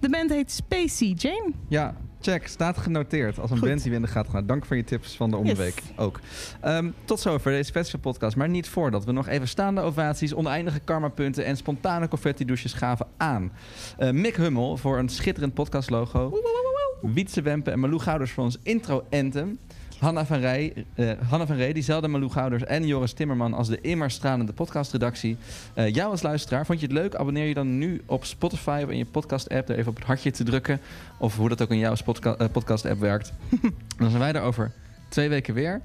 De 0.00 0.08
band 0.10 0.30
heet 0.30 0.50
Spacey 0.52 1.08
Jane. 1.08 1.50
Ja, 1.68 1.94
check. 2.24 2.46
Staat 2.46 2.78
genoteerd 2.78 3.38
als 3.38 3.50
een 3.50 3.58
Goed. 3.58 3.68
band 3.68 3.80
die 3.82 3.90
we 3.90 3.96
in 3.96 4.02
de 4.02 4.08
gaten 4.08 4.32
gaan. 4.32 4.46
Dank 4.46 4.64
voor 4.64 4.76
je 4.76 4.84
tips 4.84 5.16
van 5.16 5.30
de 5.30 5.36
om 5.36 5.42
de 5.42 5.48
Yes. 5.48 5.58
week 5.58 5.82
ook. 5.96 6.20
Ehm, 6.60 6.90
tot 7.04 7.20
zover 7.20 7.52
deze 7.52 7.72
festival 7.72 8.00
podcast. 8.12 8.36
Maar 8.36 8.48
niet 8.48 8.68
voordat 8.68 9.04
we 9.04 9.12
nog 9.12 9.28
even 9.28 9.48
staande 9.48 9.80
ovaties, 9.80 10.34
oneindige 10.34 10.80
karmapunten 10.80 11.44
en 11.44 11.56
spontane 11.56 12.08
confetti 12.08 12.44
douches 12.44 12.72
gaven 12.72 13.06
aan. 13.16 13.52
Eh, 13.98 14.10
Mick 14.10 14.36
Hummel 14.36 14.76
voor 14.76 14.98
een 14.98 15.08
schitterend 15.08 15.54
podcastlogo. 15.54 16.38
Wietse 17.02 17.42
Wempen 17.42 17.72
en 17.72 17.78
Malou 17.80 18.00
Gouders 18.00 18.30
voor 18.30 18.44
ons 18.44 18.58
intro 18.62 19.04
anthem. 19.10 19.58
Hanna 20.04 20.26
van, 20.26 20.38
Rij, 20.38 20.72
eh, 20.94 21.10
Hanna 21.28 21.46
van 21.46 21.56
Rij, 21.56 21.72
diezelfde 21.72 22.08
Malou 22.08 22.30
Gouders 22.30 22.64
en 22.64 22.86
Joris 22.86 23.12
Timmerman 23.12 23.54
als 23.54 23.68
de 23.68 23.80
immer 23.80 24.10
stralende 24.10 24.52
podcastredactie. 24.52 25.36
Eh 25.74 25.94
jou 25.94 26.10
als 26.10 26.22
luisteraar, 26.22 26.66
vond 26.66 26.80
je 26.80 26.86
het 26.86 26.94
leuk? 26.94 27.14
Abonneer 27.14 27.46
je 27.46 27.54
dan 27.54 27.78
nu 27.78 28.02
op 28.06 28.24
Spotify 28.24 28.80
of 28.84 28.90
in 28.90 28.96
je 28.96 29.04
podcast-app. 29.04 29.66
Door 29.66 29.76
even 29.76 29.90
op 29.90 29.96
het 29.96 30.04
hartje 30.04 30.30
te 30.30 30.44
drukken. 30.44 30.80
Of 31.18 31.36
hoe 31.36 31.48
dat 31.48 31.62
ook 31.62 31.70
in 31.70 31.78
jouw 31.78 31.94
podca- 32.04 32.36
eh, 32.36 32.48
podcast-app 32.52 33.00
werkt. 33.00 33.32
dan 33.98 34.08
zijn 34.10 34.18
wij 34.22 34.32
er 34.32 34.42
over 34.42 34.72
twee 35.08 35.28
weken 35.28 35.54
weer. 35.54 35.80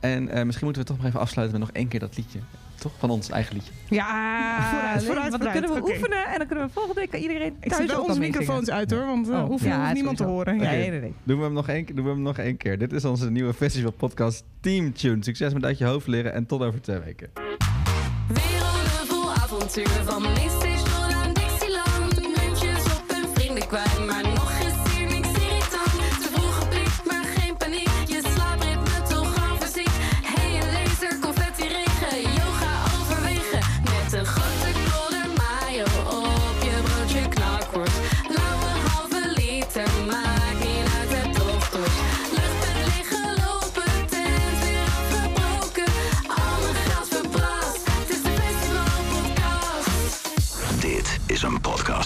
En 0.00 0.46
misschien 0.46 0.64
moeten 0.64 0.82
we 0.82 0.88
toch 0.88 0.96
nog 0.96 1.06
even 1.06 1.20
afsluiten 1.20 1.58
met 1.58 1.68
nog 1.68 1.76
één 1.76 1.88
keer 1.88 2.00
dat 2.00 2.16
liedje. 2.16 2.38
Toch? 2.82 2.92
Van 2.98 3.10
ons 3.10 3.30
eigen 3.30 3.54
liedje. 3.54 3.72
Ja, 3.88 4.06
Vooruit, 4.70 5.04
vooruit, 5.04 5.30
want 5.30 5.42
dan 5.42 5.52
kunnen 5.52 5.74
we 5.74 5.82
oefenen 5.82 6.26
en 6.26 6.38
dan 6.38 6.46
kunnen 6.46 6.66
we 6.66 6.72
volgende 6.72 7.00
week 7.00 7.14
iedereen 7.22 7.56
Ik 7.60 7.68
thuis 7.68 7.76
zet 7.82 7.90
wel 7.90 8.00
ook 8.00 8.08
onze 8.08 8.20
microfoons 8.20 8.70
uit 8.70 8.90
hoor, 8.90 9.06
want 9.06 9.26
we 9.26 9.32
Oh. 9.34 9.44
hoeven 9.44 9.68
Ja, 9.68 9.92
niemand 9.92 10.16
te 10.16 10.24
horen. 10.24 10.54
Ja. 10.60 10.70
Nee, 10.70 10.90
nee, 10.90 11.00
nee. 11.00 11.14
Doen 11.22 11.38
we 11.38 11.44
hem 11.44 11.52
nog 11.52 11.68
één, 11.68 11.86
doen 11.94 12.04
we 12.04 12.10
hem 12.10 12.22
nog 12.22 12.38
één 12.38 12.56
keer. 12.56 12.78
Dit 12.78 12.92
is 12.92 13.04
onze 13.04 13.30
nieuwe 13.30 13.54
festival 13.54 13.90
podcast 13.92 14.44
Team 14.60 14.92
Tune. 14.92 15.24
Succes 15.24 15.52
met 15.52 15.64
uit 15.64 15.78
je 15.78 15.84
hoofd 15.84 16.06
leren 16.06 16.32
en 16.32 16.46
tot 16.46 16.62
over 16.62 16.80
twee 16.82 16.98
weken. 16.98 17.30
Werelden 18.28 19.06
vol 19.06 19.30
avontuur 19.32 19.88
van 19.88 20.22
Mainstage 20.22 20.82
tot 20.84 21.14
aan 21.14 21.32
Dixieland. 21.32 22.20
Muntjes 22.20 22.84
op 22.84 23.04
hun 23.06 23.28
vrienden 23.34 23.66
kwijt, 23.66 24.06
maar 24.06 24.22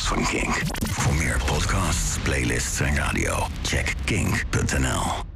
van. 0.07 0.25
Voor 0.91 1.15
meer 1.15 1.41
podcasts, 1.47 2.19
playlists 2.23 2.81
en 2.81 2.97
radio, 2.97 3.47
check 3.63 3.95
kink.nl. 4.05 5.27